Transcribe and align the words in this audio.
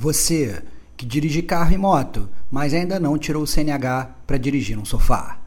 Você 0.00 0.62
que 0.96 1.04
dirige 1.04 1.42
carro 1.42 1.74
e 1.74 1.76
moto, 1.76 2.28
mas 2.48 2.72
ainda 2.72 3.00
não 3.00 3.18
tirou 3.18 3.42
o 3.42 3.46
CNH 3.48 4.08
para 4.24 4.38
dirigir 4.38 4.78
um 4.78 4.84
sofá. 4.84 5.40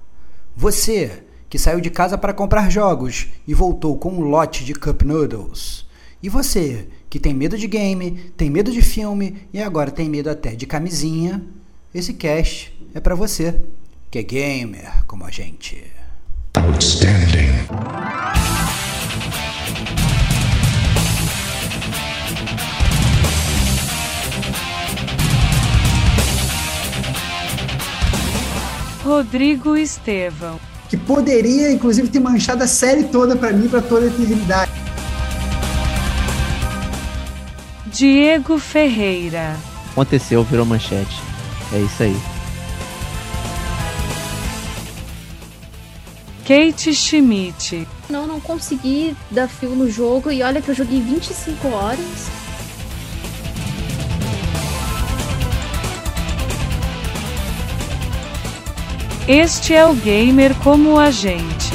Você 0.54 1.24
que 1.50 1.58
saiu 1.58 1.80
de 1.80 1.90
casa 1.90 2.18
para 2.18 2.34
comprar 2.34 2.70
jogos 2.70 3.30
e 3.48 3.54
voltou 3.54 3.98
com 3.98 4.12
um 4.12 4.20
lote 4.20 4.66
de 4.66 4.74
cup 4.74 5.04
noodles. 5.04 5.86
E 6.22 6.28
você 6.28 6.90
que 7.10 7.18
tem 7.18 7.34
medo 7.34 7.58
de 7.58 7.66
game, 7.66 8.12
tem 8.36 8.50
medo 8.50 8.74
de 8.74 8.82
filme 8.82 9.48
e 9.54 9.62
agora 9.62 9.90
tem 9.90 10.10
medo 10.10 10.30
até 10.30 10.54
de 10.54 10.66
camisinha, 10.66 11.42
esse 11.96 12.14
cast 12.14 12.78
é 12.94 13.00
para 13.00 13.16
você, 13.16 13.58
que 14.10 14.20
é 14.20 14.24
gamer 14.24 15.06
como 15.08 15.24
a 15.24 15.32
gente. 15.32 15.82
Outstanding. 16.56 18.51
Rodrigo 29.12 29.76
Estevão. 29.76 30.58
Que 30.88 30.96
poderia, 30.96 31.70
inclusive, 31.70 32.08
ter 32.08 32.22
manchado 32.22 32.64
a 32.64 32.68
série 32.68 33.04
toda 33.04 33.36
para 33.36 33.52
mim, 33.52 33.68
para 33.68 33.82
toda 33.82 34.06
a 34.06 34.08
eternidade. 34.08 34.72
Diego 37.88 38.58
Ferreira. 38.58 39.58
Aconteceu, 39.92 40.46
virou 40.46 40.66
manchete. 40.66 41.22
É 41.74 41.80
isso 41.80 42.04
aí. 42.04 42.18
Kate 46.48 46.94
Schmidt. 46.94 47.86
Não, 48.10 48.26
não 48.26 48.40
consegui 48.40 49.14
dar 49.30 49.50
fio 49.50 49.72
no 49.72 49.92
jogo 49.92 50.32
e 50.32 50.42
olha 50.42 50.62
que 50.62 50.70
eu 50.70 50.76
joguei 50.76 51.02
25 51.02 51.68
horas. 51.68 52.41
Este 59.34 59.74
é 59.74 59.86
o 59.86 59.96
gamer 59.96 60.54
como 60.62 61.00
a 61.00 61.10
gente. 61.10 61.72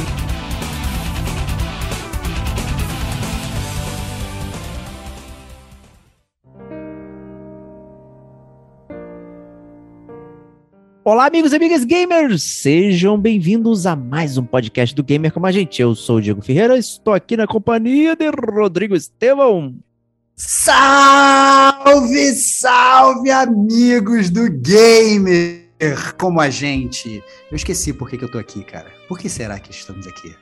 Olá, 11.03 11.25
amigos 11.25 11.55
e 11.55 11.57
amigas 11.57 11.83
gamers! 11.83 12.43
Sejam 12.43 13.19
bem-vindos 13.19 13.87
a 13.87 13.97
mais 13.97 14.37
um 14.37 14.45
podcast 14.45 14.95
do 14.95 15.03
Gamer 15.03 15.33
como 15.33 15.47
a 15.47 15.51
gente. 15.51 15.81
Eu 15.81 15.95
sou 15.95 16.17
o 16.17 16.21
Diego 16.21 16.43
Ferreira, 16.43 16.77
estou 16.77 17.15
aqui 17.15 17.39
na 17.39 17.47
companhia 17.47 18.15
de 18.15 18.29
Rodrigo 18.29 18.95
Estevão. 18.95 19.75
Salve, 20.37 22.33
salve, 22.35 23.31
amigos 23.31 24.29
do 24.29 24.47
Gamer! 24.51 25.66
Como 26.17 26.41
a 26.41 26.51
gente. 26.51 27.23
Eu 27.51 27.57
esqueci 27.57 27.93
por 27.93 28.09
que, 28.09 28.17
que 28.17 28.25
eu 28.25 28.31
tô 28.31 28.39
aqui, 28.39 28.65
cara. 28.65 28.87
Por 29.09 29.19
que 29.19 29.29
será 29.29 29.59
que 29.59 29.71
estamos 29.71 30.07
aqui? 30.07 30.35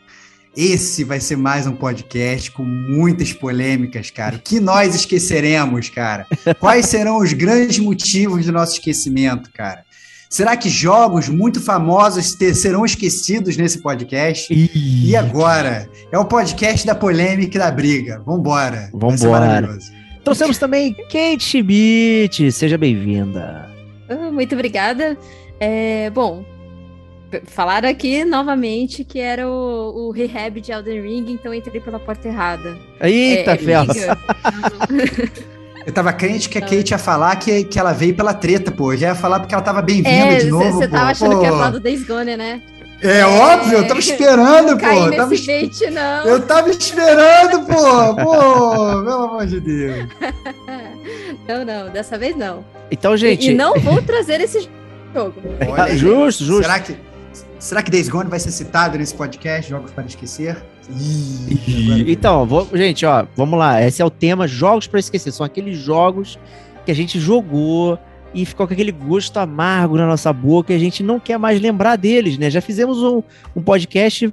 Esse 0.56 1.02
vai 1.02 1.18
ser 1.18 1.36
mais 1.36 1.66
um 1.66 1.74
podcast 1.74 2.50
com 2.52 2.62
muitas 2.62 3.32
polêmicas, 3.32 4.10
cara. 4.10 4.36
O 4.36 4.38
que 4.38 4.60
nós 4.60 4.94
esqueceremos, 4.94 5.88
cara? 5.88 6.26
Quais 6.60 6.86
serão 6.86 7.18
os 7.18 7.32
grandes 7.32 7.80
motivos 7.80 8.46
do 8.46 8.52
nosso 8.52 8.74
esquecimento, 8.74 9.50
cara? 9.52 9.84
Será 10.30 10.56
que 10.56 10.68
jogos 10.68 11.28
muito 11.28 11.60
famosos 11.60 12.34
ter, 12.34 12.54
serão 12.54 12.84
esquecidos 12.84 13.56
nesse 13.56 13.82
podcast? 13.82 14.52
Ih. 14.52 15.10
E 15.10 15.16
agora? 15.16 15.88
É 16.10 16.18
o 16.18 16.24
podcast 16.24 16.86
da 16.86 16.94
polêmica 16.94 17.56
e 17.56 17.58
da 17.58 17.70
briga. 17.70 18.22
Vambora. 18.24 18.90
Vambora. 18.92 19.76
Trouxemos 20.22 20.58
também 20.58 20.94
Kate 20.94 21.42
Schmidt. 21.42 22.50
Seja 22.52 22.78
bem-vinda. 22.78 23.73
Ah, 24.20 24.30
muito 24.30 24.54
obrigada. 24.54 25.16
É, 25.60 26.10
bom, 26.10 26.44
falaram 27.44 27.88
aqui 27.88 28.24
novamente 28.24 29.04
que 29.04 29.18
era 29.18 29.48
o, 29.48 30.08
o 30.08 30.10
rehab 30.10 30.60
de 30.60 30.72
Elden 30.72 31.02
Ring, 31.02 31.26
então 31.28 31.52
entrei 31.54 31.80
pela 31.80 31.98
porta 31.98 32.28
errada. 32.28 32.76
Eita, 33.00 33.52
é! 33.52 33.58
Eu 35.86 35.92
tava 35.92 36.12
crente 36.14 36.48
que 36.48 36.56
a 36.56 36.62
Kate 36.62 36.92
ia 36.92 36.98
falar 36.98 37.36
que, 37.36 37.64
que 37.64 37.78
ela 37.78 37.92
veio 37.92 38.14
pela 38.14 38.32
treta, 38.32 38.72
pô. 38.72 38.94
Eu 38.94 38.96
já 38.96 39.08
ia 39.08 39.14
falar 39.14 39.40
porque 39.40 39.54
ela 39.54 39.62
tava 39.62 39.82
bem-vinda 39.82 40.08
é, 40.08 40.38
de 40.38 40.50
novo. 40.50 40.72
Você 40.72 40.88
tava 40.88 41.10
achando 41.10 41.32
pô. 41.32 41.40
que 41.40 41.44
ia 41.44 41.52
falar 41.52 41.70
do 41.70 41.80
Days 41.80 42.06
Gone, 42.06 42.36
né? 42.38 42.62
É, 43.04 43.18
é, 43.18 43.26
óbvio, 43.26 43.78
eu 43.78 43.86
tava 43.86 44.00
esperando, 44.00 44.70
não 44.70 44.78
pô. 44.78 44.84
Caí 44.84 45.04
nesse 45.04 45.16
tava... 45.16 45.28
bait, 45.28 45.90
não. 45.90 46.24
Eu 46.24 46.46
tava 46.46 46.70
esperando, 46.70 47.66
pô. 47.66 48.14
Pô, 48.16 49.04
pelo 49.04 49.24
amor 49.24 49.46
de 49.46 49.60
Deus. 49.60 50.08
Não, 51.46 51.62
não, 51.62 51.90
dessa 51.90 52.16
vez 52.16 52.34
não. 52.34 52.64
Então, 52.90 53.14
gente. 53.18 53.48
E, 53.48 53.50
e 53.50 53.54
não 53.54 53.78
vou 53.78 54.00
trazer 54.00 54.40
esse 54.40 54.66
jogo. 55.14 55.34
Olha, 55.68 55.94
justo, 55.94 56.42
justo. 56.42 56.62
Será 56.62 56.80
que, 56.80 56.96
será 57.58 57.82
que 57.82 57.90
Days 57.90 58.08
Gone 58.08 58.30
vai 58.30 58.40
ser 58.40 58.50
citado 58.50 58.96
nesse 58.96 59.14
podcast, 59.14 59.70
Jogos 59.70 59.90
para 59.90 60.06
Esquecer? 60.06 60.56
Ih, 60.88 62.10
então, 62.10 62.46
vou, 62.46 62.66
gente, 62.72 63.04
ó, 63.04 63.26
vamos 63.36 63.58
lá. 63.58 63.82
Esse 63.82 64.00
é 64.00 64.04
o 64.06 64.08
tema 64.08 64.48
Jogos 64.48 64.86
para 64.86 64.98
Esquecer. 64.98 65.32
São 65.32 65.44
aqueles 65.44 65.76
jogos 65.76 66.38
que 66.86 66.90
a 66.90 66.94
gente 66.94 67.20
jogou 67.20 67.98
e 68.34 68.44
ficou 68.44 68.66
com 68.66 68.72
aquele 68.72 68.92
gosto 68.92 69.38
amargo 69.38 69.96
na 69.96 70.06
nossa 70.06 70.32
boca 70.32 70.72
e 70.72 70.76
a 70.76 70.78
gente 70.78 71.02
não 71.02 71.20
quer 71.20 71.38
mais 71.38 71.60
lembrar 71.60 71.96
deles, 71.96 72.36
né? 72.36 72.50
Já 72.50 72.60
fizemos 72.60 73.02
um, 73.02 73.22
um 73.54 73.62
podcast 73.62 74.32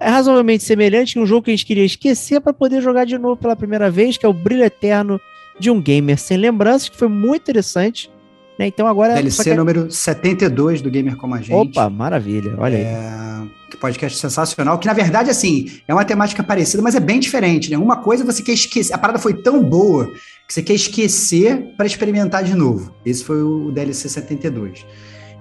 razoavelmente 0.00 0.64
semelhante, 0.64 1.18
um 1.18 1.26
jogo 1.26 1.42
que 1.42 1.50
a 1.50 1.54
gente 1.54 1.66
queria 1.66 1.84
esquecer 1.84 2.40
para 2.40 2.52
poder 2.52 2.80
jogar 2.80 3.04
de 3.04 3.18
novo 3.18 3.36
pela 3.36 3.54
primeira 3.54 3.90
vez, 3.90 4.16
que 4.16 4.24
é 4.24 4.28
o 4.28 4.32
Brilho 4.32 4.64
Eterno 4.64 5.20
de 5.58 5.70
um 5.70 5.80
gamer 5.80 6.18
sem 6.18 6.38
lembranças, 6.38 6.88
que 6.88 6.96
foi 6.96 7.08
muito 7.08 7.42
interessante. 7.42 8.10
Né? 8.58 8.66
Então 8.66 8.86
agora. 8.86 9.14
DLC 9.14 9.50
que... 9.50 9.56
número 9.56 9.90
72 9.90 10.80
do 10.80 10.90
Gamer 10.90 11.16
Como 11.16 11.34
a 11.34 11.40
Gente. 11.40 11.52
Opa, 11.52 11.90
maravilha, 11.90 12.54
olha 12.58 12.78
aí. 12.78 13.50
Podcast 13.76 14.18
sensacional, 14.18 14.78
que 14.78 14.86
na 14.86 14.92
verdade, 14.92 15.30
assim, 15.30 15.80
é 15.86 15.94
uma 15.94 16.04
temática 16.04 16.42
parecida, 16.42 16.82
mas 16.82 16.94
é 16.94 17.00
bem 17.00 17.20
diferente, 17.20 17.70
né? 17.70 17.78
Uma 17.78 17.96
coisa 17.96 18.24
você 18.24 18.42
quer 18.42 18.52
esquecer. 18.52 18.92
A 18.92 18.98
parada 18.98 19.18
foi 19.18 19.34
tão 19.34 19.62
boa 19.62 20.06
que 20.46 20.54
você 20.54 20.62
quer 20.62 20.74
esquecer 20.74 21.74
para 21.76 21.86
experimentar 21.86 22.42
de 22.42 22.54
novo. 22.54 22.94
Esse 23.04 23.22
foi 23.24 23.42
o 23.42 23.70
DLC 23.70 24.08
72. 24.08 24.84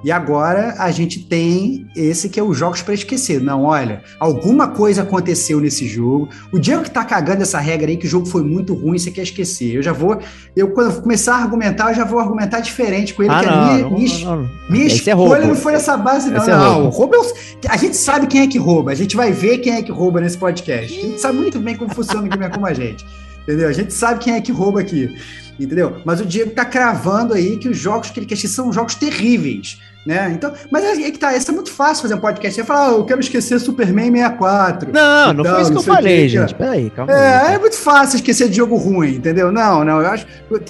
E 0.02 0.12
agora 0.12 0.76
a 0.80 0.92
gente 0.92 1.20
tem 1.20 1.86
esse 1.94 2.30
que 2.30 2.40
é 2.40 2.44
os 2.44 2.58
jogos 2.58 2.82
para 2.82 2.94
esquecer. 2.94 3.42
Não, 3.42 3.66
olha, 3.66 4.02
alguma 4.20 4.70
coisa 4.70 5.02
aconteceu 5.02 5.60
nesse 5.60 5.88
jogo. 5.88 6.30
O 6.54 6.60
Diego 6.60 6.84
que 6.84 6.92
tá 6.92 7.04
cagando 7.04 7.42
essa 7.42 7.60
regra 7.60 7.90
aí, 7.90 7.98
que 7.98 8.08
o 8.08 8.10
jogo 8.10 8.26
foi 8.26 8.42
muito 8.42 8.74
ruim, 8.74 8.98
você 8.98 9.12
quer 9.12 9.24
esquecer. 9.24 9.76
Eu 9.76 9.84
já 9.84 9.92
vou, 9.92 10.18
eu 10.56 10.70
quando 10.72 10.92
eu 10.92 11.02
começar 11.02 11.36
a 11.36 11.40
argumentar, 11.40 11.90
eu 11.90 11.96
já 11.96 12.06
vou 12.06 12.20
argumentar 12.20 12.62
diferente 12.62 13.14
com 13.14 13.24
ele, 13.24 13.34
ah, 13.34 13.40
que 13.40 13.46
não, 13.46 13.54
a 13.54 13.74
minha, 13.74 13.84
não, 13.84 13.92
minha, 13.92 14.26
não, 14.26 14.50
minha 14.70 14.86
escolha 14.86 15.44
é 15.44 15.48
não 15.48 15.56
foi 15.56 15.74
essa 15.74 15.98
base, 15.98 16.30
não. 16.30 16.38
Esse 16.38 16.50
não, 16.50 16.88
é 16.88 16.90
roubo. 16.90 17.16
é 17.16 17.68
a 17.68 17.78
gente 17.78 17.98
sabe 17.98 18.28
quem 18.28 18.42
é 18.42 18.48
que 18.48 18.58
rouba, 18.58 18.92
a 18.92 18.96
gente 18.96 19.18
vai 19.18 19.34
ver 19.34 19.58
quem 19.58 19.74
é 19.74 19.82
que 19.82 19.92
rouba 19.92 20.22
nesse 20.22 20.38
podcast. 20.38 20.98
A 20.98 21.02
gente 21.02 21.20
sabe 21.20 21.38
muito 21.38 21.60
bem 21.60 21.76
como 21.76 21.94
funciona 21.94 22.26
o 22.26 22.30
game 22.30 22.50
como 22.50 22.66
a 22.66 22.74
gente. 22.74 23.06
Entendeu? 23.44 23.68
A 23.68 23.74
gente 23.74 23.94
sabe 23.94 24.20
quem 24.20 24.36
é 24.36 24.42
que 24.42 24.52
rouba 24.52 24.80
aqui. 24.80 25.14
Entendeu? 25.60 25.98
Mas 26.06 26.22
o 26.22 26.26
Diego 26.26 26.52
tá 26.52 26.64
cravando 26.64 27.34
aí 27.34 27.58
que 27.58 27.68
os 27.68 27.78
jogos 27.78 28.10
que 28.10 28.20
ele 28.20 28.26
quer 28.26 28.38
são 28.38 28.72
jogos 28.72 28.96
terríveis. 28.96 29.78
Né? 30.10 30.32
Então, 30.34 30.52
mas 30.72 30.84
é, 30.84 31.04
é 31.04 31.12
que 31.12 31.20
tá, 31.20 31.38
isso 31.38 31.52
é 31.52 31.54
muito 31.54 31.72
fácil 31.72 32.02
fazer 32.02 32.16
um 32.16 32.20
podcast. 32.20 32.60
Você 32.60 32.66
fala, 32.66 32.88
ah, 32.88 32.98
eu 32.98 33.06
quero 33.06 33.20
esquecer 33.20 33.60
Superman 33.60 34.12
64. 34.12 34.92
Não, 34.92 35.34
não 35.34 35.46
foi 35.46 35.62
isso 35.62 35.72
que 35.72 35.78
eu 35.78 35.84
falei, 35.84 36.22
que, 36.24 36.30
gente. 36.30 36.56
Peraí, 36.56 36.90
calma 36.90 37.14
é, 37.14 37.38
aí. 37.38 37.54
É 37.54 37.60
muito 37.60 37.78
fácil 37.78 38.16
esquecer 38.16 38.50
de 38.50 38.56
jogo 38.56 38.76
ruim, 38.76 39.18
entendeu? 39.18 39.52
Não, 39.52 39.86
não, 39.86 40.02
eu 40.02 40.08
acho 40.08 40.26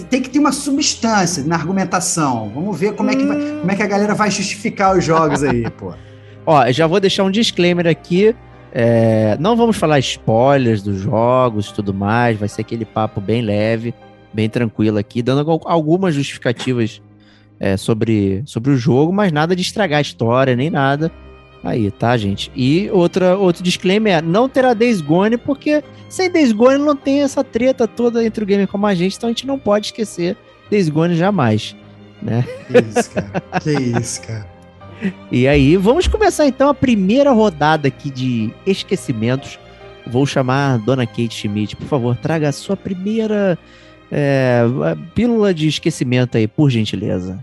tem 0.09 0.21
que 0.21 0.29
ter 0.29 0.39
uma 0.39 0.51
substância 0.51 1.41
na 1.45 1.55
argumentação. 1.55 2.51
Vamos 2.53 2.77
ver 2.77 2.93
como, 2.95 3.09
hum. 3.09 3.13
é, 3.13 3.15
que 3.15 3.23
vai, 3.23 3.37
hum. 3.37 3.59
como 3.61 3.71
é 3.71 3.75
que 3.77 3.83
a 3.83 3.87
galera 3.87 4.13
vai 4.13 4.29
justificar 4.29 4.97
os 4.97 5.05
jogos 5.05 5.41
aí, 5.41 5.69
pô. 5.69 5.93
Ó, 6.45 6.69
já 6.69 6.85
vou 6.85 6.99
deixar 6.99 7.23
um 7.23 7.31
disclaimer 7.31 7.87
aqui. 7.87 8.35
É, 8.73 9.37
não 9.39 9.55
vamos 9.55 9.77
falar 9.77 9.99
spoilers 9.99 10.83
dos 10.83 10.97
jogos 10.97 11.69
e 11.69 11.73
tudo 11.73 11.93
mais, 11.93 12.37
vai 12.37 12.49
ser 12.49 12.59
aquele 12.59 12.83
papo 12.83 13.21
bem 13.21 13.41
leve, 13.41 13.95
bem 14.33 14.49
tranquilo 14.49 14.97
aqui, 14.97 15.21
dando 15.21 15.49
algumas 15.63 16.13
justificativas 16.13 17.01
é, 17.59 17.75
sobre, 17.75 18.41
sobre 18.45 18.71
o 18.71 18.77
jogo, 18.77 19.11
mas 19.11 19.31
nada 19.31 19.55
de 19.55 19.61
estragar 19.61 19.99
a 19.99 20.01
história, 20.01 20.55
nem 20.55 20.69
nada. 20.69 21.11
Aí, 21.63 21.91
tá, 21.91 22.15
gente? 22.15 22.49
E 22.55 22.89
outra, 22.91 23.35
outro 23.35 23.61
disclaimer 23.61 24.17
é, 24.17 24.21
não 24.21 24.47
terá 24.47 24.73
Days 24.73 25.01
Gone, 25.01 25.37
porque 25.37 25.83
sem 26.07 26.31
Days 26.31 26.53
Gone 26.53 26.77
não 26.77 26.95
tem 26.95 27.21
essa 27.21 27.43
treta 27.43 27.87
toda 27.87 28.23
entre 28.23 28.43
o 28.43 28.47
gamer 28.47 28.67
como 28.67 28.87
a 28.87 28.95
gente, 28.95 29.17
então 29.17 29.27
a 29.27 29.31
gente 29.31 29.45
não 29.45 29.59
pode 29.59 29.87
esquecer 29.87 30.37
Days 30.71 30.87
Gone 30.87 31.15
jamais, 31.15 31.75
né? 32.21 32.45
Que 32.67 32.77
isso, 32.79 33.11
cara. 33.11 33.43
que 33.61 33.71
isso, 33.71 34.21
cara. 34.21 34.47
E 35.31 35.47
aí, 35.47 35.77
vamos 35.77 36.07
começar 36.07 36.45
então 36.45 36.67
a 36.67 36.73
primeira 36.73 37.31
rodada 37.31 37.87
aqui 37.87 38.09
de 38.09 38.53
esquecimentos. 38.65 39.57
Vou 40.05 40.25
chamar 40.25 40.73
a 40.73 40.77
Dona 40.77 41.07
Kate 41.07 41.33
Schmidt, 41.33 41.77
por 41.77 41.87
favor, 41.87 42.17
traga 42.17 42.49
a 42.49 42.51
sua 42.51 42.75
primeira 42.75 43.57
é, 44.11 44.65
pílula 45.15 45.53
de 45.53 45.69
esquecimento 45.69 46.37
aí, 46.37 46.49
por 46.49 46.69
gentileza. 46.69 47.41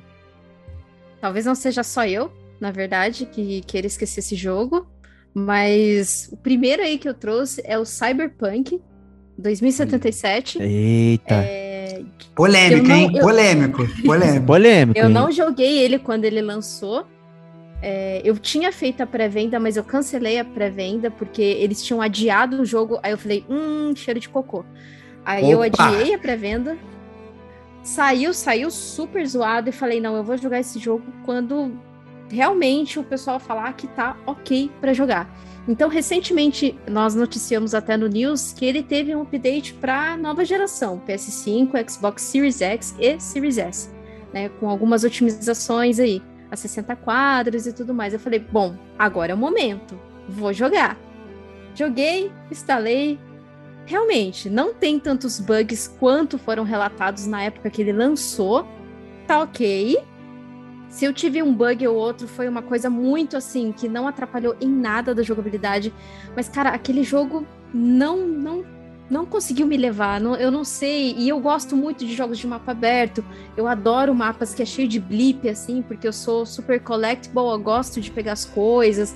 Talvez 1.27 1.45
não 1.45 1.57
seja 1.57 1.83
só 1.83 2.07
eu, 2.07 2.31
na 2.61 2.71
verdade, 2.71 3.27
que 3.27 3.61
queira 3.63 3.85
esquecer 3.89 4.21
esse 4.21 4.37
jogo. 4.37 4.87
Mas 5.35 6.29
o 6.33 6.37
primeiro 6.37 6.83
aí 6.83 6.99
que 6.99 7.09
eu 7.09 7.15
trouxe 7.15 7.61
é 7.65 7.77
o 7.77 7.85
Cyberpunk 7.85 8.81
2077. 9.37 10.63
Eita! 10.63 11.35
É... 11.35 12.01
Polêmico, 12.33 12.77
Eu 12.85 12.89
não- 12.89 12.97
hein? 12.97 13.11
eu- 13.13 13.23
Polêmico. 13.23 13.89
Polêmico. 14.07 14.47
Polêmico. 14.47 14.99
eu 15.01 15.07
hein? 15.09 15.13
não 15.13 15.33
joguei 15.33 15.79
ele 15.79 15.99
quando 15.99 16.25
ele 16.27 16.41
lançou. 16.41 17.05
É, 17.83 18.23
eu 18.25 18.39
tinha 18.39 18.71
feito 18.71 19.01
a 19.03 19.07
pré-venda, 19.07 19.59
mas 19.59 19.77
eu 19.77 19.83
cancelei 19.83 20.39
a 20.39 20.45
pré-venda 20.45 21.11
porque 21.11 21.43
eles 21.43 21.83
tinham 21.83 22.01
adiado 22.01 22.63
o 22.63 22.65
jogo. 22.65 23.01
Aí 23.03 23.11
eu 23.11 23.19
falei, 23.19 23.45
hum, 23.51 23.93
cheiro 23.97 24.21
de 24.21 24.29
cocô. 24.29 24.65
Aí 25.25 25.51
eu 25.51 25.61
Opa! 25.61 25.89
adiei 25.89 26.15
a 26.15 26.19
pré-venda. 26.21 26.79
Saiu, 27.87 28.35
saiu 28.35 28.69
super 28.69 29.25
zoado 29.25 29.69
e 29.69 29.73
falei, 29.73 30.01
não, 30.01 30.17
eu 30.17 30.25
vou 30.25 30.37
jogar 30.37 30.59
esse 30.59 30.77
jogo 30.77 31.05
quando 31.25 31.71
realmente 32.29 32.99
o 32.99 33.05
pessoal 33.05 33.39
falar 33.39 33.73
que 33.75 33.87
tá 33.87 34.17
ok 34.27 34.73
pra 34.81 34.93
jogar. 34.93 35.33
Então, 35.69 35.89
recentemente, 35.89 36.77
nós 36.91 37.15
noticiamos 37.15 37.75
até 37.75 37.97
no 37.97 38.09
News 38.09 38.53
que 38.53 38.65
ele 38.65 38.83
teve 38.83 39.15
um 39.15 39.23
update 39.23 39.73
para 39.75 40.17
nova 40.17 40.45
geração, 40.45 41.01
PS5, 41.07 41.89
Xbox 41.89 42.23
Series 42.23 42.61
X 42.61 42.93
e 42.99 43.21
Series 43.21 43.57
S, 43.57 43.89
né, 44.35 44.49
com 44.49 44.69
algumas 44.69 45.05
otimizações 45.05 46.01
aí, 46.01 46.21
a 46.51 46.57
60 46.57 46.97
quadros 46.97 47.69
e 47.69 47.73
tudo 47.73 47.95
mais. 47.95 48.13
Eu 48.13 48.19
falei, 48.19 48.41
bom, 48.41 48.77
agora 48.99 49.31
é 49.31 49.35
o 49.37 49.39
momento, 49.39 49.97
vou 50.29 50.53
jogar. 50.53 50.99
Joguei, 51.73 52.33
instalei. 52.51 53.17
Realmente, 53.87 54.51
não 54.51 54.75
tem 54.75 54.99
tantos 54.99 55.39
bugs 55.41 55.87
quanto 55.99 56.37
foram 56.39 56.65
relatados 56.65 57.27
na 57.27 57.43
época 57.43 57.71
que 57.71 57.81
ele 57.81 57.93
lançou. 57.93 58.67
Tá 59.27 59.41
ok. 59.41 59.97
Se 60.89 61.05
eu 61.05 61.13
tive 61.13 61.43
um 61.43 61.55
bug 61.55 61.87
ou 61.87 61.95
outro, 61.97 62.27
foi 62.27 62.49
uma 62.49 62.63
coisa 62.63 62.91
muito 62.91 63.37
assim, 63.37 63.73
que 63.73 63.89
não 63.89 64.09
atrapalhou 64.09 64.57
em 64.61 64.69
nada 64.69 65.15
da 65.15 65.23
jogabilidade. 65.23 65.93
Mas, 66.35 66.49
cara, 66.49 66.71
aquele 66.71 67.03
jogo 67.03 67.47
não 67.73 68.27
não 68.27 68.77
não 69.09 69.25
conseguiu 69.25 69.69
me 69.69 69.77
levar. 69.77 70.21
não- 70.21 70.35
eu 70.35 70.51
não 70.51 70.65
sei. 70.65 71.15
E 71.17 71.29
eu 71.29 71.39
gosto 71.39 71.77
muito 71.77 72.05
de 72.05 72.13
jogos 72.13 72.39
de 72.39 72.47
mapa 72.47 72.73
aberto. 72.73 73.25
Eu 73.57 73.69
adoro 73.69 74.13
mapas 74.13 74.53
que 74.53 74.63
é 74.63 74.67
cheio 74.67 74.89
de 74.89 74.99
blip, 74.99 75.49
assim, 75.49 75.81
porque 75.81 76.09
eu 76.09 76.13
sou 76.13 76.45
super 76.45 76.81
collectible, 76.81 77.39
eu 77.39 77.59
gosto 77.61 78.01
de 78.01 78.11
pegar 78.11 78.33
as 78.33 78.45
coisas. 78.45 79.15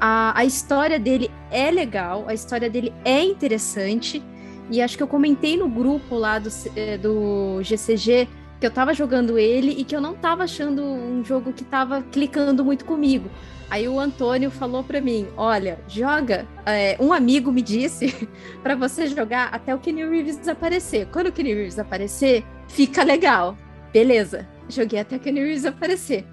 A, 0.00 0.32
a 0.38 0.44
história 0.44 0.98
dele 0.98 1.30
é 1.50 1.70
legal, 1.70 2.24
a 2.26 2.32
história 2.32 2.70
dele 2.70 2.92
é 3.04 3.22
interessante. 3.22 4.22
E 4.70 4.80
acho 4.80 4.96
que 4.96 5.02
eu 5.02 5.08
comentei 5.08 5.56
no 5.56 5.68
grupo 5.68 6.14
lá 6.14 6.38
do, 6.38 6.48
eh, 6.76 6.96
do 6.96 7.60
GCG 7.62 8.28
que 8.60 8.66
eu 8.66 8.70
tava 8.70 8.92
jogando 8.92 9.38
ele 9.38 9.72
e 9.72 9.84
que 9.84 9.96
eu 9.96 10.00
não 10.00 10.14
tava 10.14 10.44
achando 10.44 10.82
um 10.82 11.24
jogo 11.24 11.52
que 11.52 11.64
tava 11.64 12.02
clicando 12.02 12.64
muito 12.64 12.84
comigo. 12.84 13.28
Aí 13.70 13.88
o 13.88 13.98
Antônio 13.98 14.50
falou 14.50 14.84
pra 14.84 15.00
mim: 15.00 15.26
olha, 15.36 15.78
joga. 15.88 16.46
é, 16.66 16.96
um 17.00 17.12
amigo 17.12 17.50
me 17.50 17.62
disse 17.62 18.28
pra 18.62 18.74
você 18.74 19.06
jogar 19.06 19.48
até 19.52 19.74
o 19.74 19.78
Kenny 19.78 20.04
Reeves 20.04 20.46
aparecer. 20.46 21.06
Quando 21.06 21.28
o 21.28 21.32
Kenny 21.32 21.54
Reeves 21.54 21.78
aparecer, 21.78 22.44
fica 22.68 23.02
legal. 23.02 23.56
Beleza. 23.92 24.46
Joguei 24.68 25.00
até 25.00 25.16
o 25.16 25.20
Kenny 25.20 25.40
Reeves 25.40 25.64
aparecer. 25.64 26.26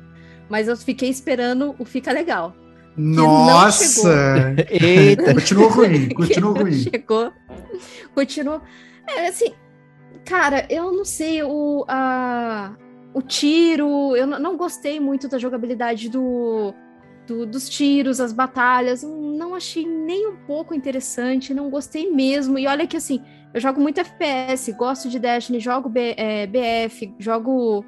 Mas 0.50 0.68
eu 0.68 0.78
fiquei 0.78 1.10
esperando 1.10 1.76
o 1.80 1.86
fica 1.86 2.12
legal. 2.12 2.54
Nossa! 2.98 4.56
Eita. 4.70 5.34
Continua 5.34 5.70
ruim, 5.70 6.10
continua 6.16 6.54
ruim. 6.60 6.74
chegou. 6.74 7.32
Continuou. 8.16 8.62
É, 9.08 9.28
assim, 9.28 9.54
cara, 10.26 10.66
eu 10.70 10.92
não 10.92 11.06
sei, 11.06 11.44
o, 11.44 11.86
a, 11.88 12.72
o 13.14 13.22
tiro, 13.22 14.16
eu 14.16 14.26
não 14.28 14.58
gostei 14.58 15.00
muito 15.00 15.28
da 15.28 15.38
jogabilidade 15.38 16.10
do, 16.10 16.74
do- 17.26 17.46
dos 17.46 17.70
tiros, 17.70 18.20
as 18.20 18.34
batalhas, 18.34 19.04
eu 19.04 19.10
não 19.10 19.54
achei 19.56 19.86
nem 19.88 20.28
um 20.28 20.36
pouco 20.36 20.74
interessante, 20.74 21.54
não 21.54 21.70
gostei 21.70 22.12
mesmo. 22.12 22.58
E 22.58 22.68
olha 22.68 22.88
que 22.88 22.98
assim, 22.98 23.22
eu 23.54 23.62
jogo 23.62 23.80
muito 23.80 24.00
FPS, 24.02 24.72
gosto 24.74 25.08
de 25.08 25.20
Destiny, 25.20 25.60
jogo 25.60 25.88
B- 25.88 26.16
é, 26.18 26.48
BF, 26.48 27.14
jogo 27.20 27.86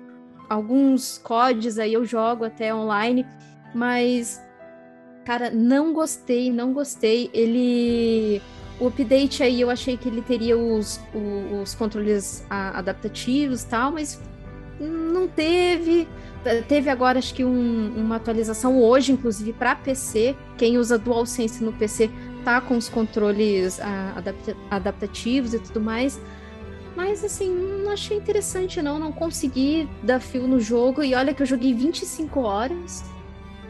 alguns 0.50 1.18
CODs 1.20 1.78
aí, 1.80 1.94
eu 1.94 2.06
jogo 2.06 2.46
até 2.46 2.74
online, 2.74 3.26
mas 3.76 4.42
Cara, 5.26 5.50
não 5.52 5.94
gostei, 5.94 6.52
não 6.52 6.74
gostei. 6.74 7.30
Ele. 7.34 8.42
O 8.80 8.88
update 8.88 9.44
aí 9.44 9.60
eu 9.62 9.70
achei 9.70 9.98
que 9.98 10.08
ele 10.08 10.22
teria 10.22 10.58
os, 10.58 11.00
o- 11.14 11.62
os, 11.62 11.76
controles 11.76 12.46
a- 12.50 12.80
adaptativos 12.80 13.64
tal, 13.64 13.92
mas 13.92 14.20
não 14.80 15.28
teve. 15.28 16.08
Te- 16.44 16.62
Teve 16.68 16.90
agora, 16.90 17.20
acho 17.20 17.34
que 17.34 17.44
um- 17.44 17.94
uma 17.98 18.16
atualização 18.16 18.82
hoje, 18.82 19.12
inclusive, 19.12 19.52
para 19.52 19.76
PC. 19.76 20.36
Quem 20.58 20.78
usa 20.78 20.98
DualSense 20.98 21.62
no 21.64 21.74
PC 21.74 22.10
tá 22.46 22.62
com 22.62 22.78
os 22.78 22.88
controles 22.88 23.80
ah, 23.82 24.14
adapta- 24.16 24.56
adaptativos 24.72 25.54
e 25.54 25.60
tudo 25.60 25.82
mais. 25.82 26.20
Mas, 26.96 27.24
assim, 27.24 27.54
não 27.84 27.92
achei 27.92 28.18
interessante, 28.18 28.82
não. 28.82 28.98
Não 28.98 29.12
consegui 29.12 29.88
dar 30.02 30.20
fio 30.22 30.48
no 30.48 30.60
jogo. 30.60 31.04
E 31.04 31.14
olha 31.14 31.34
que 31.34 31.44
eu 31.44 31.46
joguei 31.46 31.74
25 31.74 32.40
horas 32.40 33.04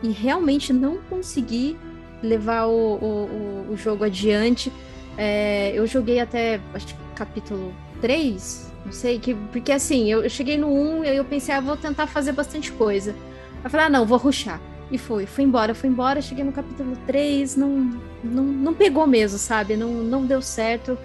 e 0.04 0.10
realmente 0.10 0.72
não 0.74 0.98
consegui 1.10 1.78
levar 2.22 2.66
o, 2.68 2.72
o, 2.72 3.72
o- 3.72 3.78
jogo 3.78 4.04
adiante. 4.04 4.72
É, 5.18 5.72
eu 5.74 5.86
joguei 5.88 6.20
até, 6.20 6.60
acho 6.74 6.96
capítulo 7.16 7.74
3, 8.02 8.72
não 8.86 8.92
sei, 8.92 9.20
que, 9.20 9.34
porque 9.52 9.72
assim, 9.72 10.10
eu, 10.10 10.24
eu 10.24 10.30
cheguei 10.30 10.58
no 10.58 10.68
1 10.72 11.04
e 11.06 11.16
eu 11.16 11.26
pensei, 11.26 11.54
ah, 11.54 11.60
vou 11.60 11.76
tentar 11.78 12.08
fazer 12.08 12.32
bastante 12.32 12.72
coisa. 12.72 13.16
Eu 13.64 13.70
falei, 13.70 13.88
ah, 13.88 13.90
não, 13.90 14.06
vou 14.06 14.18
ruxar. 14.18 14.62
E 14.92 14.98
fui, 14.98 15.26
fui 15.26 15.44
embora, 15.44 15.76
fui 15.76 15.90
embora, 15.90 16.22
cheguei 16.22 16.44
no 16.44 16.52
capítulo 16.52 16.98
3, 17.06 17.56
não, 17.56 17.92
não, 18.24 18.44
não 18.44 18.74
pegou 18.74 19.06
mesmo, 19.06 19.38
sabe? 19.38 19.76
Não, 19.76 19.90
não 19.92 20.26
deu 20.26 20.42
certo. 20.42 20.98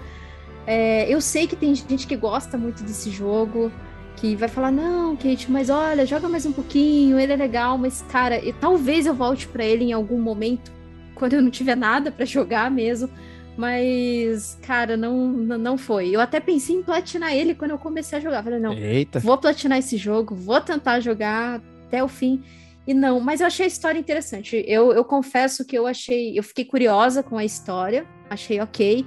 É, 0.66 1.06
eu 1.12 1.20
sei 1.20 1.46
que 1.46 1.56
tem 1.56 1.74
gente 1.74 2.06
que 2.06 2.16
gosta 2.16 2.56
muito 2.56 2.82
desse 2.82 3.10
jogo, 3.10 3.70
que 4.16 4.36
vai 4.36 4.48
falar, 4.48 4.70
não, 4.70 5.16
Kate, 5.16 5.50
mas 5.50 5.70
olha, 5.70 6.06
joga 6.06 6.28
mais 6.28 6.46
um 6.46 6.52
pouquinho, 6.52 7.18
ele 7.18 7.32
é 7.32 7.36
legal, 7.36 7.76
mas, 7.76 8.02
cara, 8.10 8.42
e 8.44 8.52
talvez 8.52 9.06
eu 9.06 9.14
volte 9.14 9.46
pra 9.48 9.64
ele 9.64 9.84
em 9.84 9.92
algum 9.92 10.20
momento, 10.20 10.72
quando 11.14 11.34
eu 11.34 11.42
não 11.42 11.50
tiver 11.50 11.76
nada 11.76 12.10
pra 12.10 12.24
jogar 12.24 12.70
mesmo. 12.70 13.08
Mas, 13.56 14.58
cara, 14.62 14.96
não, 14.96 15.28
não 15.28 15.56
não 15.56 15.78
foi. 15.78 16.10
Eu 16.10 16.20
até 16.20 16.40
pensei 16.40 16.74
em 16.74 16.82
platinar 16.82 17.32
ele 17.32 17.54
quando 17.54 17.70
eu 17.70 17.78
comecei 17.78 18.18
a 18.18 18.20
jogar. 18.20 18.42
Falei, 18.42 18.58
não, 18.58 18.72
Eita. 18.72 19.20
vou 19.20 19.38
platinar 19.38 19.78
esse 19.78 19.96
jogo, 19.96 20.34
vou 20.34 20.60
tentar 20.60 20.98
jogar 20.98 21.62
até 21.86 22.02
o 22.02 22.08
fim. 22.08 22.42
E 22.86 22.92
não, 22.92 23.20
mas 23.20 23.40
eu 23.40 23.46
achei 23.46 23.64
a 23.64 23.68
história 23.68 23.98
interessante. 23.98 24.62
Eu, 24.66 24.92
eu 24.92 25.04
confesso 25.04 25.64
que 25.64 25.76
eu 25.76 25.86
achei, 25.86 26.36
eu 26.38 26.42
fiquei 26.42 26.64
curiosa 26.64 27.22
com 27.22 27.38
a 27.38 27.44
história, 27.44 28.04
achei 28.28 28.60
ok, 28.60 29.06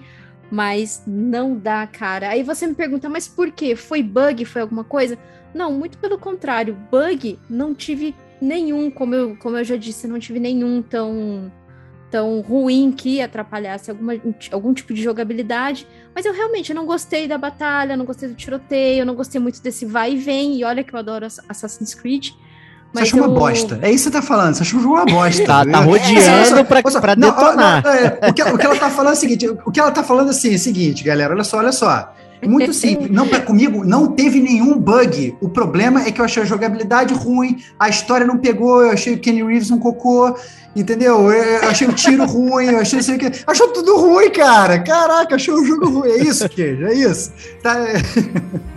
mas 0.52 1.04
não 1.06 1.56
dá, 1.58 1.86
cara. 1.88 2.30
Aí 2.30 2.44
você 2.44 2.66
me 2.68 2.76
pergunta, 2.76 3.10
mas 3.10 3.28
por 3.28 3.52
quê? 3.52 3.76
Foi 3.76 4.02
bug? 4.02 4.46
Foi 4.46 4.62
alguma 4.62 4.84
coisa? 4.84 5.18
Não, 5.54 5.72
muito 5.72 5.98
pelo 5.98 6.18
contrário. 6.18 6.78
Bug 6.92 7.40
não 7.50 7.74
tive 7.74 8.16
nenhum, 8.42 8.90
como 8.92 9.16
eu, 9.16 9.36
como 9.38 9.58
eu 9.58 9.64
já 9.64 9.76
disse, 9.76 10.08
não 10.08 10.20
tive 10.20 10.40
nenhum 10.40 10.82
tão 10.82 11.52
tão 12.10 12.40
ruim 12.40 12.90
que 12.94 13.22
atrapalhasse 13.22 13.92
alguma, 13.92 14.14
algum 14.54 14.74
tipo 14.74 14.94
de 14.94 15.02
jogabilidade. 15.04 15.86
Mas 16.16 16.26
eu 16.26 16.34
realmente 16.34 16.74
não 16.74 16.86
gostei 16.86 17.28
da 17.28 17.38
batalha, 17.38 17.98
não 17.98 18.06
gostei 18.06 18.30
do 18.30 18.36
tiroteio, 18.36 19.06
não 19.06 19.14
gostei 19.14 19.42
muito 19.42 19.62
desse 19.62 19.86
vai 19.86 20.14
e 20.14 20.18
vem. 20.18 20.56
E 20.58 20.64
olha 20.64 20.86
que 20.86 20.94
eu 20.94 21.00
adoro 21.00 21.26
Ass- 21.26 21.44
Assassin's 21.50 21.94
Creed. 21.94 22.30
Você 22.98 23.04
achou 23.04 23.20
uma 23.20 23.28
eu- 23.28 23.34
bosta. 23.40 23.80
É 23.82 23.92
isso 23.92 24.06
que 24.06 24.12
você 24.12 24.12
tá 24.12 24.22
falando. 24.22 24.56
Você 24.56 24.64
achou 24.64 24.80
uma 24.80 25.06
bosta. 25.06 25.46
Tá- 25.46 25.66
tá 25.66 25.72
É, 25.72 25.84
rodeando 25.84 26.66
pra- 26.66 26.82
só. 26.92 27.00
pra 27.02 27.16
Não, 27.16 27.30
detonar. 27.30 27.84
não, 27.84 27.92
é, 27.92 28.20
o, 28.30 28.34
que, 28.34 28.44
o 28.44 28.58
que 28.58 28.66
ela 28.66 28.76
tá 28.76 28.90
falando 28.90 29.14
é 29.14 29.18
o 29.18 29.20
seguinte: 29.20 29.48
o 29.66 29.72
que 29.72 29.80
ela 29.80 29.92
tá 29.92 30.04
falando 30.04 30.30
assim, 30.30 30.52
é 30.52 30.56
o 30.56 30.60
seguinte, 30.60 31.04
galera. 31.04 31.34
Olha 31.34 31.44
só, 31.44 31.58
olha 31.58 31.72
só. 31.72 32.14
Muito 32.46 32.72
simples. 32.72 33.10
Não, 33.10 33.28
pra, 33.28 33.40
comigo 33.40 33.84
não 33.84 34.08
teve 34.12 34.40
nenhum 34.40 34.78
bug. 34.78 35.36
O 35.42 35.50
problema 35.50 36.04
é 36.06 36.12
que 36.12 36.22
eu 36.22 36.26
achei 36.26 36.44
a 36.44 36.46
jogabilidade 36.46 37.12
ruim, 37.12 37.58
a 37.80 37.90
história 37.90 38.28
não 38.28 38.38
pegou, 38.38 38.84
eu 38.84 38.92
achei 38.92 39.16
o 39.16 39.18
Kenny 39.20 39.42
Reeves 39.44 39.72
um 39.72 39.80
cocô, 39.80 40.36
entendeu? 40.76 41.32
Eu, 41.32 41.68
achei 41.68 41.88
o 41.88 41.94
tiro 41.94 42.24
ruim, 42.30 42.66
eu 42.68 42.80
achei 42.80 43.02
sei 43.02 43.18
que. 43.18 43.32
Achou 43.48 43.70
tudo 43.70 43.98
ruim, 43.98 44.30
cara. 44.30 44.78
Caraca, 44.84 45.34
achou 45.34 45.56
o 45.56 45.66
jogo 45.66 45.90
ruim. 45.90 46.10
É 46.12 46.18
isso, 46.26 46.48
Queijo, 46.48 46.86
é 46.86 46.94
isso. 46.94 47.32
Tá, 47.64 47.76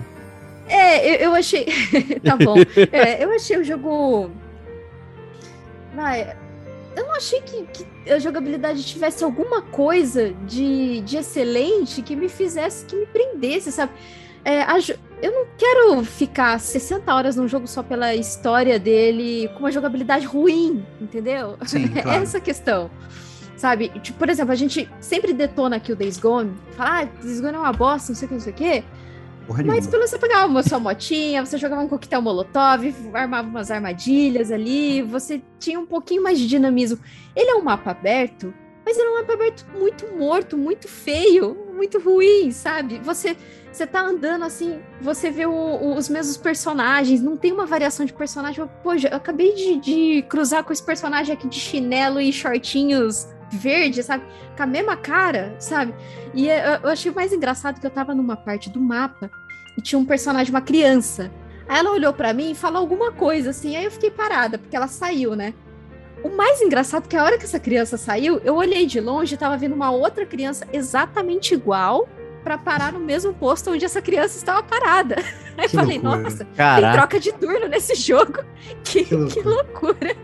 é, 0.70 0.96
É, 0.96 1.14
eu, 1.14 1.30
eu 1.30 1.34
achei. 1.34 1.66
tá 2.24 2.36
bom. 2.36 2.56
É, 2.92 3.24
eu 3.24 3.32
achei 3.32 3.58
o 3.58 3.64
jogo. 3.64 4.30
Vai. 5.94 6.36
Eu 6.96 7.04
não 7.06 7.14
achei 7.14 7.40
que, 7.40 7.62
que 7.64 8.10
a 8.10 8.18
jogabilidade 8.18 8.84
tivesse 8.84 9.22
alguma 9.22 9.62
coisa 9.62 10.32
de, 10.46 11.00
de 11.02 11.16
excelente 11.16 12.02
que 12.02 12.16
me 12.16 12.28
fizesse, 12.28 12.84
que 12.84 12.96
me 12.96 13.06
prendesse, 13.06 13.70
sabe? 13.70 13.92
É, 14.44 14.62
a 14.62 14.78
eu 15.22 15.32
não 15.32 15.46
quero 15.58 16.02
ficar 16.02 16.58
60 16.58 17.14
horas 17.14 17.36
num 17.36 17.46
jogo 17.46 17.66
só 17.66 17.82
pela 17.82 18.14
história 18.14 18.78
dele 18.78 19.48
com 19.52 19.60
uma 19.60 19.70
jogabilidade 19.70 20.24
ruim, 20.24 20.84
entendeu? 21.00 21.58
Sim, 21.66 21.92
É 21.94 22.00
claro. 22.02 22.22
essa 22.22 22.38
a 22.38 22.40
questão. 22.40 22.90
Sabe? 23.56 23.90
Tipo, 24.00 24.18
por 24.18 24.30
exemplo, 24.30 24.52
a 24.52 24.56
gente 24.56 24.88
sempre 24.98 25.34
detona 25.34 25.76
aqui 25.76 25.92
o 25.92 25.96
Days 25.96 26.18
Gone, 26.18 26.54
fala, 26.74 27.02
ah, 27.02 27.04
Days 27.22 27.40
Gone 27.40 27.54
é 27.54 27.58
uma 27.58 27.72
bosta, 27.72 28.12
não 28.12 28.16
sei 28.16 28.24
o 28.24 28.28
que, 28.28 28.34
não 28.34 28.40
sei 28.40 28.52
o 28.52 28.56
que. 28.56 28.84
Porra 29.47 29.62
Mas 29.64 29.87
pelo 29.87 30.06
você 30.06 30.18
pegava 30.18 30.47
uma 30.47 30.62
sua 30.62 30.78
motinha, 30.78 31.44
você 31.44 31.59
jogava 31.59 31.82
um 31.82 31.88
coquetel 31.88 32.23
molotov, 32.23 32.94
armava 33.12 33.49
umas 33.49 33.70
armadilhas 33.70 34.50
ali, 34.50 35.02
você 35.02 35.42
tinha 35.59 35.78
um 35.78 35.87
pouquinho 35.87 36.23
mais 36.23 36.38
de 36.38 36.47
dinamismo. 36.47 36.99
Ele 37.35 37.50
é 37.50 37.54
um 37.54 37.62
mapa 37.62 37.90
aberto, 37.90 38.52
mas 38.85 38.97
ele 38.97 39.09
é 39.09 39.11
um 39.11 39.18
mapa 39.20 39.32
aberto 39.32 39.66
muito 39.78 40.06
morto, 40.16 40.56
muito 40.56 40.88
feio. 40.88 41.56
muito 41.80 41.99
ruim, 41.99 42.50
sabe? 42.50 42.99
Você 42.99 43.35
você 43.73 43.87
tá 43.87 44.02
andando 44.02 44.44
assim, 44.44 44.80
você 45.00 45.30
vê 45.30 45.47
o, 45.47 45.52
o, 45.52 45.97
os 45.97 46.09
mesmos 46.09 46.37
personagens, 46.37 47.23
não 47.23 47.37
tem 47.37 47.52
uma 47.52 47.66
variação 47.66 48.04
de 48.04 48.12
personagem. 48.12 48.68
Pô, 48.82 48.92
eu 48.94 49.16
acabei 49.16 49.54
de, 49.54 49.76
de 49.76 50.23
cruzar 50.23 50.64
com 50.64 50.73
esse 50.73 50.82
personagem 50.82 51.32
aqui 51.32 51.49
de 51.49 51.59
chinelo 51.59 52.20
e 52.20 52.32
shortinhos 52.32 53.28
verde, 53.57 54.02
sabe? 54.02 54.25
Com 54.57 54.62
a 54.62 54.66
mesma 54.66 54.97
cara, 54.97 55.54
sabe? 55.59 55.95
E 56.35 56.49
eu, 56.49 56.54
eu 56.83 56.88
achei 56.90 57.11
mais 57.12 57.33
engraçado 57.33 57.80
que 57.80 57.87
eu 57.87 57.90
tava 57.90 58.14
numa 58.14 58.37
parte 58.37 58.71
do 58.71 58.80
mapa 58.80 59.30
e 59.76 59.83
tinha 59.83 59.99
um 59.99 60.04
personagem, 60.04 60.50
uma 60.52 60.61
criança. 60.61 61.30
Aí 61.69 61.78
ela 61.78 61.92
olhou 61.92 62.12
para 62.12 62.33
mim 62.33 62.50
e 62.50 62.54
falou 62.54 62.78
alguma 62.78 63.12
coisa 63.12 63.50
assim, 63.50 63.76
aí 63.76 63.85
eu 63.85 63.90
fiquei 63.90 64.11
parada, 64.11 64.59
porque 64.59 64.75
ela 64.76 64.88
saiu, 64.88 65.35
né? 65.37 65.54
O 66.23 66.28
mais 66.28 66.61
engraçado 66.61 67.04
é 67.04 67.09
que 67.09 67.16
a 67.16 67.25
hora 67.25 67.38
que 67.38 67.45
essa 67.45 67.59
criança 67.59 67.97
saiu, 67.97 68.40
eu 68.45 68.54
olhei 68.57 68.85
de 68.87 69.00
longe 69.00 69.35
e 69.35 69.38
tava 69.38 69.57
vendo 69.57 69.75
uma 69.75 69.90
outra 69.90 70.26
criança 70.26 70.66
exatamente 70.73 71.54
igual 71.54 72.09
para 72.45 72.59
parar 72.59 72.92
no 72.92 73.00
mesmo 73.00 73.33
posto 73.33 73.71
onde 73.71 73.85
essa 73.85 74.02
criança 74.02 74.37
estava 74.37 74.62
parada. 74.62 75.16
Aí 75.57 75.64
eu 75.64 75.71
falei, 75.71 75.99
loucura. 75.99 76.23
nossa, 76.23 76.45
Caraca. 76.57 76.83
tem 76.83 76.92
troca 76.92 77.21
de 77.21 77.33
turno 77.33 77.69
nesse 77.69 77.95
jogo. 77.95 78.40
Que, 78.85 79.04
que 79.04 79.14
loucura. 79.14 79.35
Que 79.35 79.49
loucura. 79.49 80.16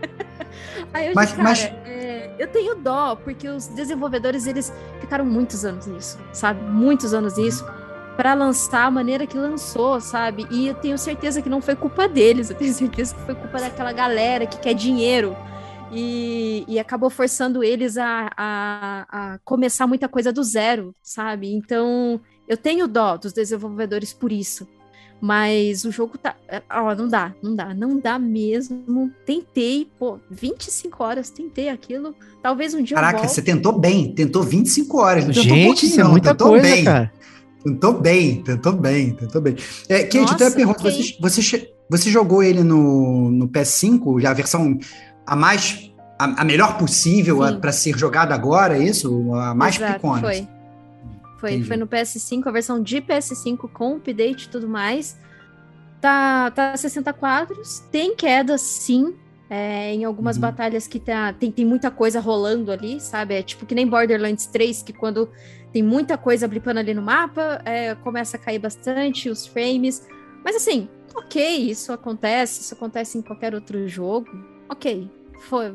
Aí 0.93 1.07
eu 1.07 1.13
mas, 1.15 1.35
mas... 1.37 1.63
É, 1.63 2.31
eu 2.37 2.47
tenho 2.47 2.75
dó, 2.75 3.15
porque 3.15 3.47
os 3.47 3.67
desenvolvedores, 3.67 4.47
eles 4.47 4.73
ficaram 4.99 5.25
muitos 5.25 5.65
anos 5.65 5.87
nisso, 5.87 6.19
sabe? 6.31 6.61
Muitos 6.61 7.13
anos 7.13 7.37
nisso 7.37 7.65
para 8.15 8.33
lançar 8.33 8.87
a 8.87 8.91
maneira 8.91 9.27
que 9.27 9.37
lançou, 9.37 10.01
sabe? 10.01 10.47
E 10.49 10.67
eu 10.67 10.73
tenho 10.73 10.97
certeza 10.97 11.39
que 11.39 11.47
não 11.47 11.61
foi 11.61 11.75
culpa 11.75 12.07
deles, 12.07 12.49
eu 12.51 12.57
tenho 12.57 12.73
certeza 12.73 13.13
que 13.15 13.21
foi 13.21 13.35
culpa 13.35 13.59
daquela 13.59 13.93
galera 13.93 14.47
que 14.47 14.57
quer 14.57 14.73
dinheiro 14.73 15.37
e, 15.91 16.65
e 16.67 16.79
acabou 16.79 17.09
forçando 17.09 17.63
eles 17.63 17.97
a, 17.97 18.29
a, 18.35 19.05
a, 19.09 19.39
começar 19.39 19.87
muita 19.87 20.09
coisa 20.09 20.33
do 20.33 20.43
zero, 20.43 20.95
sabe? 21.01 21.53
Então, 21.53 22.19
eu 22.47 22.57
tenho 22.57 22.87
dó 22.87 23.17
dos 23.17 23.31
desenvolvedores 23.31 24.13
por 24.13 24.31
isso. 24.31 24.67
Mas 25.19 25.83
o 25.83 25.91
jogo 25.91 26.17
tá. 26.17 26.35
Ó, 26.69 26.93
não 26.93 27.07
dá, 27.07 27.33
não 27.41 27.55
dá, 27.55 27.73
não 27.73 27.99
dá 27.99 28.19
mesmo. 28.19 29.11
Tentei, 29.25 29.89
pô, 29.97 30.19
25 30.29 31.03
horas, 31.03 31.29
tentei 31.29 31.69
aquilo. 31.69 32.13
Talvez 32.41 32.73
um 32.73 32.83
dia 32.83 32.95
Caraca, 32.95 33.27
você 33.27 33.41
tentou 33.41 33.77
bem, 33.77 34.13
tentou 34.13 34.43
25 34.43 34.97
horas. 34.97 35.25
Não 35.25 35.33
Gente, 35.33 35.87
isso 35.87 35.99
é 35.99 36.03
muita 36.03 36.31
tentou 36.31 36.49
coisa, 36.49 36.67
bem. 36.67 36.83
cara. 36.83 37.11
Tentou 37.63 37.93
bem, 37.93 38.43
tentou 38.43 38.73
bem, 38.73 39.13
tentou 39.13 39.41
bem. 39.41 39.55
É, 39.89 40.03
Kate, 40.03 40.19
Nossa, 40.19 40.33
então 40.35 40.47
eu 40.47 40.53
pergunto, 40.53 40.79
okay. 40.79 41.15
você, 41.19 41.41
você, 41.41 41.73
você 41.89 42.09
jogou 42.11 42.43
ele 42.43 42.63
no, 42.63 43.31
no 43.31 43.47
PS5, 43.49 44.21
já 44.21 44.29
a 44.29 44.33
versão 44.33 44.77
a 45.25 45.35
mais 45.35 45.91
a, 46.17 46.41
a 46.41 46.45
melhor 46.45 46.77
possível 46.77 47.39
para 47.59 47.71
ser 47.71 47.97
jogada 47.97 48.33
agora, 48.33 48.77
é 48.77 48.83
isso? 48.83 49.33
A 49.33 49.53
mais 49.53 49.75
Exato, 49.75 49.93
picona. 49.95 50.21
Foi. 50.21 50.47
Foi, 51.37 51.63
foi 51.63 51.77
no 51.77 51.87
PS5, 51.87 52.47
a 52.47 52.51
versão 52.51 52.81
de 52.81 53.01
PS5 53.01 53.69
com 53.71 53.97
update 53.97 54.45
e 54.45 54.49
tudo 54.49 54.67
mais. 54.67 55.17
Tá, 56.01 56.51
tá 56.51 56.75
60 56.75 57.13
quadros, 57.13 57.79
tem 57.91 58.15
quedas 58.15 58.61
sim. 58.61 59.15
É, 59.49 59.93
em 59.93 60.03
algumas 60.03 60.35
uhum. 60.35 60.41
batalhas 60.41 60.87
que 60.87 60.99
tá, 60.99 61.31
tem, 61.31 61.49
tem 61.49 61.63
muita 61.63 61.89
coisa 61.89 62.19
rolando 62.19 62.69
ali, 62.69 62.99
sabe? 62.99 63.35
É 63.35 63.41
tipo 63.41 63.65
que 63.65 63.73
nem 63.73 63.87
Borderlands 63.87 64.45
3, 64.47 64.83
que 64.83 64.91
quando 64.91 65.29
tem 65.71 65.81
muita 65.81 66.17
coisa 66.17 66.47
blipando 66.49 66.81
ali 66.81 66.93
no 66.93 67.01
mapa, 67.01 67.61
é, 67.63 67.95
começa 67.95 68.35
a 68.35 68.39
cair 68.39 68.59
bastante 68.59 69.29
os 69.29 69.47
frames. 69.47 70.05
Mas 70.43 70.57
assim, 70.57 70.89
ok, 71.15 71.69
isso 71.69 71.93
acontece, 71.93 72.61
isso 72.61 72.73
acontece 72.73 73.17
em 73.17 73.21
qualquer 73.21 73.55
outro 73.55 73.87
jogo. 73.87 74.27
Ok, 74.67 75.09
foi, 75.39 75.73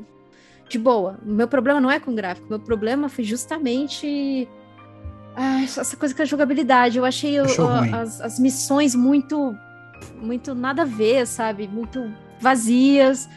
de 0.69 0.79
boa. 0.79 1.19
Meu 1.23 1.49
problema 1.49 1.81
não 1.81 1.91
é 1.91 1.99
com 1.99 2.15
gráfico, 2.15 2.49
meu 2.51 2.61
problema 2.61 3.09
foi 3.09 3.25
justamente 3.25 4.47
ah, 5.37 5.63
essa 5.63 5.97
coisa 5.97 6.15
com 6.15 6.23
a 6.23 6.25
jogabilidade. 6.25 6.99
Eu 6.99 7.05
achei 7.05 7.41
o, 7.41 7.45
as, 7.95 8.21
as 8.21 8.39
missões 8.39 8.95
muito, 8.95 9.57
muito 10.17 10.55
nada 10.55 10.83
a 10.83 10.85
ver, 10.85 11.27
sabe? 11.27 11.67
Muito 11.67 12.13
vazias. 12.41 13.29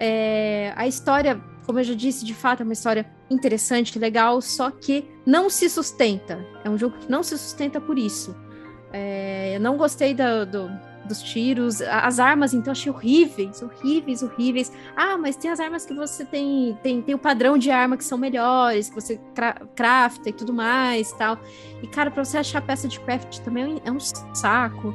É, 0.00 0.72
a 0.76 0.86
história, 0.86 1.40
como 1.66 1.78
eu 1.78 1.84
já 1.84 1.94
disse, 1.94 2.24
de 2.24 2.34
fato 2.34 2.60
é 2.60 2.64
uma 2.64 2.72
história 2.72 3.06
interessante, 3.30 3.98
legal, 3.98 4.40
só 4.40 4.70
que 4.70 5.04
não 5.26 5.48
se 5.48 5.68
sustenta. 5.68 6.44
É 6.64 6.70
um 6.70 6.78
jogo 6.78 6.96
que 6.98 7.10
não 7.10 7.22
se 7.22 7.36
sustenta 7.36 7.80
por 7.80 7.98
isso. 7.98 8.34
É, 8.92 9.56
eu 9.56 9.60
não 9.60 9.76
gostei 9.76 10.14
do, 10.14 10.46
do 10.46 10.70
dos 11.04 11.22
tiros. 11.22 11.80
As 11.82 12.18
armas, 12.18 12.54
então, 12.54 12.72
achei 12.72 12.90
horríveis, 12.90 13.62
horríveis, 13.62 14.22
horríveis. 14.22 14.72
Ah, 14.96 15.16
mas 15.16 15.36
tem 15.36 15.50
as 15.50 15.60
armas 15.60 15.84
que 15.84 15.94
você 15.94 16.24
tem, 16.24 16.78
tem, 16.82 17.02
tem 17.02 17.14
o 17.14 17.18
padrão 17.18 17.58
de 17.58 17.70
arma 17.70 17.96
que 17.96 18.04
são 18.04 18.18
melhores, 18.18 18.88
que 18.88 18.94
você 18.94 19.20
cra 19.34 19.54
crafta 19.74 20.28
e 20.28 20.32
tudo 20.32 20.52
mais 20.52 21.12
tal. 21.12 21.38
E, 21.82 21.86
cara, 21.86 22.10
pra 22.10 22.24
você 22.24 22.38
achar 22.38 22.62
peça 22.62 22.88
de 22.88 23.00
craft 23.00 23.38
também 23.40 23.80
é 23.84 23.90
um 23.90 24.00
saco. 24.00 24.94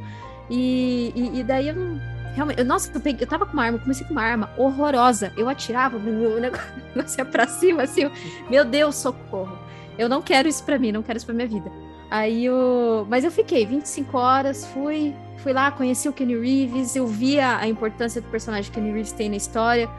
E, 0.50 1.12
e, 1.16 1.40
e 1.40 1.44
daí 1.44 1.70
eu 1.70 1.76
não. 1.76 2.18
Realmente, 2.34 2.60
eu, 2.60 2.66
nossa, 2.66 2.92
eu, 2.94 3.02
peguei, 3.02 3.24
eu 3.24 3.28
tava 3.28 3.48
com 3.48 3.54
uma 3.54 3.64
arma, 3.64 3.80
comecei 3.80 4.06
com 4.06 4.14
uma 4.14 4.22
arma 4.22 4.50
horrorosa. 4.58 5.34
Eu 5.36 5.50
atirava, 5.50 5.98
o 5.98 6.40
negócio 6.40 7.18
ia 7.18 7.26
pra 7.26 7.48
cima, 7.48 7.84
assim, 7.84 8.10
meu 8.50 8.64
Deus, 8.64 8.96
socorro. 8.96 9.58
Eu 9.98 10.08
não 10.08 10.22
quero 10.22 10.48
isso 10.48 10.64
pra 10.64 10.78
mim, 10.78 10.92
não 10.92 11.02
quero 11.02 11.18
isso 11.18 11.26
pra 11.26 11.34
minha 11.34 11.48
vida. 11.48 11.72
Aí 12.10 12.46
eu. 12.46 13.06
Mas 13.10 13.24
eu 13.24 13.32
fiquei 13.32 13.66
25 13.66 14.18
horas, 14.18 14.66
fui, 14.68 15.14
fui 15.38 15.54
lá, 15.54 15.72
conheci 15.72 16.08
o 16.08 16.14
Kenny 16.14 16.38
Reeves, 16.38 16.96
eu 16.96 17.06
via 17.06 17.58
a 17.58 17.68
importância 17.68 18.22
do 18.22 18.30
personagem 18.30 18.72
que 18.72 18.80
o 18.80 18.82
Kenny 18.82 18.94
Reeves 18.94 19.12
tem 19.12 19.30
na 19.30 19.36
história. 19.36 19.90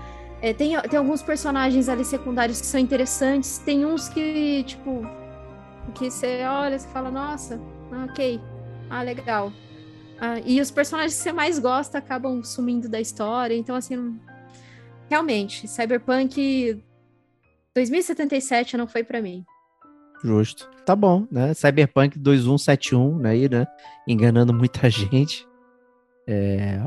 É, 0.40 0.52
tem, 0.52 0.80
tem 0.82 0.98
alguns 0.98 1.20
personagens 1.22 1.88
ali 1.88 2.04
secundários 2.04 2.60
que 2.60 2.66
são 2.66 2.78
interessantes, 2.78 3.58
tem 3.58 3.84
uns 3.84 4.08
que, 4.08 4.62
tipo, 4.64 5.02
que 5.94 6.10
você 6.10 6.44
olha 6.44 6.76
e 6.76 6.78
fala, 6.78 7.10
nossa, 7.10 7.60
ah, 7.90 8.06
ok, 8.08 8.40
ah, 8.88 9.02
legal. 9.02 9.52
Ah, 10.20 10.38
e 10.44 10.60
os 10.60 10.70
personagens 10.70 11.16
que 11.16 11.22
você 11.22 11.32
mais 11.32 11.58
gosta 11.58 11.98
acabam 11.98 12.42
sumindo 12.44 12.88
da 12.88 13.00
história, 13.00 13.54
então, 13.54 13.74
assim, 13.74 14.16
realmente, 15.10 15.66
Cyberpunk 15.66 16.80
2077 17.74 18.76
não 18.76 18.86
foi 18.86 19.02
para 19.02 19.20
mim. 19.20 19.44
Justo. 20.22 20.68
Tá 20.84 20.96
bom, 20.96 21.26
né? 21.30 21.54
Cyberpunk 21.54 22.18
2171, 22.18 23.18
né? 23.18 23.30
Aí, 23.30 23.48
né? 23.48 23.66
Enganando 24.06 24.52
muita 24.52 24.88
gente. 24.90 25.46
É... 26.26 26.80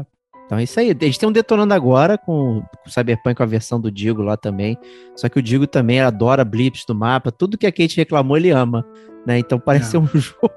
Então 0.45 0.59
é 0.59 0.63
isso 0.63 0.77
aí. 0.79 0.93
Tem 0.93 1.29
um 1.29 1.31
detonando 1.31 1.73
agora 1.73 2.17
com, 2.17 2.61
o 2.85 2.89
Cyberpunk, 2.89 3.41
a 3.41 3.45
versão 3.45 3.79
do 3.79 3.89
Digo 3.89 4.21
lá 4.21 4.35
também. 4.35 4.77
Só 5.15 5.29
que 5.29 5.39
o 5.39 5.41
Digo 5.41 5.65
também 5.65 6.01
adora 6.01 6.43
blips 6.43 6.83
do 6.85 6.93
mapa. 6.93 7.31
Tudo 7.31 7.57
que 7.57 7.65
a 7.65 7.71
Kate 7.71 7.95
reclamou, 7.95 8.35
ele 8.35 8.49
ama. 8.49 8.85
Né? 9.25 9.39
Então 9.39 9.57
parece 9.57 9.85
é. 9.85 9.89
ser 9.91 9.97
um 9.97 10.07
jogo 10.13 10.51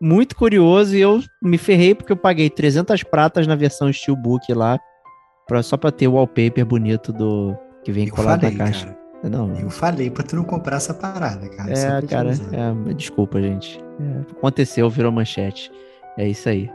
muito 0.00 0.34
curioso. 0.34 0.96
E 0.96 1.00
eu 1.00 1.22
me 1.40 1.56
ferrei 1.56 1.94
porque 1.94 2.10
eu 2.10 2.16
paguei 2.16 2.50
300 2.50 3.04
pratas 3.04 3.46
na 3.46 3.54
versão 3.54 3.92
Steelbook 3.92 4.52
lá. 4.52 4.76
Pra, 5.46 5.62
só 5.62 5.76
pra 5.76 5.92
ter 5.92 6.08
o 6.08 6.14
wallpaper 6.14 6.66
bonito 6.66 7.12
do 7.12 7.56
que 7.84 7.92
vem 7.92 8.08
colado 8.08 8.42
na 8.42 8.50
caixa. 8.50 8.86
Cara. 8.86 9.05
Não. 9.22 9.54
Eu 9.56 9.70
falei 9.70 10.10
pra 10.10 10.22
tu 10.22 10.36
não 10.36 10.44
comprar 10.44 10.76
essa 10.76 10.94
parada, 10.94 11.48
cara. 11.48 11.72
É, 11.72 12.02
cara, 12.02 12.30
é, 12.30 12.94
desculpa, 12.94 13.40
gente. 13.40 13.82
É, 14.00 14.20
aconteceu, 14.30 14.88
virou 14.90 15.10
manchete. 15.10 15.70
É 16.16 16.28
isso 16.28 16.48
aí. 16.48 16.70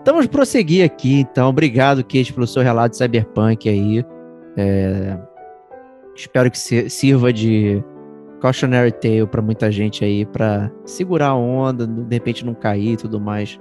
Então 0.00 0.14
vamos 0.14 0.26
prosseguir 0.26 0.84
aqui, 0.84 1.20
então. 1.20 1.48
Obrigado, 1.48 2.02
Kate, 2.02 2.32
pelo 2.32 2.46
seu 2.46 2.62
relato 2.62 2.92
de 2.92 2.98
Cyberpunk 2.98 3.68
aí. 3.68 4.04
É, 4.56 5.18
espero 6.16 6.50
que 6.50 6.58
sirva 6.58 7.32
de 7.32 7.82
cautionary 8.40 8.92
tale 8.92 9.26
para 9.26 9.42
muita 9.42 9.70
gente 9.70 10.04
aí, 10.04 10.24
para 10.24 10.70
segurar 10.84 11.28
a 11.28 11.34
onda, 11.34 11.86
de 11.86 12.14
repente 12.14 12.44
não 12.44 12.54
cair 12.54 12.92
e 12.92 12.96
tudo 12.96 13.20
mais 13.20 13.58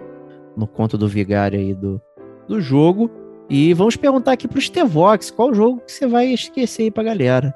no 0.56 0.68
conto 0.68 0.98
do 0.98 1.08
vigário 1.08 1.60
aí 1.60 1.74
do, 1.74 2.02
do 2.48 2.60
jogo. 2.62 3.12
E 3.50 3.74
vamos 3.74 3.96
perguntar 3.96 4.34
aqui 4.34 4.48
pro 4.48 4.60
Stevox, 4.60 5.32
qual 5.32 5.54
jogo 5.54 5.82
que 5.86 5.92
você 5.92 6.08
vai 6.08 6.28
esquecer 6.28 6.84
aí 6.84 6.92
pra 6.92 7.04
galera? 7.04 7.54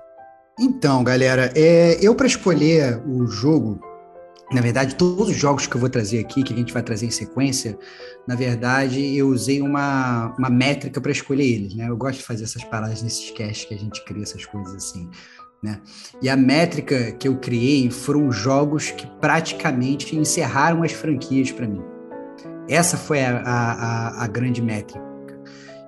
Então, 0.63 1.03
galera, 1.03 1.51
é, 1.55 1.97
eu 1.99 2.13
para 2.13 2.27
escolher 2.27 3.01
o 3.07 3.25
jogo, 3.25 3.81
na 4.51 4.61
verdade, 4.61 4.93
todos 4.93 5.29
os 5.29 5.35
jogos 5.35 5.65
que 5.65 5.75
eu 5.75 5.81
vou 5.81 5.89
trazer 5.89 6.19
aqui, 6.19 6.43
que 6.43 6.53
a 6.53 6.55
gente 6.55 6.71
vai 6.71 6.83
trazer 6.83 7.07
em 7.07 7.09
sequência, 7.09 7.79
na 8.27 8.35
verdade, 8.35 9.17
eu 9.17 9.29
usei 9.29 9.59
uma, 9.59 10.35
uma 10.37 10.51
métrica 10.51 11.01
para 11.01 11.11
escolher 11.11 11.45
eles, 11.45 11.73
né? 11.73 11.89
Eu 11.89 11.97
gosto 11.97 12.19
de 12.19 12.25
fazer 12.25 12.43
essas 12.43 12.63
paradas 12.63 13.01
nesses 13.01 13.31
casts 13.31 13.65
que 13.65 13.73
a 13.73 13.77
gente 13.77 14.05
cria 14.05 14.21
essas 14.21 14.45
coisas 14.45 14.75
assim, 14.75 15.09
né? 15.63 15.81
E 16.21 16.29
a 16.29 16.37
métrica 16.37 17.11
que 17.13 17.27
eu 17.27 17.37
criei 17.37 17.89
foram 17.89 18.31
jogos 18.31 18.91
que 18.91 19.07
praticamente 19.19 20.15
encerraram 20.15 20.83
as 20.83 20.91
franquias 20.91 21.51
para 21.51 21.67
mim. 21.67 21.81
Essa 22.69 22.97
foi 22.97 23.25
a, 23.25 23.41
a, 23.41 24.25
a 24.25 24.27
grande 24.27 24.61
métrica. 24.61 25.10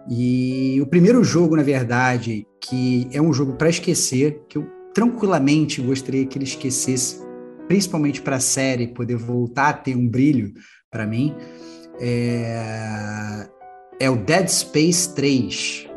E 0.09 0.79
o 0.81 0.85
primeiro 0.87 1.23
jogo, 1.23 1.55
na 1.55 1.63
verdade, 1.63 2.45
que 2.59 3.07
é 3.11 3.21
um 3.21 3.33
jogo 3.33 3.53
para 3.53 3.69
esquecer, 3.69 4.43
que 4.49 4.57
eu 4.57 4.67
tranquilamente 4.93 5.81
gostaria 5.81 6.25
que 6.25 6.37
ele 6.37 6.45
esquecesse, 6.45 7.21
principalmente 7.67 8.21
para 8.21 8.35
a 8.35 8.39
série 8.39 8.87
poder 8.87 9.15
voltar 9.15 9.69
a 9.69 9.73
ter 9.73 9.95
um 9.95 10.07
brilho 10.07 10.53
para 10.91 11.07
mim, 11.07 11.33
é... 11.99 13.47
é, 13.99 14.09
o 14.09 14.17
Dead 14.17 14.47
Space 14.47 15.13
3. 15.15 15.87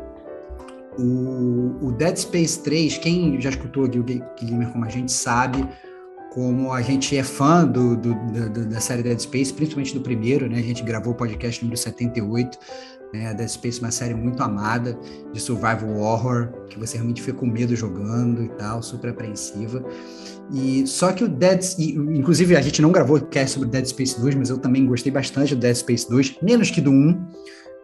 O, 0.97 1.87
o, 1.87 1.91
Dead 1.91 2.17
Space 2.17 2.59
3, 2.63 2.97
quem 2.97 3.39
já 3.39 3.51
escutou 3.51 3.85
aqui 3.85 3.99
o 3.99 4.03
Gamer 4.03 4.69
como 4.71 4.83
a 4.83 4.89
gente 4.89 5.11
sabe, 5.11 5.67
como 6.33 6.73
a 6.73 6.81
gente 6.81 7.15
é 7.15 7.23
fã 7.23 7.65
do, 7.65 7.95
do, 7.95 8.15
do, 8.49 8.65
da 8.65 8.79
série 8.79 9.03
Dead 9.03 9.19
Space, 9.19 9.53
principalmente 9.53 9.93
do 9.93 10.01
primeiro, 10.01 10.49
né? 10.49 10.57
A 10.57 10.61
gente 10.61 10.81
gravou 10.83 11.13
o 11.13 11.15
podcast 11.15 11.61
número 11.63 11.79
78, 11.79 12.57
né? 13.13 13.33
Dead 13.33 13.47
Space 13.47 13.79
é 13.79 13.85
uma 13.85 13.91
série 13.91 14.13
muito 14.13 14.41
amada 14.41 14.97
de 15.33 15.39
survival 15.39 15.97
horror, 15.97 16.49
que 16.69 16.77
você 16.77 16.97
realmente 16.97 17.21
fica 17.21 17.37
com 17.37 17.45
medo 17.45 17.75
jogando 17.75 18.43
e 18.43 18.49
tal, 18.49 18.81
super 18.81 19.11
apreensiva. 19.11 19.83
E 20.53 20.85
só 20.87 21.11
que 21.11 21.23
o 21.23 21.27
Dead, 21.27 21.61
inclusive 21.79 22.55
a 22.55 22.61
gente 22.61 22.81
não 22.81 22.91
gravou 22.91 23.19
cast 23.21 23.55
sobre 23.55 23.69
Dead 23.69 23.85
Space 23.85 24.19
2, 24.19 24.35
mas 24.35 24.49
eu 24.49 24.57
também 24.57 24.85
gostei 24.85 25.11
bastante 25.11 25.55
do 25.55 25.61
Dead 25.61 25.75
Space 25.75 26.09
2, 26.09 26.37
menos 26.41 26.71
que 26.71 26.81
do 26.81 26.91
1, 26.91 27.27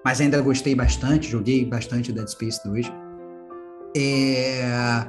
mas 0.03 0.19
ainda 0.19 0.41
gostei 0.41 0.75
bastante, 0.75 1.29
joguei 1.29 1.65
bastante 1.65 2.11
o 2.11 2.13
Dead 2.13 2.27
Space 2.27 2.59
2. 2.65 2.91
É... 3.95 5.07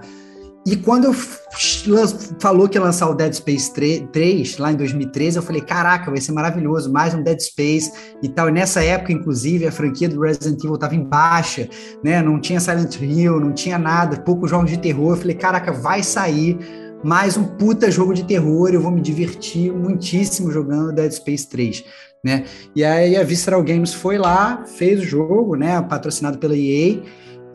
E 0.66 0.76
quando 0.76 1.04
eu 1.04 1.12
falou 1.12 2.66
que 2.66 2.78
ia 2.78 2.82
lançar 2.82 3.10
o 3.10 3.14
Dead 3.14 3.34
Space 3.34 3.72
3, 3.74 4.08
3, 4.10 4.56
lá 4.56 4.72
em 4.72 4.76
2013, 4.76 5.36
eu 5.36 5.42
falei, 5.42 5.60
caraca, 5.60 6.10
vai 6.10 6.18
ser 6.20 6.32
maravilhoso, 6.32 6.90
mais 6.90 7.12
um 7.12 7.22
Dead 7.22 7.38
Space 7.38 7.92
e 8.22 8.28
tal. 8.30 8.48
E 8.48 8.52
nessa 8.52 8.82
época, 8.82 9.12
inclusive, 9.12 9.66
a 9.66 9.72
franquia 9.72 10.08
do 10.08 10.22
Resident 10.22 10.58
Evil 10.64 10.76
estava 10.76 10.94
em 10.94 11.04
baixa, 11.04 11.68
né? 12.02 12.22
Não 12.22 12.40
tinha 12.40 12.58
Silent 12.60 12.96
Hill, 12.98 13.38
não 13.38 13.52
tinha 13.52 13.78
nada, 13.78 14.16
poucos 14.16 14.48
jogos 14.48 14.70
de 14.70 14.78
terror. 14.78 15.12
Eu 15.12 15.16
falei, 15.18 15.36
caraca, 15.36 15.70
vai 15.70 16.02
sair 16.02 16.58
mais 17.04 17.36
um 17.36 17.44
puta 17.44 17.90
jogo 17.90 18.14
de 18.14 18.24
terror, 18.24 18.70
eu 18.70 18.80
vou 18.80 18.90
me 18.90 19.02
divertir 19.02 19.70
muitíssimo 19.70 20.50
jogando 20.50 20.94
Dead 20.94 21.12
Space 21.12 21.46
3. 21.46 21.84
Né? 22.24 22.44
E 22.74 22.82
aí 22.82 23.14
a 23.14 23.22
Visceral 23.22 23.62
Games 23.62 23.92
foi 23.92 24.16
lá, 24.16 24.64
fez 24.64 25.00
o 25.00 25.04
jogo, 25.04 25.54
né, 25.54 25.82
patrocinado 25.82 26.38
pela 26.38 26.56
EA, 26.56 27.02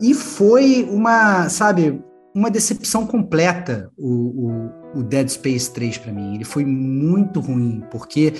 e 0.00 0.14
foi 0.14 0.86
uma, 0.88 1.48
sabe, 1.48 2.00
uma 2.34 2.50
decepção 2.50 3.06
completa 3.06 3.90
o, 3.96 4.08
o, 4.94 5.00
o 5.00 5.02
Dead 5.02 5.28
Space 5.28 5.72
3 5.72 5.98
para 5.98 6.12
mim. 6.12 6.36
Ele 6.36 6.44
foi 6.44 6.64
muito 6.64 7.40
ruim, 7.40 7.82
porque 7.90 8.32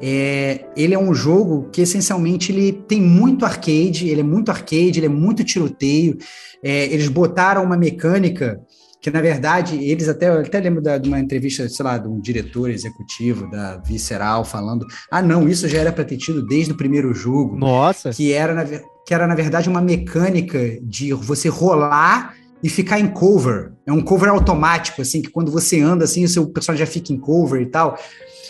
é, 0.00 0.66
ele 0.76 0.94
é 0.94 0.98
um 0.98 1.14
jogo 1.14 1.68
que 1.70 1.80
essencialmente 1.80 2.52
ele 2.52 2.72
tem 2.72 3.00
muito 3.00 3.44
arcade, 3.44 4.08
ele 4.08 4.20
é 4.20 4.24
muito 4.24 4.50
arcade, 4.50 4.98
ele 4.98 5.06
é 5.06 5.10
muito 5.10 5.44
tiroteio. 5.44 6.18
É, 6.62 6.84
eles 6.86 7.08
botaram 7.08 7.64
uma 7.64 7.76
mecânica 7.76 8.60
que 9.00 9.10
na 9.10 9.20
verdade 9.20 9.76
eles 9.82 10.08
até 10.08 10.28
eu 10.28 10.40
até 10.40 10.58
lembro 10.60 10.82
da, 10.82 10.98
de 10.98 11.08
uma 11.08 11.20
entrevista, 11.20 11.68
sei 11.68 11.84
lá, 11.84 11.96
de 11.98 12.08
um 12.08 12.20
diretor 12.20 12.68
executivo 12.68 13.48
da 13.50 13.76
Visceral 13.78 14.44
falando: 14.44 14.86
"Ah, 15.10 15.22
não, 15.22 15.48
isso 15.48 15.68
já 15.68 15.78
era 15.78 15.92
para 15.92 16.04
ter 16.04 16.16
tido 16.16 16.44
desde 16.44 16.72
o 16.72 16.76
primeiro 16.76 17.14
jogo". 17.14 17.56
Nossa. 17.56 18.10
Que 18.10 18.32
era 18.32 18.54
na, 18.54 18.64
que 18.64 19.14
era 19.14 19.26
na 19.26 19.34
verdade 19.34 19.68
uma 19.68 19.80
mecânica 19.80 20.58
de 20.82 21.12
você 21.12 21.48
rolar 21.48 22.34
e 22.62 22.68
ficar 22.68 22.98
em 22.98 23.08
cover. 23.08 23.72
É 23.86 23.92
um 23.92 24.02
cover 24.02 24.28
automático 24.28 25.02
assim, 25.02 25.22
que 25.22 25.30
quando 25.30 25.50
você 25.50 25.80
anda 25.80 26.04
assim, 26.04 26.24
o 26.24 26.28
seu 26.28 26.46
personagem 26.46 26.84
já 26.84 26.92
fica 26.92 27.12
em 27.12 27.18
cover 27.18 27.62
e 27.62 27.66
tal. 27.66 27.98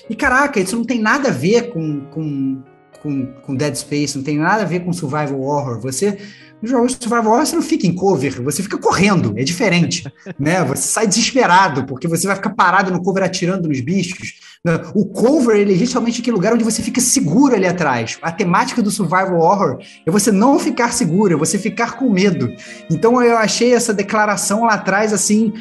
E 0.09 0.15
caraca, 0.15 0.59
isso 0.59 0.77
não 0.77 0.85
tem 0.85 1.00
nada 1.00 1.29
a 1.29 1.33
ver 1.33 1.71
com, 1.71 2.00
com, 2.07 2.62
com, 3.03 3.27
com 3.43 3.55
Dead 3.55 3.75
Space, 3.75 4.17
não 4.17 4.25
tem 4.25 4.38
nada 4.38 4.62
a 4.62 4.67
ver 4.67 4.81
com 4.81 4.93
survival 4.93 5.41
horror. 5.41 5.81
Você 5.81 6.19
nos 6.61 6.71
jogos 6.71 6.97
de 6.97 7.05
survival 7.05 7.33
horror, 7.33 7.47
você 7.47 7.55
não 7.55 7.62
fica 7.62 7.87
em 7.87 7.95
cover, 7.95 8.43
você 8.43 8.62
fica 8.62 8.79
correndo, 8.79 9.33
é 9.37 9.45
diferente, 9.45 10.05
né? 10.38 10.65
Você 10.65 10.83
sai 10.83 11.07
desesperado, 11.07 11.85
porque 11.85 12.09
você 12.09 12.27
vai 12.27 12.37
ficar 12.37 12.50
parado 12.50 12.91
no 12.91 13.03
cover 13.03 13.23
atirando 13.23 13.69
nos 13.69 13.81
bichos. 13.81 14.35
Né? 14.65 14.81
O 14.95 15.07
cover, 15.07 15.57
ele 15.57 15.75
é 15.75 15.77
justamente 15.77 16.21
aquele 16.21 16.35
lugar 16.35 16.53
onde 16.53 16.65
você 16.65 16.83
fica 16.83 17.00
seguro 17.00 17.55
ali 17.55 17.67
atrás. 17.67 18.19
A 18.21 18.33
temática 18.33 18.83
do 18.83 18.91
survival 18.91 19.38
horror 19.38 19.79
é 20.05 20.11
você 20.11 20.33
não 20.33 20.59
ficar 20.59 20.93
seguro, 20.93 21.35
é 21.35 21.37
você 21.37 21.59
ficar 21.59 21.97
com 21.97 22.11
medo. 22.11 22.53
Então 22.91 23.23
eu 23.23 23.37
achei 23.37 23.73
essa 23.73 23.95
declaração 23.95 24.65
lá 24.65 24.75
atrás, 24.75 25.12
assim, 25.12 25.53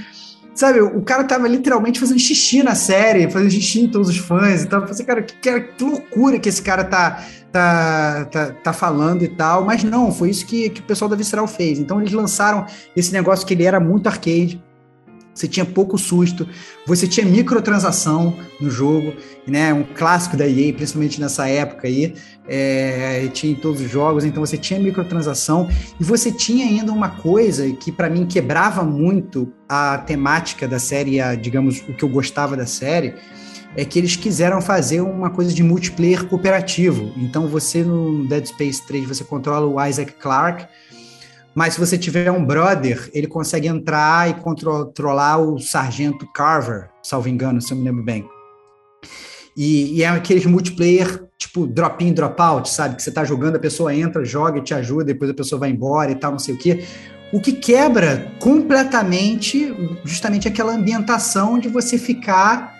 sabe, 0.55 0.81
o 0.81 1.01
cara 1.01 1.23
tava 1.23 1.47
literalmente 1.47 1.99
fazendo 1.99 2.19
xixi 2.19 2.63
na 2.63 2.73
série, 2.73 3.29
fazendo 3.29 3.51
xixi 3.51 3.81
em 3.81 3.87
todos 3.87 4.09
os 4.09 4.17
fãs 4.17 4.63
e 4.63 4.67
tal. 4.67 4.81
Eu 4.81 4.87
falei, 4.87 5.05
cara, 5.05 5.21
que, 5.21 5.35
que 5.35 5.83
loucura 5.83 6.39
que 6.39 6.49
esse 6.49 6.61
cara 6.61 6.83
tá, 6.83 7.23
tá, 7.57 8.25
tá, 8.25 8.51
tá 8.51 8.73
falando 8.73 9.23
e 9.23 9.27
tal, 9.27 9.65
mas 9.65 9.83
não, 9.83 10.11
foi 10.11 10.29
isso 10.29 10.45
que, 10.45 10.69
que 10.69 10.81
o 10.81 10.83
pessoal 10.83 11.09
da 11.09 11.15
Visceral 11.15 11.47
fez. 11.47 11.79
Então 11.79 11.99
eles 11.99 12.13
lançaram 12.13 12.65
esse 12.95 13.11
negócio 13.11 13.45
que 13.47 13.53
ele 13.53 13.63
era 13.63 13.79
muito 13.79 14.07
arcade, 14.07 14.63
você 15.33 15.47
tinha 15.47 15.65
pouco 15.65 15.99
susto, 15.99 16.47
você 16.85 17.07
tinha 17.07 17.23
microtransação 17.23 18.35
no 18.59 18.71
jogo, 18.71 19.13
né? 19.45 19.71
Um 19.71 19.83
clássico 19.83 20.35
da 20.35 20.47
EA, 20.47 20.73
principalmente 20.73 21.21
nessa 21.21 21.47
época 21.47 21.87
aí, 21.87 22.15
é, 22.47 23.27
tinha 23.31 23.53
em 23.53 23.55
todos 23.55 23.79
os 23.79 23.89
jogos, 23.89 24.25
então 24.25 24.43
você 24.43 24.57
tinha 24.57 24.79
microtransação 24.79 25.69
e 25.99 26.03
você 26.03 26.31
tinha 26.31 26.65
ainda 26.65 26.91
uma 26.91 27.09
coisa 27.09 27.71
que 27.73 27.91
para 27.91 28.09
mim 28.09 28.25
quebrava 28.25 28.83
muito 28.83 29.53
a 29.69 29.99
temática 29.99 30.67
da 30.67 30.79
série, 30.79 31.21
a, 31.21 31.35
digamos, 31.35 31.83
o 31.87 31.93
que 31.93 32.03
eu 32.03 32.09
gostava 32.09 32.57
da 32.57 32.65
série, 32.65 33.13
é 33.77 33.85
que 33.85 33.99
eles 33.99 34.15
quiseram 34.15 34.59
fazer 34.59 35.01
uma 35.01 35.29
coisa 35.29 35.53
de 35.53 35.61
multiplayer 35.61 36.25
cooperativo. 36.25 37.13
Então 37.15 37.47
você 37.47 37.83
no 37.83 38.27
Dead 38.27 38.47
Space 38.47 38.85
3 38.87 39.07
você 39.07 39.23
controla 39.23 39.67
o 39.67 39.87
Isaac 39.87 40.13
Clarke, 40.13 40.65
mas 41.53 41.75
se 41.75 41.79
você 41.79 41.95
tiver 41.95 42.31
um 42.31 42.43
brother, 42.43 43.07
ele 43.13 43.27
consegue 43.27 43.67
entrar 43.67 44.29
e 44.29 44.33
controlar 44.33 45.37
o 45.37 45.59
Sargento 45.59 46.25
Carver, 46.33 46.89
salvo 47.03 47.29
engano, 47.29 47.61
se 47.61 47.71
eu 47.71 47.77
me 47.77 47.83
lembro 47.83 48.03
bem. 48.03 48.27
E, 49.55 49.97
e 49.97 50.03
é 50.03 50.07
aqueles 50.07 50.45
multiplayer, 50.45 51.25
tipo 51.37 51.67
drop-in, 51.67 52.13
drop-out, 52.13 52.69
sabe? 52.69 52.95
Que 52.95 53.03
você 53.03 53.11
tá 53.11 53.23
jogando, 53.23 53.57
a 53.57 53.59
pessoa 53.59 53.93
entra, 53.93 54.25
joga 54.25 54.57
e 54.59 54.63
te 54.63 54.73
ajuda, 54.73 55.05
depois 55.05 55.29
a 55.29 55.35
pessoa 55.35 55.59
vai 55.59 55.69
embora 55.69 56.11
e 56.11 56.15
tal, 56.15 56.31
não 56.31 56.39
sei 56.39 56.55
o 56.55 56.57
quê. 56.57 56.83
O 57.31 57.41
que 57.41 57.51
quebra 57.51 58.31
completamente 58.39 59.73
justamente 60.03 60.47
aquela 60.47 60.73
ambientação 60.73 61.59
de 61.59 61.67
você 61.67 61.97
ficar 61.97 62.76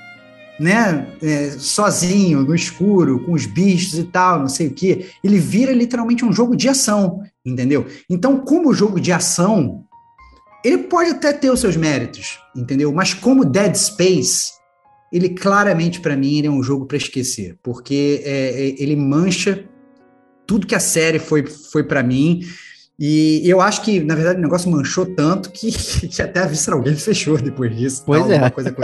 né, 0.60 1.08
é, 1.22 1.52
sozinho, 1.52 2.44
no 2.44 2.56
escuro, 2.56 3.20
com 3.24 3.34
os 3.34 3.46
bichos 3.46 3.98
e 4.00 4.04
tal, 4.04 4.40
não 4.40 4.50
sei 4.50 4.68
o 4.68 4.74
que, 4.74 5.08
ele 5.24 5.38
vira 5.38 5.72
literalmente 5.72 6.26
um 6.26 6.34
jogo 6.34 6.56
de 6.56 6.68
ação, 6.68 7.22
entendeu? 7.46 7.86
Então, 8.10 8.40
como 8.40 8.74
jogo 8.74 9.00
de 9.00 9.12
ação, 9.12 9.84
ele 10.64 10.80
pode 10.80 11.12
até 11.12 11.32
ter 11.32 11.52
os 11.52 11.60
seus 11.60 11.78
méritos, 11.78 12.40
entendeu? 12.56 12.92
Mas 12.92 13.14
como 13.14 13.46
Dead 13.46 13.76
Space, 13.76 14.52
ele 15.12 15.30
claramente 15.30 16.02
para 16.02 16.16
mim 16.16 16.46
é 16.46 16.50
um 16.50 16.64
jogo 16.64 16.86
para 16.86 16.98
esquecer, 16.98 17.58
porque 17.64 18.22
é, 18.26 18.32
é, 18.32 18.84
ele 18.84 18.96
mancha 18.96 19.64
tudo 20.46 20.66
que 20.66 20.76
a 20.76 20.80
série 20.80 21.20
foi, 21.20 21.46
foi 21.46 21.84
para 21.84 22.02
mim. 22.02 22.42
E 23.00 23.48
eu 23.48 23.62
acho 23.62 23.84
que, 23.84 24.00
na 24.00 24.16
verdade, 24.16 24.40
o 24.40 24.42
negócio 24.42 24.72
manchou 24.72 25.06
tanto 25.06 25.52
que, 25.52 25.72
que 26.08 26.22
até 26.22 26.40
a 26.40 26.48
Visceral 26.48 26.82
Games 26.82 27.04
fechou 27.04 27.38
depois 27.38 27.76
disso. 27.76 28.04
Pois 28.06 28.24
tal, 28.24 28.32
é. 28.32 28.50
Coisa, 28.50 28.76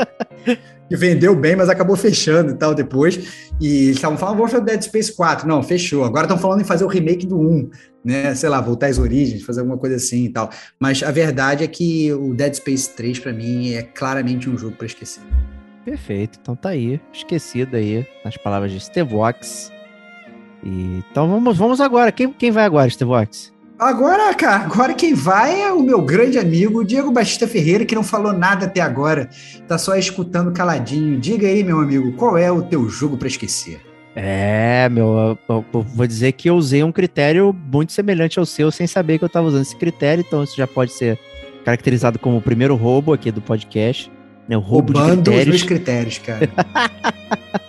que 0.87 0.95
vendeu 0.95 1.35
bem, 1.35 1.55
mas 1.55 1.67
acabou 1.67 1.95
fechando 1.95 2.51
e 2.51 2.55
tal 2.55 2.75
depois. 2.75 3.49
E 3.59 3.89
estavam 3.89 4.15
falando, 4.17 4.37
vamos 4.37 4.51
fazer 4.51 4.65
Dead 4.65 4.81
Space 4.83 5.15
4. 5.15 5.47
Não, 5.47 5.63
fechou. 5.63 6.03
Agora 6.03 6.25
estão 6.25 6.37
falando 6.37 6.61
em 6.61 6.65
fazer 6.65 6.83
o 6.83 6.87
remake 6.87 7.25
do 7.25 7.39
1, 7.39 7.69
né? 8.05 8.35
Sei 8.35 8.49
lá, 8.49 8.61
voltar 8.61 8.87
às 8.87 8.99
origens, 8.99 9.41
fazer 9.43 9.61
alguma 9.61 9.79
coisa 9.79 9.95
assim 9.95 10.25
e 10.25 10.29
tal. 10.29 10.51
Mas 10.79 11.01
a 11.01 11.09
verdade 11.09 11.63
é 11.63 11.67
que 11.67 12.13
o 12.13 12.35
Dead 12.35 12.53
Space 12.53 12.91
3, 12.91 13.17
para 13.17 13.33
mim, 13.33 13.73
é 13.73 13.81
claramente 13.81 14.47
um 14.47 14.55
jogo 14.55 14.75
para 14.75 14.85
esquecer. 14.85 15.23
Perfeito. 15.83 16.37
Então 16.39 16.55
tá 16.55 16.69
aí, 16.69 17.01
esquecido 17.11 17.75
aí, 17.75 18.05
nas 18.23 18.37
palavras 18.37 18.71
de 18.71 18.79
Stevox. 18.79 19.71
E, 20.63 21.03
então 21.09 21.27
vamos, 21.27 21.57
vamos 21.57 21.81
agora. 21.81 22.11
Quem, 22.11 22.31
quem 22.31 22.51
vai 22.51 22.63
agora, 22.63 22.89
Stevox? 22.89 23.52
Agora, 23.83 24.33
cara, 24.33 24.63
agora 24.63 24.93
quem 24.93 25.13
vai 25.13 25.61
é 25.61 25.73
o 25.73 25.83
meu 25.83 26.01
grande 26.01 26.39
amigo 26.39 26.85
Diego 26.85 27.11
Batista 27.11 27.45
Ferreira, 27.45 27.83
que 27.83 27.93
não 27.93 28.01
falou 28.01 28.31
nada 28.31 28.65
até 28.65 28.79
agora, 28.79 29.29
tá 29.67 29.77
só 29.77 29.97
escutando 29.97 30.53
caladinho. 30.53 31.19
Diga 31.19 31.45
aí, 31.47 31.65
meu 31.65 31.79
amigo, 31.79 32.13
qual 32.13 32.37
é 32.37 32.49
o 32.49 32.61
teu 32.61 32.87
jogo 32.87 33.17
para 33.17 33.27
esquecer? 33.27 33.81
É, 34.15 34.87
meu, 34.87 35.37
eu, 35.49 35.65
eu 35.73 35.81
vou 35.81 36.07
dizer 36.07 36.31
que 36.31 36.49
eu 36.49 36.55
usei 36.55 36.81
um 36.81 36.93
critério 36.93 37.53
muito 37.53 37.91
semelhante 37.91 38.39
ao 38.39 38.45
seu, 38.45 38.71
sem 38.71 38.87
saber 38.87 39.17
que 39.17 39.25
eu 39.25 39.27
estava 39.27 39.47
usando 39.47 39.63
esse 39.63 39.75
critério, 39.75 40.23
então 40.25 40.41
isso 40.45 40.55
já 40.55 40.65
pode 40.65 40.93
ser 40.93 41.19
caracterizado 41.65 42.17
como 42.17 42.37
o 42.37 42.41
primeiro 42.41 42.75
roubo 42.75 43.11
aqui 43.11 43.31
do 43.31 43.41
podcast. 43.41 44.09
Né, 44.47 44.55
o 44.55 44.61
roubo 44.61 44.93
Roubando 44.93 45.23
de 45.23 45.29
critérios. 45.29 45.41
os 45.41 45.49
meus 45.49 45.63
critérios, 45.63 46.17
cara. 46.19 46.49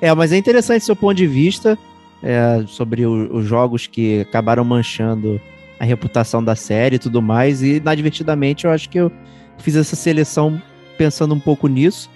É, 0.00 0.12
mas 0.14 0.32
é 0.32 0.36
interessante 0.36 0.84
seu 0.84 0.94
ponto 0.94 1.14
de 1.14 1.26
vista 1.26 1.78
é, 2.24 2.64
sobre 2.66 3.04
o- 3.04 3.36
os 3.36 3.44
jogos 3.46 3.86
que 3.86 4.22
acabaram 4.22 4.64
manchando 4.64 5.38
a 5.78 5.84
reputação 5.84 6.42
da 6.42 6.56
série 6.56 6.96
e 6.96 6.98
tudo 6.98 7.20
mais. 7.20 7.62
E, 7.62 7.76
inadvertidamente, 7.76 8.64
eu 8.64 8.70
acho 8.70 8.88
que 8.88 8.98
eu 8.98 9.12
fiz 9.58 9.76
essa 9.76 9.94
seleção 9.94 10.60
pensando 10.96 11.34
um 11.34 11.40
pouco 11.40 11.68
nisso. 11.68 12.10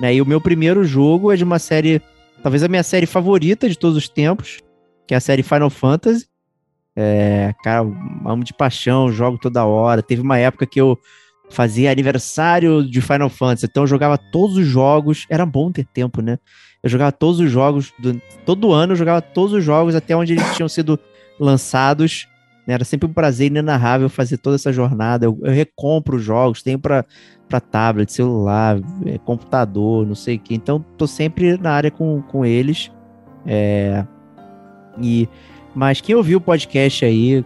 Né? 0.00 0.14
E 0.16 0.20
o 0.20 0.26
meu 0.26 0.40
primeiro 0.40 0.84
jogo 0.84 1.32
é 1.32 1.36
de 1.36 1.44
uma 1.44 1.58
série, 1.58 2.02
talvez 2.42 2.62
a 2.62 2.68
minha 2.68 2.82
série 2.82 3.06
favorita 3.06 3.68
de 3.68 3.78
todos 3.78 3.96
os 3.96 4.08
tempos, 4.08 4.58
que 5.06 5.14
é 5.14 5.16
a 5.16 5.20
série 5.20 5.42
Final 5.42 5.70
Fantasy. 5.70 6.26
É, 6.96 7.52
cara, 7.62 7.80
amo 8.26 8.44
de 8.44 8.52
paixão, 8.52 9.10
jogo 9.10 9.38
toda 9.38 9.64
hora. 9.64 10.02
Teve 10.02 10.20
uma 10.22 10.38
época 10.38 10.66
que 10.66 10.80
eu 10.80 10.98
fazia 11.50 11.90
aniversário 11.90 12.88
de 12.88 13.00
Final 13.00 13.28
Fantasy, 13.30 13.66
então 13.66 13.84
eu 13.84 13.86
jogava 13.88 14.18
todos 14.18 14.56
os 14.56 14.66
jogos. 14.66 15.26
Era 15.30 15.46
bom 15.46 15.70
ter 15.72 15.86
tempo, 15.86 16.20
né? 16.20 16.38
Eu 16.84 16.90
jogava 16.90 17.10
todos 17.10 17.40
os 17.40 17.50
jogos, 17.50 17.92
do- 17.98 18.20
todo 18.46 18.70
ano 18.72 18.92
eu 18.92 18.96
jogava 18.96 19.20
todos 19.22 19.52
os 19.54 19.64
jogos 19.64 19.94
até 19.96 20.14
onde 20.14 20.34
eles 20.34 20.54
tinham 20.54 20.68
sido 20.68 20.98
lançados. 21.40 22.28
né? 22.66 22.74
Era 22.74 22.84
sempre 22.84 23.08
um 23.08 23.12
prazer 23.12 23.46
inenarrável 23.48 24.08
fazer 24.08 24.36
toda 24.36 24.56
essa 24.56 24.72
jornada. 24.72 25.26
Eu, 25.26 25.38
eu 25.42 25.50
recompro 25.52 26.16
os 26.16 26.22
jogos, 26.22 26.62
tenho 26.62 26.78
para 26.78 27.04
tablet, 27.70 28.12
celular, 28.12 28.78
é, 29.06 29.18
computador, 29.18 30.06
não 30.06 30.14
sei 30.14 30.36
o 30.36 30.38
que. 30.38 30.54
Então, 30.54 30.84
tô 30.96 31.06
sempre 31.06 31.56
na 31.56 31.72
área 31.72 31.90
com, 31.90 32.20
com 32.22 32.44
eles. 32.44 32.90
É, 33.46 34.04
e, 35.00 35.28
mas 35.74 36.00
quem 36.00 36.14
ouviu 36.14 36.38
o 36.38 36.40
podcast 36.40 37.04
aí, 37.04 37.44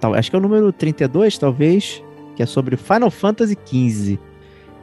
tal, 0.00 0.14
acho 0.14 0.30
que 0.30 0.36
é 0.36 0.38
o 0.38 0.42
número 0.42 0.72
32, 0.72 1.36
talvez, 1.38 2.02
que 2.36 2.42
é 2.42 2.46
sobre 2.46 2.76
Final 2.76 3.10
Fantasy 3.10 3.56
XV. 3.66 4.18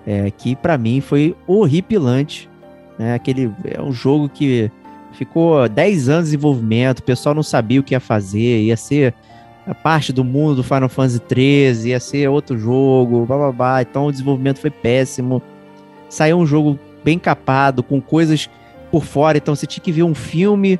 É, 0.05 0.31
que 0.31 0.55
para 0.55 0.77
mim 0.77 1.01
foi 1.01 1.35
horripilante. 1.45 2.49
Né? 2.97 3.13
Aquele, 3.13 3.51
é 3.65 3.81
um 3.81 3.91
jogo 3.91 4.29
que 4.29 4.71
ficou 5.13 5.67
10 5.67 6.09
anos 6.09 6.25
de 6.25 6.31
desenvolvimento, 6.31 6.99
o 6.99 7.03
pessoal 7.03 7.33
não 7.33 7.43
sabia 7.43 7.79
o 7.79 7.83
que 7.83 7.93
ia 7.93 7.99
fazer, 7.99 8.61
ia 8.61 8.77
ser 8.77 9.13
a 9.65 9.75
parte 9.75 10.13
do 10.13 10.23
mundo 10.23 10.55
do 10.55 10.63
Final 10.63 10.87
Fantasy 10.87 11.19
13, 11.19 11.89
ia 11.89 11.99
ser 11.99 12.29
outro 12.29 12.57
jogo, 12.57 13.25
blá. 13.53 13.81
então 13.81 14.05
o 14.05 14.11
desenvolvimento 14.11 14.59
foi 14.59 14.69
péssimo. 14.69 15.41
Saiu 16.07 16.37
um 16.37 16.45
jogo 16.45 16.79
bem 17.03 17.19
capado, 17.19 17.83
com 17.83 17.99
coisas 17.99 18.49
por 18.89 19.03
fora, 19.03 19.37
então 19.37 19.55
você 19.55 19.65
tinha 19.65 19.83
que 19.83 19.91
ver 19.91 20.03
um 20.03 20.15
filme 20.15 20.79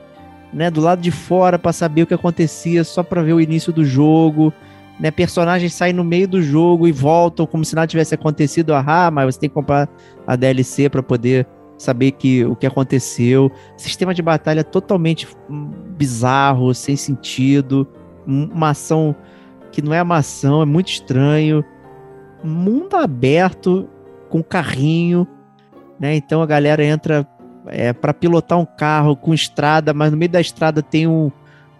né, 0.54 0.72
do 0.72 0.80
lado 0.80 1.02
de 1.02 1.12
fora 1.12 1.60
para 1.60 1.74
saber 1.74 2.04
o 2.04 2.08
que 2.08 2.14
acontecia, 2.14 2.84
só 2.84 3.04
para 3.04 3.22
ver 3.22 3.34
o 3.34 3.42
início 3.42 3.74
do 3.74 3.84
jogo. 3.84 4.54
Né, 5.00 5.12
personagens 5.12 5.74
saem 5.74 5.94
no 5.94 6.04
meio 6.04 6.28
do 6.28 6.42
jogo 6.42 6.88
e 6.88 6.92
voltam 6.92 7.46
como 7.46 7.66
se 7.66 7.76
nada 7.76 7.88
tivesse 7.88 8.16
acontecido. 8.16 8.74
Ah, 8.74 9.12
mas 9.12 9.36
você 9.36 9.42
tem 9.42 9.50
que 9.50 9.54
comprar 9.54 9.90
a 10.26 10.36
DLC 10.36 10.90
para 10.90 11.04
poder 11.04 11.46
saber 11.78 12.12
que, 12.12 12.44
o 12.46 12.56
que 12.56 12.66
aconteceu. 12.66 13.52
Sistema 13.78 14.14
de 14.14 14.22
batalha 14.22 14.64
totalmente 14.64 15.28
bizarro, 15.98 16.74
sem 16.74 16.96
sentido. 16.96 17.88
Uma 18.26 18.72
ação 18.72 19.16
que 19.72 19.82
não 19.82 19.94
é 19.94 20.02
uma 20.02 20.18
ação, 20.18 20.62
é 20.62 20.66
muito 20.66 20.90
estranho. 20.90 21.64
Mundo 22.44 22.96
aberto, 22.96 23.88
com 24.30 24.44
carrinho. 24.44 25.28
Né? 26.00 26.16
Então 26.16 26.42
a 26.42 26.46
galera 26.46 26.84
entra 26.84 27.28
é, 27.68 27.94
para 27.94 28.14
pilotar 28.14 28.58
um 28.58 28.66
carro 28.66 29.16
com 29.16 29.34
estrada, 29.34 29.94
mas 29.94 30.12
no 30.12 30.18
meio 30.18 30.32
da 30.32 30.42
estrada 30.42 30.82
tem 30.82 31.08
um, 31.08 31.32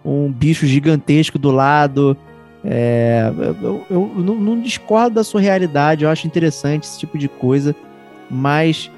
um 0.04 0.30
bicho 0.30 0.66
gigantesco 0.66 1.38
do 1.38 1.50
lado. 1.50 2.16
É, 2.64 3.32
eu, 3.36 3.56
eu, 3.60 3.84
eu 3.90 4.22
não, 4.22 4.34
não, 4.34 4.60
discordo 4.60 5.14
da 5.14 5.24
sua 5.24 5.40
realidade, 5.40 6.04
eu 6.04 6.10
acho 6.10 6.26
interessante 6.26 6.84
esse 6.84 6.98
tipo 6.98 7.16
de 7.16 7.28
coisa, 7.28 7.74
mas 8.28 8.90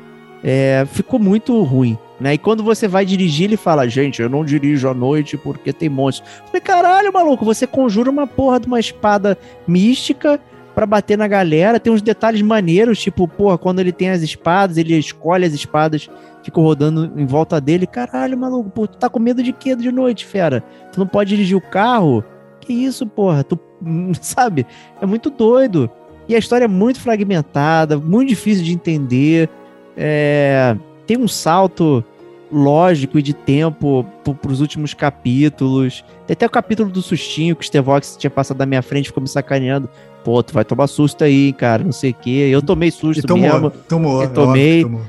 é, 0.42 0.86
ficou 0.90 1.18
muito 1.18 1.60
ruim. 1.62 1.98
Né? 2.20 2.34
E 2.34 2.38
quando 2.38 2.62
você 2.62 2.86
vai 2.86 3.04
dirigir, 3.04 3.44
ele 3.44 3.56
fala: 3.56 3.88
Gente, 3.88 4.20
eu 4.20 4.28
não 4.28 4.44
dirijo 4.44 4.88
à 4.88 4.94
noite 4.94 5.36
porque 5.36 5.72
tem 5.72 5.88
monstros. 5.88 6.28
Falei: 6.46 6.60
Caralho, 6.60 7.12
maluco, 7.12 7.44
você 7.44 7.66
conjura 7.66 8.10
uma 8.10 8.26
porra 8.26 8.60
de 8.60 8.66
uma 8.66 8.78
espada 8.78 9.38
mística 9.66 10.38
para 10.74 10.86
bater 10.86 11.16
na 11.16 11.26
galera. 11.26 11.80
Tem 11.80 11.92
uns 11.92 12.02
detalhes 12.02 12.42
maneiros, 12.42 13.00
tipo, 13.00 13.26
porra, 13.26 13.56
quando 13.56 13.80
ele 13.80 13.92
tem 13.92 14.10
as 14.10 14.22
espadas, 14.22 14.76
ele 14.76 14.96
escolhe 14.96 15.46
as 15.46 15.54
espadas, 15.54 16.10
fica 16.42 16.60
rodando 16.60 17.10
em 17.16 17.26
volta 17.26 17.60
dele. 17.60 17.86
Caralho, 17.86 18.36
maluco, 18.36 18.70
pô, 18.70 18.86
tu 18.86 18.98
tá 18.98 19.08
com 19.08 19.18
medo 19.18 19.42
de 19.42 19.52
quê 19.52 19.74
de 19.74 19.90
noite, 19.90 20.26
fera? 20.26 20.62
Tu 20.92 21.00
não 21.00 21.06
pode 21.06 21.30
dirigir 21.30 21.56
o 21.56 21.60
carro? 21.60 22.22
Que 22.60 22.72
isso, 22.72 23.06
porra? 23.06 23.42
Tu, 23.42 23.58
sabe? 24.20 24.66
É 25.00 25.06
muito 25.06 25.30
doido. 25.30 25.90
E 26.28 26.34
a 26.34 26.38
história 26.38 26.66
é 26.66 26.68
muito 26.68 27.00
fragmentada, 27.00 27.98
muito 27.98 28.28
difícil 28.28 28.62
de 28.62 28.72
entender. 28.72 29.48
É, 29.96 30.76
tem 31.06 31.16
um 31.16 31.28
salto 31.28 32.04
lógico 32.52 33.18
e 33.18 33.22
de 33.22 33.32
tempo 33.32 34.04
para 34.24 34.50
os 34.50 34.60
últimos 34.60 34.94
capítulos. 34.94 36.04
Tem 36.26 36.34
até 36.34 36.46
o 36.46 36.50
capítulo 36.50 36.90
do 36.90 37.00
sustinho 37.00 37.54
que 37.54 37.62
o 37.62 37.66
Stevox 37.66 38.16
tinha 38.18 38.30
passado 38.30 38.56
da 38.56 38.66
minha 38.66 38.82
frente, 38.82 39.06
ficou 39.06 39.22
me 39.22 39.28
sacaneando. 39.28 39.88
Pô, 40.24 40.42
tu 40.42 40.52
vai 40.52 40.64
tomar 40.64 40.86
susto 40.86 41.24
aí, 41.24 41.52
cara, 41.52 41.82
não 41.82 41.92
sei 41.92 42.10
o 42.10 42.14
quê. 42.14 42.48
Eu 42.50 42.60
tomei 42.60 42.90
susto 42.90 43.26
tomou, 43.26 43.42
mesmo. 43.42 43.70
Tomou, 43.70 44.22
eu 44.22 44.32
tomei. 44.32 44.82
Tomou. 44.82 45.02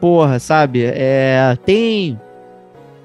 Porra, 0.00 0.38
sabe? 0.38 0.84
É, 0.84 1.56
tem 1.64 2.18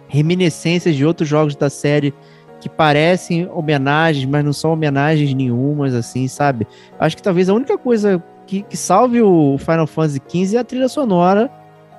reminiscências 0.07 0.95
de 0.95 1.05
outros 1.05 1.27
jogos 1.27 1.55
da 1.55 1.69
série 1.69 2.13
que 2.59 2.67
parecem 2.67 3.49
homenagens, 3.49 4.25
mas 4.25 4.43
não 4.43 4.51
são 4.51 4.73
homenagens 4.73 5.33
nenhumas, 5.33 5.93
assim, 5.93 6.27
sabe? 6.27 6.67
Acho 6.99 7.15
que 7.15 7.23
talvez 7.23 7.49
a 7.49 7.53
única 7.53 7.77
coisa 7.77 8.21
que, 8.49 8.63
que 8.63 8.77
salve 8.77 9.21
o 9.21 9.57
Final 9.59 9.85
Fantasy 9.85 10.21
XV 10.27 10.57
é 10.57 10.59
a 10.59 10.63
trilha 10.63 10.89
sonora, 10.89 11.51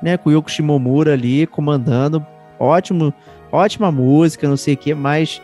né? 0.03 0.17
Com 0.17 0.31
o 0.31 0.33
Yoko 0.33 0.51
Shimomura 0.51 1.13
ali 1.13 1.47
comandando. 1.47 2.25
Ótimo, 2.59 3.15
ótima 3.53 3.93
música, 3.93 4.49
não 4.49 4.57
sei 4.57 4.75
o 4.75 4.77
que, 4.77 4.95
mas 4.95 5.41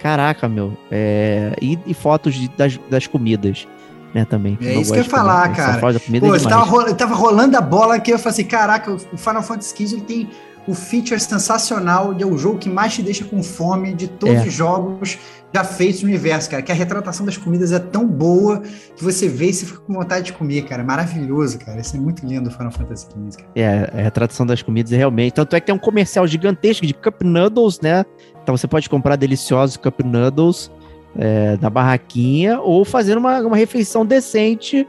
Caraca, 0.00 0.48
meu. 0.48 0.72
É... 0.90 1.52
E, 1.60 1.78
e 1.86 1.94
fotos 1.94 2.34
de, 2.34 2.48
das, 2.50 2.78
das 2.88 3.06
comidas. 3.06 3.66
Né, 4.14 4.24
também. 4.24 4.56
É 4.62 4.76
isso 4.76 4.92
que 4.92 4.98
eu 4.98 5.02
ia 5.02 5.10
falar, 5.10 5.52
cara. 5.52 5.78
Pô, 5.78 5.90
é 5.90 6.38
tava, 6.38 6.64
rolando, 6.64 6.94
tava 6.94 7.14
rolando 7.14 7.54
a 7.54 7.60
bola 7.60 7.96
aqui, 7.96 8.12
eu 8.12 8.18
falei 8.18 8.30
assim, 8.30 8.44
caraca, 8.44 8.90
o 8.90 8.98
Final 9.18 9.42
Fantasy 9.42 9.76
XV 9.76 9.96
ele 9.96 10.04
tem 10.04 10.30
o 10.66 10.74
feature 10.74 11.18
sensacional 11.20 12.12
de 12.12 12.24
é 12.24 12.26
o 12.26 12.36
jogo 12.36 12.58
que 12.58 12.68
mais 12.68 12.94
te 12.94 13.02
deixa 13.02 13.24
com 13.24 13.42
fome 13.42 13.94
de 13.94 14.08
todos 14.08 14.36
é. 14.36 14.46
os 14.46 14.52
jogos 14.52 15.18
já 15.54 15.62
feitos 15.62 16.02
no 16.02 16.08
universo, 16.08 16.50
cara. 16.50 16.62
Que 16.62 16.72
a 16.72 16.74
retratação 16.74 17.24
das 17.24 17.36
comidas 17.36 17.72
é 17.72 17.78
tão 17.78 18.06
boa 18.06 18.60
que 18.96 19.02
você 19.02 19.28
vê 19.28 19.46
e 19.46 19.54
você 19.54 19.64
fica 19.64 19.78
com 19.78 19.94
vontade 19.94 20.26
de 20.26 20.32
comer, 20.32 20.62
cara. 20.62 20.82
Maravilhoso, 20.82 21.58
cara. 21.58 21.80
Isso 21.80 21.96
é 21.96 22.00
muito 22.00 22.26
lindo 22.26 22.48
o 22.48 22.52
Final 22.52 22.72
Fantasy 22.72 23.06
XV, 23.06 23.42
cara. 23.42 23.50
É, 23.54 23.90
a 23.92 24.02
retratação 24.02 24.44
das 24.44 24.60
comidas 24.60 24.92
é 24.92 24.96
realmente. 24.96 25.34
Tanto 25.34 25.54
é 25.54 25.60
que 25.60 25.66
tem 25.66 25.74
um 25.74 25.78
comercial 25.78 26.26
gigantesco 26.26 26.84
de 26.84 26.92
Cup 26.92 27.22
Noodles, 27.22 27.80
né? 27.80 28.04
Então 28.42 28.56
você 28.56 28.66
pode 28.66 28.88
comprar 28.90 29.16
deliciosos 29.16 29.76
Cup 29.76 30.00
Noodles 30.00 30.70
é, 31.16 31.56
na 31.60 31.70
barraquinha 31.70 32.60
ou 32.60 32.84
fazer 32.84 33.16
uma, 33.16 33.40
uma 33.40 33.56
refeição 33.56 34.04
decente 34.04 34.86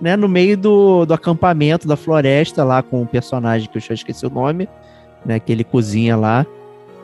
né, 0.00 0.16
no 0.16 0.28
meio 0.28 0.56
do, 0.56 1.04
do 1.04 1.14
acampamento 1.14 1.86
da 1.86 1.96
floresta 1.96 2.64
lá 2.64 2.82
com 2.82 2.98
o 2.98 3.02
um 3.02 3.06
personagem 3.06 3.68
que 3.68 3.76
eu 3.76 3.82
já 3.82 3.94
esqueci 3.94 4.26
o 4.26 4.30
nome 4.30 4.68
né? 5.24 5.38
Que 5.38 5.52
ele 5.52 5.64
cozinha 5.64 6.16
lá. 6.16 6.46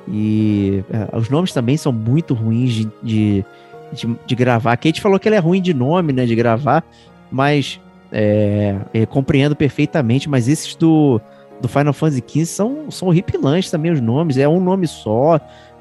E 0.08 0.84
é, 0.90 1.16
os 1.16 1.28
nomes 1.28 1.52
também 1.52 1.76
são 1.76 1.92
muito 1.92 2.34
ruins 2.34 2.72
de, 2.72 2.88
de, 3.02 3.44
de, 3.92 4.16
de, 4.26 4.34
gravar. 4.34 4.72
A 4.72 4.76
Kate 4.76 5.00
falou 5.00 5.18
que 5.18 5.28
ele 5.28 5.36
é 5.36 5.40
ruim 5.40 5.60
de 5.60 5.74
nome, 5.74 6.12
né? 6.12 6.24
De 6.24 6.34
gravar, 6.34 6.84
mas 7.30 7.80
é, 8.12 8.76
compreendo 9.08 9.56
perfeitamente. 9.56 10.28
Mas 10.28 10.48
esses 10.48 10.74
do, 10.76 11.20
do 11.60 11.68
Final 11.68 11.92
Fantasy 11.92 12.22
XV 12.26 12.46
são, 12.46 12.90
são 12.90 13.08
horripilantes 13.08 13.70
também 13.70 13.90
os 13.90 14.00
nomes. 14.00 14.38
É 14.38 14.48
um 14.48 14.60
nome 14.60 14.86
só. 14.86 15.40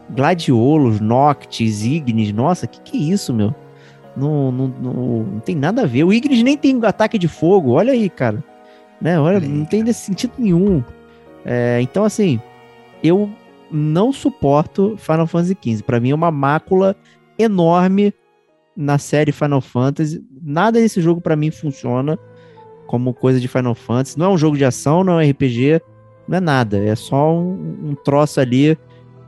Gladiolos, 0.10 1.00
Noctis, 1.00 1.84
Ignis. 1.84 2.32
Nossa, 2.32 2.68
que 2.68 2.80
que 2.82 2.98
é 2.98 3.14
isso, 3.14 3.34
meu? 3.34 3.54
Não, 4.16 4.52
não, 4.52 4.68
não, 4.68 4.94
não 5.24 5.40
tem 5.40 5.56
nada 5.56 5.84
a 5.84 5.86
ver. 5.86 6.04
O 6.04 6.14
Ignis 6.14 6.42
nem 6.42 6.58
tem 6.58 6.80
ataque 6.84 7.18
de 7.18 7.28
fogo. 7.28 7.72
Olha 7.72 7.92
aí, 7.92 8.10
cara. 8.10 8.44
Né? 9.02 9.20
Olha, 9.20 9.40
não 9.40 9.66
tem 9.66 9.86
sentido 9.92 10.34
nenhum. 10.38 10.84
É, 11.46 11.80
então, 11.82 12.04
assim, 12.04 12.42
eu 13.04 13.30
não 13.72 14.12
suporto 14.12 14.96
Final 14.98 15.28
Fantasy 15.28 15.58
XV. 15.62 15.84
Para 15.84 16.00
mim 16.00 16.10
é 16.10 16.16
uma 16.16 16.32
mácula 16.32 16.96
enorme 17.38 18.14
na 18.76 18.98
série 18.98 19.32
Final 19.32 19.62
Fantasy. 19.62 20.24
Nada 20.42 20.80
desse 20.80 21.02
jogo 21.02 21.22
para 21.22 21.36
mim 21.36 21.52
funciona 21.52 22.18
como 22.88 23.14
coisa 23.14 23.40
de 23.40 23.48
Final 23.48 23.76
Fantasy. 23.76 24.18
Não 24.18 24.28
é 24.28 24.30
um 24.30 24.38
jogo 24.38 24.58
de 24.58 24.66
ação, 24.66 25.04
não 25.04 25.20
é 25.20 25.30
RPG, 25.30 25.82
não 26.28 26.38
é 26.38 26.42
nada. 26.42 26.78
É 26.78 26.96
só 26.96 27.34
um, 27.34 27.92
um 27.92 27.96
troço 27.96 28.40
ali 28.40 28.78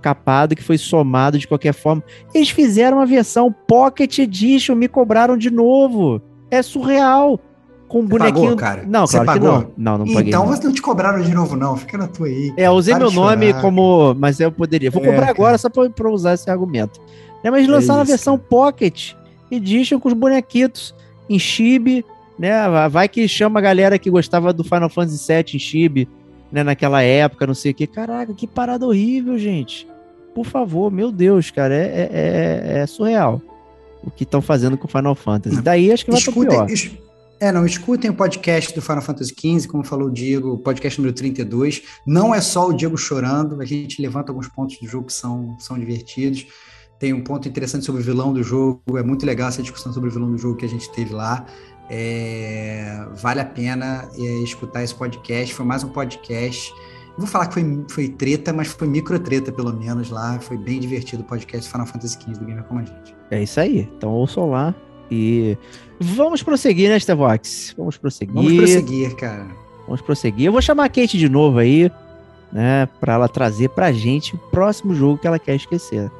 capado 0.01 0.55
que 0.55 0.63
foi 0.63 0.77
somado 0.77 1.37
de 1.37 1.47
qualquer 1.47 1.73
forma. 1.73 2.03
Eles 2.33 2.49
fizeram 2.49 2.97
uma 2.97 3.05
versão 3.05 3.51
Pocket 3.51 4.19
Edition, 4.19 4.75
me 4.75 4.87
cobraram 4.87 5.37
de 5.37 5.51
novo. 5.51 6.21
É 6.49 6.61
surreal 6.61 7.39
com 7.87 8.01
um 8.01 8.05
bonequinho. 8.05 8.55
Pagou, 8.55 8.57
cara? 8.57 8.83
Não, 8.85 9.07
Você 9.07 9.17
claro 9.17 9.39
pagou? 9.39 9.61
que 9.61 9.67
não. 9.77 9.97
Não, 9.97 10.05
não 10.05 10.13
paguei. 10.13 10.29
Então 10.29 10.45
não. 10.45 10.55
você 10.55 10.63
não 10.65 10.73
te 10.73 10.81
cobraram 10.81 11.21
de 11.21 11.33
novo, 11.33 11.55
não. 11.55 11.75
Fica 11.75 11.97
na 11.97 12.07
tua 12.07 12.27
aí. 12.27 12.53
É, 12.57 12.69
usei 12.69 12.93
meu 12.95 13.11
nome 13.11 13.47
chorar, 13.47 13.61
como. 13.61 14.13
Mas 14.15 14.39
eu 14.39 14.51
poderia. 14.51 14.91
Vou 14.91 15.03
é, 15.03 15.07
comprar 15.07 15.29
agora 15.29 15.49
cara. 15.49 15.57
só 15.57 15.69
pra, 15.69 15.89
pra, 15.89 16.09
usar 16.09 16.33
esse 16.33 16.49
argumento. 16.49 16.99
É, 17.43 17.49
mas 17.49 17.67
lançaram 17.67 17.99
é 17.99 18.01
a 18.01 18.05
versão 18.05 18.37
cara. 18.37 18.49
Pocket 18.49 19.13
Edition 19.49 19.99
com 19.99 20.09
os 20.09 20.13
bonequitos 20.13 20.93
em 21.29 21.39
chibi, 21.39 22.03
né? 22.37 22.51
Vai 22.89 23.07
que 23.07 23.27
chama 23.27 23.59
a 23.59 23.61
galera 23.61 23.97
que 23.97 24.09
gostava 24.09 24.51
do 24.51 24.63
Final 24.63 24.89
Fantasy 24.89 25.33
VII 25.33 25.55
em 25.55 25.59
chibi, 25.59 26.09
né? 26.51 26.63
Naquela 26.63 27.01
época, 27.01 27.47
não 27.47 27.53
sei 27.53 27.71
o 27.71 27.75
que. 27.75 27.87
Caraca, 27.87 28.33
que 28.33 28.45
parada 28.45 28.85
horrível, 28.85 29.37
gente. 29.37 29.87
Por 30.35 30.45
favor, 30.45 30.91
meu 30.91 31.11
Deus, 31.11 31.49
cara, 31.49 31.73
é, 31.73 31.87
é, 31.87 32.09
é, 32.11 32.79
é 32.79 32.85
surreal 32.85 33.41
o 34.03 34.11
que 34.11 34.23
estão 34.23 34.41
fazendo 34.41 34.77
com 34.77 34.85
o 34.85 34.89
Final 34.89 35.15
Fantasy. 35.15 35.61
Daí 35.61 35.91
acho 35.91 36.05
que 36.05 36.11
vai 36.11 36.19
Escutem, 36.19 36.49
pior. 36.49 36.69
Es 36.69 36.91
é, 37.39 37.51
não, 37.51 37.65
escutem 37.65 38.09
o 38.09 38.13
podcast 38.13 38.73
do 38.73 38.81
Final 38.81 39.01
Fantasy 39.01 39.33
XV, 39.33 39.67
como 39.67 39.83
falou 39.83 40.07
o 40.07 40.11
Diego, 40.11 40.57
podcast 40.57 40.99
número 40.99 41.15
32. 41.15 41.83
Não 42.05 42.33
é 42.33 42.41
só 42.41 42.67
o 42.67 42.73
Diego 42.73 42.97
chorando, 42.97 43.61
a 43.61 43.65
gente 43.65 44.01
levanta 44.01 44.31
alguns 44.31 44.47
pontos 44.47 44.79
do 44.79 44.87
jogo 44.87 45.07
que 45.07 45.13
são, 45.13 45.55
são 45.59 45.77
divertidos. 45.77 46.47
Tem 46.99 47.13
um 47.13 47.23
ponto 47.23 47.47
interessante 47.47 47.85
sobre 47.85 48.01
o 48.01 48.03
vilão 48.03 48.33
do 48.33 48.41
jogo, 48.41 48.81
é 48.97 49.03
muito 49.03 49.25
legal 49.25 49.49
essa 49.49 49.61
discussão 49.61 49.93
sobre 49.93 50.09
o 50.09 50.11
vilão 50.11 50.31
do 50.31 50.37
jogo 50.37 50.55
que 50.55 50.65
a 50.65 50.69
gente 50.69 50.91
teve 50.91 51.13
lá. 51.13 51.45
É, 51.89 53.07
vale 53.13 53.39
a 53.39 53.45
pena 53.45 54.09
é, 54.17 54.21
escutar 54.43 54.83
esse 54.83 54.95
podcast. 54.95 55.53
Foi 55.53 55.65
mais 55.65 55.83
um 55.83 55.89
podcast 55.89 56.73
Vou 57.17 57.25
falar 57.25 57.47
que 57.47 57.55
foi, 57.55 57.85
foi 57.89 58.09
treta, 58.09 58.53
mas 58.53 58.67
foi 58.67 58.87
micro 58.87 59.17
treta, 59.19 59.51
pelo 59.51 59.73
menos, 59.73 60.11
lá. 60.11 60.39
Foi 60.39 60.55
bem 60.55 60.79
divertido 60.79 61.23
o 61.23 61.25
podcast 61.25 61.69
Final 61.69 61.87
Fantasy 61.87 62.15
XV 62.21 62.33
do 62.33 62.45
Gamer 62.45 62.63
Como 62.65 62.79
a 62.79 62.83
Gente. 62.83 63.15
É 63.31 63.41
isso 63.41 63.59
aí. 63.59 63.89
Então 63.97 64.11
ouçam 64.11 64.51
lá. 64.51 64.75
E 65.09 65.57
vamos 65.99 66.43
prosseguir, 66.43 66.89
né, 66.89 66.99
Stevox? 66.99 67.73
Vamos 67.77 67.97
prosseguir. 67.97 68.33
Vamos 68.35 68.53
prosseguir, 68.55 69.15
cara. 69.15 69.47
Vamos 69.85 70.01
prosseguir. 70.01 70.45
Eu 70.47 70.51
vou 70.51 70.61
chamar 70.61 70.85
a 70.85 70.89
Kate 70.89 71.17
de 71.17 71.29
novo 71.29 71.59
aí, 71.59 71.89
né? 72.51 72.87
Pra 72.99 73.13
ela 73.13 73.29
trazer 73.29 73.69
pra 73.69 73.91
gente 73.91 74.35
o 74.35 74.37
próximo 74.37 74.93
jogo 74.93 75.17
que 75.17 75.27
ela 75.27 75.39
quer 75.39 75.55
esquecer. 75.55 76.11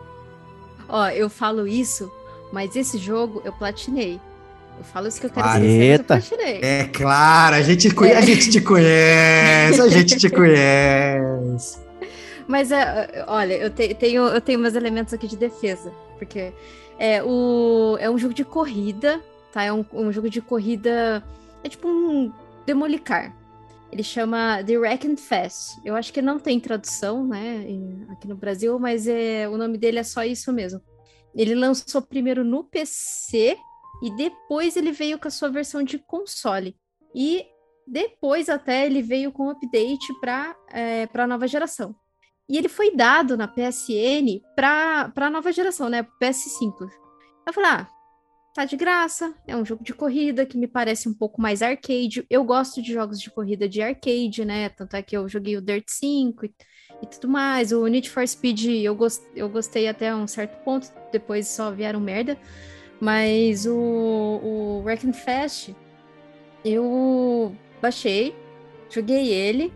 Ó, 0.88 1.08
eu 1.10 1.30
falo 1.30 1.68
isso, 1.68 2.10
mas 2.54 2.76
esse 2.76 2.98
jogo 2.98 3.42
eu 3.44 3.52
platinei. 3.52 4.20
Eu 4.78 4.84
falo 4.86 5.08
isso 5.08 5.20
que 5.20 5.26
eu 5.26 5.32
quero 5.32 5.46
Ah, 5.46 5.56
esquecer, 5.58 5.68
mas 5.78 5.82
eita. 5.82 6.02
eu 6.02 6.22
platinei. 6.22 6.60
É 6.62 6.84
claro, 6.86 7.56
a 7.56 7.62
gente, 7.62 7.90
conhe- 7.94 8.14
a 8.14 8.22
gente 8.22 8.50
te 8.50 8.62
conhece, 8.62 9.82
a 9.82 9.88
gente 9.90 10.16
te 10.18 10.30
conhece. 10.32 11.80
Mas 12.48 12.72
é, 12.72 13.26
olha, 13.28 13.54
eu 13.56 13.70
te- 13.70 13.94
tenho, 13.96 14.22
eu 14.28 14.40
tenho 14.40 14.60
meus 14.60 14.76
elementos 14.76 15.14
aqui 15.14 15.28
de 15.28 15.36
defesa. 15.36 15.92
Porque 16.18 16.54
é, 17.00 17.24
o, 17.24 17.98
é 18.00 18.10
um 18.10 18.18
jogo 18.18 18.34
de 18.34 18.44
corrida, 18.44 19.22
tá? 19.52 19.64
É 19.64 19.72
um, 19.72 19.86
um 19.94 20.12
jogo 20.12 20.30
de 20.30 20.42
corrida. 20.42 21.24
É 21.64 21.70
tipo 21.70 21.88
um 21.88 22.32
Demolicar. 22.66 23.34
Ele 23.92 24.04
chama 24.04 24.62
The 24.64 24.78
Wreck 24.78 25.08
and 25.08 25.16
Fest. 25.16 25.80
Eu 25.86 25.96
acho 25.96 26.12
que 26.12 26.22
não 26.22 26.38
tem 26.38 26.60
tradução, 26.60 27.26
né, 27.26 27.66
aqui 28.10 28.28
no 28.28 28.36
Brasil, 28.36 28.78
mas 28.78 29.08
é, 29.08 29.48
o 29.48 29.58
nome 29.58 29.78
dele 29.78 30.00
é 30.00 30.04
só 30.04 30.24
isso 30.26 30.52
mesmo. 30.52 30.82
Ele 31.34 31.56
lançou 31.56 32.02
primeiro 32.02 32.44
no 32.44 32.66
PC 32.66 33.58
e 34.04 34.16
depois 34.18 34.76
ele 34.76 34.92
veio 34.92 35.18
com 35.18 35.30
a 35.30 35.32
sua 35.32 35.50
versão 35.50 35.82
de 35.82 35.98
console. 35.98 36.76
E 37.16 37.46
depois 37.88 38.50
até 38.50 38.86
ele 38.86 39.02
veio 39.02 39.32
com 39.32 39.50
update 39.50 40.14
para 40.20 40.56
a 41.14 41.28
nova 41.28 41.48
geração. 41.48 41.96
E 42.50 42.58
ele 42.58 42.70
foi 42.70 42.96
dado 42.96 43.36
na 43.38 43.48
PSN 43.48 44.42
para 44.56 45.12
a 45.16 45.30
nova 45.30 45.52
geração, 45.52 45.90
né? 45.90 46.04
PS5. 46.20 46.90
Eu 47.46 47.54
falei, 47.54 47.70
ah, 47.72 47.88
tá 48.54 48.66
de 48.66 48.76
graça, 48.78 49.36
é 49.46 49.56
um 49.56 49.66
jogo 49.66 49.84
de 49.84 49.94
corrida 49.94 50.46
que 50.46 50.58
me 50.58 50.68
parece 50.68 51.08
um 51.10 51.14
pouco 51.14 51.42
mais 51.42 51.62
arcade. 51.62 52.26
Eu 52.30 52.44
gosto 52.44 52.82
de 52.82 52.94
jogos 52.94 53.20
de 53.20 53.30
corrida 53.32 53.68
de 53.70 53.82
arcade, 53.82 54.46
né? 54.46 54.70
Tanto 54.70 54.96
é 54.96 55.02
que 55.02 55.16
eu 55.16 55.28
joguei 55.30 55.58
o 55.58 55.62
Dirt 55.62 55.86
5 55.90 56.46
e, 56.46 56.54
e 57.04 57.08
tudo 57.08 57.28
mais. 57.28 57.72
O 57.72 57.86
Need 57.88 58.10
for 58.10 58.28
Speed 58.28 58.66
eu, 58.84 58.96
gos- 58.96 59.22
eu 59.36 59.50
gostei 59.50 59.88
até 59.88 60.14
um 60.16 60.28
certo 60.28 60.58
ponto, 60.64 60.92
depois 61.12 61.48
só 61.48 61.72
vieram 61.72 62.00
merda. 62.00 62.38
Mas 63.00 63.66
o, 63.68 63.76
o 63.76 64.82
Wreck 64.84 65.08
and 65.08 65.14
Fest, 65.14 65.70
eu 66.64 67.56
baixei, 67.82 68.36
joguei 68.90 69.30
ele. 69.32 69.72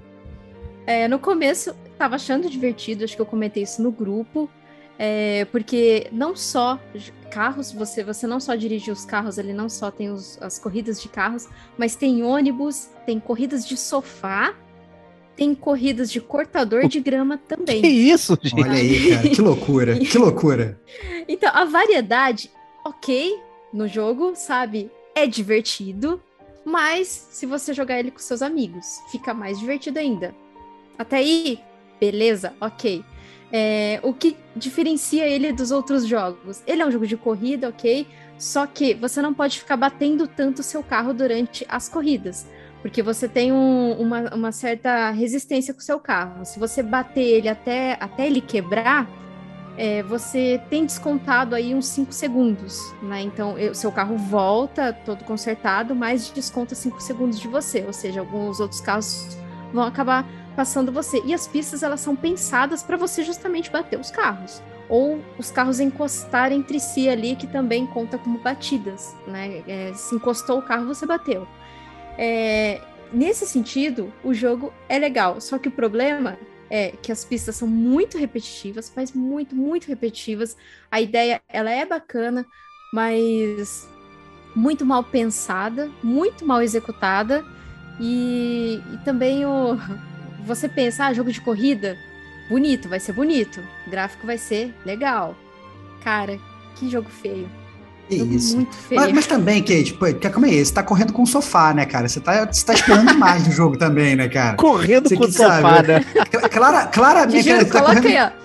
É, 0.86 1.08
no 1.08 1.20
começo, 1.20 1.76
tava 2.02 2.16
achando 2.16 2.50
divertido, 2.50 3.04
acho 3.04 3.16
que 3.16 3.22
eu 3.22 3.26
comentei 3.28 3.62
isso 3.64 3.82
no 3.82 3.92
grupo. 3.92 4.50
é, 5.04 5.46
porque 5.46 6.08
não 6.12 6.36
só 6.36 6.80
carros, 7.32 7.72
você, 7.72 8.04
você 8.04 8.28
não 8.28 8.40
só 8.40 8.54
dirige 8.54 8.92
os 8.92 9.04
carros, 9.04 9.38
ele 9.40 9.52
não 9.54 9.68
só 9.68 9.90
tem 9.90 10.12
os- 10.12 10.38
as 10.42 10.60
corridas 10.60 11.02
de 11.02 11.10
carros, 11.10 11.48
mas 11.78 11.96
tem 11.96 12.22
ônibus, 12.24 12.90
tem 13.06 13.20
corridas 13.20 13.68
de 13.68 13.76
sofá, 13.78 14.54
tem 15.36 15.56
corridas 15.56 16.12
de 16.12 16.22
cortador 16.22 16.88
de 16.88 17.00
grama 17.00 17.38
Que 17.38 17.44
também. 17.48 17.84
isso, 17.84 18.38
gente? 18.44 18.62
Olha 18.62 18.74
aí, 18.74 19.10
cara, 19.10 19.30
que 19.30 19.42
loucura, 19.42 19.98
que 20.00 20.18
loucura. 20.18 20.80
Então, 21.28 21.50
a 21.54 21.66
variedade, 21.66 22.52
ok, 22.86 23.40
no 23.74 23.88
jogo, 23.88 24.34
sabe? 24.36 24.92
É 25.16 25.26
divertido, 25.26 26.22
mas 26.64 27.08
se 27.32 27.46
você 27.48 27.74
jogar 27.74 27.98
ele 28.00 28.12
com 28.12 28.20
seus 28.20 28.42
amigos, 28.44 28.86
fica 29.12 29.34
mais 29.34 29.58
divertido 29.60 29.98
ainda. 29.98 30.36
Até 31.00 31.18
aí, 31.18 31.60
beleza, 32.02 32.54
ok. 32.60 33.06
É, 33.54 34.00
o 34.02 34.12
que 34.14 34.36
diferencia 34.56 35.28
ele 35.28 35.52
dos 35.54 35.72
outros 35.72 36.08
jogos? 36.08 36.64
Ele 36.66 36.82
é 36.82 36.86
um 36.86 36.92
jogo 36.92 37.06
de 37.06 37.16
corrida, 37.16 37.70
ok? 37.70 38.08
Só 38.40 38.66
que 38.66 38.96
você 38.96 39.22
não 39.22 39.34
pode 39.34 39.60
ficar 39.60 39.78
batendo 39.78 40.28
tanto 40.28 40.60
o 40.60 40.64
seu 40.64 40.82
carro 40.82 41.14
durante 41.14 41.64
as 41.70 41.88
corridas. 41.88 42.48
Porque 42.82 43.04
você 43.04 43.28
tem 43.28 43.52
um- 43.52 43.94
uma, 44.02 44.34
uma 44.34 44.52
certa 44.52 45.12
resistência 45.12 45.74
com 45.74 45.80
o 45.80 45.84
seu 45.84 46.00
carro. 46.00 46.44
Se 46.44 46.58
você 46.60 46.82
bater 46.82 47.22
ele 47.22 47.48
até, 47.48 47.98
até 48.00 48.26
ele 48.26 48.42
quebrar, 48.42 49.08
é, 49.78 50.02
você 50.02 50.60
tem 50.70 50.86
descontado 50.86 51.54
aí 51.54 51.76
uns 51.76 51.86
5 51.86 52.12
segundos, 52.14 52.80
né? 53.04 53.22
Então, 53.22 53.54
o 53.54 53.76
seu 53.76 53.92
carro 53.92 54.18
volta 54.18 54.92
todo 55.06 55.24
consertado, 55.24 55.94
mas 55.94 56.30
desconta 56.32 56.74
5 56.74 57.00
segundos 57.00 57.40
de 57.40 57.48
você. 57.48 57.84
Ou 57.86 57.94
seja, 57.94 58.22
alguns 58.22 58.60
outros 58.60 58.82
carros 58.82 59.38
vão 59.72 59.84
acabar 59.84 60.26
passando 60.56 60.92
você. 60.92 61.22
E 61.26 61.34
as 61.34 61.48
pistas, 61.48 61.84
elas 61.84 62.00
são 62.02 62.16
pensadas 62.16 62.84
para 62.84 62.98
você 62.98 63.24
justamente 63.24 63.72
bater 63.72 64.00
os 64.00 64.12
carros. 64.12 64.62
Ou 64.90 65.20
os 65.38 65.50
carros 65.50 65.80
encostarem 65.80 66.60
entre 66.60 66.80
si 66.80 67.08
ali, 67.08 67.36
que 67.36 67.48
também 67.48 67.88
conta 67.88 68.18
como 68.18 68.40
batidas, 68.40 69.16
né? 69.28 69.64
É, 69.68 69.94
se 69.94 70.14
encostou 70.16 70.60
o 70.60 70.62
carro, 70.62 70.86
você 70.86 71.06
bateu. 71.06 71.48
É, 72.18 72.82
nesse 73.14 73.48
sentido, 73.48 74.12
o 74.24 74.34
jogo 74.34 74.74
é 74.90 75.00
legal. 75.00 75.40
Só 75.40 75.58
que 75.58 75.70
o 75.70 75.72
problema 75.72 76.38
é 76.70 76.92
que 77.02 77.12
as 77.12 77.24
pistas 77.24 77.56
são 77.56 77.68
muito 77.68 78.18
repetitivas, 78.18 78.92
mas 78.96 79.12
muito, 79.14 79.56
muito 79.56 79.88
repetitivas. 79.88 80.58
A 80.90 81.00
ideia, 81.00 81.42
ela 81.48 81.72
é 81.72 81.86
bacana, 81.86 82.46
mas 82.94 83.88
muito 84.56 84.86
mal 84.86 85.04
pensada, 85.04 85.90
muito 86.04 86.46
mal 86.46 86.62
executada. 86.62 87.46
E, 88.00 88.82
e 88.94 88.98
também 89.06 89.46
o 89.46 89.78
você 90.46 90.68
pensa, 90.68 91.06
ah, 91.06 91.14
jogo 91.14 91.32
de 91.32 91.42
corrida, 91.42 91.98
bonito, 92.50 92.88
vai 92.90 93.00
ser 93.00 93.14
bonito, 93.14 93.62
gráfico 93.88 94.26
vai 94.28 94.38
ser 94.38 94.74
legal. 94.86 95.36
Cara, 96.04 96.38
que 96.76 96.90
jogo 96.90 97.10
feio. 97.10 97.50
Que 98.10 98.18
jogo 98.20 98.34
isso. 98.34 98.56
muito 98.56 98.76
feio. 98.76 99.00
Mas, 99.02 99.12
mas 99.14 99.28
também, 99.28 99.62
Kate, 99.62 99.94
pô, 99.94 100.06
calma 100.16 100.48
aí, 100.48 100.66
você 100.66 100.74
tá 100.74 100.84
correndo 100.84 101.14
com 101.14 101.22
o 101.24 101.28
sofá, 101.28 101.74
né, 101.74 101.86
cara? 101.86 102.08
Você 102.10 102.20
tá, 102.20 102.46
você 102.52 102.66
tá 102.66 102.74
esperando 102.74 103.08
demais 103.08 103.44
do 103.44 103.52
jogo 103.52 103.78
também, 103.78 104.16
né, 104.16 104.28
cara? 104.28 104.58
Correndo 104.58 105.08
Você 105.08 105.16
com 105.16 105.24
o 105.26 105.32
sabe. 105.32 105.56
sofá, 105.62 105.82
né? 105.84 106.04
Cla- 106.30 106.50
Clara, 106.50 106.86
claramente, 106.88 107.44
Juro, 107.44 107.56
cara, 107.56 107.66
você 107.66 107.72
tá 107.72 107.80
coloca 107.82 108.02
correndo... 108.02 108.18
aí, 108.18 108.32
ó. 108.38 108.42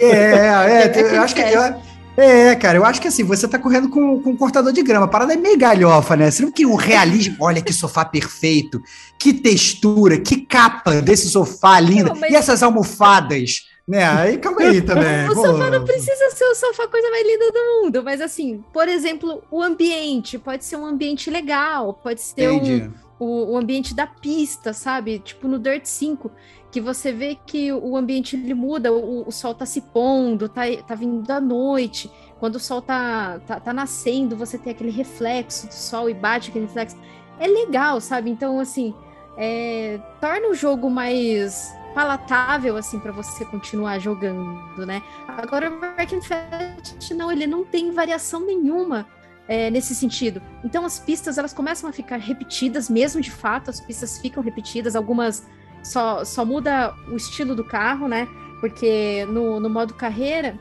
É, 0.00 0.06
é, 0.06 0.92
É 1.02 1.16
eu 1.16 1.22
acho 1.22 1.34
que. 1.34 1.40
eu- 1.40 1.87
é, 2.18 2.56
cara, 2.56 2.78
eu 2.78 2.84
acho 2.84 3.00
que 3.00 3.06
assim, 3.06 3.22
você 3.22 3.46
tá 3.46 3.58
correndo 3.58 3.88
com, 3.88 4.20
com 4.20 4.30
um 4.30 4.36
cortador 4.36 4.72
de 4.72 4.82
grama. 4.82 5.04
A 5.04 5.08
parada 5.08 5.34
é 5.34 5.36
meio 5.36 5.56
galhofa, 5.56 6.16
né? 6.16 6.30
Você 6.30 6.42
não 6.42 6.50
queria 6.50 6.72
um 6.72 6.74
realismo. 6.74 7.36
Olha 7.40 7.62
que 7.62 7.72
sofá 7.72 8.04
perfeito, 8.04 8.82
que 9.18 9.32
textura, 9.32 10.18
que 10.18 10.40
capa 10.40 11.00
desse 11.00 11.28
sofá 11.28 11.78
lindo. 11.78 12.08
Não, 12.08 12.16
mas- 12.16 12.32
E 12.32 12.36
essas 12.36 12.60
almofadas, 12.62 13.68
né? 13.86 14.04
Aí 14.04 14.36
calma 14.38 14.62
aí 14.62 14.82
também. 14.82 15.28
O 15.30 15.34
pô. 15.34 15.46
sofá 15.46 15.70
não 15.70 15.84
precisa 15.84 16.30
ser 16.30 16.44
o 16.44 16.54
sofá 16.56 16.84
a 16.84 16.88
coisa 16.88 17.08
mais 17.08 17.24
linda 17.24 17.52
do 17.52 17.82
mundo, 17.82 18.02
mas 18.02 18.20
assim, 18.20 18.64
por 18.72 18.88
exemplo, 18.88 19.42
o 19.50 19.62
ambiente 19.62 20.38
pode 20.38 20.64
ser 20.64 20.76
um 20.76 20.84
ambiente 20.84 21.30
legal, 21.30 21.94
pode 21.94 22.20
ser 22.20 22.50
um, 22.50 22.90
o, 23.18 23.52
o 23.52 23.56
ambiente 23.56 23.94
da 23.94 24.06
pista, 24.06 24.72
sabe? 24.72 25.18
Tipo 25.20 25.48
no 25.48 25.58
Dirt 25.58 25.84
5, 25.86 26.30
que 26.70 26.80
você 26.80 27.12
vê 27.12 27.38
que 27.46 27.72
o 27.72 27.96
ambiente 27.96 28.36
ele 28.36 28.54
muda, 28.54 28.92
o, 28.92 29.26
o 29.26 29.32
sol 29.32 29.54
tá 29.54 29.64
se 29.64 29.80
pondo, 29.80 30.48
tá, 30.48 30.62
tá 30.86 30.94
vindo 30.94 31.30
à 31.30 31.40
noite. 31.40 32.10
Quando 32.38 32.56
o 32.56 32.60
sol 32.60 32.82
tá, 32.82 33.40
tá, 33.46 33.58
tá 33.58 33.72
nascendo, 33.72 34.36
você 34.36 34.58
tem 34.58 34.72
aquele 34.72 34.90
reflexo 34.90 35.66
do 35.66 35.74
sol 35.74 36.10
e 36.10 36.14
bate 36.14 36.50
aquele 36.50 36.66
reflexo. 36.66 36.96
É 37.40 37.46
legal, 37.46 38.00
sabe? 38.00 38.30
Então, 38.30 38.60
assim, 38.60 38.94
é, 39.36 39.98
torna 40.20 40.48
o 40.48 40.54
jogo 40.54 40.90
mais 40.90 41.74
palatável, 41.94 42.76
assim, 42.76 42.98
para 42.98 43.12
você 43.12 43.44
continuar 43.44 43.98
jogando, 43.98 44.86
né? 44.86 45.02
Agora, 45.26 45.70
o 45.70 45.80
Wreck 45.80 46.14
and 46.14 46.22
Fest, 46.22 47.10
não, 47.12 47.32
ele 47.32 47.46
não 47.46 47.64
tem 47.64 47.90
variação 47.92 48.40
nenhuma 48.40 49.06
é, 49.48 49.70
nesse 49.70 49.94
sentido. 49.94 50.42
Então 50.62 50.84
as 50.84 50.98
pistas 50.98 51.38
elas 51.38 51.54
começam 51.54 51.88
a 51.88 51.92
ficar 51.92 52.18
repetidas, 52.18 52.90
mesmo 52.90 53.20
de 53.20 53.30
fato, 53.30 53.70
as 53.70 53.80
pistas 53.80 54.18
ficam 54.18 54.42
repetidas, 54.42 54.94
algumas 54.94 55.46
só, 55.88 56.24
só 56.24 56.44
muda 56.44 56.94
o 57.08 57.16
estilo 57.16 57.54
do 57.54 57.64
carro, 57.64 58.06
né? 58.06 58.28
Porque 58.60 59.26
no, 59.30 59.58
no 59.60 59.70
modo 59.70 59.94
carreira, 59.94 60.56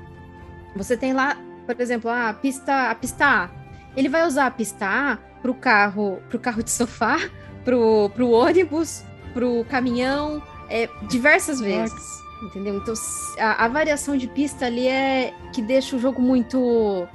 você 0.76 0.96
tem 0.96 1.14
lá, 1.14 1.38
por 1.66 1.80
exemplo, 1.80 2.10
a 2.10 2.34
pista, 2.34 2.90
a 2.90 2.96
pista 2.96 3.26
A. 3.26 3.50
Ele 3.96 4.10
vai 4.10 4.26
usar 4.26 4.46
a 4.46 4.52
pista 4.52 4.86
A 4.86 5.18
pro 5.42 5.54
carro, 5.54 6.22
pro 6.30 6.40
carro 6.40 6.64
de 6.64 6.72
sofá, 6.72 7.18
pro, 7.66 8.10
pro 8.14 8.30
ônibus, 8.30 9.04
pro 9.34 9.66
caminhão, 9.70 10.42
é, 10.70 10.90
diversas 11.08 11.60
vezes. 11.60 12.18
Entendeu? 12.44 12.78
Então, 12.78 12.94
a, 13.40 13.66
a 13.66 13.68
variação 13.68 14.16
de 14.16 14.28
pista 14.28 14.68
ali 14.68 14.88
é 14.88 15.34
que 15.54 15.62
deixa 15.62 15.96
o 15.96 16.00
jogo 16.00 16.22
muito 16.22 17.08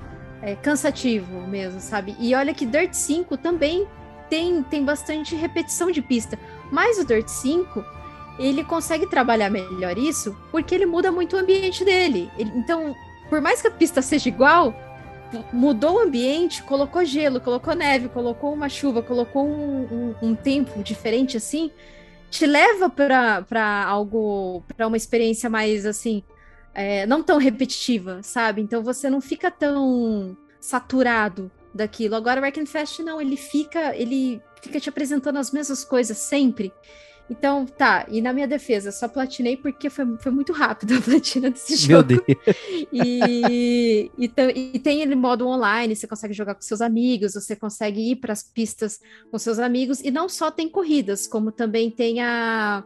é, 0.43 0.57
cansativo 0.57 1.47
mesmo, 1.47 1.81
sabe? 1.81 2.17
E 2.19 2.35
olha 2.35 2.53
que 2.53 2.67
Dirt 2.67 2.93
5 2.93 3.37
também 3.37 3.87
tem, 4.29 4.63
tem 4.65 4.85
bastante 4.85 5.37
repetição 5.37 5.91
de 5.91 6.03
pista. 6.03 6.39
Mas 6.73 6.99
o 6.99 7.05
Dirt 7.05 7.29
5, 7.29 7.85
ele 8.39 8.65
consegue 8.65 9.07
trabalhar 9.07 9.51
melhor 9.51 9.97
isso 9.99 10.37
porque 10.51 10.75
ele 10.75 10.87
muda 10.87 11.13
muito 11.13 11.37
o 11.37 11.39
ambiente 11.39 11.85
dele. 11.85 12.31
Ele- 12.39 12.53
então, 12.57 12.95
por 13.29 13.41
mais 13.41 13.61
que 13.61 13.69
a 13.69 13.71
pista 13.71 14.01
seja 14.03 14.29
igual, 14.29 14.75
mudou 15.53 15.97
o 15.97 15.99
ambiente, 16.01 16.63
colocou 16.63 17.05
gelo, 17.05 17.41
colocou 17.41 17.75
neve, 17.75 18.09
colocou 18.09 18.53
uma 18.53 18.69
chuva, 18.69 19.03
colocou 19.03 19.47
um, 19.47 20.15
um- 20.21 20.29
um 20.31 20.35
tempo 20.35 20.83
diferente 20.83 21.37
assim, 21.37 21.71
te 22.31 22.47
leva 22.47 22.89
para 22.89 23.85
algo, 23.87 24.63
para 24.77 24.87
uma 24.87 24.97
experiência 24.97 25.49
mais 25.51 25.85
assim, 25.87 26.23
é, 26.75 27.05
não 27.07 27.23
tão 27.23 27.39
repetitiva, 27.39 28.21
sabe? 28.23 28.63
Então 28.63 28.83
você 28.83 29.11
não 29.11 29.21
fica 29.21 29.51
tão 29.51 30.37
saturado 30.61 31.51
daquilo. 31.75 32.15
Agora 32.15 32.41
o 32.41 32.43
Wreckfest 32.43 33.01
não, 33.01 33.21
ele 33.21 33.37
fica, 33.37 33.95
ele 33.97 34.41
fica 34.63 34.81
te 34.81 34.89
apresentando 34.89 35.39
as 35.39 35.51
mesmas 35.51 35.85
coisas 35.85 36.17
sempre. 36.19 36.73
Então, 37.33 37.65
tá, 37.65 38.05
e 38.11 38.21
na 38.21 38.31
minha 38.31 38.47
defesa, 38.47 38.93
só 38.93 39.09
platinei 39.09 39.57
porque 39.57 39.89
foi, 39.89 40.05
foi 40.19 40.31
muito 40.31 40.53
rápido 40.53 40.95
a 40.99 41.01
platina 41.01 41.51
desse 41.51 41.77
jogo. 41.77 41.93
Meu 41.93 42.03
Deus. 42.03 42.23
E, 42.93 44.11
e, 44.19 44.31
e, 44.75 44.79
tem 44.79 45.01
ele 45.01 45.15
modo 45.15 45.47
online, 45.47 45.97
você 45.97 46.07
consegue 46.07 46.35
jogar 46.35 46.55
com 46.55 46.61
seus 46.61 46.83
amigos, 46.83 47.33
você 47.33 47.57
consegue 47.57 48.13
ir 48.13 48.17
para 48.17 48.33
as 48.33 48.43
pistas 48.43 49.01
com 49.31 49.39
seus 49.39 49.59
amigos, 49.59 50.01
e 50.01 50.11
não 50.11 50.29
só 50.29 50.51
tem 50.51 50.69
corridas, 50.69 51.27
como 51.27 51.51
também 51.51 51.91
tem 51.91 52.21
a, 52.21 52.85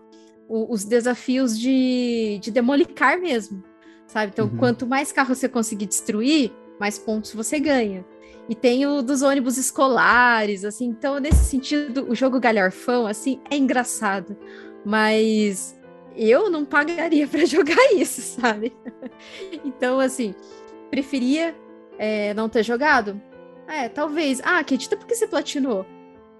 o, 0.48 0.72
os 0.72 0.84
desafios 0.84 1.58
de, 1.58 2.38
de 2.40 2.50
demolicar 2.52 3.18
mesmo, 3.18 3.64
sabe? 4.06 4.30
Então, 4.32 4.46
uhum. 4.46 4.56
quanto 4.56 4.86
mais 4.86 5.10
carro 5.10 5.34
você 5.34 5.48
conseguir 5.48 5.86
destruir, 5.86 6.52
mais 6.78 6.98
pontos 6.98 7.34
você 7.34 7.58
ganha. 7.58 8.04
E 8.48 8.54
tem 8.54 8.86
o 8.86 9.02
dos 9.02 9.22
ônibus 9.22 9.56
escolares, 9.56 10.64
assim. 10.64 10.86
Então, 10.86 11.18
nesse 11.18 11.44
sentido, 11.44 12.06
o 12.08 12.14
jogo 12.14 12.38
galharfão, 12.38 13.06
assim, 13.06 13.40
é 13.50 13.56
engraçado. 13.56 14.36
Mas 14.84 15.76
eu 16.16 16.48
não 16.48 16.64
pagaria 16.64 17.26
para 17.26 17.44
jogar 17.46 17.92
isso, 17.94 18.20
sabe? 18.20 18.72
então, 19.64 19.98
assim, 19.98 20.34
preferia 20.90 21.54
é, 21.98 22.32
não 22.34 22.48
ter 22.48 22.62
jogado? 22.62 23.20
É, 23.66 23.88
talvez. 23.88 24.40
Ah, 24.44 24.58
acredita 24.58 24.96
porque 24.96 25.14
você 25.14 25.26
platinou? 25.26 25.84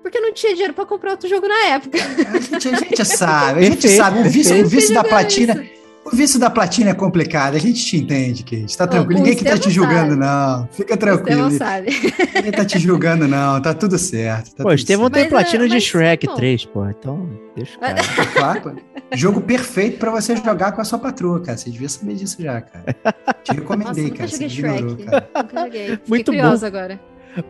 Porque 0.00 0.20
não 0.20 0.32
tinha 0.32 0.52
dinheiro 0.52 0.74
para 0.74 0.86
comprar 0.86 1.12
outro 1.12 1.28
jogo 1.28 1.48
na 1.48 1.66
época. 1.66 1.98
A 1.98 2.38
gente, 2.38 2.68
a 2.68 2.76
gente 2.76 3.04
sabe, 3.04 3.58
a 3.58 3.62
gente 3.62 3.88
sabe. 3.88 4.20
O 4.20 4.24
vício, 4.30 4.64
o 4.64 4.68
vício 4.68 4.94
da 4.94 5.02
platina. 5.02 5.54
Isso. 5.54 5.85
O 6.06 6.14
vício 6.14 6.38
da 6.38 6.48
platina 6.48 6.90
é 6.90 6.94
complicado, 6.94 7.56
a 7.56 7.58
gente 7.58 7.84
te 7.84 7.96
entende, 7.96 8.44
Kate. 8.44 8.78
Tá 8.78 8.86
tranquilo. 8.86 9.18
Ninguém 9.18 9.36
que 9.36 9.44
tá 9.44 9.58
te 9.58 9.68
julgando, 9.70 10.10
sabe. 10.10 10.16
não. 10.16 10.68
Fica 10.70 10.96
tranquilo. 10.96 11.50
sabe. 11.50 11.88
Ninguém 12.32 12.52
tá 12.52 12.64
te 12.64 12.78
julgando, 12.78 13.26
não. 13.26 13.60
Tá 13.60 13.74
tudo 13.74 13.98
certo. 13.98 14.54
Tá 14.54 14.62
pô, 14.62 14.72
Estevão 14.72 15.10
tem 15.10 15.28
platina 15.28 15.64
mas, 15.64 15.72
de 15.72 15.80
Shrek 15.80 16.28
mas, 16.28 16.36
3, 16.36 16.64
pô. 16.66 16.88
Então, 16.88 17.28
deixa 17.56 17.76
o 17.76 17.80
cara. 17.80 17.96
Claro, 18.32 18.76
Jogo 19.14 19.40
perfeito 19.40 19.98
pra 19.98 20.12
você 20.12 20.36
jogar 20.36 20.70
com 20.72 20.80
a 20.80 20.84
sua 20.84 20.98
patroa, 20.98 21.40
cara. 21.40 21.58
Você 21.58 21.70
devia 21.70 21.88
saber 21.88 22.14
disso 22.14 22.40
já, 22.40 22.60
cara. 22.60 22.96
Te 23.42 23.52
recomendei, 23.54 24.04
Nossa, 24.04 24.16
cara. 24.16 24.28
Você 24.28 24.48
Shrek. 24.48 24.78
ignorou, 24.78 24.96
cara. 25.04 25.28
Nunca 25.34 25.64
joguei. 25.64 25.98
Muito 26.06 26.32
bom. 26.32 26.66
agora. 26.66 27.00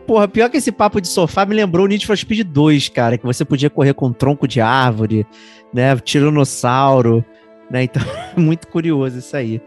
Porra, 0.07 0.27
pior 0.27 0.49
que 0.49 0.57
esse 0.57 0.71
papo 0.71 0.99
de 0.99 1.07
sofá 1.07 1.45
me 1.45 1.55
lembrou 1.55 1.85
o 1.85 1.87
Need 1.87 2.05
for 2.07 2.17
Speed 2.17 2.47
2, 2.47 2.89
cara, 2.89 3.17
que 3.17 3.25
você 3.25 3.45
podia 3.45 3.69
correr 3.69 3.93
com 3.93 4.07
um 4.07 4.13
tronco 4.13 4.47
de 4.47 4.59
árvore, 4.59 5.25
né, 5.73 5.95
tiranossauro, 5.97 7.23
né? 7.69 7.83
Então, 7.83 8.01
muito 8.35 8.67
curioso 8.67 9.19
isso 9.19 9.35
aí. 9.35 9.61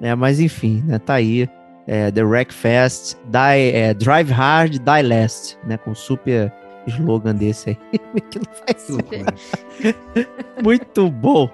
Né? 0.00 0.14
Mas 0.14 0.40
enfim, 0.40 0.82
né? 0.86 0.98
Tá 0.98 1.14
aí. 1.14 1.48
É, 1.86 2.10
The 2.10 2.22
Wreckfest, 2.22 3.16
die, 3.24 3.72
é, 3.72 3.94
Drive 3.94 4.30
Hard, 4.30 4.78
Die 4.78 5.02
Last, 5.02 5.58
né? 5.66 5.76
Com 5.76 5.94
super 5.94 6.52
slogan 6.86 7.34
desse 7.34 7.70
aí. 7.70 7.78
que 8.30 8.38
não 8.38 8.46
faz 8.54 8.88
Muito 10.62 11.10
bom. 11.10 11.50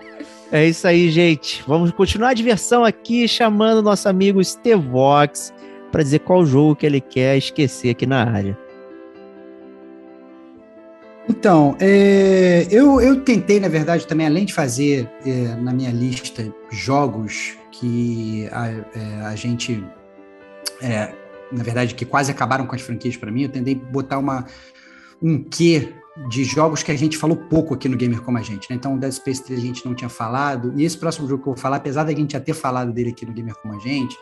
É 0.53 0.67
isso 0.67 0.87
aí, 0.87 1.11
gente. 1.11 1.63
Vamos 1.67 1.91
continuar 1.93 2.31
a 2.31 2.35
diversão 2.35 2.85
aqui, 2.85 3.27
chamando 3.27 3.83
nosso 3.83 4.09
amigo 4.09 4.43
Stevox 4.43 5.53
para 5.91 6.03
dizer 6.03 6.21
qual 6.21 6.45
jogo 6.45 6.77
que 6.77 6.87
ele 6.87 7.01
quer 7.01 7.37
esquecer 7.37 7.91
aqui 7.91 8.07
na 8.07 8.25
área. 8.25 8.59
Então, 11.29 11.77
é, 11.81 12.69
eu, 12.71 13.01
eu 13.01 13.21
tentei, 13.23 13.59
na 13.59 13.69
verdade, 13.69 14.07
também, 14.07 14.27
além 14.27 14.45
de 14.45 14.55
fazer 14.55 15.11
é, 15.25 15.57
na 15.57 15.73
minha 15.73 15.91
lista 15.91 16.55
jogos 16.71 17.57
que 17.73 18.49
a, 18.53 18.69
é, 18.69 19.21
a 19.25 19.35
gente, 19.35 19.85
é, 20.81 21.13
na 21.51 21.65
verdade, 21.65 21.97
que 21.97 22.05
quase 22.05 22.31
acabaram 22.31 22.65
com 22.65 22.77
as 22.77 22.81
franquias 22.81 23.17
para 23.17 23.31
mim, 23.33 23.43
eu 23.43 23.49
tentei 23.49 23.75
botar 23.75 24.19
uma, 24.19 24.47
um 25.21 25.43
quê 25.43 25.93
de 26.29 26.45
jogos 26.45 26.83
que 26.83 26.93
a 26.93 26.97
gente 26.97 27.19
falou 27.19 27.37
pouco 27.37 27.75
aqui 27.75 27.89
no 27.89 27.97
Gamer 27.97 28.23
Como 28.23 28.39
a 28.39 28.43
Gente. 28.43 28.71
Né? 28.71 28.77
Então, 28.77 28.95
o 28.95 28.99
Dead 28.99 29.13
Space 29.13 29.43
3 29.43 29.59
a 29.59 29.63
gente 29.63 29.85
não 29.85 29.95
tinha 29.95 30.09
falado, 30.09 30.73
e 30.77 30.85
esse 30.85 30.97
próximo 30.97 31.27
jogo 31.27 31.43
que 31.43 31.49
eu 31.49 31.55
vou 31.55 31.61
falar, 31.61 31.77
apesar 31.77 32.05
da 32.05 32.13
gente 32.13 32.35
já 32.35 32.41
ter 32.41 32.55
falado 32.55 32.93
dele 32.93 33.11
aqui 33.11 33.27
no 33.27 33.33
Gamer 33.33 33.55
Como 33.57 33.75
a 33.75 33.79
Gente, 33.81 34.17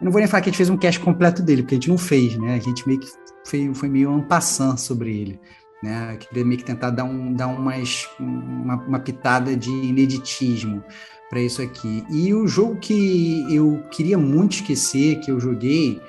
eu 0.00 0.04
não 0.04 0.10
vou 0.10 0.18
nem 0.20 0.28
falar 0.28 0.42
que 0.42 0.48
a 0.48 0.50
gente 0.50 0.58
fez 0.58 0.68
um 0.68 0.76
cast 0.76 0.98
completo 1.00 1.42
dele, 1.42 1.62
porque 1.62 1.76
a 1.76 1.78
gente 1.78 1.88
não 1.88 1.98
fez, 1.98 2.36
né? 2.36 2.54
A 2.54 2.60
gente 2.60 2.86
meio 2.86 3.00
que 3.00 3.08
foi, 3.44 3.72
foi 3.72 3.88
meio 3.88 4.20
passant 4.28 4.76
sobre 4.76 5.16
ele 5.16 5.40
né? 5.82 6.14
Eu 6.14 6.18
queria 6.18 6.44
meio 6.44 6.58
que 6.58 6.64
tentar 6.64 6.90
dar, 6.90 7.04
um, 7.04 7.32
dar 7.32 7.46
umas, 7.48 8.08
uma, 8.18 8.76
uma 8.76 8.98
pitada 8.98 9.56
de 9.56 9.70
ineditismo 9.70 10.82
para 11.30 11.40
isso 11.40 11.62
aqui. 11.62 12.04
E 12.10 12.32
o 12.34 12.46
jogo 12.46 12.76
que 12.76 13.46
eu 13.54 13.82
queria 13.90 14.18
muito 14.18 14.54
esquecer, 14.56 15.20
que 15.20 15.30
eu 15.30 15.38
joguei, 15.38 16.00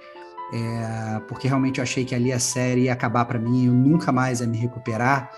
é, 0.53 1.21
porque 1.27 1.47
realmente 1.47 1.79
eu 1.79 1.83
achei 1.83 2.03
que 2.05 2.15
ali 2.15 2.31
a 2.31 2.39
série 2.39 2.83
ia 2.83 2.93
acabar 2.93 3.25
para 3.25 3.37
mim, 3.37 3.67
eu 3.67 3.73
nunca 3.73 4.11
mais 4.11 4.39
ia 4.39 4.47
me 4.47 4.57
recuperar, 4.57 5.31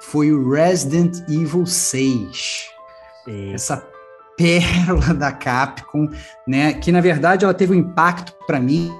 foi 0.00 0.32
o 0.32 0.50
Resident 0.50 1.18
Evil 1.28 1.66
6. 1.66 2.68
Essa 3.52 3.86
pérola 4.36 5.14
da 5.14 5.32
Capcom, 5.32 6.08
né? 6.46 6.74
Que 6.74 6.92
na 6.92 7.00
verdade 7.00 7.44
ela 7.44 7.54
teve 7.54 7.72
um 7.72 7.76
impacto 7.76 8.34
para 8.46 8.60
mim 8.60 8.92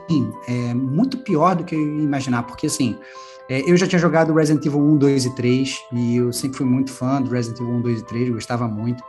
é, 0.49 0.75
muito 0.75 1.19
pior 1.19 1.55
do 1.55 1.65
que 1.65 1.75
eu 1.75 1.81
ia 1.81 2.03
imaginar, 2.03 2.45
porque 2.45 2.67
assim 2.67 2.99
é, 3.49 3.71
eu 3.71 3.77
já 3.77 3.87
tinha 3.87 3.99
jogado 3.99 4.35
Resident 4.35 4.65
Evil 4.65 4.81
1, 4.81 4.97
2 4.97 5.25
e 5.27 5.35
3, 5.35 5.79
e 5.93 6.17
eu 6.17 6.33
sempre 6.33 6.59
fui 6.59 6.67
muito 6.67 6.93
fã 6.93 7.21
do 7.21 7.31
Resident 7.31 7.61
Evil 7.61 7.75
1, 7.75 7.81
2 7.83 8.01
e 8.01 8.05
3, 8.05 8.31
gostava 8.31 8.67
muito. 8.67 9.03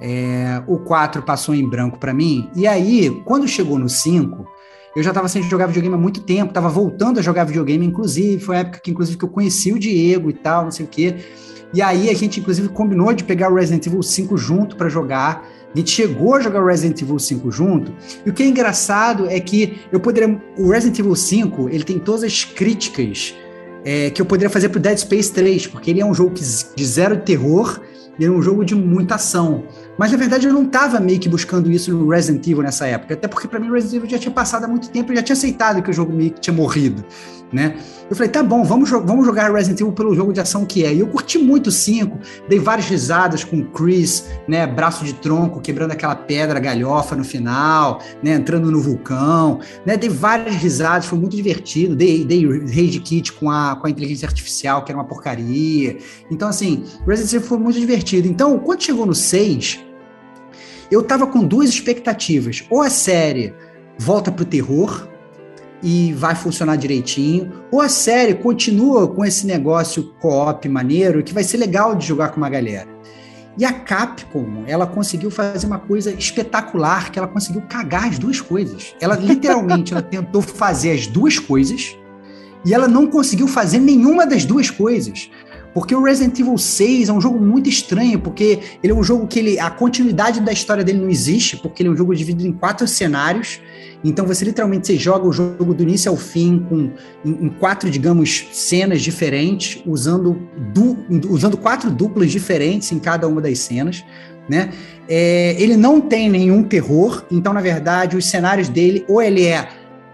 É, 0.00 0.62
o 0.66 0.78
4 0.78 1.22
passou 1.22 1.54
em 1.54 1.68
branco 1.68 1.98
para 1.98 2.12
mim, 2.12 2.50
e 2.54 2.66
aí, 2.66 3.22
quando 3.24 3.46
chegou 3.48 3.78
no 3.78 3.88
5, 3.88 4.46
eu 4.94 5.02
já 5.02 5.10
estava 5.10 5.28
sem 5.28 5.42
jogar 5.42 5.66
videogame 5.66 5.94
há 5.94 5.98
muito 5.98 6.22
tempo, 6.22 6.50
estava 6.50 6.70
voltando 6.70 7.18
a 7.18 7.22
jogar 7.22 7.44
videogame, 7.44 7.84
inclusive, 7.84 8.42
foi 8.42 8.56
a 8.56 8.60
época 8.60 8.78
que, 8.78 8.90
inclusive, 8.90 9.18
que 9.18 9.24
eu 9.24 9.28
conheci 9.28 9.72
o 9.72 9.78
Diego 9.78 10.30
e 10.30 10.32
tal, 10.32 10.64
não 10.64 10.70
sei 10.70 10.86
o 10.86 10.88
quê. 10.88 11.16
E 11.74 11.82
aí 11.82 12.08
a 12.08 12.14
gente, 12.14 12.40
inclusive, 12.40 12.68
combinou 12.70 13.12
de 13.12 13.22
pegar 13.22 13.50
o 13.50 13.54
Resident 13.54 13.86
Evil 13.86 14.02
5 14.02 14.38
junto 14.38 14.76
para 14.76 14.88
jogar. 14.88 15.46
A 15.74 15.76
gente 15.76 15.90
chegou 15.90 16.34
a 16.34 16.40
jogar 16.40 16.62
o 16.62 16.66
Resident 16.66 17.02
Evil 17.02 17.18
5 17.18 17.50
junto. 17.50 17.92
E 18.24 18.30
o 18.30 18.32
que 18.32 18.42
é 18.42 18.46
engraçado 18.46 19.26
é 19.28 19.38
que 19.38 19.80
eu 19.92 20.00
poderia. 20.00 20.40
O 20.56 20.70
Resident 20.70 20.98
Evil 20.98 21.14
5 21.14 21.68
ele 21.68 21.84
tem 21.84 21.98
todas 21.98 22.22
as 22.22 22.44
críticas 22.44 23.34
é, 23.86 24.10
que 24.10 24.20
eu 24.20 24.26
poderia 24.26 24.50
fazer 24.50 24.68
pro 24.68 24.80
Dead 24.80 24.98
Space 24.98 25.32
3, 25.32 25.68
porque 25.68 25.92
ele 25.92 26.00
é 26.00 26.04
um 26.04 26.12
jogo 26.12 26.32
que, 26.32 26.42
de 26.42 26.84
zero 26.84 27.18
terror 27.18 27.80
e 28.18 28.24
é 28.24 28.28
um 28.30 28.42
jogo 28.42 28.64
de 28.64 28.74
muita 28.74 29.14
ação. 29.14 29.62
Mas 29.98 30.12
na 30.12 30.18
verdade 30.18 30.46
eu 30.46 30.52
não 30.52 30.64
estava 30.64 31.00
meio 31.00 31.18
que 31.18 31.28
buscando 31.28 31.70
isso 31.70 31.92
no 31.92 32.08
Resident 32.08 32.46
Evil 32.46 32.62
nessa 32.62 32.86
época, 32.86 33.14
até 33.14 33.26
porque 33.26 33.48
para 33.48 33.58
mim 33.58 33.68
o 33.68 33.72
Resident 33.72 33.96
Evil 33.96 34.10
já 34.10 34.18
tinha 34.18 34.32
passado 34.32 34.64
há 34.64 34.68
muito 34.68 34.90
tempo, 34.90 35.12
eu 35.12 35.16
já 35.16 35.22
tinha 35.22 35.34
aceitado 35.34 35.82
que 35.82 35.90
o 35.90 35.92
jogo 35.92 36.12
meio 36.12 36.32
que 36.32 36.40
tinha 36.40 36.54
morrido, 36.54 37.04
né? 37.52 37.76
Eu 38.08 38.14
falei, 38.14 38.30
tá 38.30 38.40
bom, 38.40 38.62
vamos, 38.62 38.88
vamos 38.88 39.26
jogar 39.26 39.52
Resident 39.52 39.80
Evil 39.80 39.92
pelo 39.92 40.14
jogo 40.14 40.32
de 40.32 40.40
ação 40.40 40.64
que 40.64 40.84
é. 40.84 40.94
E 40.94 41.00
eu 41.00 41.08
curti 41.08 41.38
muito 41.38 41.68
o 41.68 41.72
5, 41.72 42.18
dei 42.48 42.58
várias 42.58 42.86
risadas 42.86 43.42
com 43.42 43.58
o 43.58 43.64
Chris, 43.64 44.26
né, 44.46 44.64
braço 44.64 45.04
de 45.04 45.12
tronco, 45.14 45.60
quebrando 45.60 45.90
aquela 45.90 46.14
pedra 46.14 46.60
galhofa 46.60 47.16
no 47.16 47.24
final, 47.24 48.00
né, 48.22 48.34
entrando 48.34 48.70
no 48.70 48.80
vulcão, 48.80 49.58
né, 49.84 49.96
dei 49.96 50.08
várias 50.08 50.54
risadas, 50.54 51.06
foi 51.06 51.18
muito 51.18 51.34
divertido. 51.34 51.96
Dei, 51.96 52.24
dei 52.24 52.46
Rage 52.46 53.00
Kit 53.00 53.32
com 53.32 53.50
a, 53.50 53.74
com 53.74 53.86
a 53.88 53.90
inteligência 53.90 54.26
artificial, 54.26 54.84
que 54.84 54.92
era 54.92 54.98
uma 54.98 55.06
porcaria. 55.06 55.98
Então, 56.30 56.48
assim, 56.48 56.84
Resident 57.06 57.32
Evil 57.32 57.48
foi 57.48 57.58
muito 57.58 57.80
divertido. 57.80 58.28
Então, 58.28 58.56
quando 58.58 58.82
chegou 58.82 59.04
no 59.04 59.14
6, 59.14 59.85
eu 60.90 61.02
tava 61.02 61.26
com 61.26 61.44
duas 61.44 61.68
expectativas. 61.68 62.64
Ou 62.70 62.82
a 62.82 62.90
série 62.90 63.54
volta 63.98 64.30
pro 64.30 64.44
terror, 64.44 65.08
e 65.82 66.12
vai 66.14 66.34
funcionar 66.34 66.76
direitinho, 66.76 67.52
ou 67.70 67.80
a 67.80 67.88
série 67.88 68.34
continua 68.34 69.06
com 69.08 69.24
esse 69.24 69.46
negócio 69.46 70.14
co-op 70.20 70.68
maneiro 70.68 71.22
que 71.22 71.34
vai 71.34 71.44
ser 71.44 71.58
legal 71.58 71.94
de 71.94 72.06
jogar 72.06 72.30
com 72.30 72.38
uma 72.38 72.48
galera. 72.48 72.88
E 73.58 73.64
a 73.64 73.72
Capcom, 73.72 74.64
ela 74.66 74.86
conseguiu 74.86 75.30
fazer 75.30 75.66
uma 75.66 75.78
coisa 75.78 76.12
espetacular, 76.12 77.10
que 77.10 77.18
ela 77.18 77.28
conseguiu 77.28 77.62
cagar 77.62 78.08
as 78.08 78.18
duas 78.18 78.40
coisas. 78.40 78.94
Ela 79.00 79.16
literalmente 79.22 79.92
ela 79.92 80.02
tentou 80.02 80.42
fazer 80.42 80.92
as 80.92 81.06
duas 81.06 81.38
coisas 81.38 81.96
e 82.64 82.74
ela 82.74 82.86
não 82.86 83.06
conseguiu 83.06 83.48
fazer 83.48 83.78
nenhuma 83.78 84.26
das 84.26 84.44
duas 84.44 84.70
coisas. 84.70 85.30
Porque 85.76 85.94
o 85.94 86.02
Resident 86.02 86.40
Evil 86.40 86.56
6 86.56 87.10
é 87.10 87.12
um 87.12 87.20
jogo 87.20 87.38
muito 87.38 87.68
estranho, 87.68 88.18
porque 88.18 88.60
ele 88.82 88.94
é 88.94 88.96
um 88.96 89.02
jogo 89.02 89.26
que 89.26 89.38
ele, 89.38 89.60
a 89.60 89.68
continuidade 89.68 90.40
da 90.40 90.50
história 90.50 90.82
dele 90.82 90.98
não 91.00 91.10
existe, 91.10 91.54
porque 91.58 91.82
ele 91.82 91.90
é 91.90 91.92
um 91.92 91.96
jogo 91.96 92.14
dividido 92.14 92.48
em 92.48 92.52
quatro 92.54 92.88
cenários. 92.88 93.60
Então 94.02 94.24
você 94.24 94.42
literalmente 94.46 94.86
você 94.86 94.96
joga 94.96 95.28
o 95.28 95.32
jogo 95.34 95.74
do 95.74 95.82
início 95.82 96.10
ao 96.10 96.16
fim 96.16 96.64
com 96.66 96.90
em, 97.22 97.44
em 97.44 97.48
quatro, 97.50 97.90
digamos, 97.90 98.46
cenas 98.52 99.02
diferentes, 99.02 99.82
usando, 99.84 100.48
du, 100.72 100.96
usando 101.28 101.58
quatro 101.58 101.90
duplas 101.90 102.30
diferentes 102.30 102.90
em 102.90 102.98
cada 102.98 103.28
uma 103.28 103.42
das 103.42 103.58
cenas. 103.58 104.02
Né? 104.48 104.70
É, 105.06 105.56
ele 105.58 105.76
não 105.76 106.00
tem 106.00 106.30
nenhum 106.30 106.62
terror, 106.62 107.22
então 107.30 107.52
na 107.52 107.60
verdade 107.60 108.16
os 108.16 108.24
cenários 108.24 108.70
dele 108.70 109.04
ou 109.06 109.20
ele 109.20 109.44
é 109.44 109.68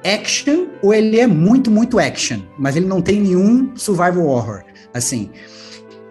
action 0.05 0.66
ou 0.82 0.92
ele 0.92 1.18
é 1.18 1.26
muito 1.26 1.70
muito 1.70 1.98
action, 1.98 2.40
mas 2.59 2.76
ele 2.76 2.86
não 2.86 3.00
tem 3.00 3.20
nenhum 3.20 3.72
survival 3.76 4.26
horror, 4.26 4.62
assim. 4.92 5.30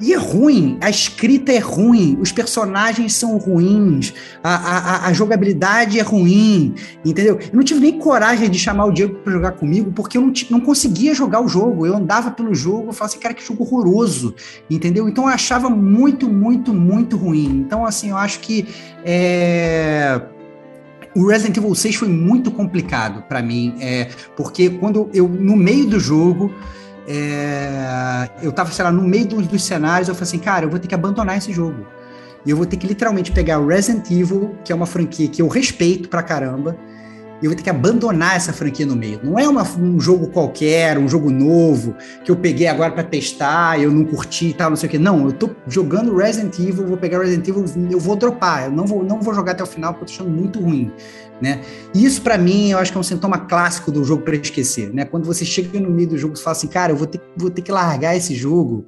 E 0.01 0.13
é 0.13 0.17
ruim, 0.17 0.79
a 0.81 0.89
escrita 0.89 1.51
é 1.51 1.59
ruim, 1.59 2.17
os 2.19 2.31
personagens 2.31 3.13
são 3.13 3.37
ruins, 3.37 4.11
a, 4.43 4.55
a, 4.55 5.07
a 5.07 5.13
jogabilidade 5.13 5.99
é 5.99 6.01
ruim, 6.01 6.73
entendeu? 7.05 7.37
Eu 7.39 7.49
não 7.53 7.63
tive 7.63 7.79
nem 7.79 7.99
coragem 7.99 8.49
de 8.49 8.57
chamar 8.57 8.85
o 8.85 8.91
Diego 8.91 9.13
para 9.19 9.31
jogar 9.31 9.51
comigo, 9.51 9.91
porque 9.91 10.17
eu 10.17 10.23
não, 10.23 10.33
não 10.49 10.59
conseguia 10.59 11.13
jogar 11.13 11.39
o 11.39 11.47
jogo. 11.47 11.85
Eu 11.85 11.95
andava 11.95 12.31
pelo 12.31 12.51
jogo, 12.55 12.89
eu 12.89 12.93
falava 12.93 13.13
assim, 13.13 13.19
cara, 13.19 13.35
que 13.35 13.45
jogo 13.45 13.63
horroroso, 13.63 14.33
entendeu? 14.67 15.07
Então 15.07 15.25
eu 15.25 15.29
achava 15.29 15.69
muito, 15.69 16.27
muito, 16.27 16.73
muito 16.73 17.15
ruim. 17.15 17.63
Então, 17.63 17.85
assim, 17.85 18.09
eu 18.09 18.17
acho 18.17 18.39
que 18.39 18.67
é, 19.05 20.19
o 21.15 21.27
Resident 21.27 21.57
Evil 21.57 21.75
6 21.75 21.95
foi 21.95 22.07
muito 22.07 22.51
complicado 22.51 23.23
para 23.23 23.41
mim, 23.41 23.75
é, 23.79 24.09
porque 24.35 24.69
quando 24.69 25.09
eu, 25.13 25.27
no 25.27 25.55
meio 25.55 25.87
do 25.87 25.99
jogo, 25.99 26.53
é, 27.07 28.29
eu 28.41 28.51
tava, 28.51 28.71
sei 28.71 28.85
lá, 28.85 28.91
no 28.91 29.03
meio 29.03 29.25
dos, 29.25 29.47
dos 29.47 29.63
cenários, 29.63 30.07
eu 30.07 30.15
falei 30.15 30.27
assim, 30.27 30.39
cara, 30.39 30.65
eu 30.65 30.69
vou 30.69 30.79
ter 30.79 30.87
que 30.87 30.95
abandonar 30.95 31.37
esse 31.37 31.51
jogo. 31.51 31.85
E 32.45 32.49
eu 32.49 32.57
vou 32.57 32.65
ter 32.65 32.77
que 32.77 32.87
literalmente 32.87 33.31
pegar 33.31 33.59
o 33.59 33.67
Resident 33.67 34.09
Evil, 34.09 34.55
que 34.63 34.71
é 34.71 34.75
uma 34.75 34.85
franquia 34.85 35.27
que 35.27 35.41
eu 35.41 35.47
respeito 35.47 36.09
pra 36.09 36.23
caramba, 36.23 36.77
eu 37.41 37.49
vou 37.49 37.55
ter 37.55 37.63
que 37.63 37.69
abandonar 37.69 38.35
essa 38.35 38.53
franquia 38.53 38.85
no 38.85 38.95
meio. 38.95 39.19
Não 39.23 39.37
é 39.37 39.47
uma, 39.47 39.63
um 39.77 39.99
jogo 39.99 40.27
qualquer, 40.27 40.97
um 40.97 41.07
jogo 41.07 41.31
novo, 41.31 41.95
que 42.23 42.29
eu 42.29 42.35
peguei 42.35 42.67
agora 42.67 42.91
para 42.91 43.03
testar, 43.03 43.79
eu 43.79 43.91
não 43.91 44.05
curti 44.05 44.49
e 44.49 44.53
tal, 44.53 44.69
não 44.69 44.77
sei 44.77 44.87
o 44.87 44.91
quê. 44.91 44.99
Não, 44.99 45.25
eu 45.25 45.33
tô 45.33 45.49
jogando 45.67 46.15
Resident 46.15 46.57
Evil, 46.59 46.87
vou 46.87 46.97
pegar 46.97 47.19
Resident 47.19 47.47
Evil, 47.47 47.65
eu 47.89 47.99
vou 47.99 48.15
dropar, 48.15 48.65
eu 48.65 48.71
não 48.71 48.85
vou, 48.85 49.03
não 49.03 49.21
vou 49.21 49.33
jogar 49.33 49.53
até 49.53 49.63
o 49.63 49.67
final 49.67 49.93
porque 49.93 50.05
eu 50.05 50.07
tô 50.07 50.23
achando 50.23 50.29
muito 50.29 50.59
ruim. 50.59 50.91
Né? 51.41 51.63
E 51.95 52.05
isso 52.05 52.21
para 52.21 52.37
mim, 52.37 52.69
eu 52.69 52.77
acho 52.77 52.91
que 52.91 52.97
é 52.97 53.01
um 53.01 53.03
sintoma 53.03 53.39
clássico 53.39 53.91
do 53.91 54.03
jogo 54.03 54.21
para 54.21 54.35
esquecer, 54.35 54.93
né? 54.93 55.05
Quando 55.05 55.25
você 55.25 55.43
chega 55.43 55.79
no 55.79 55.89
meio 55.89 56.09
do 56.09 56.17
jogo, 56.17 56.35
você 56.35 56.43
fala 56.43 56.55
assim, 56.55 56.67
cara, 56.67 56.91
eu 56.91 56.95
vou 56.95 57.07
ter, 57.07 57.19
vou 57.35 57.49
ter 57.49 57.63
que 57.63 57.71
largar 57.71 58.15
esse 58.15 58.35
jogo, 58.35 58.85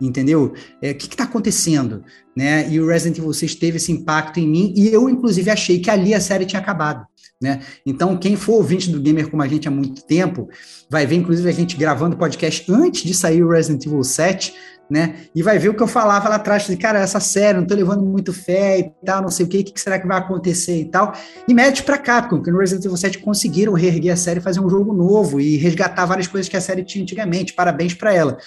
entendeu? 0.00 0.52
É, 0.80 0.90
o 0.90 0.94
que 0.96 1.06
está 1.06 1.22
acontecendo, 1.22 2.02
né? 2.36 2.68
E 2.68 2.80
o 2.80 2.88
Resident 2.88 3.18
Evil 3.18 3.32
6 3.32 3.54
teve 3.54 3.76
esse 3.76 3.92
impacto 3.92 4.40
em 4.40 4.48
mim 4.48 4.74
e 4.76 4.88
eu 4.88 5.08
inclusive 5.08 5.48
achei 5.48 5.78
que 5.78 5.88
ali 5.88 6.12
a 6.12 6.20
série 6.20 6.44
tinha 6.44 6.60
acabado. 6.60 7.06
Né? 7.42 7.60
Então, 7.84 8.16
quem 8.16 8.36
for 8.36 8.52
ouvinte 8.52 8.88
do 8.88 9.00
Gamer 9.00 9.28
como 9.28 9.42
a 9.42 9.48
gente 9.48 9.66
há 9.66 9.70
muito 9.70 10.04
tempo, 10.04 10.48
vai 10.88 11.04
ver, 11.04 11.16
inclusive, 11.16 11.48
a 11.48 11.52
gente 11.52 11.76
gravando 11.76 12.16
podcast 12.16 12.70
antes 12.70 13.02
de 13.02 13.12
sair 13.12 13.42
o 13.42 13.50
Resident 13.50 13.84
Evil 13.84 14.04
7, 14.04 14.54
né? 14.88 15.16
E 15.34 15.42
vai 15.42 15.58
ver 15.58 15.70
o 15.70 15.74
que 15.74 15.82
eu 15.82 15.86
falava 15.88 16.28
lá 16.28 16.36
atrás, 16.36 16.66
de, 16.66 16.76
cara, 16.76 17.00
essa 17.00 17.18
série, 17.18 17.58
não 17.58 17.66
tô 17.66 17.74
levando 17.74 18.04
muito 18.04 18.32
fé 18.32 18.78
e 18.78 18.92
tal, 19.04 19.22
não 19.22 19.30
sei 19.30 19.46
o 19.46 19.48
que, 19.48 19.58
o 19.58 19.64
que 19.64 19.80
será 19.80 19.98
que 19.98 20.06
vai 20.06 20.18
acontecer 20.18 20.80
e 20.80 20.84
tal. 20.84 21.12
E 21.48 21.54
mete 21.54 21.82
pra 21.82 21.98
Capcom, 21.98 22.36
porque 22.36 22.50
no 22.50 22.58
Resident 22.58 22.84
Evil 22.84 22.96
7 22.96 23.18
conseguiram 23.18 23.72
reerguer 23.72 24.12
a 24.12 24.16
série, 24.16 24.40
fazer 24.40 24.60
um 24.60 24.68
jogo 24.68 24.92
novo 24.92 25.40
e 25.40 25.56
resgatar 25.56 26.04
várias 26.04 26.28
coisas 26.28 26.48
que 26.48 26.56
a 26.56 26.60
série 26.60 26.84
tinha 26.84 27.02
antigamente. 27.02 27.54
Parabéns 27.54 27.94
para 27.94 28.14
ela. 28.14 28.38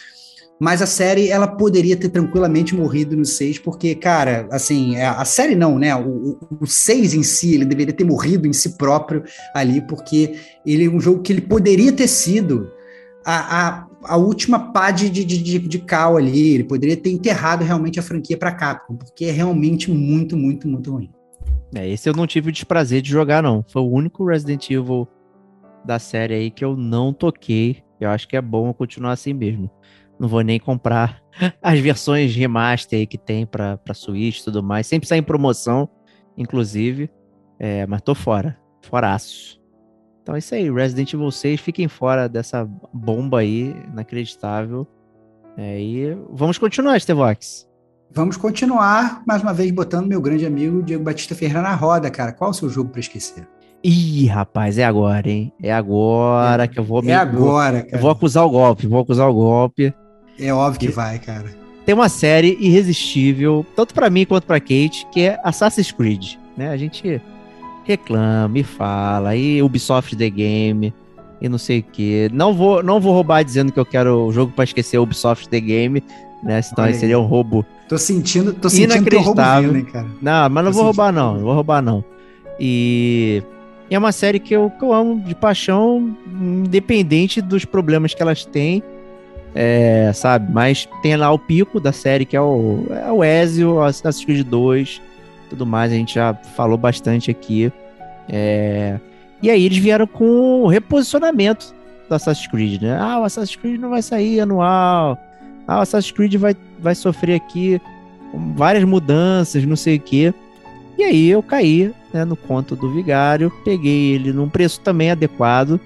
Mas 0.59 0.81
a 0.81 0.85
série, 0.85 1.29
ela 1.29 1.47
poderia 1.47 1.97
ter 1.97 2.09
tranquilamente 2.09 2.73
morrido 2.73 3.15
no 3.17 3.25
6, 3.25 3.59
porque, 3.59 3.93
cara, 3.93 4.47
assim, 4.51 4.95
é, 4.95 5.05
a 5.05 5.25
série 5.25 5.53
não, 5.53 5.77
né? 5.77 5.93
O, 5.95 6.37
o 6.61 6.65
6 6.65 7.13
em 7.13 7.23
si, 7.23 7.55
ele 7.55 7.65
deveria 7.65 7.93
ter 7.93 8.05
morrido 8.05 8.47
em 8.47 8.53
si 8.53 8.77
próprio 8.77 9.23
ali, 9.53 9.81
porque 9.81 10.35
ele 10.65 10.85
é 10.85 10.89
um 10.89 10.99
jogo 10.99 11.21
que 11.21 11.33
ele 11.33 11.41
poderia 11.41 11.91
ter 11.91 12.07
sido 12.07 12.71
a, 13.25 13.67
a, 13.67 13.87
a 14.03 14.17
última 14.17 14.71
pá 14.71 14.91
de, 14.91 15.09
de, 15.09 15.25
de, 15.25 15.59
de 15.59 15.79
cal 15.79 16.15
ali. 16.15 16.53
Ele 16.53 16.63
poderia 16.63 16.95
ter 16.95 17.11
enterrado 17.11 17.65
realmente 17.65 17.99
a 17.99 18.03
franquia 18.03 18.37
para 18.37 18.53
Capcom, 18.53 18.95
porque 18.95 19.25
é 19.25 19.31
realmente 19.31 19.91
muito, 19.91 20.37
muito, 20.37 20.69
muito 20.69 20.91
ruim. 20.93 21.11
É, 21.73 21.89
esse 21.89 22.07
eu 22.07 22.13
não 22.13 22.25
tive 22.25 22.49
o 22.49 22.53
desprazer 22.53 23.01
de 23.01 23.09
jogar, 23.09 23.43
não. 23.43 23.65
Foi 23.67 23.81
o 23.81 23.91
único 23.91 24.25
Resident 24.25 24.69
Evil 24.69 25.05
da 25.83 25.99
série 25.99 26.33
aí 26.33 26.49
que 26.49 26.63
eu 26.63 26.77
não 26.77 27.11
toquei. 27.11 27.83
Eu 27.99 28.09
acho 28.09 28.27
que 28.27 28.37
é 28.37 28.41
bom 28.41 28.71
continuar 28.73 29.11
assim 29.11 29.33
mesmo. 29.33 29.69
Não 30.19 30.27
vou 30.27 30.41
nem 30.41 30.59
comprar 30.59 31.21
as 31.61 31.79
versões 31.79 32.35
remaster 32.35 32.99
aí 32.99 33.07
que 33.07 33.17
tem 33.17 33.45
pra, 33.45 33.77
pra 33.77 33.93
Switch 33.93 34.39
e 34.39 34.43
tudo 34.43 34.63
mais. 34.63 34.87
Sempre 34.87 35.07
sai 35.07 35.17
em 35.17 35.23
promoção, 35.23 35.89
inclusive. 36.37 37.09
É, 37.59 37.85
mas 37.85 38.01
tô 38.01 38.15
fora. 38.15 38.57
Foraço. 38.81 39.59
Então 40.21 40.35
é 40.35 40.39
isso 40.39 40.55
aí. 40.55 40.71
Resident 40.71 41.13
Evil 41.13 41.31
6, 41.31 41.59
fiquem 41.59 41.87
fora 41.87 42.27
dessa 42.27 42.67
bomba 42.93 43.39
aí, 43.39 43.75
inacreditável. 43.91 44.87
É, 45.57 45.79
e 45.79 46.17
vamos 46.31 46.57
continuar, 46.57 46.97
Estevox. 46.97 47.67
Vamos 48.11 48.37
continuar, 48.37 49.23
mais 49.25 49.41
uma 49.41 49.53
vez, 49.53 49.71
botando 49.71 50.07
meu 50.07 50.21
grande 50.21 50.45
amigo 50.45 50.81
Diego 50.81 51.03
Batista 51.03 51.35
Ferreira 51.35 51.61
na 51.61 51.75
roda, 51.75 52.09
cara. 52.09 52.31
Qual 52.31 52.51
o 52.51 52.53
seu 52.53 52.69
jogo 52.69 52.89
para 52.89 52.99
esquecer? 52.99 53.47
Ih, 53.83 54.27
rapaz, 54.27 54.77
é 54.77 54.83
agora, 54.83 55.29
hein? 55.29 55.53
É 55.61 55.71
agora 55.71 56.63
é, 56.63 56.67
que 56.67 56.79
eu 56.79 56.83
vou 56.83 57.03
me. 57.03 57.11
É 57.11 57.15
agora, 57.15 57.83
cara. 57.83 57.97
Eu 57.97 57.99
vou 57.99 58.09
acusar 58.09 58.45
o 58.45 58.49
golpe, 58.49 58.87
vou 58.87 59.01
acusar 59.01 59.29
o 59.29 59.33
golpe. 59.33 59.93
É 60.39 60.53
óbvio 60.53 60.79
que 60.79 60.87
vai, 60.89 61.19
cara. 61.19 61.65
Tem 61.85 61.93
uma 61.93 62.09
série 62.09 62.57
irresistível, 62.59 63.65
tanto 63.75 63.93
para 63.93 64.09
mim 64.09 64.25
quanto 64.25 64.45
para 64.45 64.59
Kate, 64.59 65.05
que 65.11 65.21
é 65.21 65.39
Assassin's 65.43 65.91
Creed, 65.91 66.33
né? 66.57 66.69
A 66.69 66.77
gente 66.77 67.21
reclama 67.83 68.57
e 68.57 68.63
fala, 68.63 69.35
e 69.35 69.61
Ubisoft 69.61 70.15
The 70.15 70.29
Game, 70.29 70.91
e 71.39 71.47
não 71.47 71.59
sei 71.59 71.79
o 71.79 71.83
que. 71.83 72.27
Não 72.33 72.55
vou, 72.55 72.81
não 72.81 72.99
vou 72.99 73.13
roubar 73.13 73.43
dizendo 73.43 73.71
que 73.71 73.79
eu 73.79 73.85
quero 73.85 74.25
o 74.25 74.31
jogo 74.31 74.51
para 74.51 74.63
esquecer 74.63 74.97
Ubisoft 74.97 75.47
The 75.47 75.59
Game, 75.59 76.03
né? 76.43 76.61
Senão 76.63 76.85
aí 76.85 76.95
seria 76.95 77.19
um 77.19 77.25
roubo. 77.25 77.63
Tô 77.87 77.99
sentindo, 77.99 78.51
tô 78.51 78.67
sentindo. 78.67 79.03
Que 79.03 79.15
eu 79.15 79.35
cara. 79.85 80.07
Não, 80.19 80.49
mas 80.49 80.65
não 80.65 80.71
tô 80.71 80.77
vou 80.77 80.83
roubar 80.85 81.11
não, 81.11 81.35
não 81.35 81.41
vou 81.41 81.53
roubar 81.53 81.83
não. 81.83 82.03
E 82.59 83.43
é 83.91 83.97
uma 83.97 84.11
série 84.11 84.39
que 84.39 84.55
eu, 84.55 84.71
que 84.71 84.83
eu 84.83 84.91
amo 84.91 85.21
de 85.21 85.35
paixão, 85.35 86.17
independente 86.27 87.41
dos 87.41 87.63
problemas 87.63 88.15
que 88.15 88.23
elas 88.23 88.43
têm 88.43 88.81
é, 89.55 90.11
sabe? 90.13 90.51
Mas 90.51 90.87
tem 91.01 91.15
lá 91.15 91.31
o 91.31 91.39
pico 91.39 91.79
da 91.79 91.93
série, 91.93 92.25
que 92.25 92.35
é 92.35 92.41
o, 92.41 92.85
é 92.89 93.09
o 93.09 93.23
Ezio, 93.23 93.81
Assassin's 93.81 94.25
Creed 94.25 94.45
2, 94.45 95.01
tudo 95.49 95.65
mais, 95.65 95.93
a 95.93 95.95
gente 95.95 96.15
já 96.15 96.33
falou 96.33 96.77
bastante 96.77 97.31
aqui. 97.31 97.71
É, 98.27 98.99
e 99.41 99.49
aí 99.49 99.63
eles 99.65 99.77
vieram 99.77 100.05
com 100.05 100.63
o 100.63 100.67
reposicionamento 100.67 101.73
do 102.09 102.15
Assassin's 102.15 102.47
Creed, 102.47 102.81
né? 102.81 102.97
Ah, 102.99 103.19
o 103.19 103.23
Assassin's 103.23 103.55
Creed 103.55 103.79
não 103.79 103.89
vai 103.89 104.01
sair 104.01 104.41
anual. 104.41 105.17
Ah, 105.65 105.79
o 105.79 105.81
Assassin's 105.81 106.11
Creed 106.11 106.35
vai, 106.35 106.55
vai 106.79 106.93
sofrer 106.93 107.35
aqui 107.35 107.81
várias 108.55 108.83
mudanças, 108.83 109.65
não 109.65 109.77
sei 109.77 109.95
o 109.95 110.01
quê. 110.01 110.33
E 110.97 111.03
aí 111.03 111.29
eu 111.29 111.41
caí 111.41 111.93
né, 112.13 112.25
no 112.25 112.35
conto 112.35 112.75
do 112.75 112.91
Vigário, 112.91 113.51
peguei 113.63 114.13
ele 114.13 114.33
num 114.33 114.49
preço 114.49 114.81
também 114.81 115.11
adequado, 115.11 115.79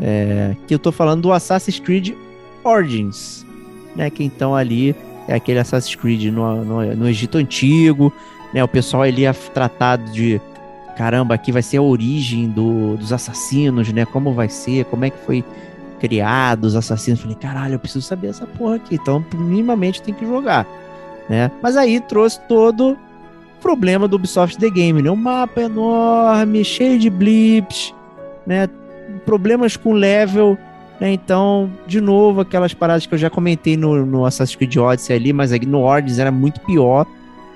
é, 0.00 0.54
que 0.66 0.74
eu 0.74 0.78
tô 0.78 0.92
falando 0.92 1.22
do 1.22 1.32
Assassin's 1.32 1.80
Creed 1.80 2.14
Origins, 2.66 3.46
né? 3.94 4.10
Que 4.10 4.24
então 4.24 4.54
ali 4.54 4.94
é 5.28 5.34
aquele 5.34 5.58
Assassin's 5.58 5.94
Creed 5.94 6.32
no, 6.32 6.64
no, 6.64 6.96
no 6.96 7.08
Egito 7.08 7.38
Antigo, 7.38 8.12
né? 8.52 8.62
O 8.62 8.68
pessoal 8.68 9.02
ali 9.02 9.24
é 9.24 9.32
tratado 9.32 10.10
de 10.10 10.40
caramba, 10.96 11.34
aqui 11.34 11.52
vai 11.52 11.62
ser 11.62 11.76
a 11.76 11.82
origem 11.82 12.48
do, 12.48 12.96
dos 12.96 13.12
assassinos, 13.12 13.92
né? 13.92 14.04
Como 14.06 14.32
vai 14.32 14.48
ser, 14.48 14.86
como 14.86 15.04
é 15.04 15.10
que 15.10 15.18
foi 15.18 15.44
criado 16.00 16.64
os 16.64 16.74
assassinos. 16.74 17.20
Falei, 17.20 17.36
caralho, 17.36 17.74
eu 17.74 17.78
preciso 17.78 18.06
saber 18.06 18.28
essa 18.28 18.46
porra 18.46 18.76
aqui. 18.76 18.94
Então, 18.94 19.24
minimamente 19.34 20.02
tem 20.02 20.14
que 20.14 20.26
jogar, 20.26 20.66
né? 21.28 21.50
Mas 21.62 21.76
aí 21.76 22.00
trouxe 22.00 22.40
todo 22.48 22.96
problema 23.60 24.08
do 24.08 24.16
Ubisoft 24.16 24.58
The 24.58 24.70
Game, 24.70 25.02
né? 25.02 25.10
Um 25.10 25.16
mapa 25.16 25.60
enorme, 25.60 26.64
cheio 26.64 26.98
de 26.98 27.10
blips, 27.10 27.94
né? 28.46 28.68
Problemas 29.24 29.76
com 29.76 29.92
level 29.92 30.58
né? 31.00 31.12
Então, 31.12 31.70
de 31.86 32.00
novo, 32.00 32.40
aquelas 32.40 32.72
paradas 32.72 33.06
que 33.06 33.14
eu 33.14 33.18
já 33.18 33.28
comentei 33.28 33.76
no, 33.76 34.04
no 34.06 34.24
Assassin's 34.24 34.56
Creed 34.56 34.76
Odyssey 34.76 35.16
ali, 35.16 35.32
mas 35.32 35.50
no 35.66 35.82
Origins 35.82 36.18
era 36.18 36.30
muito 36.30 36.60
pior, 36.60 37.06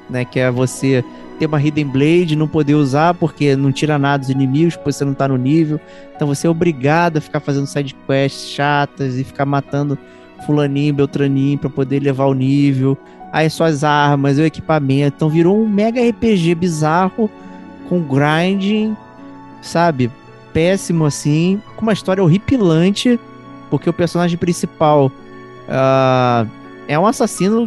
né? 0.08 0.24
Que 0.24 0.40
é 0.40 0.50
você 0.50 1.04
ter 1.38 1.46
uma 1.46 1.60
Hidden 1.60 1.86
Blade, 1.86 2.36
não 2.36 2.46
poder 2.46 2.74
usar 2.74 3.14
porque 3.14 3.56
não 3.56 3.72
tira 3.72 3.98
nada 3.98 4.18
dos 4.18 4.28
inimigos, 4.28 4.76
porque 4.76 4.92
você 4.92 5.04
não 5.06 5.14
tá 5.14 5.26
no 5.26 5.38
nível. 5.38 5.80
Então 6.14 6.28
você 6.28 6.46
é 6.46 6.50
obrigado 6.50 7.16
a 7.16 7.20
ficar 7.20 7.40
fazendo 7.40 7.66
side 7.66 7.96
quests 8.06 8.50
chatas 8.50 9.16
e 9.16 9.24
ficar 9.24 9.46
matando 9.46 9.96
fulaninho, 10.44 10.92
beltraninho 10.92 11.58
para 11.58 11.70
poder 11.70 12.00
levar 12.00 12.26
o 12.26 12.34
nível. 12.34 12.96
Aí 13.32 13.48
suas 13.48 13.82
armas, 13.84 14.36
o 14.38 14.42
equipamento. 14.42 15.14
Então 15.16 15.30
virou 15.30 15.58
um 15.58 15.66
mega 15.66 16.06
RPG 16.06 16.54
bizarro 16.56 17.30
com 17.88 18.02
grinding, 18.02 18.94
sabe? 19.62 20.10
Péssimo 20.52 21.06
assim, 21.06 21.62
com 21.74 21.82
uma 21.82 21.92
história 21.92 22.22
horripilante 22.22 23.18
porque 23.70 23.88
o 23.88 23.92
personagem 23.92 24.36
principal 24.36 25.06
uh, 25.06 26.48
é 26.88 26.98
um 26.98 27.06
assassino 27.06 27.66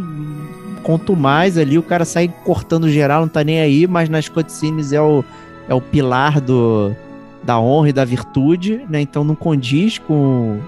quanto 0.84 1.16
mais 1.16 1.58
ali, 1.58 1.78
o 1.78 1.84
cara 1.84 2.06
sai 2.06 2.28
cortando 2.44 2.90
geral, 2.90 3.22
não 3.22 3.30
tá 3.30 3.44
nem 3.44 3.62
aí, 3.62 3.88
mas 3.88 4.10
nas 4.10 4.28
cutscenes 4.28 4.92
é 4.92 5.02
o, 5.02 5.24
é 5.68 5.74
o 5.74 5.82
pilar 5.82 6.42
do, 6.42 6.94
da 7.42 7.60
honra 7.60 7.90
e 7.90 7.94
da 7.94 8.06
virtude, 8.06 8.86
né? 8.90 9.02
Então 9.02 9.24
não 9.24 9.36
condiz 9.36 9.98
com, 9.98 10.60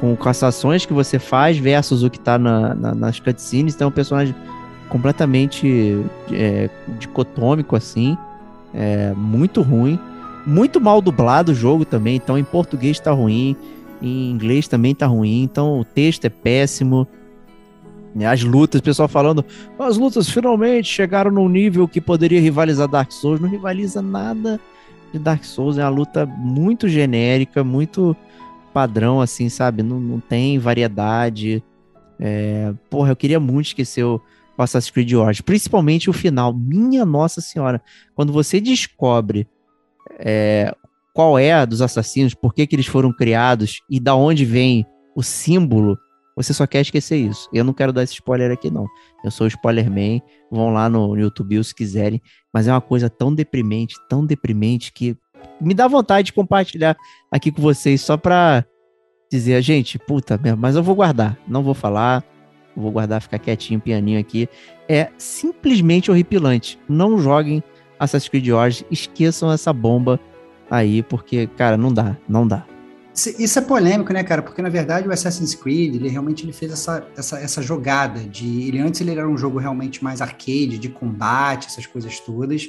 com, 0.00 0.16
com 0.16 0.28
as 0.28 0.42
ações 0.42 0.86
que 0.86 0.92
você 0.92 1.18
faz 1.18 1.58
versus 1.58 2.02
o 2.02 2.10
que 2.10 2.18
tá 2.18 2.38
na, 2.38 2.74
na, 2.74 2.94
nas 2.94 3.20
cutscenes. 3.20 3.74
Então 3.74 3.86
é 3.86 3.88
um 3.88 3.92
personagem 3.94 4.34
completamente 4.88 6.02
é, 6.32 6.70
dicotômico, 6.98 7.76
assim. 7.76 8.16
É, 8.72 9.12
muito 9.16 9.62
ruim. 9.62 9.98
Muito 10.46 10.78
mal 10.78 11.00
dublado 11.00 11.52
o 11.52 11.54
jogo 11.54 11.86
também, 11.86 12.16
então 12.16 12.36
em 12.36 12.44
português 12.44 13.00
tá 13.00 13.10
ruim. 13.12 13.56
Em 14.02 14.30
inglês 14.30 14.68
também 14.68 14.94
tá 14.94 15.06
ruim, 15.06 15.42
então 15.42 15.80
o 15.80 15.84
texto 15.84 16.24
é 16.24 16.28
péssimo. 16.28 17.06
né, 18.14 18.26
as 18.26 18.42
lutas, 18.42 18.80
o 18.80 18.84
pessoal 18.84 19.08
falando, 19.08 19.44
as 19.78 19.96
lutas 19.96 20.28
finalmente 20.28 20.88
chegaram 20.88 21.30
num 21.30 21.48
nível 21.48 21.88
que 21.88 22.00
poderia 22.00 22.40
rivalizar 22.40 22.86
Dark 22.86 23.10
Souls, 23.12 23.40
não 23.40 23.48
rivaliza 23.48 24.00
nada 24.02 24.60
de 25.12 25.18
Dark 25.18 25.44
Souls, 25.44 25.78
é 25.78 25.82
uma 25.82 25.88
luta 25.88 26.26
muito 26.26 26.88
genérica, 26.88 27.64
muito 27.64 28.16
padrão, 28.72 29.20
assim, 29.20 29.48
sabe? 29.48 29.82
Não, 29.82 30.00
não 30.00 30.20
tem 30.20 30.58
variedade. 30.58 31.62
É... 32.18 32.72
Porra, 32.90 33.10
eu 33.10 33.16
queria 33.16 33.38
muito 33.38 33.66
esquecer 33.66 34.04
o 34.04 34.20
Assassin's 34.58 34.90
Creed 34.90 35.12
Origins, 35.12 35.40
principalmente 35.40 36.10
o 36.10 36.12
final. 36.12 36.52
Minha 36.52 37.04
Nossa 37.04 37.40
Senhora, 37.40 37.80
quando 38.14 38.32
você 38.32 38.60
descobre 38.60 39.46
é, 40.18 40.74
qual 41.14 41.38
é 41.38 41.64
dos 41.64 41.80
assassinos, 41.80 42.34
por 42.34 42.52
que, 42.52 42.66
que 42.66 42.74
eles 42.74 42.86
foram 42.86 43.12
criados 43.12 43.80
e 43.88 44.00
da 44.00 44.16
onde 44.16 44.44
vem 44.44 44.84
o 45.14 45.22
símbolo, 45.22 45.96
você 46.36 46.52
só 46.52 46.66
quer 46.66 46.80
esquecer 46.80 47.16
isso. 47.16 47.48
Eu 47.52 47.62
não 47.62 47.72
quero 47.72 47.92
dar 47.92 48.02
esse 48.02 48.14
spoiler 48.14 48.50
aqui, 48.50 48.70
não. 48.70 48.86
Eu 49.24 49.30
sou 49.30 49.44
o 49.44 49.48
Spoilerman. 49.48 50.20
Vão 50.50 50.72
lá 50.72 50.88
no 50.88 51.16
YouTube 51.16 51.62
se 51.62 51.74
quiserem. 51.74 52.20
Mas 52.52 52.66
é 52.66 52.72
uma 52.72 52.80
coisa 52.80 53.08
tão 53.08 53.32
deprimente, 53.32 53.94
tão 54.08 54.26
deprimente, 54.26 54.92
que 54.92 55.16
me 55.60 55.72
dá 55.72 55.86
vontade 55.86 56.26
de 56.26 56.32
compartilhar 56.32 56.96
aqui 57.30 57.52
com 57.52 57.62
vocês, 57.62 58.00
só 58.00 58.16
pra 58.16 58.64
dizer, 59.30 59.62
gente, 59.62 59.98
puta 59.98 60.36
mesmo, 60.36 60.58
mas 60.58 60.74
eu 60.74 60.82
vou 60.82 60.96
guardar. 60.96 61.38
Não 61.46 61.62
vou 61.62 61.74
falar. 61.74 62.24
Vou 62.76 62.90
guardar, 62.90 63.22
ficar 63.22 63.38
quietinho, 63.38 63.80
pianinho 63.80 64.18
aqui. 64.18 64.48
É 64.88 65.10
simplesmente 65.16 66.10
horripilante. 66.10 66.76
Não 66.88 67.16
joguem 67.18 67.62
Assassin's 68.00 68.28
Creed 68.28 68.48
Origins. 68.48 68.84
Esqueçam 68.90 69.52
essa 69.52 69.72
bomba 69.72 70.18
aí, 70.70 71.02
porque, 71.02 71.46
cara, 71.56 71.76
não 71.76 71.92
dá, 71.92 72.16
não 72.28 72.46
dá. 72.46 72.64
Isso 73.14 73.58
é 73.60 73.62
polêmico, 73.62 74.12
né, 74.12 74.24
cara? 74.24 74.42
Porque 74.42 74.60
na 74.60 74.68
verdade 74.68 75.06
o 75.06 75.12
Assassin's 75.12 75.54
Creed, 75.54 75.94
ele 75.94 76.08
realmente 76.08 76.44
ele 76.44 76.52
fez 76.52 76.72
essa, 76.72 77.06
essa, 77.16 77.38
essa 77.38 77.62
jogada 77.62 78.18
de. 78.18 78.66
Ele, 78.66 78.80
antes 78.80 79.00
ele 79.00 79.12
era 79.12 79.28
um 79.28 79.38
jogo 79.38 79.58
realmente 79.58 80.02
mais 80.02 80.20
arcade, 80.20 80.78
de 80.78 80.88
combate, 80.88 81.68
essas 81.68 81.86
coisas 81.86 82.18
todas. 82.18 82.68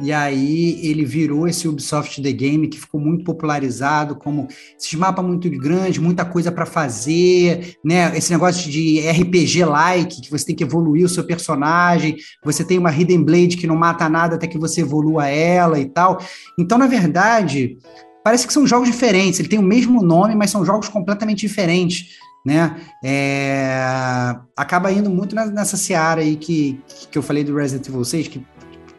E 0.00 0.12
aí 0.12 0.80
ele 0.82 1.04
virou 1.04 1.46
esse 1.46 1.68
Ubisoft 1.68 2.20
The 2.20 2.32
Game 2.32 2.68
que 2.68 2.80
ficou 2.80 3.00
muito 3.00 3.24
popularizado, 3.24 4.16
como 4.16 4.48
esses 4.78 4.92
mapas 4.94 5.24
muito 5.24 5.48
grandes, 5.50 5.98
muita 5.98 6.24
coisa 6.24 6.50
para 6.50 6.66
fazer, 6.66 7.76
né? 7.84 8.16
Esse 8.16 8.32
negócio 8.32 8.68
de 8.70 9.00
RPG-like, 9.08 10.22
que 10.22 10.30
você 10.30 10.46
tem 10.46 10.56
que 10.56 10.64
evoluir 10.64 11.04
o 11.04 11.08
seu 11.08 11.24
personagem, 11.24 12.16
você 12.44 12.64
tem 12.64 12.78
uma 12.78 12.92
Hidden 12.92 13.22
Blade 13.22 13.56
que 13.56 13.66
não 13.66 13.76
mata 13.76 14.08
nada 14.08 14.34
até 14.34 14.46
que 14.48 14.58
você 14.58 14.80
evolua 14.80 15.28
ela 15.28 15.78
e 15.78 15.86
tal. 15.86 16.18
Então, 16.58 16.76
na 16.76 16.88
verdade, 16.88 17.78
parece 18.24 18.46
que 18.46 18.52
são 18.52 18.66
jogos 18.66 18.88
diferentes. 18.88 19.38
Ele 19.38 19.48
tem 19.48 19.58
o 19.58 19.62
mesmo 19.62 20.02
nome, 20.02 20.34
mas 20.34 20.50
são 20.50 20.64
jogos 20.64 20.88
completamente 20.88 21.40
diferentes, 21.40 22.18
né? 22.44 22.80
É... 23.04 24.34
Acaba 24.56 24.90
indo 24.90 25.10
muito 25.10 25.36
nessa 25.36 25.76
seara 25.76 26.22
aí 26.22 26.34
que, 26.34 26.80
que 27.12 27.16
eu 27.16 27.22
falei 27.22 27.44
do 27.44 27.54
Resident 27.54 27.86
Evil 27.86 28.04
6, 28.04 28.28
que 28.28 28.44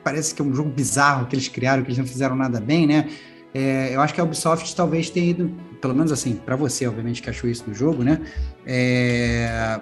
parece 0.05 0.35
que 0.35 0.41
é 0.41 0.45
um 0.45 0.53
jogo 0.53 0.69
bizarro 0.69 1.25
que 1.25 1.35
eles 1.35 1.47
criaram, 1.47 1.81
que 1.81 1.87
eles 1.87 1.97
não 1.97 2.05
fizeram 2.05 2.35
nada 2.35 2.61
bem, 2.61 2.85
né? 2.85 3.09
É, 3.51 3.95
eu 3.95 4.01
acho 4.01 4.13
que 4.13 4.21
a 4.21 4.23
Ubisoft 4.23 4.75
talvez 4.75 5.09
tenha 5.09 5.31
ido, 5.31 5.51
pelo 5.81 5.95
menos 5.95 6.11
assim, 6.11 6.35
para 6.35 6.55
você, 6.55 6.85
obviamente, 6.85 7.23
que 7.23 7.29
achou 7.29 7.49
isso 7.49 7.63
do 7.63 7.73
jogo, 7.73 8.03
né? 8.03 8.21
É, 8.67 9.79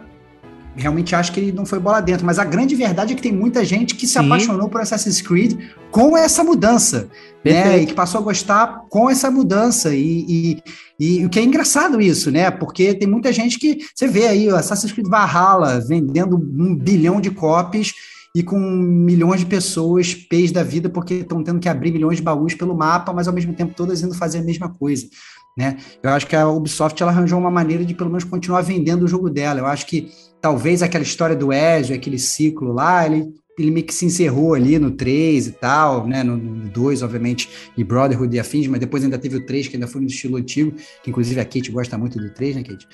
realmente 0.77 1.13
acho 1.13 1.33
que 1.33 1.41
ele 1.41 1.51
não 1.51 1.65
foi 1.65 1.77
bola 1.77 1.99
dentro, 1.99 2.25
mas 2.25 2.39
a 2.39 2.45
grande 2.45 2.73
verdade 2.73 3.11
é 3.11 3.15
que 3.17 3.21
tem 3.21 3.33
muita 3.33 3.65
gente 3.65 3.95
que 3.95 4.07
se 4.07 4.13
Sim. 4.13 4.19
apaixonou 4.19 4.69
por 4.69 4.79
Assassin's 4.79 5.21
Creed 5.21 5.59
com 5.91 6.15
essa 6.15 6.41
mudança, 6.41 7.09
né? 7.43 7.79
E 7.79 7.85
que 7.85 7.93
passou 7.93 8.21
a 8.21 8.23
gostar 8.23 8.85
com 8.89 9.09
essa 9.09 9.29
mudança. 9.29 9.93
E, 9.93 10.25
e, 10.29 10.63
e, 10.97 11.25
o 11.25 11.29
que 11.29 11.37
é 11.37 11.43
engraçado 11.43 11.99
isso, 11.99 12.31
né? 12.31 12.49
Porque 12.49 12.93
tem 12.93 13.09
muita 13.09 13.33
gente 13.33 13.59
que 13.59 13.79
você 13.93 14.07
vê 14.07 14.27
aí 14.27 14.47
o 14.47 14.55
Assassin's 14.55 14.93
Creed 14.93 15.09
Valhalla 15.09 15.81
vendendo 15.85 16.37
um 16.37 16.73
bilhão 16.73 17.19
de 17.19 17.29
cópias 17.29 17.93
e 18.35 18.41
com 18.41 18.59
milhões 18.59 19.41
de 19.41 19.45
pessoas 19.45 20.15
pés 20.15 20.51
da 20.51 20.63
vida 20.63 20.89
porque 20.89 21.15
estão 21.15 21.43
tendo 21.43 21.59
que 21.59 21.69
abrir 21.69 21.91
milhões 21.91 22.17
de 22.17 22.23
baús 22.23 22.55
pelo 22.55 22.75
mapa, 22.75 23.13
mas 23.13 23.27
ao 23.27 23.33
mesmo 23.33 23.53
tempo 23.53 23.73
todas 23.75 24.01
indo 24.01 24.15
fazer 24.15 24.39
a 24.39 24.43
mesma 24.43 24.69
coisa. 24.69 25.07
Né? 25.55 25.77
Eu 26.01 26.09
acho 26.09 26.25
que 26.25 26.35
a 26.35 26.49
Ubisoft 26.49 27.01
ela 27.01 27.11
arranjou 27.11 27.39
uma 27.39 27.51
maneira 27.51 27.85
de 27.85 27.93
pelo 27.93 28.09
menos 28.09 28.23
continuar 28.23 28.61
vendendo 28.61 29.03
o 29.03 29.07
jogo 29.07 29.29
dela. 29.29 29.59
Eu 29.59 29.67
acho 29.67 29.85
que 29.85 30.09
talvez 30.41 30.81
aquela 30.81 31.03
história 31.03 31.35
do 31.35 31.53
Ezio, 31.53 31.95
aquele 31.95 32.17
ciclo 32.17 32.73
lá, 32.73 33.05
ele, 33.05 33.31
ele 33.57 33.69
meio 33.69 33.85
que 33.85 33.93
se 33.93 34.05
encerrou 34.05 34.55
ali 34.55 34.79
no 34.79 34.89
3 34.89 35.47
e 35.47 35.51
tal, 35.51 36.07
né? 36.07 36.23
No, 36.23 36.35
no 36.35 36.69
2, 36.69 37.03
obviamente, 37.03 37.47
e 37.77 37.83
Brotherhood 37.83 38.35
e 38.35 38.39
afins, 38.39 38.65
mas 38.65 38.79
depois 38.79 39.03
ainda 39.03 39.19
teve 39.19 39.37
o 39.37 39.45
3, 39.45 39.67
que 39.67 39.75
ainda 39.75 39.87
foi 39.87 40.01
no 40.01 40.07
estilo 40.07 40.37
antigo, 40.37 40.73
que 41.03 41.11
inclusive 41.11 41.39
a 41.39 41.45
Kate 41.45 41.71
gosta 41.71 41.99
muito 41.99 42.17
do 42.17 42.33
3, 42.33 42.55
né, 42.55 42.63
Kate? 42.63 42.87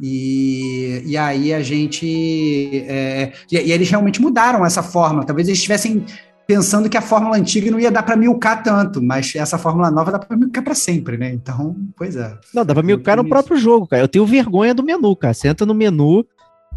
E, 0.00 1.02
e 1.04 1.16
aí 1.16 1.52
a 1.52 1.62
gente. 1.62 2.84
É, 2.88 3.32
e, 3.50 3.56
e, 3.56 3.72
eles 3.72 3.90
realmente 3.90 4.20
mudaram 4.20 4.64
essa 4.64 4.82
forma. 4.82 5.24
Talvez 5.24 5.46
eles 5.46 5.58
estivessem 5.58 6.04
pensando 6.46 6.88
que 6.88 6.96
a 6.96 7.02
fórmula 7.02 7.36
antiga 7.36 7.70
não 7.70 7.78
ia 7.78 7.92
dar 7.92 8.02
para 8.02 8.16
milcar 8.16 8.62
tanto, 8.62 9.00
mas 9.00 9.34
essa 9.36 9.56
fórmula 9.56 9.90
nova 9.90 10.10
dá 10.10 10.18
para 10.18 10.36
milcar 10.36 10.64
para 10.64 10.74
sempre, 10.74 11.16
né? 11.16 11.32
Então, 11.32 11.76
pois 11.96 12.16
é. 12.16 12.36
Não, 12.52 12.64
dá 12.64 12.74
para 12.74 12.82
milcar 12.82 13.16
no 13.16 13.28
próprio 13.28 13.56
jogo, 13.56 13.86
cara. 13.86 14.02
Eu 14.02 14.08
tenho 14.08 14.26
vergonha 14.26 14.74
do 14.74 14.82
menu, 14.82 15.14
cara. 15.14 15.34
Você 15.34 15.48
entra 15.48 15.66
no 15.66 15.74
menu, 15.74 16.26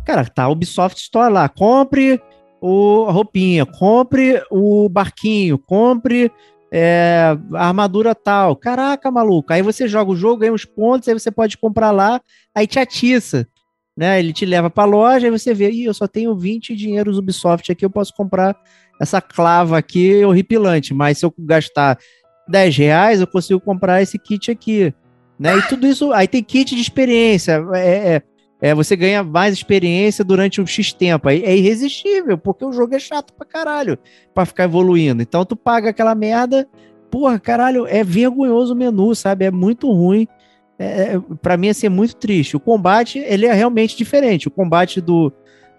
cara, 0.06 0.26
tá 0.26 0.48
Ubisoft 0.48 1.02
Store 1.02 1.34
lá. 1.34 1.50
Compre 1.50 2.22
o, 2.62 3.08
a 3.10 3.12
roupinha, 3.12 3.66
compre 3.66 4.44
o 4.52 4.88
barquinho, 4.90 5.58
compre 5.58 6.32
é, 6.76 7.38
armadura 7.54 8.16
tal. 8.16 8.56
Caraca, 8.56 9.12
maluco. 9.12 9.54
Aí 9.54 9.62
você 9.62 9.88
joga 9.88 10.10
o 10.10 10.16
jogo, 10.16 10.38
ganha 10.38 10.52
uns 10.52 10.66
pontos, 10.66 11.08
aí 11.08 11.14
você 11.14 11.30
pode 11.30 11.56
comprar 11.56 11.92
lá, 11.92 12.20
aí 12.56 12.66
te 12.66 12.80
atiça. 12.80 13.48
Né? 13.96 14.18
Ele 14.20 14.34
te 14.34 14.44
leva 14.44 14.72
pra 14.72 14.84
loja, 14.84 15.28
aí 15.28 15.32
você 15.32 15.54
vê, 15.54 15.70
Ih, 15.70 15.86
eu 15.86 15.94
só 15.94 16.08
tenho 16.08 16.36
20 16.36 16.76
dinheiros 16.76 17.20
Ubisoft 17.20 17.72
aqui, 17.72 17.86
eu 17.86 17.92
posso 17.92 18.12
comprar 18.16 18.58
essa 19.00 19.22
clava 19.22 19.78
aqui 19.78 20.26
horripilante, 20.26 20.96
mas 20.96 21.20
se 21.20 21.26
eu 21.28 21.34
gastar 21.38 22.00
10 22.50 22.76
reais, 22.76 23.22
eu 23.22 23.28
consigo 23.28 23.60
comprar 23.60 24.02
esse 24.02 24.18
kit 24.18 24.50
aqui. 24.50 24.92
Né? 25.38 25.56
E 25.56 25.62
tudo 25.68 25.86
isso, 25.86 26.12
aí 26.12 26.28
tem 26.28 26.44
kit 26.44 26.74
de 26.74 26.82
experiência, 26.82 27.64
é, 27.76 28.16
é, 28.16 28.22
é, 28.64 28.74
você 28.74 28.96
ganha 28.96 29.22
mais 29.22 29.54
experiência 29.54 30.24
durante 30.24 30.62
um 30.62 30.66
X 30.66 30.94
tempo. 30.94 31.28
Aí 31.28 31.44
é 31.44 31.54
irresistível, 31.54 32.38
porque 32.38 32.64
o 32.64 32.72
jogo 32.72 32.96
é 32.96 33.00
chato 33.00 33.34
pra 33.34 33.46
caralho 33.46 34.00
pra 34.34 34.46
ficar 34.46 34.64
evoluindo. 34.64 35.22
Então 35.22 35.44
tu 35.44 35.54
paga 35.54 35.90
aquela 35.90 36.16
merda, 36.16 36.66
porra, 37.12 37.38
caralho, 37.38 37.86
é 37.86 38.06
vergonhoso 38.06 38.74
o 38.74 38.78
menu, 38.78 39.14
sabe? 39.16 39.44
É 39.44 39.52
muito 39.52 39.92
ruim. 39.92 40.26
É, 40.80 40.86
é 40.86 41.22
para 41.42 41.58
mim, 41.58 41.68
assim, 41.68 41.88
é 41.88 41.90
muito 41.90 42.16
triste. 42.16 42.56
O 42.56 42.60
combate, 42.60 43.20
ele 43.20 43.46
é 43.48 43.52
realmente 43.52 43.98
diferente. 43.98 44.48
O 44.48 44.52
combate 44.52 45.02
do, 45.02 45.30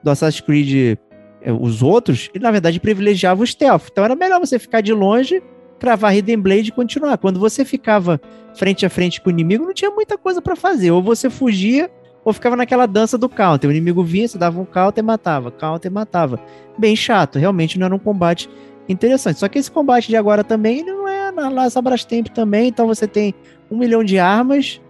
do 0.02 0.10
Assassin's 0.10 0.42
Creed, 0.42 0.98
é, 1.40 1.50
os 1.50 1.82
outros, 1.82 2.28
ele, 2.34 2.44
na 2.44 2.50
verdade, 2.50 2.78
privilegiava 2.78 3.42
o 3.42 3.46
stealth. 3.46 3.88
Então 3.90 4.04
era 4.04 4.14
melhor 4.14 4.38
você 4.38 4.58
ficar 4.58 4.82
de 4.82 4.92
longe, 4.92 5.42
cravar 5.78 6.14
Hidden 6.14 6.38
Blade 6.38 6.68
e 6.68 6.72
continuar. 6.72 7.16
Quando 7.16 7.40
você 7.40 7.64
ficava 7.64 8.20
frente 8.54 8.84
a 8.84 8.90
frente 8.90 9.22
com 9.22 9.30
o 9.30 9.32
inimigo, 9.32 9.64
não 9.64 9.72
tinha 9.72 9.90
muita 9.90 10.18
coisa 10.18 10.42
para 10.42 10.54
fazer. 10.54 10.90
Ou 10.90 11.02
você 11.02 11.30
fugia 11.30 11.90
ou 12.24 12.32
ficava 12.32 12.56
naquela 12.56 12.86
dança 12.86 13.18
do 13.18 13.28
counter. 13.28 13.68
O 13.68 13.72
inimigo 13.72 14.02
vinha, 14.02 14.26
você 14.26 14.38
dava 14.38 14.60
um 14.60 14.64
counter 14.64 15.02
e 15.02 15.06
matava, 15.06 15.50
counter 15.50 15.90
e 15.90 15.94
matava. 15.94 16.40
Bem 16.78 16.96
chato, 16.96 17.38
realmente 17.38 17.78
não 17.78 17.86
era 17.86 17.94
um 17.94 17.98
combate 17.98 18.48
interessante. 18.88 19.38
Só 19.38 19.48
que 19.48 19.58
esse 19.58 19.70
combate 19.70 20.08
de 20.08 20.16
agora 20.16 20.42
também 20.42 20.84
não 20.84 21.06
é 21.06 21.30
na 21.30 21.48
Las 21.48 21.74
Tempo 22.06 22.30
também, 22.30 22.68
então 22.68 22.86
você 22.86 23.06
tem 23.06 23.34
um 23.70 23.76
milhão 23.76 24.02
de 24.02 24.18
armas 24.18 24.80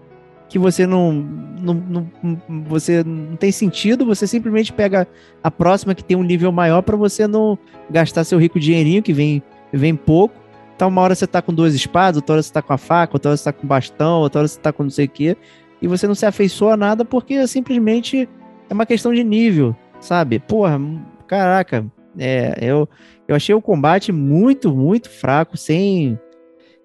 que 0.49 0.59
você 0.59 0.87
não, 0.87 1.13
não, 1.13 1.75
não, 1.75 2.11
você 2.69 3.03
não 3.03 3.35
tem 3.35 3.51
sentido, 3.51 4.05
você 4.05 4.27
simplesmente 4.27 4.73
pega 4.73 5.09
a 5.43 5.51
próxima 5.51 5.95
que 5.95 6.05
tem 6.05 6.17
um 6.17 6.23
nível 6.23 6.53
maior 6.53 6.83
para 6.83 6.97
você 6.97 7.27
não 7.27 7.59
gastar 7.91 8.25
seu 8.25 8.39
rico 8.39 8.61
dinheirinho 8.61 9.03
que 9.03 9.13
vem 9.13 9.43
vem 9.73 9.97
pouco. 9.97 10.35
Então 10.77 10.89
uma 10.89 11.03
hora 11.03 11.15
você 11.15 11.27
tá 11.27 11.41
com 11.41 11.53
duas 11.53 11.75
espadas, 11.75 12.17
outra 12.17 12.35
hora 12.35 12.43
você 12.43 12.53
tá 12.53 12.63
com 12.63 12.73
a 12.73 12.79
faca, 12.79 13.15
outra 13.15 13.31
hora 13.31 13.37
você 13.37 13.45
tá 13.45 13.53
com 13.53 13.67
bastão, 13.67 14.21
outra 14.21 14.41
hora 14.41 14.49
você 14.49 14.61
tá 14.61 14.73
com 14.73 14.85
não 14.85 14.91
sei 14.91 15.07
o 15.07 15.09
que 15.09 15.37
e 15.85 15.87
você 15.87 16.07
não 16.07 16.15
se 16.15 16.25
afeiçoa 16.25 16.73
a 16.73 16.77
nada 16.79 17.05
porque 17.05 17.47
simplesmente 17.47 18.27
é 18.71 18.73
uma 18.73 18.87
questão 18.87 19.13
de 19.13 19.23
nível, 19.23 19.77
sabe? 20.01 20.39
Porra, 20.39 20.81
caraca, 21.27 21.85
é, 22.19 22.57
eu, 22.63 22.89
eu 23.29 23.37
achei 23.37 23.55
o 23.55 23.61
combate 23.61 24.11
muito, 24.11 24.75
muito 24.75 25.11
fraco, 25.11 25.59
sem, 25.59 26.19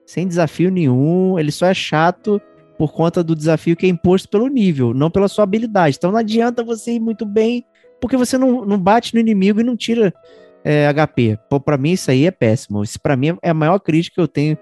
sem 0.05 0.27
desafio 0.27 0.69
nenhum. 0.69 1.39
Ele 1.39 1.49
só 1.49 1.67
é 1.67 1.73
chato 1.73 2.41
por 2.77 2.91
conta 2.91 3.23
do 3.23 3.37
desafio 3.37 3.77
que 3.77 3.85
é 3.85 3.89
imposto 3.89 4.27
pelo 4.27 4.49
nível, 4.49 4.93
não 4.93 5.09
pela 5.09 5.29
sua 5.29 5.45
habilidade. 5.45 5.95
Então 5.97 6.11
não 6.11 6.19
adianta 6.19 6.61
você 6.61 6.91
ir 6.91 6.99
muito 6.99 7.25
bem, 7.25 7.63
porque 8.01 8.17
você 8.17 8.37
não, 8.37 8.65
não 8.65 8.77
bate 8.77 9.13
no 9.13 9.21
inimigo 9.21 9.61
e 9.61 9.63
não 9.63 9.77
tira 9.77 10.13
é, 10.61 10.91
HP. 10.93 11.39
Pô, 11.49 11.57
pra 11.57 11.77
mim 11.77 11.91
isso 11.91 12.11
aí 12.11 12.25
é 12.25 12.31
péssimo. 12.31 12.83
Isso 12.83 12.99
pra 12.99 13.15
mim 13.15 13.37
é 13.41 13.51
a 13.51 13.53
maior 13.53 13.79
crítica 13.79 14.15
que 14.15 14.21
eu 14.21 14.27
tenho 14.27 14.57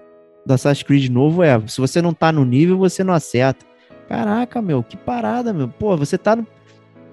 do 0.46 0.54
Assassin's 0.54 0.84
Creed 0.84 1.10
novo 1.10 1.42
é, 1.42 1.60
se 1.66 1.80
você 1.80 2.00
não 2.00 2.14
tá 2.14 2.30
no 2.30 2.44
nível, 2.44 2.78
você 2.78 3.02
não 3.02 3.12
acerta. 3.12 3.66
Caraca, 4.08 4.62
meu, 4.62 4.82
que 4.82 4.96
parada, 4.96 5.52
meu. 5.52 5.68
Pô, 5.68 5.96
você 5.96 6.16
tá 6.16 6.34
no. 6.34 6.46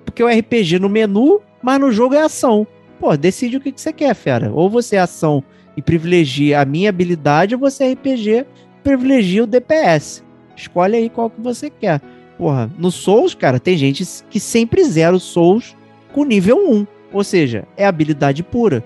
Porque 0.05 0.23
o 0.23 0.27
RPG 0.27 0.79
no 0.79 0.87
menu, 0.87 1.41
mas 1.61 1.79
no 1.79 1.91
jogo 1.91 2.15
é 2.15 2.21
ação. 2.21 2.65
Pô, 2.99 3.15
decide 3.17 3.57
o 3.57 3.61
que, 3.61 3.71
que 3.71 3.81
você 3.81 3.91
quer, 3.91 4.15
fera. 4.15 4.51
Ou 4.53 4.69
você 4.69 4.95
é 4.95 4.99
ação 4.99 5.43
e 5.75 5.81
privilegia 5.81 6.61
a 6.61 6.65
minha 6.65 6.89
habilidade, 6.89 7.53
ou 7.53 7.59
você 7.59 7.83
é 7.83 7.91
RPG 7.91 8.45
privilegia 8.81 9.43
o 9.43 9.47
DPS. 9.47 10.23
Escolhe 10.55 10.95
aí 10.95 11.09
qual 11.09 11.29
que 11.29 11.41
você 11.41 11.69
quer. 11.69 11.99
Porra, 12.37 12.69
no 12.77 12.91
Souls, 12.91 13.33
cara, 13.33 13.59
tem 13.59 13.77
gente 13.77 14.05
que 14.29 14.39
sempre 14.39 14.83
zera 14.83 15.15
o 15.15 15.19
Souls 15.19 15.75
com 16.13 16.23
nível 16.23 16.69
1. 16.69 16.87
Ou 17.11 17.23
seja, 17.23 17.67
é 17.75 17.85
habilidade 17.85 18.43
pura. 18.43 18.83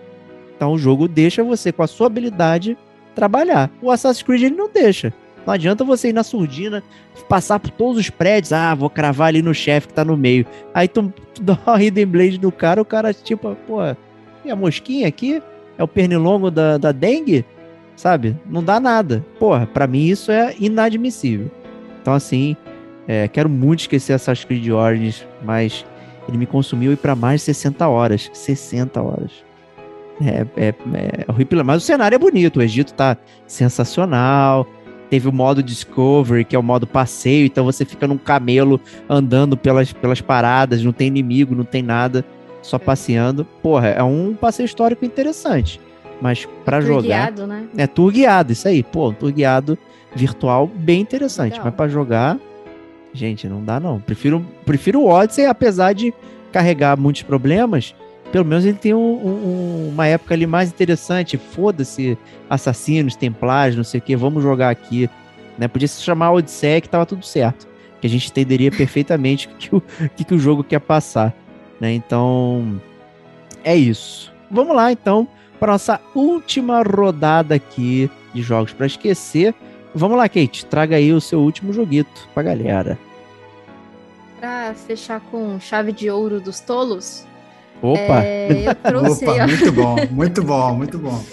Então 0.55 0.73
o 0.73 0.77
jogo 0.77 1.07
deixa 1.07 1.43
você 1.43 1.71
com 1.71 1.83
a 1.83 1.87
sua 1.87 2.07
habilidade 2.07 2.77
trabalhar. 3.13 3.69
O 3.81 3.91
Assassin's 3.91 4.23
Creed 4.23 4.43
ele 4.43 4.55
não 4.55 4.69
deixa. 4.69 5.13
Não 5.45 5.53
adianta 5.53 5.83
você 5.83 6.09
ir 6.09 6.13
na 6.13 6.23
surdina, 6.23 6.83
passar 7.27 7.59
por 7.59 7.71
todos 7.71 7.97
os 7.97 8.09
prédios, 8.09 8.53
ah, 8.53 8.73
vou 8.75 8.89
cravar 8.89 9.29
ali 9.29 9.41
no 9.41 9.53
chefe 9.53 9.87
que 9.87 9.93
tá 9.93 10.05
no 10.05 10.17
meio. 10.17 10.45
Aí 10.73 10.87
tu, 10.87 11.13
tu 11.33 11.41
dá 11.43 11.57
uma 11.65 11.81
Hidden 11.81 12.05
Blade 12.05 12.41
no 12.41 12.51
cara, 12.51 12.81
o 12.81 12.85
cara 12.85 13.13
tipo, 13.13 13.55
pô, 13.67 13.79
e 14.43 14.51
a 14.51 14.55
mosquinha 14.55 15.07
aqui? 15.07 15.41
É 15.77 15.83
o 15.83 15.87
pernilongo 15.87 16.51
da, 16.51 16.77
da 16.77 16.91
dengue? 16.91 17.45
Sabe? 17.95 18.37
Não 18.45 18.63
dá 18.63 18.79
nada. 18.79 19.25
Porra, 19.37 19.65
pra 19.65 19.87
mim 19.87 20.05
isso 20.05 20.31
é 20.31 20.55
inadmissível. 20.59 21.49
Então 22.01 22.13
assim, 22.13 22.55
é, 23.07 23.27
quero 23.27 23.49
muito 23.49 23.81
esquecer 23.81 24.13
Assassin's 24.13 24.45
Creed 24.45 24.69
Origins, 24.69 25.25
mas 25.43 25.85
ele 26.27 26.37
me 26.37 26.45
consumiu 26.45 26.93
e 26.93 26.95
para 26.95 27.15
mais 27.15 27.41
de 27.41 27.45
60 27.45 27.87
horas. 27.87 28.29
60 28.31 29.01
horas. 29.01 29.31
É, 30.21 30.45
é, 30.57 30.67
é 30.67 31.25
horrível, 31.31 31.63
mas 31.63 31.81
o 31.81 31.85
cenário 31.85 32.15
é 32.15 32.19
bonito. 32.19 32.59
O 32.59 32.61
Egito 32.61 32.93
tá 32.93 33.17
sensacional. 33.47 34.67
Teve 35.09 35.27
o 35.27 35.31
modo 35.31 35.63
Discovery, 35.63 36.45
que 36.45 36.55
é 36.55 36.59
o 36.59 36.63
modo 36.63 36.85
passeio, 36.85 37.45
então 37.45 37.65
você 37.65 37.83
fica 37.83 38.07
num 38.07 38.17
camelo 38.17 38.79
andando 39.09 39.57
pelas, 39.57 39.91
pelas 39.91 40.21
paradas, 40.21 40.83
não 40.83 40.91
tem 40.91 41.07
inimigo, 41.07 41.55
não 41.55 41.63
tem 41.63 41.81
nada, 41.81 42.23
só 42.61 42.77
é. 42.77 42.79
passeando. 42.79 43.43
Porra, 43.61 43.87
é 43.89 44.03
um 44.03 44.35
passeio 44.35 44.65
histórico 44.65 45.03
interessante. 45.03 45.81
Mas 46.21 46.47
para 46.63 46.81
jogar. 46.81 47.01
Guiado, 47.01 47.47
né? 47.47 47.67
É 47.77 47.87
tour 47.87 48.11
guiado, 48.11 48.51
isso 48.51 48.67
aí. 48.67 48.83
Pô, 48.83 49.09
um 49.09 49.13
tour 49.13 49.31
guiado 49.31 49.77
virtual 50.13 50.67
bem 50.67 51.01
interessante. 51.01 51.53
Legal. 51.53 51.65
Mas 51.65 51.75
para 51.75 51.87
jogar, 51.87 52.37
gente, 53.13 53.47
não 53.47 53.63
dá 53.63 53.79
não. 53.79 53.99
Prefiro, 53.99 54.45
prefiro 54.65 55.01
o 55.01 55.07
Odyssey, 55.07 55.45
apesar 55.45 55.93
de 55.93 56.13
carregar 56.51 56.99
muitos 56.99 57.23
problemas 57.23 57.95
pelo 58.31 58.45
menos 58.45 58.65
ele 58.65 58.77
tem 58.77 58.93
um, 58.93 58.99
um, 58.99 59.89
uma 59.89 60.07
época 60.07 60.33
ali 60.33 60.45
mais 60.45 60.69
interessante. 60.69 61.37
Foda-se, 61.37 62.17
assassinos, 62.49 63.15
templários, 63.15 63.75
não 63.75 63.83
sei 63.83 63.99
o 63.99 64.03
que, 64.03 64.15
vamos 64.15 64.43
jogar 64.43 64.69
aqui. 64.69 65.09
Né? 65.57 65.67
Podia 65.67 65.87
se 65.87 66.01
chamar 66.01 66.31
Odisseia 66.31 66.81
que 66.81 66.89
tava 66.89 67.05
tudo 67.05 67.25
certo. 67.25 67.67
Que 67.99 68.07
a 68.07 68.09
gente 68.09 68.29
entenderia 68.29 68.71
perfeitamente 68.71 69.47
o 69.51 69.51
que 69.57 69.75
o, 69.75 69.81
que, 70.15 70.23
que 70.23 70.33
o 70.33 70.39
jogo 70.39 70.63
quer 70.63 70.79
passar. 70.79 71.35
Né? 71.79 71.93
Então, 71.93 72.81
é 73.63 73.75
isso. 73.75 74.31
Vamos 74.49 74.75
lá, 74.75 74.91
então, 74.91 75.27
para 75.59 75.73
nossa 75.73 75.99
última 76.15 76.81
rodada 76.81 77.55
aqui 77.55 78.09
de 78.33 78.41
jogos 78.41 78.73
para 78.73 78.85
esquecer. 78.85 79.53
Vamos 79.93 80.17
lá, 80.17 80.29
Kate, 80.29 80.65
traga 80.65 80.95
aí 80.95 81.11
o 81.11 81.21
seu 81.21 81.39
último 81.39 81.73
joguito 81.73 82.27
pra 82.33 82.43
galera. 82.43 82.97
Para 84.39 84.73
fechar 84.73 85.19
com 85.19 85.59
chave 85.59 85.91
de 85.91 86.09
ouro 86.09 86.39
dos 86.39 86.59
tolos, 86.59 87.25
Opa! 87.81 88.23
É, 88.23 88.67
eu 88.67 88.75
trouxe 88.83 89.25
Opa, 89.25 89.43
aí, 89.43 89.47
muito 89.47 89.71
bom, 89.71 89.95
muito 90.11 90.43
bom, 90.43 90.75
muito 90.75 90.97
bom. 90.97 91.23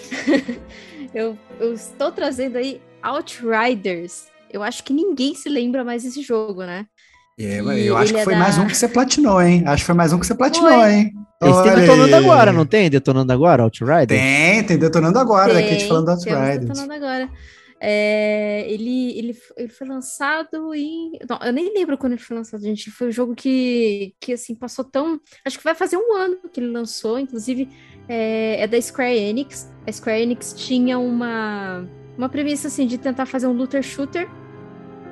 eu, 1.14 1.36
eu 1.58 1.74
estou 1.74 2.12
trazendo 2.12 2.56
aí 2.58 2.80
Outriders. 3.02 4.26
Eu 4.52 4.62
acho 4.62 4.82
que 4.84 4.92
ninguém 4.92 5.34
se 5.34 5.48
lembra 5.48 5.84
mais 5.84 6.04
desse 6.04 6.22
jogo, 6.22 6.64
né? 6.64 6.86
É, 7.38 7.60
eu 7.60 7.96
acho 7.96 8.14
que 8.14 8.20
é 8.20 8.24
foi 8.24 8.32
da... 8.32 8.38
mais 8.38 8.56
um 8.56 8.66
que 8.66 8.76
você 8.76 8.88
platinou, 8.88 9.42
hein? 9.42 9.62
Acho 9.66 9.82
que 9.82 9.86
foi 9.86 9.94
mais 9.94 10.12
um 10.12 10.18
que 10.18 10.26
você 10.26 10.34
platinou, 10.34 10.70
foi. 10.70 10.90
hein? 10.90 11.12
Esse 11.42 11.62
tem 11.62 11.74
detonando 11.74 12.16
agora, 12.16 12.52
não 12.52 12.64
tem? 12.64 12.88
Detonando 12.88 13.30
agora, 13.30 13.62
Outriders? 13.62 14.08
Tem, 14.08 14.62
tem 14.64 14.78
detonando 14.78 15.18
agora, 15.18 15.52
tem, 15.52 15.62
daqui 15.62 15.76
te 15.76 15.86
falando 15.86 16.08
Outriders. 16.08 16.60
Detonando 16.60 16.92
agora. 16.94 17.28
É, 17.78 18.64
ele, 18.70 19.18
ele, 19.18 19.38
ele 19.56 19.68
foi 19.68 19.86
lançado 19.86 20.74
em. 20.74 21.12
Não, 21.28 21.38
eu 21.44 21.52
nem 21.52 21.74
lembro 21.74 21.98
quando 21.98 22.12
ele 22.12 22.22
foi 22.22 22.36
lançado, 22.36 22.62
gente. 22.62 22.90
Foi 22.90 23.08
um 23.08 23.12
jogo 23.12 23.34
que, 23.34 24.14
que 24.18 24.32
assim, 24.32 24.54
passou 24.54 24.84
tão. 24.84 25.20
Acho 25.44 25.58
que 25.58 25.64
vai 25.64 25.74
fazer 25.74 25.96
um 25.96 26.14
ano 26.14 26.38
que 26.50 26.60
ele 26.60 26.70
lançou, 26.70 27.18
inclusive 27.18 27.68
é, 28.08 28.62
é 28.62 28.66
da 28.66 28.80
Square 28.80 29.16
Enix. 29.16 29.70
A 29.86 29.92
Square 29.92 30.22
Enix 30.22 30.54
tinha 30.54 30.98
uma, 30.98 31.86
uma 32.16 32.28
premissa 32.28 32.68
assim 32.68 32.86
de 32.86 32.96
tentar 32.96 33.26
fazer 33.26 33.46
um 33.46 33.52
looter 33.52 33.82
shooter. 33.82 34.28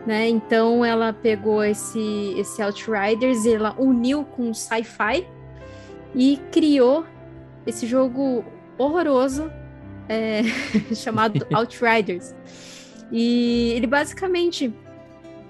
Né? 0.06 0.28
Então 0.28 0.84
ela 0.84 1.12
pegou 1.12 1.62
esse, 1.64 2.34
esse 2.36 2.60
Outriders 2.62 3.44
e 3.44 3.54
ela 3.54 3.74
uniu 3.78 4.24
com 4.24 4.52
sci-fi 4.52 5.26
e 6.14 6.38
criou 6.52 7.06
esse 7.66 7.86
jogo 7.86 8.44
horroroso 8.76 9.50
é, 10.08 10.42
chamado 10.94 11.46
Outriders. 11.52 12.34
E 13.10 13.72
ele 13.74 13.86
basicamente 13.86 14.72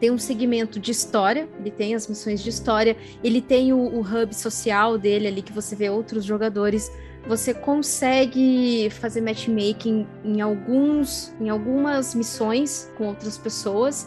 tem 0.01 0.11
um 0.11 0.19
segmento 0.19 0.79
de 0.79 0.91
história, 0.91 1.49
ele 1.59 1.71
tem 1.71 1.95
as 1.95 2.07
missões 2.07 2.43
de 2.43 2.51
história, 2.51 2.97
ele 3.23 3.41
tem 3.41 3.73
o, 3.73 3.79
o 3.79 4.01
hub 4.01 4.35
social 4.35 4.99
dele 4.99 5.29
ali 5.29 5.43
que 5.43 5.53
você 5.53 5.75
vê 5.75 5.89
outros 5.89 6.25
jogadores. 6.25 6.91
Você 7.27 7.55
consegue 7.55 8.91
fazer 8.91 9.23
matchmaking 9.23 10.07
em 10.23 10.43
alguns, 10.43 11.33
em 11.41 11.49
algumas 11.49 12.15
missões 12.15 12.91
com 12.99 13.07
outras 13.07 13.39
pessoas. 13.39 14.07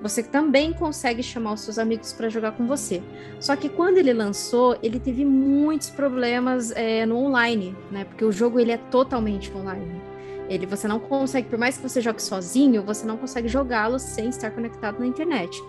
Você 0.00 0.22
também 0.22 0.72
consegue 0.72 1.22
chamar 1.22 1.54
os 1.54 1.60
seus 1.62 1.78
amigos 1.78 2.12
para 2.12 2.28
jogar 2.28 2.52
com 2.52 2.66
você. 2.66 3.02
Só 3.40 3.56
que 3.56 3.68
quando 3.68 3.98
ele 3.98 4.12
lançou, 4.12 4.78
ele 4.82 5.00
teve 5.00 5.24
muitos 5.24 5.90
problemas 5.90 6.70
é, 6.70 7.04
no 7.04 7.16
online, 7.16 7.76
né? 7.90 8.04
Porque 8.04 8.24
o 8.24 8.30
jogo 8.30 8.60
ele 8.60 8.70
é 8.70 8.76
totalmente 8.76 9.52
online. 9.52 10.00
Ele, 10.48 10.66
você 10.66 10.86
não 10.88 10.98
consegue, 10.98 11.48
por 11.48 11.58
mais 11.58 11.76
que 11.76 11.82
você 11.82 12.00
jogue 12.00 12.22
sozinho, 12.22 12.82
você 12.82 13.04
não 13.04 13.16
consegue 13.16 13.48
jogá-lo 13.48 13.98
sem 13.98 14.28
estar 14.28 14.50
conectado 14.50 14.98
na 15.00 15.06
internet. 15.06 15.60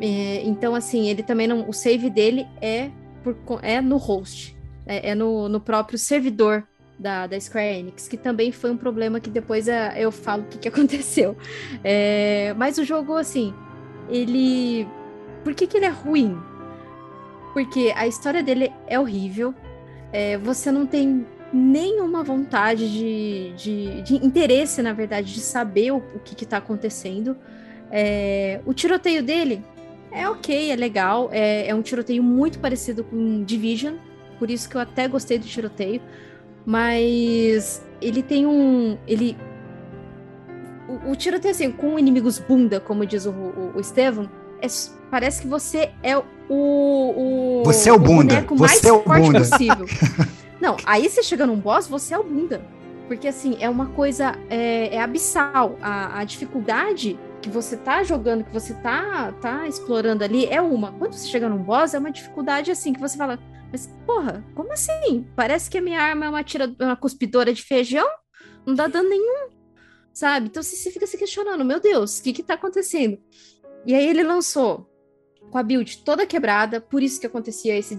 É, 0.00 0.42
então, 0.44 0.74
assim, 0.74 1.08
ele 1.08 1.22
também 1.22 1.46
não. 1.46 1.68
O 1.68 1.72
save 1.72 2.10
dele 2.10 2.46
é, 2.60 2.90
por, 3.22 3.36
é 3.62 3.80
no 3.80 3.96
host, 3.96 4.56
é, 4.86 5.10
é 5.10 5.14
no, 5.14 5.48
no 5.48 5.60
próprio 5.60 5.98
servidor 5.98 6.66
da, 6.98 7.26
da 7.26 7.40
Square 7.40 7.78
Enix, 7.78 8.08
que 8.08 8.16
também 8.16 8.52
foi 8.52 8.70
um 8.70 8.76
problema 8.76 9.20
que 9.20 9.30
depois 9.30 9.68
é, 9.68 9.94
eu 9.96 10.12
falo 10.12 10.42
o 10.42 10.46
que, 10.46 10.58
que 10.58 10.68
aconteceu. 10.68 11.36
É, 11.82 12.54
mas 12.56 12.78
o 12.78 12.84
jogo, 12.84 13.16
assim, 13.16 13.54
ele. 14.08 14.86
Por 15.44 15.54
que, 15.54 15.66
que 15.66 15.76
ele 15.76 15.86
é 15.86 15.90
ruim? 15.90 16.38
Porque 17.52 17.92
a 17.96 18.06
história 18.06 18.42
dele 18.42 18.72
é 18.86 18.98
horrível. 18.98 19.54
É, 20.12 20.38
você 20.38 20.70
não 20.70 20.86
tem 20.86 21.26
nenhuma 21.52 22.22
vontade 22.22 22.90
de, 22.90 23.52
de, 23.56 24.02
de, 24.02 24.26
interesse, 24.26 24.80
na 24.82 24.92
verdade, 24.92 25.34
de 25.34 25.40
saber 25.40 25.90
o, 25.90 25.96
o 25.96 26.18
que 26.20 26.44
está 26.44 26.58
acontecendo. 26.58 27.36
É, 27.90 28.60
o 28.64 28.72
tiroteio 28.72 29.22
dele 29.22 29.62
é 30.10 30.28
ok, 30.28 30.70
é 30.70 30.76
legal. 30.76 31.28
É, 31.32 31.68
é 31.68 31.74
um 31.74 31.82
tiroteio 31.82 32.22
muito 32.22 32.58
parecido 32.58 33.04
com 33.04 33.42
Division, 33.44 33.96
por 34.38 34.50
isso 34.50 34.68
que 34.68 34.76
eu 34.76 34.80
até 34.80 35.06
gostei 35.08 35.38
do 35.38 35.46
tiroteio. 35.46 36.00
Mas 36.64 37.82
ele 38.00 38.22
tem 38.22 38.46
um. 38.46 38.98
Ele. 39.06 39.36
O, 40.88 41.12
o 41.12 41.16
tiroteio, 41.16 41.52
assim, 41.52 41.70
com 41.70 41.98
inimigos 41.98 42.38
bunda, 42.38 42.80
como 42.80 43.06
diz 43.06 43.26
o, 43.26 43.30
o, 43.30 43.72
o 43.76 43.80
Estevam, 43.80 44.28
é, 44.60 44.66
parece 45.10 45.42
que 45.42 45.48
você 45.48 45.90
é 46.02 46.16
o. 46.16 46.24
o 46.48 47.62
você 47.64 47.88
é 47.88 47.92
o 47.92 47.98
bunda. 47.98 48.44
Você 48.50 48.88
é 48.88 48.92
o 48.92 49.02
bunda. 49.02 49.40
possível. 49.40 49.86
Não, 50.60 50.76
aí 50.86 51.08
você 51.08 51.22
chega 51.22 51.44
num 51.44 51.56
boss, 51.56 51.88
você 51.88 52.14
é 52.14 52.18
o 52.18 52.22
bunda. 52.22 52.62
Porque, 53.08 53.26
assim, 53.26 53.56
é 53.60 53.68
uma 53.68 53.86
coisa. 53.86 54.36
É, 54.48 54.94
é 54.94 55.00
abissal. 55.00 55.76
A, 55.82 56.20
a 56.20 56.24
dificuldade 56.24 57.18
que 57.40 57.50
você 57.50 57.76
tá 57.76 58.04
jogando, 58.04 58.44
que 58.44 58.52
você 58.52 58.72
tá, 58.74 59.32
tá 59.40 59.66
explorando 59.66 60.22
ali, 60.22 60.46
é 60.46 60.62
uma. 60.62 60.92
Quando 60.92 61.14
você 61.14 61.26
chega 61.26 61.48
num 61.48 61.58
boss, 61.58 61.94
é 61.94 61.98
uma 61.98 62.12
dificuldade 62.12 62.70
assim 62.70 62.92
que 62.92 63.00
você 63.00 63.16
fala. 63.16 63.38
Mas, 63.72 63.88
porra, 64.06 64.44
como 64.54 64.70
assim? 64.70 65.26
Parece 65.34 65.70
que 65.70 65.78
a 65.78 65.82
minha 65.82 65.98
arma 65.98 66.26
é 66.26 66.28
uma, 66.28 66.44
tira, 66.44 66.72
uma 66.78 66.94
cuspidora 66.94 67.54
de 67.54 67.62
feijão? 67.62 68.06
Não 68.66 68.74
dá 68.74 68.86
dano 68.86 69.08
nenhum, 69.08 69.48
sabe? 70.12 70.48
Então 70.48 70.62
você 70.62 70.90
fica 70.90 71.06
se 71.06 71.16
questionando, 71.16 71.64
meu 71.64 71.80
Deus, 71.80 72.18
o 72.18 72.22
que 72.22 72.34
que 72.34 72.42
tá 72.42 72.54
acontecendo? 72.54 73.18
E 73.86 73.94
aí 73.94 74.06
ele 74.06 74.22
lançou 74.22 74.86
com 75.50 75.58
a 75.58 75.62
build 75.62 76.04
toda 76.04 76.26
quebrada, 76.26 76.80
por 76.80 77.02
isso 77.02 77.18
que 77.18 77.26
acontecia 77.26 77.76
esse 77.76 77.98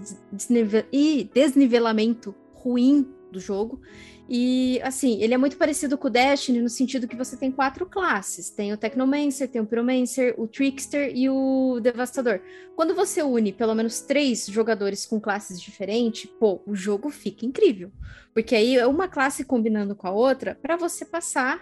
desnivelamento 1.32 2.34
ruim 2.52 3.12
do 3.30 3.40
jogo. 3.40 3.80
E, 4.28 4.80
assim, 4.82 5.20
ele 5.22 5.34
é 5.34 5.36
muito 5.36 5.58
parecido 5.58 5.98
com 5.98 6.08
o 6.08 6.10
Destiny 6.10 6.62
no 6.62 6.68
sentido 6.68 7.06
que 7.06 7.16
você 7.16 7.36
tem 7.36 7.52
quatro 7.52 7.84
classes. 7.84 8.48
Tem 8.48 8.72
o 8.72 8.76
Technomancer, 8.76 9.48
tem 9.48 9.60
o 9.60 9.66
Pyromancer, 9.66 10.34
o 10.38 10.46
Trickster 10.46 11.12
e 11.14 11.28
o 11.28 11.78
Devastador. 11.80 12.40
Quando 12.74 12.94
você 12.94 13.22
une 13.22 13.52
pelo 13.52 13.74
menos 13.74 14.00
três 14.00 14.46
jogadores 14.46 15.04
com 15.04 15.20
classes 15.20 15.60
diferentes, 15.60 16.30
pô, 16.40 16.62
o 16.66 16.74
jogo 16.74 17.10
fica 17.10 17.44
incrível. 17.44 17.92
Porque 18.32 18.54
aí 18.54 18.76
é 18.78 18.86
uma 18.86 19.08
classe 19.08 19.44
combinando 19.44 19.94
com 19.94 20.06
a 20.06 20.12
outra 20.12 20.58
para 20.60 20.76
você 20.76 21.04
passar 21.04 21.60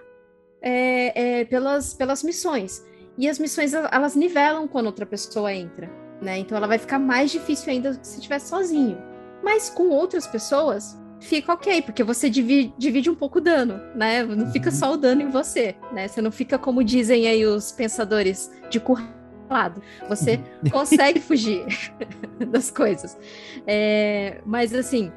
é, 0.60 1.40
é, 1.40 1.44
pelas, 1.44 1.94
pelas 1.94 2.22
missões. 2.22 2.84
E 3.18 3.28
as 3.28 3.38
missões, 3.38 3.74
elas 3.74 4.14
nivelam 4.14 4.68
quando 4.68 4.86
outra 4.86 5.04
pessoa 5.04 5.52
entra, 5.52 5.90
né? 6.22 6.38
Então 6.38 6.56
ela 6.56 6.66
vai 6.66 6.78
ficar 6.78 6.98
mais 6.98 7.30
difícil 7.30 7.70
ainda 7.70 7.92
se 8.02 8.18
estiver 8.18 8.38
sozinho. 8.38 8.96
Mas 9.42 9.68
com 9.68 9.88
outras 9.88 10.26
pessoas, 10.26 10.96
fica 11.22 11.52
ok, 11.52 11.82
porque 11.82 12.02
você 12.02 12.28
divide, 12.28 12.74
divide 12.76 13.10
um 13.10 13.14
pouco 13.14 13.38
o 13.38 13.40
dano, 13.40 13.80
né? 13.94 14.22
Não 14.22 14.50
fica 14.52 14.70
uhum. 14.70 14.76
só 14.76 14.92
o 14.92 14.96
dano 14.96 15.22
em 15.22 15.30
você, 15.30 15.74
né? 15.92 16.08
Você 16.08 16.20
não 16.20 16.30
fica, 16.30 16.58
como 16.58 16.84
dizem 16.84 17.26
aí 17.26 17.46
os 17.46 17.72
pensadores, 17.72 18.50
de 18.68 18.78
curral 18.78 19.22
pelado. 19.52 19.82
Você 20.08 20.40
consegue 20.72 21.20
fugir 21.20 21.66
das 22.48 22.70
coisas. 22.70 23.18
É, 23.66 24.40
mas 24.46 24.74
assim, 24.74 25.12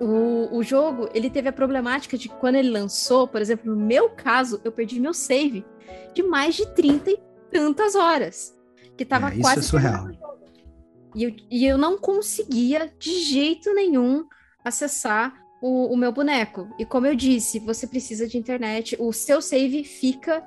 o, 0.00 0.56
o 0.56 0.62
jogo, 0.62 1.08
ele 1.14 1.30
teve 1.30 1.48
a 1.48 1.52
problemática 1.52 2.18
de 2.18 2.28
que 2.28 2.34
quando 2.34 2.56
ele 2.56 2.70
lançou, 2.70 3.28
por 3.28 3.40
exemplo, 3.40 3.72
no 3.72 3.80
meu 3.80 4.10
caso, 4.10 4.60
eu 4.64 4.72
perdi 4.72 4.98
meu 4.98 5.14
save 5.14 5.64
de 6.12 6.22
mais 6.22 6.56
de 6.56 6.66
30 6.74 7.10
e 7.12 7.18
tantas 7.50 7.94
horas. 7.94 8.54
Que 8.96 9.04
tava 9.04 9.28
É, 9.28 9.34
isso 9.34 9.42
quase 9.42 9.60
é 9.60 9.62
surreal. 9.62 10.10
E 11.14 11.24
eu, 11.24 11.34
e 11.50 11.66
eu 11.66 11.78
não 11.78 11.96
conseguia 11.96 12.92
de 12.98 13.20
jeito 13.20 13.72
nenhum 13.72 14.26
acessar 14.68 15.34
o, 15.62 15.92
o 15.92 15.96
meu 15.96 16.12
boneco. 16.12 16.68
E 16.78 16.84
como 16.84 17.06
eu 17.06 17.14
disse, 17.14 17.58
você 17.58 17.86
precisa 17.86 18.26
de 18.26 18.36
internet, 18.36 18.96
o 18.98 19.12
seu 19.12 19.40
save 19.40 19.84
fica 19.84 20.44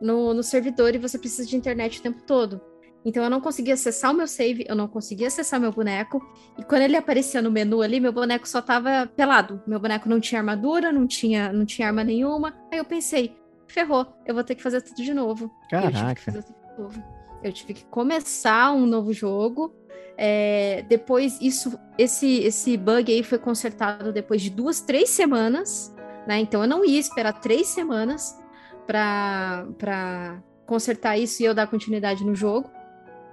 no, 0.00 0.34
no 0.34 0.42
servidor 0.42 0.94
e 0.94 0.98
você 0.98 1.18
precisa 1.18 1.48
de 1.48 1.56
internet 1.56 1.98
o 1.98 2.02
tempo 2.02 2.22
todo. 2.22 2.60
Então 3.04 3.22
eu 3.24 3.30
não 3.30 3.40
conseguia 3.40 3.74
acessar 3.74 4.10
o 4.10 4.14
meu 4.14 4.26
save, 4.26 4.66
eu 4.68 4.74
não 4.74 4.86
conseguia 4.86 5.28
acessar 5.28 5.58
meu 5.58 5.72
boneco. 5.72 6.20
E 6.58 6.64
quando 6.64 6.82
ele 6.82 6.96
aparecia 6.96 7.40
no 7.40 7.50
menu 7.50 7.80
ali, 7.80 7.98
meu 7.98 8.12
boneco 8.12 8.46
só 8.46 8.60
tava 8.60 9.06
pelado. 9.06 9.62
Meu 9.66 9.80
boneco 9.80 10.08
não 10.08 10.20
tinha 10.20 10.40
armadura, 10.40 10.92
não 10.92 11.06
tinha, 11.06 11.50
não 11.52 11.64
tinha 11.64 11.88
arma 11.88 12.04
nenhuma. 12.04 12.54
Aí 12.70 12.78
eu 12.78 12.84
pensei, 12.84 13.36
ferrou, 13.66 14.06
eu 14.26 14.34
vou 14.34 14.44
ter 14.44 14.54
que 14.54 14.62
fazer 14.62 14.82
tudo 14.82 15.02
de 15.02 15.14
novo. 15.14 15.50
E 15.72 15.74
Eu 15.74 15.80
tive 15.80 15.92
que 15.92 15.98
Caraca. 15.98 16.22
fazer 16.22 16.42
tudo 16.42 16.56
de 16.60 16.82
novo. 16.82 17.04
Eu 17.42 17.52
tive 17.52 17.72
que 17.72 17.84
começar 17.86 18.72
um 18.72 18.84
novo 18.84 19.14
jogo. 19.14 19.74
É, 20.16 20.84
depois, 20.88 21.38
isso, 21.40 21.78
esse, 21.96 22.40
esse 22.40 22.76
bug 22.76 23.10
aí 23.10 23.22
foi 23.22 23.38
consertado 23.38 24.12
depois 24.12 24.42
de 24.42 24.50
duas, 24.50 24.80
três 24.80 25.08
semanas. 25.10 25.94
Né? 26.26 26.40
Então 26.40 26.62
eu 26.62 26.68
não 26.68 26.84
ia 26.84 27.00
esperar 27.00 27.40
três 27.40 27.68
semanas 27.68 28.38
para 28.86 30.42
consertar 30.66 31.16
isso 31.16 31.42
e 31.42 31.46
eu 31.46 31.54
dar 31.54 31.66
continuidade 31.66 32.24
no 32.24 32.34
jogo. 32.34 32.70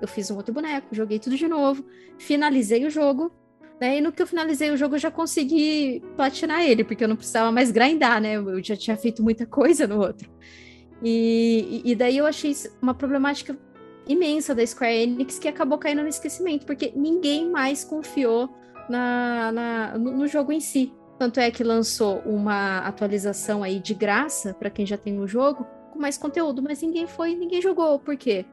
Eu 0.02 0.08
fiz 0.08 0.32
um 0.32 0.36
outro 0.36 0.54
boneco, 0.54 0.88
joguei 0.94 1.20
tudo 1.20 1.36
de 1.36 1.48
novo, 1.48 1.86
finalizei 2.18 2.86
o 2.86 2.90
jogo. 2.90 3.32
Né? 3.80 3.98
E 3.98 4.02
no 4.02 4.12
que 4.12 4.22
eu 4.22 4.28
finalizei 4.28 4.72
o 4.72 4.78
jogo, 4.78 4.96
eu 4.96 5.00
já 5.00 5.12
consegui 5.12 6.02
platinar 6.16 6.62
ele, 6.62 6.84
porque 6.84 7.04
eu 7.04 7.08
não 7.08 7.16
precisava 7.16 7.52
mais 7.52 7.70
grindar, 7.70 8.20
né? 8.20 8.34
Eu 8.34 8.64
já 8.64 8.76
tinha 8.76 8.98
feito 8.98 9.22
muita 9.22 9.46
coisa 9.46 9.86
no 9.86 10.00
outro. 10.00 10.30
E, 11.04 11.82
e 11.86 11.96
daí 11.96 12.18
eu 12.18 12.26
achei 12.26 12.56
uma 12.82 12.94
problemática 12.94 13.56
imensa 14.08 14.54
da 14.56 14.66
Square 14.66 14.96
Enix 15.04 15.38
que 15.40 15.48
acabou 15.48 15.78
caindo 15.78 16.02
no 16.02 16.08
esquecimento, 16.08 16.66
porque 16.66 16.92
ninguém 16.96 17.50
mais 17.50 17.84
confiou 17.84 18.50
na, 18.90 19.52
na- 19.52 19.98
no, 19.98 20.12
no 20.18 20.28
jogo 20.28 20.52
em 20.52 20.60
si. 20.60 20.94
Tanto 21.20 21.40
é 21.40 21.50
que 21.50 21.64
lançou 21.64 22.20
uma 22.26 22.80
atualização 22.80 23.64
aí 23.64 23.80
de 23.80 23.94
graça 23.94 24.54
para 24.54 24.70
quem 24.70 24.86
já 24.86 24.98
tem 24.98 25.20
o 25.20 25.28
jogo, 25.28 25.66
com 25.92 26.00
mais 26.00 26.18
conteúdo, 26.18 26.62
mas 26.62 26.82
ninguém 26.82 27.08
foi, 27.08 27.34
ninguém 27.36 27.62
jogou. 27.62 27.98
Por 28.00 28.16
quê? 28.16 28.46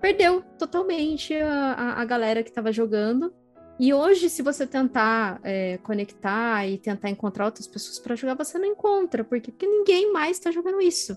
Perdeu 0.00 0.42
totalmente 0.58 1.34
a, 1.34 1.72
a, 1.72 2.02
a 2.02 2.04
galera 2.04 2.42
que 2.42 2.50
estava 2.50 2.70
jogando. 2.72 3.32
E 3.78 3.94
hoje, 3.94 4.28
se 4.28 4.42
você 4.42 4.66
tentar 4.66 5.40
é, 5.42 5.78
conectar 5.78 6.66
e 6.68 6.76
tentar 6.76 7.08
encontrar 7.08 7.46
outras 7.46 7.66
pessoas 7.66 7.98
para 7.98 8.14
jogar, 8.14 8.34
você 8.34 8.58
não 8.58 8.66
encontra. 8.66 9.24
Por 9.24 9.40
quê? 9.40 9.50
Porque 9.50 9.66
ninguém 9.66 10.12
mais 10.12 10.36
está 10.36 10.50
jogando 10.50 10.82
isso. 10.82 11.16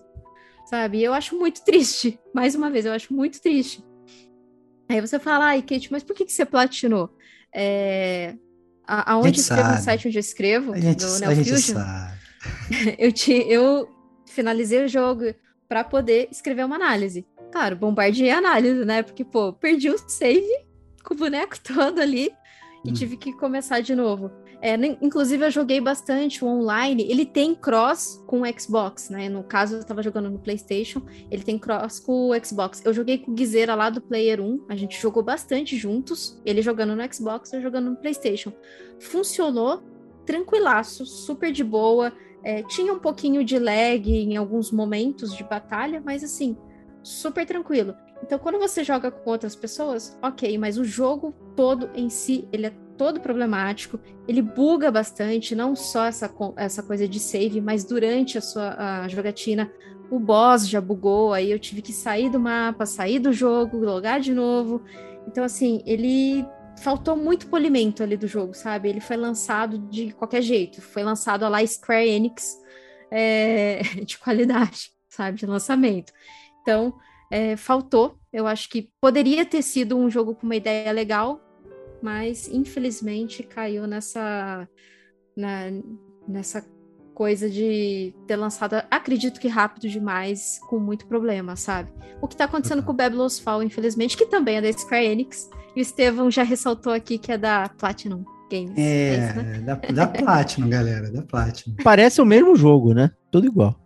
Sabe? 0.73 0.97
E 0.97 1.03
eu 1.03 1.13
acho 1.13 1.37
muito 1.37 1.63
triste. 1.63 2.19
Mais 2.33 2.55
uma 2.55 2.67
vez, 2.71 2.83
eu 2.87 2.93
acho 2.93 3.13
muito 3.13 3.39
triste. 3.39 3.83
Aí 4.89 4.99
você 4.99 5.19
fala, 5.19 5.45
ai, 5.49 5.61
Kate, 5.61 5.91
mas 5.91 6.01
por 6.01 6.15
que, 6.15 6.25
que 6.25 6.33
você 6.33 6.45
platinou? 6.47 7.15
É, 7.53 8.33
a- 8.87 9.13
aonde 9.13 9.39
escrevo 9.39 9.69
no 9.69 9.77
site 9.77 10.07
onde 10.07 10.17
eu 10.17 10.19
escrevo, 10.19 10.73
A 10.73 10.79
gente, 10.79 11.05
Neofusion, 11.19 11.75
eu, 12.97 13.11
te, 13.11 13.33
eu 13.47 13.87
finalizei 14.25 14.83
o 14.83 14.87
jogo 14.87 15.25
para 15.69 15.83
poder 15.83 16.27
escrever 16.31 16.65
uma 16.65 16.75
análise. 16.75 17.23
Claro, 17.51 17.75
bombardeei 17.75 18.31
a 18.31 18.39
análise, 18.39 18.83
né? 18.83 19.03
Porque, 19.03 19.23
pô, 19.23 19.53
perdi 19.53 19.91
o 19.91 19.97
save 20.09 20.65
com 21.03 21.13
o 21.13 21.17
boneco 21.17 21.55
todo 21.61 21.99
ali 22.01 22.31
e 22.83 22.89
Hum. 22.89 22.93
tive 22.93 23.15
que 23.15 23.31
começar 23.33 23.79
de 23.81 23.93
novo. 23.95 24.31
É, 24.65 24.75
inclusive, 25.01 25.45
eu 25.45 25.51
joguei 25.51 25.81
bastante 25.81 26.41
o 26.41 26.47
online. 26.47 27.05
Ele 27.09 27.25
tem 27.25 27.53
cross 27.53 28.23
com 28.25 28.43
o 28.43 28.59
Xbox, 28.59 29.09
né? 29.09 29.27
No 29.27 29.43
caso, 29.43 29.75
eu 29.75 29.83
tava 29.83 30.01
jogando 30.01 30.29
no 30.29 30.39
PlayStation. 30.39 31.01
Ele 31.29 31.43
tem 31.43 31.59
cross 31.59 31.99
com 31.99 32.29
o 32.29 32.45
Xbox. 32.45 32.81
Eu 32.85 32.93
joguei 32.93 33.17
com 33.17 33.31
o 33.31 33.33
Guizeira 33.33 33.75
lá 33.75 33.89
do 33.89 33.99
Player 33.99 34.39
1. 34.39 34.67
A 34.69 34.75
gente 34.77 35.01
jogou 35.01 35.21
bastante 35.21 35.75
juntos. 35.75 36.41
Ele 36.45 36.61
jogando 36.61 36.95
no 36.95 37.13
Xbox, 37.13 37.51
eu 37.51 37.61
jogando 37.61 37.89
no 37.89 37.97
PlayStation. 37.97 38.53
Funcionou 39.01 39.83
tranquilaço, 40.25 41.05
super 41.05 41.51
de 41.51 41.61
boa. 41.61 42.13
É, 42.41 42.63
tinha 42.63 42.93
um 42.93 42.99
pouquinho 42.99 43.43
de 43.43 43.59
lag 43.59 44.09
em 44.09 44.37
alguns 44.37 44.71
momentos 44.71 45.35
de 45.35 45.43
batalha, 45.43 46.01
mas 46.05 46.23
assim, 46.23 46.55
super 47.03 47.45
tranquilo. 47.45 47.93
Então, 48.23 48.39
quando 48.39 48.57
você 48.57 48.81
joga 48.81 49.11
com 49.11 49.29
outras 49.29 49.57
pessoas, 49.57 50.17
ok, 50.21 50.57
mas 50.57 50.77
o 50.77 50.85
jogo 50.85 51.35
todo 51.53 51.89
em 51.93 52.09
si, 52.09 52.47
ele 52.53 52.67
é 52.67 52.73
todo 53.03 53.19
problemático, 53.19 53.99
ele 54.25 54.41
buga 54.41 54.89
bastante, 54.89 55.53
não 55.53 55.75
só 55.75 56.05
essa, 56.05 56.33
essa 56.55 56.81
coisa 56.81 57.05
de 57.05 57.19
save, 57.19 57.59
mas 57.59 57.83
durante 57.83 58.37
a 58.37 58.41
sua 58.41 59.03
a 59.03 59.07
jogatina, 59.09 59.69
o 60.09 60.17
boss 60.17 60.69
já 60.69 60.79
bugou, 60.79 61.33
aí 61.33 61.51
eu 61.51 61.59
tive 61.59 61.81
que 61.81 61.91
sair 61.91 62.29
do 62.29 62.39
mapa, 62.39 62.85
sair 62.85 63.19
do 63.19 63.33
jogo, 63.33 63.83
logar 63.83 64.21
de 64.21 64.33
novo. 64.33 64.81
Então, 65.27 65.43
assim, 65.43 65.83
ele 65.85 66.45
faltou 66.79 67.17
muito 67.17 67.47
polimento 67.47 68.01
ali 68.01 68.15
do 68.15 68.25
jogo, 68.25 68.53
sabe? 68.53 68.87
Ele 68.87 69.01
foi 69.01 69.17
lançado 69.17 69.77
de 69.77 70.13
qualquer 70.13 70.41
jeito, 70.41 70.81
foi 70.81 71.03
lançado 71.03 71.45
lá 71.49 71.65
Square 71.67 72.07
Enix 72.07 72.57
é, 73.11 73.81
de 74.05 74.17
qualidade, 74.17 74.91
sabe? 75.09 75.39
De 75.39 75.45
lançamento. 75.45 76.13
Então, 76.61 76.93
é, 77.29 77.57
faltou. 77.57 78.17
Eu 78.31 78.47
acho 78.47 78.69
que 78.69 78.89
poderia 79.01 79.45
ter 79.45 79.61
sido 79.61 79.97
um 79.97 80.09
jogo 80.09 80.35
com 80.35 80.45
uma 80.45 80.55
ideia 80.55 80.89
legal, 80.93 81.41
mas 82.03 82.49
infelizmente 82.49 83.41
caiu 83.43 83.87
nessa, 83.87 84.67
na- 85.37 85.71
nessa 86.27 86.63
coisa 87.15 87.49
de 87.49 88.13
ter 88.27 88.35
lançado, 88.35 88.75
acredito 88.91 89.39
que 89.39 89.47
rápido 89.47 89.87
demais, 89.87 90.59
com 90.69 90.79
muito 90.79 91.05
problema, 91.07 91.55
sabe? 91.55 91.91
O 92.21 92.27
que 92.27 92.35
tá 92.35 92.45
acontecendo 92.45 92.79
Uhum. 92.79 92.85
com 92.85 92.91
o 92.91 92.95
Babylon's 92.95 93.39
Fall, 93.39 93.63
infelizmente, 93.63 94.17
que 94.17 94.25
também 94.25 94.57
é 94.57 94.61
da 94.61 94.73
Square 94.73 95.05
Enix, 95.05 95.49
e 95.75 95.79
o 95.79 95.81
Estevão 95.81 96.29
já 96.29 96.43
ressaltou 96.43 96.91
aqui 96.91 97.17
que 97.17 97.31
é 97.31 97.37
da 97.37 97.69
Platinum 97.69 98.23
Games. 98.51 98.73
É, 98.77 99.17
isso, 99.29 99.35
né? 99.41 99.59
da, 99.61 99.75
da 99.75 100.07
Platinum, 100.07 100.69
galera, 100.69 101.11
da 101.11 101.21
Platinum. 101.21 101.75
Parece 101.83 102.19
o 102.21 102.25
mesmo 102.25 102.55
jogo, 102.55 102.93
né? 102.93 103.11
Tudo 103.31 103.47
igual. 103.47 103.79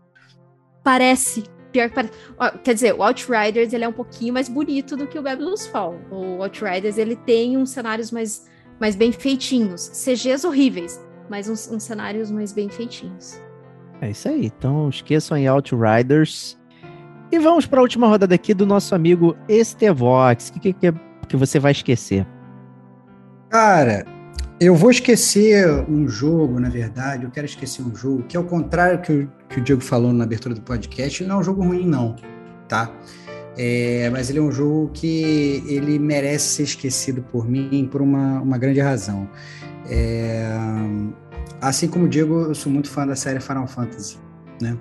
Parece. 0.83 1.43
Pior 1.77 1.89
que 1.89 1.95
parece. 1.95 2.13
Ó, 2.39 2.49
Quer 2.63 2.73
dizer, 2.73 2.93
o 2.95 3.03
Outriders 3.03 3.71
ele 3.71 3.83
é 3.83 3.87
um 3.87 3.93
pouquinho 3.93 4.33
mais 4.33 4.49
bonito 4.49 4.97
do 4.97 5.05
que 5.05 5.19
o 5.19 5.21
Babylon's 5.21 5.67
Fall. 5.67 5.95
O 6.09 6.41
Outriders 6.41 6.97
ele 6.97 7.15
tem 7.15 7.55
uns 7.55 7.69
cenários 7.69 8.09
mais, 8.09 8.47
mais 8.79 8.95
bem 8.95 9.11
feitinhos. 9.11 9.87
CGs 9.89 10.43
horríveis, 10.43 10.99
mas 11.29 11.47
uns, 11.47 11.69
uns 11.69 11.83
cenários 11.83 12.31
mais 12.31 12.51
bem 12.51 12.67
feitinhos. 12.67 13.39
É 14.01 14.09
isso 14.09 14.27
aí. 14.27 14.47
Então 14.47 14.89
esqueçam 14.89 15.37
em 15.37 15.47
Outriders. 15.47 16.57
E 17.31 17.37
vamos 17.37 17.67
para 17.67 17.79
a 17.79 17.83
última 17.83 18.07
rodada 18.07 18.33
aqui 18.33 18.55
do 18.55 18.65
nosso 18.65 18.95
amigo 18.95 19.37
Estevox. 19.47 20.49
O 20.49 20.53
que, 20.53 20.59
que, 20.59 20.73
que, 20.73 20.99
que 21.27 21.37
você 21.37 21.59
vai 21.59 21.73
esquecer? 21.73 22.25
Cara, 23.51 24.03
eu 24.59 24.73
vou 24.73 24.89
esquecer 24.89 25.69
um 25.87 26.07
jogo, 26.07 26.59
na 26.59 26.69
verdade, 26.69 27.25
eu 27.25 27.29
quero 27.29 27.45
esquecer 27.45 27.83
um 27.83 27.95
jogo 27.95 28.23
que, 28.23 28.35
ao 28.35 28.43
contrário 28.43 28.99
que 28.99 29.11
o, 29.11 29.31
que 29.49 29.59
o 29.59 29.63
Diego 29.63 29.81
falou 29.81 30.11
na 30.11 30.23
abertura 30.23 30.53
do 30.53 30.61
podcast, 30.61 31.21
ele 31.21 31.29
não 31.29 31.37
é 31.37 31.39
um 31.39 31.43
jogo 31.43 31.63
ruim, 31.63 31.87
não, 31.87 32.15
tá? 32.67 32.91
É, 33.57 34.09
mas 34.11 34.29
ele 34.29 34.37
é 34.39 34.41
um 34.41 34.51
jogo 34.51 34.91
que 34.93 35.63
ele 35.67 35.97
merece 35.97 36.49
ser 36.49 36.63
esquecido 36.63 37.23
por 37.23 37.47
mim 37.49 37.87
por 37.91 38.01
uma, 38.01 38.39
uma 38.41 38.57
grande 38.57 38.79
razão. 38.79 39.27
É, 39.89 40.47
assim 41.59 41.87
como 41.87 42.05
o 42.05 42.09
Diego, 42.09 42.41
eu 42.43 42.55
sou 42.55 42.71
muito 42.71 42.89
fã 42.89 43.07
da 43.07 43.15
série 43.15 43.39
Final 43.39 43.67
Fantasy, 43.67 44.17
né? 44.61 44.77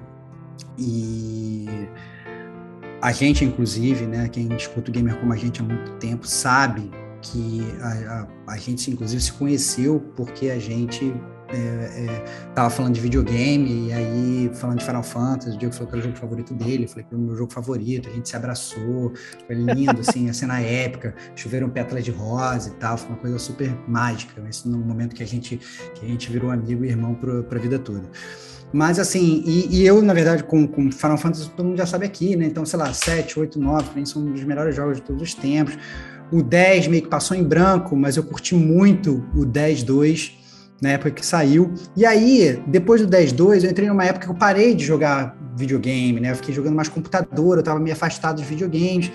E 0.79 1.67
a 3.01 3.13
gente, 3.13 3.45
inclusive, 3.45 4.07
né, 4.07 4.29
quem 4.29 4.53
escuta 4.55 4.91
o 4.91 4.93
gamer 4.93 5.17
como 5.17 5.33
a 5.33 5.37
gente 5.37 5.61
há 5.61 5.65
muito 5.65 5.93
tempo, 5.93 6.27
sabe 6.27 6.91
que 7.23 7.63
a, 7.81 8.27
a, 8.49 8.53
a 8.53 8.57
gente, 8.59 8.91
inclusive, 8.91 9.23
se 9.23 9.33
conheceu 9.33 10.01
porque 10.15 10.51
a 10.51 10.59
gente 10.59 11.15
é, 11.49 11.57
é, 11.57 12.25
tava 12.55 12.71
falando 12.71 12.95
de 12.95 13.01
videogame 13.01 13.89
e 13.89 13.93
aí 13.93 14.51
falando 14.55 14.79
de 14.79 14.85
Final 14.85 15.03
Fantasy, 15.03 15.55
o 15.55 15.59
Diego 15.59 15.75
falou 15.75 15.89
que 15.89 15.95
era 15.95 16.01
o 16.01 16.05
jogo 16.05 16.19
favorito 16.19 16.55
dele, 16.55 16.89
falei 16.89 17.05
que 17.05 17.15
era 17.15 17.23
o 17.23 17.25
meu 17.25 17.37
jogo 17.37 17.53
favorito, 17.53 18.09
a 18.09 18.13
gente 18.13 18.29
se 18.29 18.37
abraçou, 18.37 19.13
foi 19.47 19.55
lindo, 19.55 20.01
assim, 20.01 20.29
a 20.31 20.35
cena 20.35 20.61
épica, 20.61 21.15
choveram 21.37 21.69
pétalas 21.71 22.05
de 22.05 22.11
rosa 22.11 22.71
e 22.71 22.73
tal, 22.73 22.97
foi 22.99 23.09
uma 23.11 23.19
coisa 23.19 23.39
super 23.39 23.73
mágica, 23.87 24.43
isso 24.49 24.69
no 24.69 24.79
momento 24.79 25.15
que 25.15 25.23
a 25.23 25.27
gente, 25.27 25.61
que 25.95 26.05
a 26.05 26.09
gente 26.09 26.31
virou 26.31 26.51
amigo 26.51 26.85
e 26.85 26.89
irmão 26.89 27.15
para 27.15 27.59
a 27.59 27.61
vida 27.61 27.79
toda. 27.79 28.11
Mas 28.73 28.99
assim, 28.99 29.43
e, 29.47 29.77
e, 29.77 29.87
eu, 29.87 30.03
na 30.03 30.13
verdade, 30.13 30.43
com, 30.43 30.67
com 30.67 30.91
Final 30.91 31.17
Fantasy, 31.17 31.49
todo 31.51 31.67
mundo 31.67 31.79
já 31.79 31.87
sabe 31.87 32.05
aqui, 32.05 32.35
né? 32.35 32.47
Então, 32.47 32.67
sei 32.67 32.79
lá, 32.79 32.93
7, 32.93 33.39
8, 33.39 33.61
9, 33.61 33.85
pra 33.85 33.95
mim 33.95 34.05
são 34.05 34.23
um 34.23 34.33
dos 34.33 34.43
melhores 34.43 34.75
jogos 34.75 34.97
de 34.97 35.03
todos 35.03 35.23
os 35.23 35.35
tempos. 35.35 35.79
O 36.33 36.43
10 36.43 36.89
meio 36.89 37.03
que 37.05 37.09
passou 37.09 37.37
em 37.37 37.45
branco, 37.45 37.97
mas 37.97 38.17
eu 38.17 38.25
curti 38.25 38.57
muito 38.57 39.25
o 39.37 39.47
10-2 39.47 40.33
na 40.81 40.91
época 40.91 41.11
que 41.11 41.25
saiu. 41.25 41.73
E 41.97 42.05
aí, 42.05 42.61
depois 42.67 43.01
do 43.01 43.09
10-2, 43.09 43.65
eu 43.65 43.71
entrei 43.71 43.89
numa 43.89 44.05
época 44.05 44.27
que 44.27 44.31
eu 44.33 44.37
parei 44.37 44.75
de 44.75 44.85
jogar 44.85 45.37
videogame, 45.57 46.21
né? 46.21 46.33
Eu 46.33 46.37
fiquei 46.37 46.55
jogando 46.55 46.75
mais 46.75 46.89
computador, 46.89 47.57
eu 47.59 47.63
tava 47.63 47.81
meio 47.81 47.95
afastado 47.95 48.37
dos 48.37 48.45
videogames. 48.45 49.11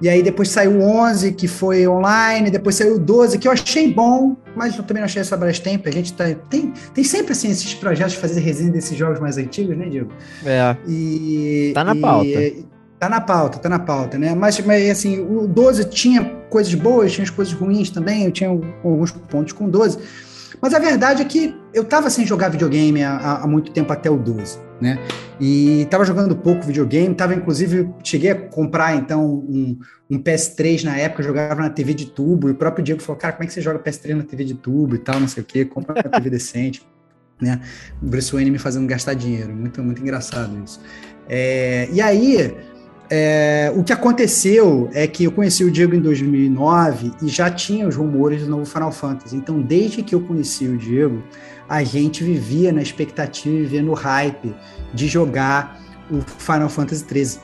E 0.00 0.08
aí 0.10 0.22
depois 0.22 0.50
saiu 0.50 0.72
o 0.72 0.82
11, 0.82 1.32
que 1.32 1.48
foi 1.48 1.88
online, 1.88 2.50
depois 2.50 2.74
saiu 2.74 2.96
o 2.96 2.98
12, 2.98 3.38
que 3.38 3.48
eu 3.48 3.52
achei 3.52 3.92
bom, 3.92 4.36
mas 4.54 4.76
eu 4.76 4.82
também 4.82 5.00
não 5.00 5.06
achei 5.06 5.22
essa 5.22 5.36
Brastemp. 5.36 5.86
A 5.86 5.90
gente 5.90 6.12
tá, 6.12 6.24
tem, 6.50 6.72
tem 6.92 7.02
sempre 7.02 7.32
assim 7.32 7.50
esses 7.50 7.72
projetos 7.74 8.12
de 8.12 8.18
fazer 8.18 8.40
resenha 8.40 8.70
desses 8.70 8.96
jogos 8.96 9.18
mais 9.18 9.38
antigos, 9.38 9.76
né, 9.76 9.88
Diego? 9.88 10.12
É. 10.44 10.76
E, 10.86 11.72
Tá 11.74 11.82
na 11.82 11.94
e- 11.94 12.00
pauta. 12.00 12.66
Tá 12.98 13.10
na 13.10 13.20
pauta, 13.20 13.58
tá 13.58 13.68
na 13.68 13.78
pauta, 13.78 14.18
né? 14.18 14.34
Mas, 14.34 14.58
mas 14.60 14.88
assim, 14.88 15.20
o 15.20 15.46
12 15.46 15.84
tinha 15.90 16.24
coisas 16.48 16.72
boas, 16.74 17.12
tinha 17.12 17.24
as 17.24 17.30
coisas 17.30 17.52
ruins 17.52 17.90
também, 17.90 18.24
eu 18.24 18.30
tinha 18.32 18.48
alguns 18.48 19.10
pontos 19.10 19.52
com 19.52 19.66
o 19.66 19.70
12. 19.70 19.98
Mas 20.60 20.74
a 20.74 20.78
verdade 20.78 21.22
é 21.22 21.24
que 21.24 21.54
eu 21.74 21.84
tava 21.84 22.08
sem 22.10 22.26
jogar 22.26 22.48
videogame 22.48 23.02
há, 23.02 23.42
há- 23.42 23.46
muito 23.46 23.70
tempo 23.72 23.92
até 23.92 24.10
o 24.10 24.16
12, 24.16 24.58
né? 24.80 24.98
E 25.40 25.86
tava 25.90 26.04
jogando 26.04 26.34
pouco 26.34 26.62
videogame, 26.64 27.14
tava 27.14 27.34
inclusive, 27.34 27.90
cheguei 28.02 28.30
a 28.30 28.34
comprar 28.34 28.96
então 28.96 29.24
um, 29.24 29.78
um 30.10 30.18
PS3 30.18 30.84
na 30.84 30.96
época, 30.96 31.22
jogava 31.22 31.60
na 31.60 31.70
TV 31.70 31.92
de 31.94 32.06
tubo, 32.06 32.48
e 32.48 32.52
o 32.52 32.54
próprio 32.54 32.82
Diego 32.84 33.00
falou, 33.02 33.20
cara, 33.20 33.34
como 33.34 33.44
é 33.44 33.46
que 33.46 33.52
você 33.52 33.60
joga 33.60 33.78
PS3 33.78 34.14
na 34.16 34.22
TV 34.24 34.44
de 34.44 34.54
tubo 34.54 34.94
e 34.94 34.98
tal, 34.98 35.20
não 35.20 35.28
sei 35.28 35.42
o 35.42 35.46
quê, 35.46 35.64
compra 35.64 35.94
uma 35.94 36.02
TV 36.02 36.30
decente, 36.30 36.86
né? 37.40 37.60
Bruce 38.00 38.32
Wayne 38.32 38.50
me 38.50 38.58
fazendo 38.58 38.86
gastar 38.86 39.14
dinheiro, 39.14 39.54
muito, 39.54 39.82
muito 39.82 40.00
engraçado 40.00 40.56
isso. 40.64 40.80
É, 41.28 41.88
e 41.92 42.00
aí, 42.00 42.54
é, 43.08 43.72
o 43.76 43.84
que 43.84 43.92
aconteceu 43.92 44.90
é 44.92 45.06
que 45.06 45.24
eu 45.24 45.32
conheci 45.32 45.64
o 45.64 45.70
Diego 45.70 45.94
em 45.94 46.00
2009 46.00 47.12
e 47.22 47.28
já 47.28 47.50
tinha 47.50 47.86
os 47.86 47.94
rumores 47.94 48.42
do 48.42 48.50
novo 48.50 48.66
Final 48.66 48.90
Fantasy. 48.90 49.36
Então, 49.36 49.60
desde 49.60 50.02
que 50.02 50.14
eu 50.14 50.20
conheci 50.20 50.66
o 50.66 50.76
Diego, 50.76 51.22
a 51.68 51.82
gente 51.84 52.24
vivia 52.24 52.72
na 52.72 52.82
expectativa 52.82 53.56
vivia 53.56 53.82
no 53.82 53.94
hype 53.94 54.54
de 54.92 55.06
jogar 55.06 55.80
o 56.10 56.20
Final 56.20 56.68
Fantasy 56.68 57.04
XIII. 57.08 57.40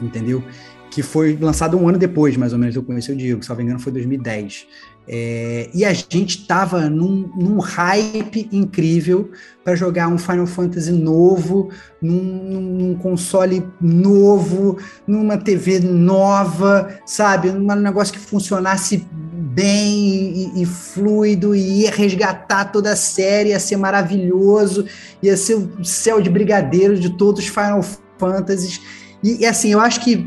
Entendeu? 0.00 0.42
Que 0.90 1.02
foi 1.02 1.36
lançado 1.40 1.76
um 1.76 1.88
ano 1.88 1.98
depois, 1.98 2.36
mais 2.36 2.52
ou 2.52 2.58
menos, 2.58 2.74
eu 2.74 2.82
conheci 2.82 3.12
o 3.12 3.16
Diego, 3.16 3.42
se 3.42 3.48
não 3.48 3.56
me 3.56 3.62
engano, 3.62 3.80
foi 3.80 3.92
2010. 3.92 4.66
É, 5.06 5.68
e 5.74 5.84
a 5.84 5.92
gente 5.92 6.46
tava 6.46 6.88
num, 6.88 7.30
num 7.36 7.58
hype 7.58 8.48
incrível 8.50 9.30
para 9.62 9.74
jogar 9.74 10.08
um 10.08 10.16
Final 10.16 10.46
Fantasy 10.46 10.92
novo, 10.92 11.68
num- 12.00 12.78
num 12.78 12.94
console 12.94 13.66
novo, 13.78 14.78
numa 15.06 15.36
TV 15.36 15.78
nova, 15.80 16.98
sabe? 17.04 17.50
Um 17.50 17.74
negócio 17.74 18.14
que 18.14 18.18
funcionasse 18.18 19.06
bem 19.54 20.52
e, 20.56 20.62
e 20.62 20.66
fluido, 20.66 21.54
e 21.54 21.82
ia 21.82 21.90
resgatar 21.90 22.66
toda 22.72 22.92
a 22.92 22.96
série, 22.96 23.50
ia 23.50 23.60
ser 23.60 23.76
maravilhoso, 23.76 24.86
ia 25.22 25.36
ser 25.36 25.54
o 25.54 25.84
céu 25.84 26.20
de 26.20 26.30
brigadeiro 26.30 26.98
de 26.98 27.10
todos 27.10 27.44
os 27.44 27.48
Final 27.48 27.84
Fantasies. 28.18 28.80
E, 29.22 29.42
e, 29.42 29.46
assim, 29.46 29.70
eu 29.70 29.80
acho 29.80 30.00
que 30.00 30.26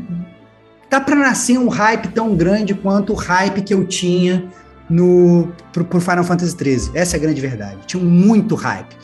tá 0.88 1.00
para 1.00 1.16
nascer 1.16 1.58
um 1.58 1.68
hype 1.68 2.08
tão 2.08 2.34
grande 2.36 2.74
quanto 2.74 3.12
o 3.12 3.16
hype 3.16 3.62
que 3.62 3.74
eu 3.74 3.84
tinha 3.84 4.48
no 4.88 5.48
pro, 5.72 5.84
pro 5.84 6.00
Final 6.00 6.24
Fantasy 6.24 6.56
XIII. 6.56 6.90
Essa 6.94 7.16
é 7.16 7.18
a 7.18 7.20
grande 7.20 7.40
verdade. 7.40 7.78
Tinha 7.86 8.02
muito 8.02 8.54
hype. 8.54 8.96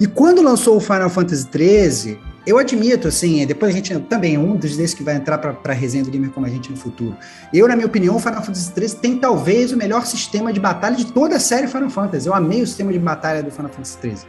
E 0.00 0.06
quando 0.06 0.42
lançou 0.42 0.76
o 0.76 0.80
Final 0.80 1.08
Fantasy 1.08 1.46
XIII, 1.50 2.18
eu 2.46 2.58
admito, 2.58 3.08
assim, 3.08 3.46
depois 3.46 3.72
a 3.72 3.74
gente 3.74 3.98
também 4.00 4.34
é 4.34 4.38
um 4.38 4.54
dos 4.54 4.76
desses 4.76 4.94
que 4.94 5.02
vai 5.02 5.16
entrar 5.16 5.38
para 5.38 5.56
a 5.64 5.72
resenha 5.72 6.04
do 6.04 6.10
Gamer 6.10 6.30
como 6.30 6.44
a 6.44 6.48
gente 6.48 6.70
no 6.70 6.76
futuro. 6.76 7.16
Eu, 7.52 7.66
na 7.66 7.74
minha 7.74 7.86
opinião, 7.86 8.16
o 8.16 8.18
Final 8.18 8.42
Fantasy 8.42 8.72
XIII 8.76 9.00
tem 9.00 9.16
talvez 9.16 9.72
o 9.72 9.76
melhor 9.76 10.04
sistema 10.04 10.52
de 10.52 10.60
batalha 10.60 10.96
de 10.96 11.06
toda 11.06 11.36
a 11.36 11.40
série 11.40 11.68
Final 11.68 11.88
Fantasy. 11.88 12.26
Eu 12.26 12.34
amei 12.34 12.60
o 12.60 12.66
sistema 12.66 12.92
de 12.92 12.98
batalha 12.98 13.42
do 13.42 13.50
Final 13.50 13.70
Fantasy 13.70 13.98
XIII. 14.00 14.28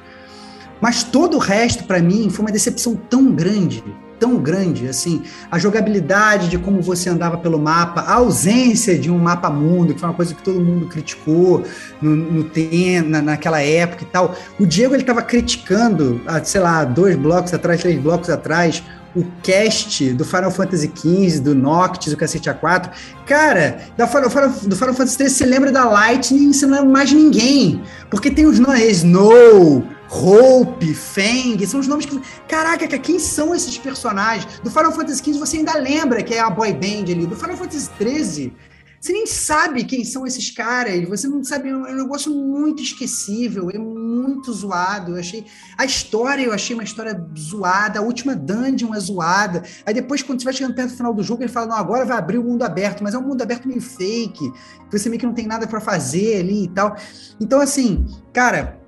Mas 0.79 1.03
todo 1.03 1.35
o 1.35 1.39
resto, 1.39 1.83
para 1.85 1.99
mim, 1.99 2.29
foi 2.29 2.45
uma 2.45 2.51
decepção 2.51 2.95
tão 2.95 3.31
grande, 3.31 3.83
tão 4.19 4.37
grande, 4.37 4.87
assim, 4.87 5.23
a 5.51 5.57
jogabilidade 5.59 6.49
de 6.49 6.57
como 6.57 6.81
você 6.81 7.09
andava 7.09 7.37
pelo 7.37 7.59
mapa, 7.59 8.01
a 8.01 8.15
ausência 8.15 8.97
de 8.97 9.11
um 9.11 9.17
mapa 9.17 9.49
mundo, 9.49 9.93
que 9.93 9.99
foi 9.99 10.09
uma 10.09 10.15
coisa 10.15 10.33
que 10.33 10.41
todo 10.41 10.59
mundo 10.59 10.87
criticou 10.87 11.63
no, 12.01 12.15
no 12.15 12.43
tem, 12.43 13.01
na, 13.01 13.21
naquela 13.21 13.61
época 13.61 14.03
e 14.03 14.07
tal. 14.07 14.35
O 14.59 14.65
Diego 14.65 14.93
ele 14.93 15.03
estava 15.03 15.21
criticando, 15.21 16.21
sei 16.43 16.61
lá, 16.61 16.83
dois 16.83 17.15
blocos 17.15 17.53
atrás, 17.53 17.81
três 17.81 17.99
blocos 17.99 18.29
atrás, 18.29 18.83
o 19.15 19.23
cast 19.41 20.11
do 20.13 20.25
Final 20.25 20.51
Fantasy 20.51 20.91
XV, 20.93 21.39
do 21.39 21.55
Noctis, 21.55 22.11
do 22.11 22.17
Cacete 22.17 22.49
A4. 22.49 22.89
Cara, 23.25 23.79
da 23.95 24.05
Final, 24.05 24.29
do 24.29 24.75
Final 24.75 24.93
Fantasy 24.93 25.15
XIII 25.15 25.29
você 25.29 25.45
lembra 25.45 25.71
da 25.71 25.85
Lightning 25.85 26.51
você 26.51 26.65
não 26.65 26.75
lembra 26.75 26.91
mais 26.91 27.11
ninguém. 27.13 27.81
Porque 28.09 28.29
tem 28.29 28.45
os 28.45 28.59
nomes 28.59 28.97
Snow, 28.97 29.83
Hope, 30.09 30.93
Fang, 30.93 31.65
são 31.65 31.79
os 31.79 31.87
nomes 31.87 32.05
que. 32.05 32.19
Caraca, 32.47 32.87
cara, 32.87 32.99
quem 32.99 33.19
são 33.19 33.53
esses 33.55 33.77
personagens? 33.77 34.59
Do 34.59 34.69
Final 34.69 34.91
Fantasy 34.91 35.23
XV 35.23 35.39
você 35.39 35.57
ainda 35.57 35.77
lembra 35.77 36.23
que 36.23 36.33
é 36.33 36.39
a 36.39 36.49
boy 36.49 36.73
band 36.73 37.11
ali. 37.11 37.25
Do 37.25 37.35
Final 37.35 37.57
Fantasy 37.57 37.89
XIII, 37.99 38.53
você 39.01 39.13
nem 39.13 39.27
sabe 39.27 39.83
quem 39.83 40.03
são 40.03 40.25
esses 40.25 40.49
caras. 40.51 41.07
Você 41.07 41.27
não 41.27 41.43
sabe. 41.43 41.69
É 41.69 41.75
um 41.75 41.95
negócio 41.95 42.31
muito 42.33 42.81
esquecível, 42.81 43.69
é 43.71 43.77
muito 43.77 44.51
zoado. 44.53 45.11
Eu 45.11 45.19
achei. 45.19 45.45
A 45.77 45.85
história 45.85 46.43
eu 46.43 46.53
achei 46.53 46.75
uma 46.75 46.83
história 46.83 47.23
zoada. 47.37 47.99
A 47.99 48.01
última 48.01 48.35
dungeon 48.35 48.93
é 48.93 48.99
zoada. 48.99 49.63
Aí 49.85 49.93
depois, 49.93 50.23
quando 50.23 50.39
você 50.39 50.45
vai 50.45 50.53
chegando 50.53 50.75
perto 50.75 50.91
do 50.91 50.97
final 50.97 51.13
do 51.13 51.23
jogo, 51.23 51.43
ele 51.43 51.51
fala: 51.51 51.67
não, 51.67 51.75
agora 51.75 52.05
vai 52.05 52.17
abrir 52.17 52.37
o 52.37 52.43
mundo 52.43 52.63
aberto, 52.63 53.03
mas 53.03 53.13
é 53.13 53.17
um 53.17 53.27
mundo 53.27 53.41
aberto 53.41 53.67
meio 53.67 53.81
fake. 53.81 54.51
Você 54.91 55.09
meio 55.09 55.19
que 55.19 55.25
não 55.25 55.33
tem 55.33 55.47
nada 55.47 55.67
para 55.67 55.81
fazer 55.81 56.39
ali 56.39 56.63
e 56.63 56.69
tal. 56.69 56.95
Então, 57.39 57.59
assim, 57.59 58.05
cara 58.31 58.84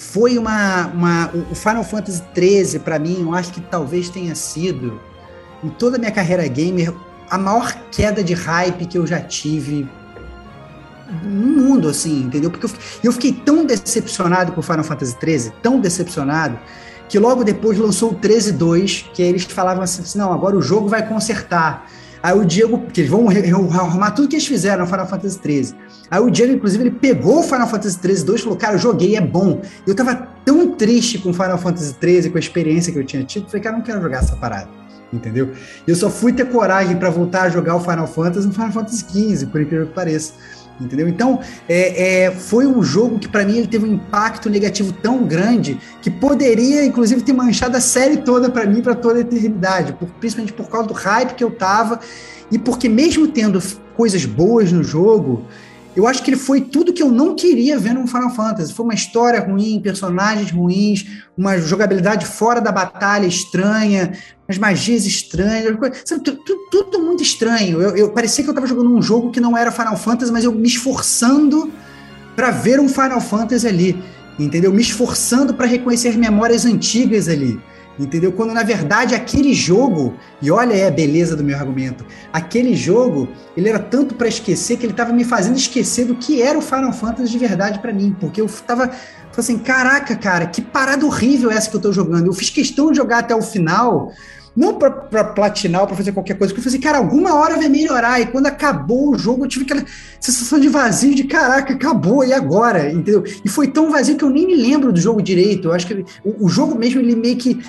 foi 0.00 0.38
uma, 0.38 0.86
uma 0.86 1.30
o 1.50 1.54
Final 1.54 1.84
Fantasy 1.84 2.22
13 2.34 2.78
para 2.78 2.98
mim, 2.98 3.18
eu 3.20 3.34
acho 3.34 3.52
que 3.52 3.60
talvez 3.60 4.08
tenha 4.08 4.34
sido 4.34 4.98
em 5.62 5.68
toda 5.68 5.96
a 5.96 5.98
minha 5.98 6.10
carreira 6.10 6.46
gamer 6.48 6.90
a 7.28 7.36
maior 7.36 7.74
queda 7.92 8.24
de 8.24 8.32
hype 8.32 8.86
que 8.86 8.96
eu 8.96 9.06
já 9.06 9.20
tive 9.20 9.86
no 11.22 11.62
mundo, 11.62 11.88
assim, 11.88 12.22
entendeu? 12.22 12.50
Porque 12.50 12.64
eu, 12.64 12.68
fi- 12.70 12.78
eu 13.04 13.12
fiquei 13.12 13.32
tão 13.32 13.66
decepcionado 13.66 14.52
com 14.52 14.60
o 14.60 14.62
Final 14.62 14.84
Fantasy 14.84 15.14
13, 15.16 15.52
tão 15.62 15.78
decepcionado, 15.80 16.58
que 17.08 17.18
logo 17.18 17.44
depois 17.44 17.76
lançou 17.78 18.12
o 18.12 18.14
13.2, 18.14 19.04
que 19.12 19.20
eles 19.22 19.44
falavam 19.44 19.82
assim, 19.82 20.18
não, 20.18 20.32
agora 20.32 20.56
o 20.56 20.62
jogo 20.62 20.88
vai 20.88 21.06
consertar. 21.06 21.86
Aí 22.22 22.36
o 22.36 22.44
Diego, 22.44 22.78
que 22.92 23.00
eles 23.00 23.10
vão 23.10 23.28
arrumar 23.28 24.10
tudo 24.10 24.28
que 24.28 24.36
eles 24.36 24.46
fizeram 24.46 24.84
no 24.84 24.90
Final 24.90 25.06
Fantasy 25.06 25.38
13. 25.38 25.74
Aí 26.10 26.20
o 26.20 26.30
Diego, 26.30 26.52
inclusive, 26.52 26.84
ele 26.84 26.90
pegou 26.90 27.40
o 27.40 27.42
Final 27.42 27.66
Fantasy 27.66 27.98
13 27.98 28.24
2 28.24 28.40
e 28.40 28.42
falou, 28.42 28.58
cara, 28.58 28.74
eu 28.74 28.78
joguei, 28.78 29.16
é 29.16 29.20
bom. 29.20 29.60
Eu 29.86 29.94
tava 29.94 30.28
tão 30.44 30.72
triste 30.72 31.18
com 31.18 31.30
o 31.30 31.32
Final 31.32 31.58
Fantasy 31.58 31.94
13, 31.94 32.30
com 32.30 32.36
a 32.36 32.40
experiência 32.40 32.92
que 32.92 32.98
eu 32.98 33.04
tinha 33.04 33.24
tido, 33.24 33.46
falei, 33.46 33.62
cara, 33.62 33.76
não 33.76 33.82
quero 33.82 34.02
jogar 34.02 34.18
essa 34.18 34.36
parada. 34.36 34.68
Entendeu? 35.12 35.50
Eu 35.86 35.96
só 35.96 36.08
fui 36.08 36.32
ter 36.32 36.48
coragem 36.48 36.96
para 36.96 37.10
voltar 37.10 37.42
a 37.42 37.48
jogar 37.48 37.74
o 37.74 37.80
Final 37.80 38.06
Fantasy 38.06 38.46
no 38.46 38.52
Final 38.52 38.70
Fantasy 38.70 39.04
15, 39.04 39.46
por 39.46 39.60
incrível 39.60 39.86
que 39.86 39.94
pareça. 39.94 40.34
Entendeu? 40.80 41.06
Então, 41.08 41.40
é, 41.68 42.22
é, 42.24 42.30
foi 42.30 42.66
um 42.66 42.82
jogo 42.82 43.18
que 43.18 43.28
para 43.28 43.44
mim 43.44 43.58
ele 43.58 43.66
teve 43.66 43.84
um 43.84 43.94
impacto 43.94 44.48
negativo 44.48 44.92
tão 44.92 45.24
grande 45.24 45.78
que 46.00 46.10
poderia, 46.10 46.84
inclusive, 46.84 47.20
ter 47.20 47.34
manchado 47.34 47.76
a 47.76 47.80
série 47.80 48.16
toda 48.18 48.48
para 48.48 48.64
mim 48.64 48.80
para 48.80 48.94
toda 48.94 49.18
a 49.18 49.20
eternidade, 49.20 49.92
por- 49.92 50.08
principalmente 50.18 50.54
por 50.54 50.68
causa 50.70 50.88
do 50.88 50.94
hype 50.94 51.34
que 51.34 51.44
eu 51.44 51.50
tava 51.50 52.00
e 52.50 52.58
porque 52.58 52.88
mesmo 52.88 53.28
tendo 53.28 53.62
coisas 53.94 54.24
boas 54.24 54.72
no 54.72 54.82
jogo, 54.82 55.44
eu 56.00 56.06
acho 56.08 56.22
que 56.22 56.30
ele 56.30 56.36
foi 56.36 56.60
tudo 56.60 56.92
que 56.92 57.02
eu 57.02 57.10
não 57.10 57.34
queria 57.34 57.78
ver 57.78 57.92
num 57.94 58.06
Final 58.06 58.30
Fantasy. 58.30 58.72
Foi 58.72 58.84
uma 58.84 58.94
história 58.94 59.40
ruim, 59.40 59.80
personagens 59.82 60.50
ruins, 60.50 61.06
uma 61.36 61.58
jogabilidade 61.58 62.26
fora 62.26 62.60
da 62.60 62.72
batalha 62.72 63.26
estranha, 63.26 64.12
umas 64.48 64.58
magias 64.58 65.04
estranhas, 65.06 65.76
sabe, 66.04 66.22
tu- 66.24 66.36
tu- 66.36 66.58
tudo 66.70 67.00
muito 67.00 67.22
estranho. 67.22 67.80
Eu, 67.80 67.96
eu 67.96 68.10
parecia 68.10 68.42
que 68.42 68.50
eu 68.50 68.52
estava 68.52 68.66
jogando 68.66 68.94
um 68.94 69.00
jogo 69.02 69.30
que 69.30 69.40
não 69.40 69.56
era 69.56 69.70
Final 69.70 69.96
Fantasy, 69.96 70.32
mas 70.32 70.44
eu 70.44 70.52
me 70.52 70.68
esforçando 70.68 71.70
para 72.36 72.50
ver 72.50 72.80
um 72.80 72.88
Final 72.88 73.20
Fantasy 73.20 73.66
ali, 73.66 74.02
entendeu? 74.38 74.72
Me 74.72 74.82
esforçando 74.82 75.54
para 75.54 75.66
reconhecer 75.66 76.08
as 76.08 76.16
memórias 76.16 76.64
antigas 76.64 77.28
ali. 77.28 77.60
Entendeu? 78.00 78.32
Quando 78.32 78.54
na 78.54 78.62
verdade 78.62 79.14
aquele 79.14 79.52
jogo, 79.52 80.14
e 80.40 80.50
olha 80.50 80.74
aí 80.74 80.86
a 80.86 80.90
beleza 80.90 81.36
do 81.36 81.44
meu 81.44 81.56
argumento, 81.56 82.04
aquele 82.32 82.74
jogo, 82.74 83.28
ele 83.56 83.68
era 83.68 83.78
tanto 83.78 84.14
para 84.14 84.26
esquecer 84.26 84.78
que 84.78 84.86
ele 84.86 84.92
estava 84.92 85.12
me 85.12 85.22
fazendo 85.22 85.56
esquecer 85.56 86.06
do 86.06 86.14
que 86.14 86.40
era 86.40 86.58
o 86.58 86.62
Final 86.62 86.92
Fantasy 86.92 87.30
de 87.30 87.38
verdade 87.38 87.78
para 87.78 87.92
mim, 87.92 88.16
porque 88.18 88.40
eu 88.40 88.46
tava 88.66 88.90
assim, 89.36 89.58
caraca, 89.58 90.16
cara, 90.16 90.46
que 90.46 90.60
parada 90.60 91.06
horrível 91.06 91.50
essa 91.50 91.70
que 91.70 91.76
eu 91.76 91.80
tô 91.80 91.92
jogando. 91.92 92.26
Eu 92.26 92.32
fiz 92.32 92.50
questão 92.50 92.90
de 92.90 92.96
jogar 92.98 93.20
até 93.20 93.34
o 93.34 93.40
final, 93.40 94.12
não 94.54 94.74
pra, 94.74 94.90
pra 94.90 95.24
platinar 95.24 95.80
ou 95.82 95.86
pra 95.86 95.96
fazer 95.96 96.12
qualquer 96.12 96.36
coisa, 96.36 96.52
porque 96.52 96.60
eu 96.60 96.64
falei 96.70 96.76
assim, 96.78 96.86
cara, 96.86 96.98
alguma 96.98 97.34
hora 97.36 97.56
vai 97.56 97.68
melhorar. 97.68 98.20
E 98.20 98.26
quando 98.26 98.46
acabou 98.48 99.14
o 99.14 99.18
jogo, 99.18 99.44
eu 99.44 99.48
tive 99.48 99.64
aquela 99.64 99.82
sensação 100.20 100.60
de 100.60 100.68
vazio, 100.68 101.14
de 101.14 101.24
caraca, 101.24 101.72
acabou, 101.72 102.22
e 102.22 102.34
agora? 102.34 102.90
Entendeu? 102.92 103.24
E 103.42 103.48
foi 103.48 103.68
tão 103.68 103.90
vazio 103.90 104.16
que 104.16 104.24
eu 104.24 104.28
nem 104.30 104.46
me 104.46 104.56
lembro 104.56 104.92
do 104.92 105.00
jogo 105.00 105.22
direito. 105.22 105.68
Eu 105.68 105.72
acho 105.72 105.86
que 105.86 105.92
ele- 105.94 106.04
o, 106.22 106.44
o 106.44 106.48
jogo 106.48 106.76
mesmo, 106.78 107.00
ele 107.00 107.16
meio 107.16 107.36
que 107.36 107.62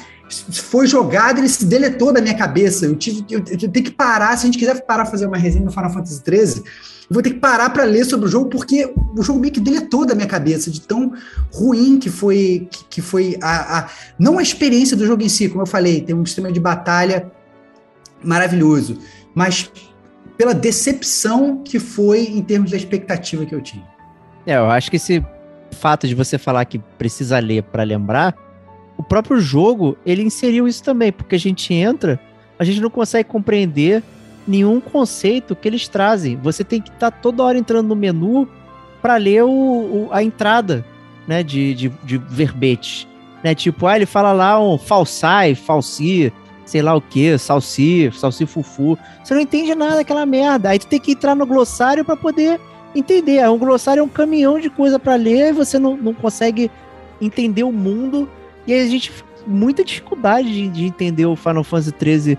foi 0.51 0.87
jogado, 0.87 1.39
ele 1.39 1.49
se 1.49 1.65
deletou 1.65 2.11
da 2.13 2.21
minha 2.21 2.35
cabeça. 2.35 2.85
Eu 2.85 2.95
tive 2.95 3.25
eu, 3.29 3.39
eu 3.39 3.57
tenho 3.69 3.85
que 3.85 3.91
parar, 3.91 4.37
se 4.37 4.43
a 4.43 4.45
gente 4.47 4.57
quiser 4.57 4.81
parar 4.85 5.05
fazer 5.05 5.25
uma 5.25 5.37
resenha 5.37 5.65
do 5.65 5.71
Final 5.71 5.89
Fantasy 5.91 6.21
XIII, 6.25 6.63
eu 7.09 7.13
vou 7.13 7.21
ter 7.21 7.31
que 7.31 7.39
parar 7.39 7.69
para 7.71 7.83
ler 7.83 8.05
sobre 8.05 8.25
o 8.27 8.29
jogo, 8.29 8.49
porque 8.49 8.93
o 9.17 9.21
jogo 9.21 9.39
meio 9.39 9.53
que 9.53 9.59
deletou 9.59 10.05
da 10.05 10.15
minha 10.15 10.27
cabeça, 10.27 10.71
de 10.71 10.79
tão 10.81 11.11
ruim 11.51 11.99
que 11.99 12.09
foi, 12.09 12.67
que, 12.71 12.85
que 12.85 13.01
foi 13.01 13.37
a, 13.41 13.79
a- 13.79 13.89
não 14.17 14.39
a 14.39 14.41
experiência 14.41 14.95
do 14.95 15.05
jogo 15.05 15.21
em 15.21 15.27
si, 15.29 15.49
como 15.49 15.61
eu 15.61 15.67
falei, 15.67 15.99
tem 16.01 16.15
um 16.15 16.25
sistema 16.25 16.49
de 16.51 16.59
batalha 16.59 17.29
maravilhoso, 18.23 18.97
mas 19.35 19.69
pela 20.37 20.53
decepção 20.53 21.61
que 21.63 21.79
foi 21.79 22.23
em 22.25 22.41
termos 22.41 22.71
da 22.71 22.77
expectativa 22.77 23.45
que 23.45 23.53
eu 23.53 23.61
tinha. 23.61 23.85
É, 24.45 24.57
eu 24.57 24.69
acho 24.69 24.89
que 24.89 24.95
esse 24.97 25.23
fato 25.71 26.07
de 26.07 26.15
você 26.15 26.37
falar 26.37 26.65
que 26.65 26.79
precisa 26.97 27.39
ler 27.39 27.63
para 27.63 27.83
lembrar, 27.83 28.35
o 29.01 29.03
próprio 29.03 29.39
jogo, 29.39 29.97
ele 30.05 30.21
inseriu 30.21 30.67
isso 30.67 30.83
também, 30.83 31.11
porque 31.11 31.33
a 31.33 31.39
gente 31.39 31.73
entra, 31.73 32.19
a 32.59 32.63
gente 32.63 32.79
não 32.79 32.89
consegue 32.89 33.27
compreender 33.27 34.03
nenhum 34.47 34.79
conceito 34.79 35.55
que 35.55 35.67
eles 35.67 35.87
trazem. 35.87 36.37
Você 36.37 36.63
tem 36.63 36.79
que 36.79 36.89
estar 36.89 37.09
tá 37.09 37.17
toda 37.17 37.41
hora 37.41 37.57
entrando 37.57 37.87
no 37.87 37.95
menu 37.95 38.47
para 39.01 39.15
ler 39.17 39.43
o, 39.43 39.49
o, 39.49 40.09
a 40.11 40.21
entrada, 40.23 40.85
né, 41.27 41.41
de, 41.41 41.73
de, 41.73 41.89
de 42.03 42.17
verbetes. 42.19 43.07
Né? 43.43 43.55
Tipo, 43.55 43.87
ah, 43.87 43.95
ele 43.95 44.05
fala 44.05 44.31
lá 44.33 44.59
um 44.59 44.77
falsai, 44.77 45.55
falsi, 45.55 46.31
sei 46.63 46.83
lá 46.83 46.95
o 46.95 47.01
que, 47.01 47.39
salsi, 47.39 48.11
salsi 48.13 48.45
fufu. 48.45 48.99
Você 49.23 49.33
não 49.33 49.41
entende 49.41 49.73
nada 49.73 49.95
daquela 49.95 50.27
merda. 50.27 50.69
Aí 50.69 50.77
tu 50.77 50.85
tem 50.85 50.99
que 50.99 51.13
entrar 51.13 51.33
no 51.33 51.47
glossário 51.47 52.05
para 52.05 52.15
poder 52.15 52.61
entender. 52.93 53.49
Um 53.49 53.57
glossário 53.57 54.01
é 54.01 54.03
um 54.03 54.09
caminhão 54.09 54.59
de 54.59 54.69
coisa 54.69 54.99
para 54.99 55.15
ler 55.15 55.49
e 55.49 55.53
você 55.53 55.79
não, 55.79 55.97
não 55.97 56.13
consegue 56.13 56.69
entender 57.19 57.63
o 57.63 57.71
mundo. 57.71 58.29
E 58.71 58.79
a 58.79 58.87
gente 58.87 59.11
muita 59.45 59.83
dificuldade 59.83 60.47
de, 60.47 60.69
de 60.69 60.85
entender 60.85 61.25
o 61.25 61.35
Final 61.35 61.61
Fantasy 61.61 61.93
XIII 62.01 62.37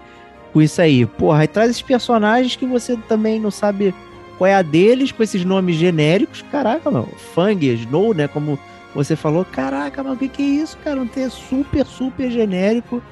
com 0.51 0.63
isso 0.63 0.81
aí. 0.81 1.05
Porra, 1.05 1.41
aí 1.41 1.47
traz 1.47 1.69
esses 1.69 1.83
personagens 1.83 2.57
que 2.57 2.65
você 2.65 2.97
também 3.07 3.39
não 3.39 3.51
sabe 3.51 3.95
qual 4.39 4.49
é 4.49 4.55
a 4.55 4.63
deles, 4.63 5.13
com 5.13 5.23
esses 5.23 5.45
nomes 5.45 5.77
genéricos. 5.77 6.43
Caraca, 6.51 6.91
mano. 6.91 7.09
Fang, 7.35 7.63
Snow, 7.75 8.15
né? 8.15 8.29
Como 8.29 8.59
você 8.95 9.15
falou. 9.15 9.45
Caraca, 9.45 10.03
mano, 10.03 10.15
o 10.15 10.19
que, 10.19 10.29
que 10.29 10.43
é 10.43 10.63
isso, 10.63 10.79
cara? 10.79 11.03
Um 11.03 11.07
ter 11.07 11.31
super, 11.31 11.85
super 11.85 12.31
genérico. 12.31 13.03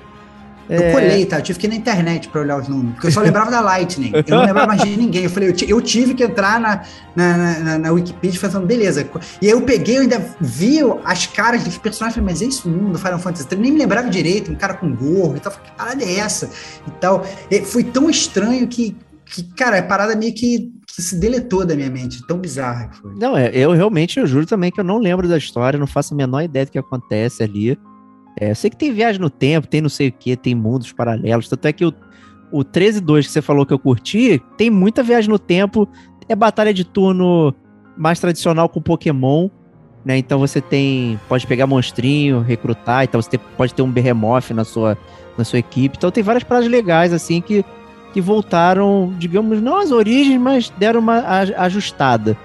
Eu 0.71 0.83
é... 0.83 0.93
colei, 0.93 1.27
tá? 1.27 1.39
Eu 1.39 1.43
tive 1.43 1.59
que 1.59 1.67
ir 1.67 1.71
na 1.71 1.75
internet 1.75 2.29
para 2.29 2.41
olhar 2.41 2.57
os 2.57 2.69
números, 2.69 2.93
porque 2.95 3.09
eu 3.09 3.13
só 3.13 3.21
lembrava 3.21 3.51
da 3.51 3.61
Lightning. 3.61 4.13
Eu 4.15 4.37
não 4.37 4.47
lembrava 4.47 4.69
mais 4.69 4.83
de 4.83 4.97
ninguém. 4.97 5.25
Eu 5.25 5.31
falei, 5.31 5.51
eu, 5.51 5.55
eu 5.69 5.81
tive 5.81 6.15
que 6.15 6.23
entrar 6.23 6.61
na, 6.61 6.83
na, 7.17 7.59
na, 7.59 7.79
na 7.79 7.91
Wikipedia 7.91 8.39
fazendo, 8.39 8.65
beleza. 8.67 9.09
E 9.43 9.47
aí 9.47 9.53
eu 9.53 9.63
peguei, 9.63 9.99
eu 9.99 10.03
ainda 10.03 10.25
vi 10.41 10.79
as 11.05 11.27
caras 11.27 11.65
dos 11.65 11.77
personagens, 11.77 12.15
falei, 12.15 12.33
mas 12.33 12.41
é 12.41 12.45
isso 12.45 12.69
mesmo 12.69 12.91
do 12.91 12.99
Final 12.99 13.19
Fantasy 13.19 13.49
III? 13.51 13.61
Nem 13.61 13.73
me 13.73 13.79
lembrava 13.81 14.09
direito, 14.09 14.53
um 14.53 14.55
cara 14.55 14.75
com 14.75 14.95
gorro 14.95 15.37
e 15.37 15.41
tal. 15.41 15.53
Falei, 15.53 15.69
que 15.69 15.77
parada 15.77 16.05
é 16.05 16.19
essa? 16.19 16.49
E 16.87 16.91
tal. 16.93 17.27
E 17.51 17.63
foi 17.63 17.83
tão 17.83 18.09
estranho 18.09 18.69
que, 18.69 18.97
que, 19.27 19.43
cara, 19.55 19.81
a 19.81 19.83
parada 19.83 20.15
meio 20.15 20.33
que, 20.33 20.71
que 20.87 21.03
se 21.03 21.17
deletou 21.17 21.67
da 21.67 21.75
minha 21.75 21.91
mente, 21.91 22.25
tão 22.29 22.39
bizarra 22.39 22.89
que 22.89 22.97
foi. 22.97 23.13
Não, 23.17 23.37
é, 23.37 23.51
eu 23.53 23.73
realmente, 23.73 24.21
eu 24.21 24.27
juro 24.27 24.47
também 24.47 24.71
que 24.71 24.79
eu 24.79 24.85
não 24.85 24.99
lembro 24.99 25.27
da 25.27 25.37
história, 25.37 25.79
não 25.79 25.87
faço 25.87 26.15
a 26.15 26.17
menor 26.17 26.43
ideia 26.43 26.65
do 26.65 26.71
que 26.71 26.79
acontece 26.79 27.43
ali. 27.43 27.77
É, 28.39 28.51
eu 28.51 28.55
sei 28.55 28.71
que 28.71 28.77
tem 28.77 28.93
viagem 28.93 29.21
no 29.21 29.31
tempo, 29.31 29.67
tem 29.67 29.81
não 29.81 29.89
sei 29.89 30.09
o 30.09 30.13
que, 30.13 30.37
tem 30.37 30.55
mundos 30.55 30.93
paralelos. 30.93 31.49
Tanto 31.49 31.67
é 31.67 31.73
que 31.73 31.85
o, 31.85 31.93
o 32.51 32.65
13-2 32.65 33.23
que 33.23 33.31
você 33.31 33.43
falou 33.43 33.65
que 33.65 33.73
eu 33.73 33.79
curti, 33.79 34.43
tem 34.57 34.71
muita 34.71 35.03
viagem 35.03 35.31
no 35.31 35.39
tempo. 35.39 35.89
É 36.29 36.35
batalha 36.35 36.73
de 36.73 36.85
turno 36.85 37.55
mais 37.97 38.21
tradicional 38.21 38.69
com 38.69 38.81
Pokémon. 38.81 39.49
Né? 40.05 40.17
Então 40.17 40.39
você 40.39 40.61
tem. 40.61 41.21
Pode 41.29 41.47
pegar 41.47 41.67
monstrinho, 41.67 42.41
recrutar, 42.41 43.05
então 43.05 43.21
você 43.21 43.31
tem, 43.31 43.41
pode 43.57 43.75
ter 43.75 43.83
um 43.83 43.91
Behemoth 43.91 44.51
na 44.51 44.65
sua, 44.65 44.97
na 45.37 45.45
sua 45.45 45.59
equipe. 45.59 45.97
Então 45.99 46.11
tem 46.11 46.23
várias 46.23 46.45
paradas 46.45 46.71
legais, 46.71 47.13
assim, 47.13 47.41
que, 47.41 47.65
que 48.13 48.21
voltaram, 48.21 49.13
digamos, 49.19 49.61
não 49.61 49.77
as 49.77 49.91
origens, 49.91 50.41
mas 50.41 50.73
deram 50.79 51.01
uma 51.01 51.23
ajustada. 51.59 52.37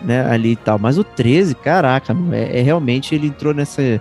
Né, 0.00 0.24
ali 0.30 0.52
e 0.52 0.56
tal. 0.56 0.78
Mas 0.78 0.96
o 0.96 1.02
13, 1.02 1.56
caraca, 1.56 2.16
é, 2.30 2.60
é 2.60 2.62
realmente 2.62 3.16
ele 3.16 3.26
entrou 3.26 3.52
nessa 3.52 4.00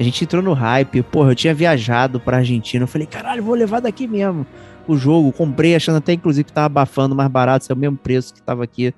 a 0.00 0.02
gente 0.02 0.24
entrou 0.24 0.42
no 0.42 0.54
hype, 0.54 1.02
porra, 1.02 1.32
eu 1.32 1.34
tinha 1.34 1.52
viajado 1.52 2.18
pra 2.18 2.38
Argentina, 2.38 2.84
eu 2.84 2.88
falei, 2.88 3.06
caralho, 3.06 3.42
vou 3.42 3.54
levar 3.54 3.80
daqui 3.80 4.06
mesmo 4.06 4.46
o 4.88 4.96
jogo. 4.96 5.30
Comprei 5.30 5.76
achando 5.76 5.98
até, 5.98 6.14
inclusive, 6.14 6.44
que 6.44 6.52
tava 6.52 6.66
abafando 6.66 7.14
mais 7.14 7.30
barato, 7.30 7.70
é 7.70 7.74
o 7.74 7.78
mesmo 7.78 7.98
preço 7.98 8.32
que 8.32 8.40
tava 8.40 8.64
aqui 8.64 8.94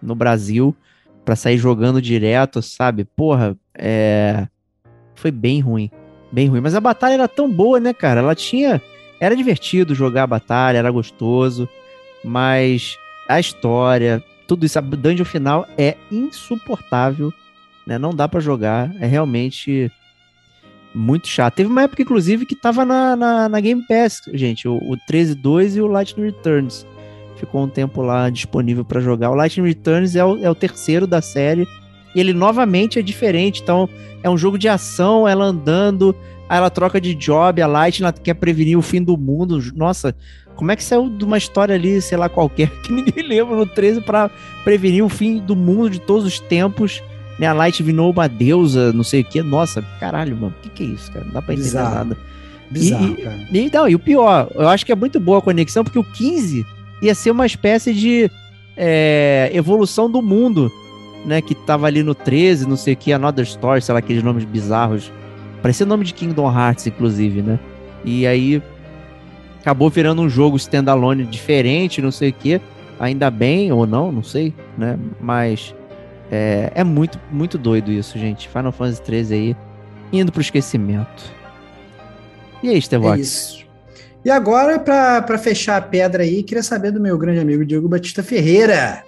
no 0.00 0.14
Brasil, 0.14 0.74
para 1.22 1.36
sair 1.36 1.58
jogando 1.58 2.00
direto, 2.00 2.62
sabe? 2.62 3.04
Porra, 3.04 3.54
é... 3.74 4.48
Foi 5.14 5.30
bem 5.30 5.60
ruim, 5.60 5.90
bem 6.32 6.48
ruim. 6.48 6.62
Mas 6.62 6.74
a 6.74 6.80
batalha 6.80 7.14
era 7.14 7.28
tão 7.28 7.52
boa, 7.52 7.78
né, 7.78 7.92
cara? 7.92 8.20
Ela 8.20 8.34
tinha... 8.34 8.80
Era 9.20 9.36
divertido 9.36 9.94
jogar 9.94 10.22
a 10.22 10.28
batalha, 10.28 10.78
era 10.78 10.90
gostoso, 10.90 11.68
mas 12.24 12.96
a 13.28 13.38
história, 13.38 14.24
tudo 14.46 14.64
isso, 14.64 14.78
a 14.78 14.80
dungeon 14.80 15.26
final 15.26 15.68
é 15.76 15.94
insuportável, 16.10 17.34
né? 17.86 17.98
Não 17.98 18.14
dá 18.14 18.26
para 18.26 18.40
jogar, 18.40 18.90
é 18.98 19.06
realmente 19.06 19.92
muito 20.98 21.28
chato. 21.28 21.54
Teve 21.54 21.70
uma 21.70 21.82
época, 21.82 22.02
inclusive, 22.02 22.44
que 22.44 22.54
tava 22.54 22.84
na, 22.84 23.14
na, 23.14 23.48
na 23.48 23.60
Game 23.60 23.82
Pass, 23.86 24.22
gente, 24.34 24.66
o, 24.66 24.76
o 24.76 24.96
13.2 25.10 25.76
e 25.76 25.80
o 25.80 25.86
Lightning 25.86 26.26
Returns. 26.26 26.84
Ficou 27.36 27.62
um 27.62 27.68
tempo 27.68 28.02
lá 28.02 28.28
disponível 28.28 28.84
para 28.84 29.00
jogar. 29.00 29.30
O 29.30 29.34
Lightning 29.34 29.66
Returns 29.66 30.16
é 30.16 30.24
o, 30.24 30.44
é 30.44 30.50
o 30.50 30.54
terceiro 30.54 31.06
da 31.06 31.22
série. 31.22 31.66
E 32.14 32.20
ele 32.20 32.32
novamente 32.32 32.98
é 32.98 33.02
diferente. 33.02 33.62
Então, 33.62 33.88
é 34.22 34.28
um 34.28 34.36
jogo 34.36 34.58
de 34.58 34.68
ação, 34.68 35.28
ela 35.28 35.44
andando, 35.44 36.14
aí 36.48 36.58
ela 36.58 36.70
troca 36.70 37.00
de 37.00 37.14
job, 37.14 37.62
a 37.62 37.66
Lightning 37.66 38.12
quer 38.24 38.34
prevenir 38.34 38.76
o 38.76 38.82
fim 38.82 39.02
do 39.02 39.16
mundo. 39.16 39.62
Nossa, 39.76 40.16
como 40.56 40.72
é 40.72 40.76
que 40.76 40.82
saiu 40.82 41.08
de 41.08 41.24
uma 41.24 41.38
história 41.38 41.76
ali, 41.76 42.02
sei 42.02 42.18
lá, 42.18 42.28
qualquer, 42.28 42.70
que 42.82 42.92
ninguém 42.92 43.22
lembra 43.24 43.54
no 43.54 43.66
13 43.66 44.00
para 44.00 44.28
prevenir 44.64 45.04
o 45.04 45.08
fim 45.08 45.38
do 45.38 45.54
mundo 45.54 45.90
de 45.90 46.00
todos 46.00 46.24
os 46.24 46.40
tempos? 46.40 47.00
Né, 47.38 47.46
a 47.46 47.52
Light 47.52 47.82
virou 47.82 48.10
uma 48.10 48.28
deusa, 48.28 48.92
não 48.92 49.04
sei 49.04 49.20
o 49.20 49.24
que. 49.24 49.42
Nossa, 49.42 49.82
caralho, 50.00 50.36
mano, 50.36 50.54
o 50.58 50.62
que, 50.62 50.68
que 50.68 50.82
é 50.82 50.86
isso, 50.86 51.10
cara? 51.12 51.24
Não 51.24 51.32
dá 51.32 51.42
pra 51.42 51.54
entender 51.54 51.68
Bizarro. 51.68 51.94
nada. 51.94 52.16
Bizarro, 52.70 53.16
e, 53.18 53.22
cara. 53.22 53.38
E, 53.52 53.70
não, 53.72 53.88
e 53.88 53.94
o 53.94 53.98
pior, 53.98 54.50
eu 54.54 54.68
acho 54.68 54.84
que 54.84 54.92
é 54.92 54.96
muito 54.96 55.20
boa 55.20 55.38
a 55.38 55.42
conexão, 55.42 55.84
porque 55.84 55.98
o 55.98 56.04
15 56.04 56.66
ia 57.00 57.14
ser 57.14 57.30
uma 57.30 57.46
espécie 57.46 57.94
de 57.94 58.30
é, 58.76 59.50
evolução 59.52 60.10
do 60.10 60.20
mundo, 60.20 60.70
né? 61.24 61.40
Que 61.40 61.54
tava 61.54 61.86
ali 61.86 62.02
no 62.02 62.14
13, 62.14 62.68
não 62.68 62.76
sei 62.76 62.94
o 62.94 62.96
que, 62.96 63.12
Another 63.12 63.44
Story, 63.44 63.80
sei 63.82 63.92
lá, 63.92 63.98
aqueles 64.00 64.22
nomes 64.22 64.44
bizarros. 64.44 65.12
Parecia 65.62 65.86
o 65.86 65.88
nome 65.88 66.04
de 66.04 66.14
Kingdom 66.14 66.50
Hearts, 66.50 66.86
inclusive, 66.86 67.42
né? 67.42 67.58
E 68.04 68.26
aí 68.26 68.62
acabou 69.60 69.90
virando 69.90 70.22
um 70.22 70.28
jogo 70.28 70.56
standalone 70.56 71.24
diferente, 71.24 72.00
não 72.00 72.10
sei 72.10 72.30
o 72.30 72.32
que. 72.32 72.60
Ainda 72.98 73.30
bem 73.30 73.70
ou 73.70 73.86
não, 73.86 74.10
não 74.10 74.22
sei, 74.22 74.52
né? 74.76 74.98
Mas 75.20 75.74
é, 76.30 76.72
é 76.74 76.84
muito, 76.84 77.18
muito 77.30 77.56
doido 77.56 77.90
isso, 77.90 78.18
gente. 78.18 78.48
Final 78.48 78.72
Fantasy 78.72 79.02
13 79.02 79.34
aí, 79.34 79.56
indo 80.12 80.32
pro 80.32 80.40
esquecimento. 80.40 81.24
E 82.62 82.68
aí, 82.68 82.80
Stevox? 82.80 83.18
É 83.18 83.20
isso. 83.20 83.68
E 84.24 84.30
agora, 84.30 84.78
para 84.78 85.38
fechar 85.38 85.76
a 85.76 85.82
pedra 85.82 86.22
aí, 86.22 86.42
queria 86.42 86.62
saber 86.62 86.90
do 86.90 87.00
meu 87.00 87.16
grande 87.16 87.40
amigo 87.40 87.64
Diego 87.64 87.88
Batista 87.88 88.22
Ferreira. 88.22 89.02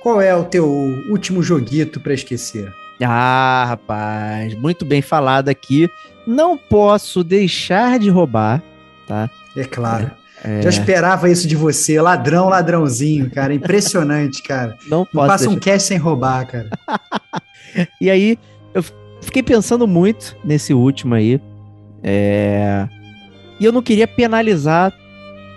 Qual 0.00 0.20
é 0.20 0.34
o 0.34 0.44
teu 0.44 0.66
último 1.10 1.42
joguito 1.42 2.00
para 2.00 2.14
esquecer? 2.14 2.72
Ah, 3.04 3.64
rapaz, 3.68 4.54
muito 4.54 4.84
bem 4.84 5.02
falado 5.02 5.48
aqui. 5.48 5.90
Não 6.26 6.56
posso 6.56 7.24
deixar 7.24 7.98
de 7.98 8.08
roubar, 8.08 8.62
tá? 9.06 9.28
É 9.56 9.64
claro. 9.64 10.06
É. 10.06 10.21
Já 10.62 10.70
esperava 10.70 11.30
isso 11.30 11.46
de 11.46 11.54
você, 11.54 12.00
ladrão, 12.00 12.48
ladrãozinho, 12.48 13.30
cara. 13.30 13.54
Impressionante, 13.54 14.42
cara. 14.42 14.76
Não, 14.88 15.06
Não 15.12 15.26
passa 15.26 15.44
deixar. 15.44 15.56
um 15.56 15.60
cash 15.60 15.82
sem 15.84 15.98
roubar, 15.98 16.46
cara. 16.46 16.68
e 18.00 18.10
aí, 18.10 18.38
eu 18.74 18.82
fiquei 19.20 19.42
pensando 19.42 19.86
muito 19.86 20.36
nesse 20.44 20.74
último 20.74 21.14
aí. 21.14 21.40
É... 22.02 22.88
E 23.60 23.64
eu 23.64 23.70
não 23.70 23.82
queria 23.82 24.08
penalizar, 24.08 24.92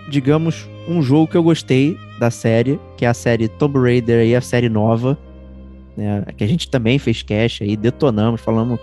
digamos, 0.09 0.69
um 0.88 1.01
jogo 1.01 1.27
que 1.27 1.38
eu 1.38 1.43
gostei 1.43 1.97
da 2.19 2.29
série, 2.29 2.79
que 2.95 3.05
é 3.05 3.07
a 3.07 3.13
série 3.13 3.47
Tomb 3.47 3.79
Raider 3.79 4.19
aí, 4.19 4.36
a 4.36 4.41
série 4.41 4.69
nova. 4.69 5.17
Né? 5.97 6.23
Que 6.38 6.43
a 6.43 6.47
gente 6.47 6.69
também 6.69 6.99
fez 6.99 7.23
cash 7.23 7.61
aí, 7.61 7.75
detonamos, 7.75 8.41
falamos 8.41 8.79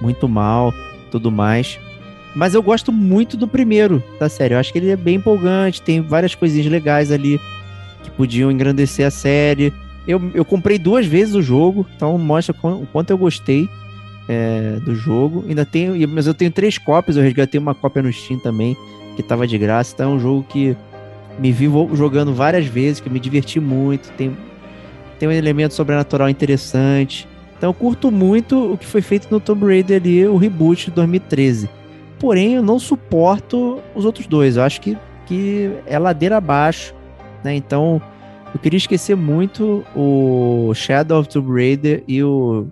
muito 0.00 0.28
mal, 0.28 0.72
tudo 1.10 1.30
mais. 1.30 1.78
Mas 2.34 2.54
eu 2.54 2.62
gosto 2.62 2.92
muito 2.92 3.36
do 3.36 3.48
primeiro 3.48 4.02
da 4.18 4.28
série. 4.28 4.54
Eu 4.54 4.58
acho 4.58 4.72
que 4.72 4.78
ele 4.78 4.90
é 4.90 4.96
bem 4.96 5.16
empolgante, 5.16 5.82
tem 5.82 6.00
várias 6.00 6.34
coisinhas 6.34 6.66
legais 6.66 7.10
ali 7.10 7.40
que 8.02 8.10
podiam 8.10 8.50
engrandecer 8.50 9.06
a 9.06 9.10
série. 9.10 9.72
Eu, 10.06 10.30
eu 10.34 10.44
comprei 10.44 10.78
duas 10.78 11.06
vezes 11.06 11.34
o 11.34 11.42
jogo, 11.42 11.86
então 11.94 12.16
mostra 12.16 12.54
o 12.62 12.86
quanto 12.86 13.10
eu 13.10 13.18
gostei 13.18 13.68
é, 14.28 14.78
do 14.84 14.94
jogo. 14.94 15.44
Ainda 15.48 15.64
tenho, 15.64 16.08
mas 16.08 16.26
eu 16.26 16.34
tenho 16.34 16.50
três 16.50 16.78
cópias, 16.78 17.16
eu 17.16 17.22
resgatei 17.22 17.58
uma 17.58 17.74
cópia 17.74 18.02
no 18.02 18.12
Steam 18.12 18.38
também, 18.38 18.76
que 19.16 19.22
tava 19.22 19.46
de 19.46 19.58
graça. 19.58 19.92
Então 19.94 20.12
é 20.12 20.14
um 20.14 20.20
jogo 20.20 20.46
que 20.48 20.76
me 21.38 21.50
vi 21.50 21.68
jogando 21.94 22.32
várias 22.32 22.66
vezes, 22.66 23.00
que 23.00 23.10
me 23.10 23.18
diverti 23.18 23.58
muito. 23.58 24.08
Tem, 24.12 24.36
tem 25.18 25.28
um 25.28 25.32
elemento 25.32 25.74
sobrenatural 25.74 26.28
interessante. 26.28 27.26
Então 27.58 27.70
eu 27.70 27.74
curto 27.74 28.10
muito 28.10 28.72
o 28.72 28.78
que 28.78 28.86
foi 28.86 29.02
feito 29.02 29.26
no 29.30 29.40
Tomb 29.40 29.66
Raider 29.66 30.00
ali, 30.00 30.24
o 30.26 30.36
reboot 30.36 30.86
de 30.86 30.92
2013 30.92 31.79
porém 32.20 32.54
eu 32.54 32.62
não 32.62 32.78
suporto 32.78 33.80
os 33.94 34.04
outros 34.04 34.26
dois. 34.26 34.56
Eu 34.56 34.62
acho 34.62 34.80
que, 34.80 34.96
que 35.26 35.72
é 35.86 35.98
ladeira 35.98 36.36
abaixo, 36.36 36.94
né? 37.42 37.54
Então 37.54 38.00
eu 38.54 38.60
queria 38.60 38.76
esquecer 38.76 39.16
muito 39.16 39.84
o 39.96 40.72
Shadow 40.74 41.18
of 41.18 41.28
Tomb 41.28 41.50
Raider 41.52 42.04
e 42.06 42.22
o, 42.22 42.66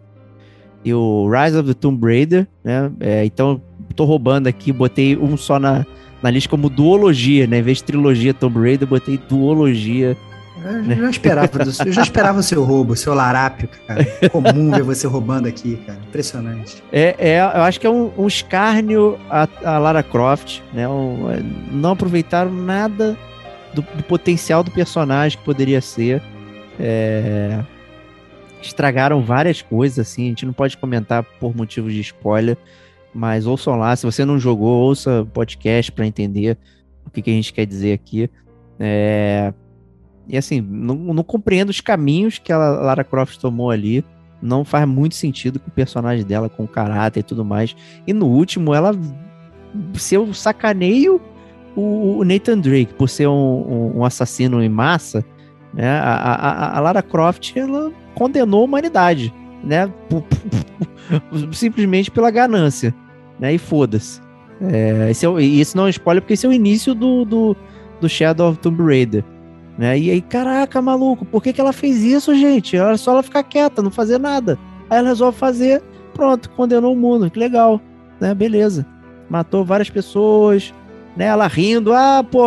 e 0.85 0.93
o 0.93 1.29
Rise 1.29 1.57
of 1.57 1.67
the 1.67 1.75
Tomb 1.75 2.05
Raider, 2.07 2.47
né? 2.63 2.93
É, 3.01 3.25
então 3.25 3.61
tô 3.97 4.05
roubando 4.05 4.47
aqui, 4.47 4.73
botei 4.73 5.17
um 5.17 5.37
só 5.37 5.59
na, 5.59 5.85
na 6.23 6.31
lista 6.31 6.49
como 6.49 6.69
duologia, 6.69 7.47
né? 7.47 7.59
Em 7.59 7.63
vez 7.63 7.79
de 7.79 7.85
trilogia 7.85 8.35
Tomb 8.35 8.61
Raider, 8.61 8.87
botei 8.87 9.19
duologia 9.29 10.17
Eu 10.65 10.97
já 10.97 11.11
esperava, 11.11 11.59
do- 11.65 11.71
eu 11.87 11.93
já 11.93 12.03
esperava 12.03 12.39
o 12.41 12.43
seu 12.43 12.65
roubo, 12.65 12.93
o 12.93 12.97
seu 12.97 13.15
larápio, 13.15 13.69
cara. 13.87 14.05
Comum 14.31 14.71
ver 14.71 14.83
você 14.83 15.07
roubando 15.07 15.47
aqui, 15.47 15.77
cara. 15.87 15.99
Impressionante. 16.09 16.83
É, 16.93 17.15
é, 17.19 17.39
eu 17.41 17.63
acho 17.63 17.79
que 17.81 17.87
é 17.87 17.91
um, 17.91 18.11
um 18.19 18.27
escárnio 18.27 19.19
a, 19.31 19.49
a 19.65 19.79
Lara 19.79 20.03
Croft, 20.03 20.61
né? 20.73 20.89
Um- 20.89 21.31
é, 21.31 21.41
não 21.71 21.93
aproveitaram 21.93 22.53
nada 22.53 23.17
do, 23.75 23.83
do 23.83 24.03
potencial 24.05 24.63
do 24.63 24.71
personagem 24.71 25.39
que 25.39 25.45
poderia 25.45 25.81
ser. 25.81 26.23
É, 26.81 27.61
estragaram 28.63 29.23
várias 29.23 29.63
coisas, 29.63 29.99
assim. 29.99 30.27
A 30.27 30.29
gente 30.29 30.47
não 30.47 30.53
pode 30.53 30.77
comentar 30.77 31.23
por 31.23 31.57
motivos 31.57 31.93
de 31.93 32.01
spoiler, 32.01 32.57
mas 33.15 33.47
ouçam 33.47 33.77
lá. 33.77 33.95
Se 33.97 34.05
você 34.05 34.25
não 34.25 34.39
jogou, 34.39 34.83
ouça 34.87 35.23
o 35.23 35.27
podcast 35.27 35.93
para 35.93 36.07
entender 36.07 36.57
o 37.07 37.11
que, 37.11 37.23
que 37.23 37.31
a 37.31 37.35
gente 37.35 37.53
quer 37.53 37.67
dizer 37.67 37.93
aqui. 37.93 38.29
É, 38.81 39.53
e 40.29 40.37
assim, 40.37 40.61
não, 40.61 40.95
não 40.95 41.23
compreendo 41.23 41.71
os 41.71 41.81
caminhos 41.81 42.39
que 42.39 42.53
a 42.53 42.59
Lara 42.59 43.03
Croft 43.05 43.39
tomou 43.39 43.71
ali 43.71 44.05
não 44.41 44.65
faz 44.65 44.87
muito 44.87 45.15
sentido 45.17 45.59
com 45.59 45.69
o 45.69 45.73
personagem 45.73 46.25
dela, 46.25 46.49
com 46.49 46.65
o 46.65 46.69
caráter 46.69 47.21
e 47.21 47.23
tudo 47.25 47.45
mais. 47.45 47.75
E 48.07 48.13
no 48.13 48.27
último, 48.27 48.75
ela. 48.75 48.93
Se 49.95 50.15
eu 50.15 50.33
sacaneio 50.33 51.21
o, 51.77 52.23
Nathan 52.25 52.59
Drake 52.59 52.95
por 52.95 53.09
ser 53.09 53.27
um, 53.29 53.93
um- 53.97 54.05
assassino 54.05 54.63
em 54.63 54.69
massa, 54.69 55.25
né? 55.75 55.89
A, 55.99 56.15
a- 56.15 56.77
a 56.77 56.81
Lara 56.81 57.03
Croft 57.03 57.57
ela 57.57 57.91
condenou 58.15 58.61
a 58.63 58.65
humanidade, 58.65 59.33
né? 59.65 59.91
Simplesmente 61.53 62.11
pela 62.11 62.31
ganância, 62.31 62.95
né? 63.39 63.55
E 63.55 63.59
foda-se. 63.59 64.21
É, 64.61 65.09
esse 65.11 65.25
é 65.25 65.31
e 65.41 65.61
isso 65.61 65.77
não 65.77 65.85
é 65.85 65.87
um 65.87 65.91
spoiler, 65.91 66.21
porque 66.23 66.35
esse 66.35 66.45
é 66.47 66.49
o 66.49 66.53
início 66.53 66.95
do, 66.95 67.25
do, 67.25 67.57
do 68.01 68.09
Shadow 68.09 68.51
of 68.51 68.59
Tomb 68.59 68.83
Raider. 68.83 69.25
Né? 69.79 69.97
E 69.97 70.11
aí, 70.11 70.21
caraca, 70.21 70.83
maluco, 70.83 71.25
por 71.25 71.41
que, 71.41 71.53
que 71.53 71.61
ela 71.61 71.73
fez 71.73 72.03
isso, 72.03 72.35
gente? 72.35 72.77
Era 72.77 72.97
só 72.97 73.13
ela 73.13 73.23
ficar 73.23 73.45
quieta, 73.45 73.81
não 73.81 73.93
fazer 73.93 74.19
nada. 74.19 74.59
Aí 74.91 74.99
ela 74.99 75.09
resolve 75.09 75.39
fazer, 75.39 75.81
pronto, 76.13 76.51
condenou 76.51 76.93
o 76.93 76.97
mundo, 76.97 77.31
que 77.31 77.39
legal, 77.39 77.81
né? 78.21 78.35
Beleza. 78.35 78.85
Matou 79.31 79.65
várias 79.65 79.89
pessoas, 79.89 80.75
né? 81.17 81.27
Ela 81.27 81.47
rindo, 81.47 81.93
ah, 81.93 82.25
pô, 82.29 82.45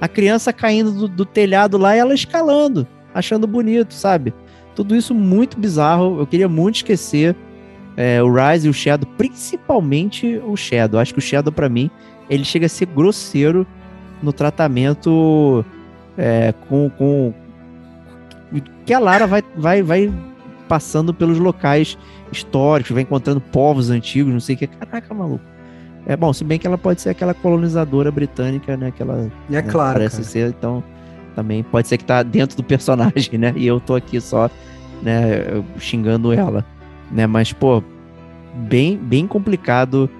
a 0.00 0.08
criança 0.08 0.52
caindo 0.52 0.92
do, 0.92 1.08
do 1.08 1.24
telhado 1.24 1.76
lá 1.76 1.96
e 1.96 1.98
ela 1.98 2.14
escalando, 2.14 2.86
achando 3.12 3.46
bonito, 3.46 3.92
sabe? 3.92 4.32
Tudo 4.76 4.94
isso 4.94 5.12
muito 5.12 5.58
bizarro. 5.58 6.20
Eu 6.20 6.26
queria 6.28 6.48
muito 6.48 6.76
esquecer 6.76 7.34
é, 7.96 8.22
o 8.22 8.32
Rise 8.32 8.68
e 8.68 8.70
o 8.70 8.74
Shadow, 8.74 9.10
principalmente 9.16 10.40
o 10.46 10.56
Shadow. 10.56 11.00
Acho 11.00 11.12
que 11.12 11.18
o 11.18 11.22
Shadow, 11.22 11.52
pra 11.52 11.68
mim, 11.68 11.90
ele 12.30 12.44
chega 12.44 12.66
a 12.66 12.68
ser 12.68 12.86
grosseiro 12.86 13.66
no 14.22 14.32
tratamento 14.32 15.64
é, 16.18 16.52
com, 16.68 16.90
com 16.90 17.32
que 18.84 18.92
a 18.92 18.98
Lara 18.98 19.26
vai, 19.26 19.42
vai, 19.56 19.82
vai 19.82 20.12
passando 20.68 21.14
pelos 21.14 21.38
locais 21.38 21.96
históricos, 22.32 22.92
vai 22.92 23.02
encontrando 23.02 23.40
povos 23.40 23.88
antigos, 23.88 24.32
não 24.32 24.40
sei 24.40 24.54
o 24.54 24.58
que. 24.58 24.66
Caraca, 24.66 25.14
maluco. 25.14 25.44
É 26.06 26.16
bom, 26.16 26.32
se 26.32 26.42
bem 26.42 26.58
que 26.58 26.66
ela 26.66 26.78
pode 26.78 27.00
ser 27.00 27.10
aquela 27.10 27.34
colonizadora 27.34 28.10
britânica, 28.10 28.76
né? 28.76 28.90
Que 28.90 29.02
ela 29.02 29.30
E 29.48 29.56
é 29.56 29.62
né, 29.62 29.70
claro, 29.70 29.94
parece 29.98 30.16
cara. 30.16 30.28
ser, 30.28 30.48
então 30.48 30.82
também 31.34 31.62
pode 31.62 31.86
ser 31.86 31.98
que 31.98 32.04
tá 32.04 32.22
dentro 32.22 32.56
do 32.56 32.64
personagem, 32.64 33.38
né? 33.38 33.52
E 33.56 33.66
eu 33.66 33.78
tô 33.78 33.94
aqui 33.94 34.20
só, 34.20 34.50
né, 35.02 35.62
xingando 35.78 36.32
ela, 36.32 36.64
né? 37.10 37.26
Mas, 37.26 37.52
pô, 37.52 37.82
bem, 38.54 38.96
bem 38.96 39.26
complicado. 39.26 40.10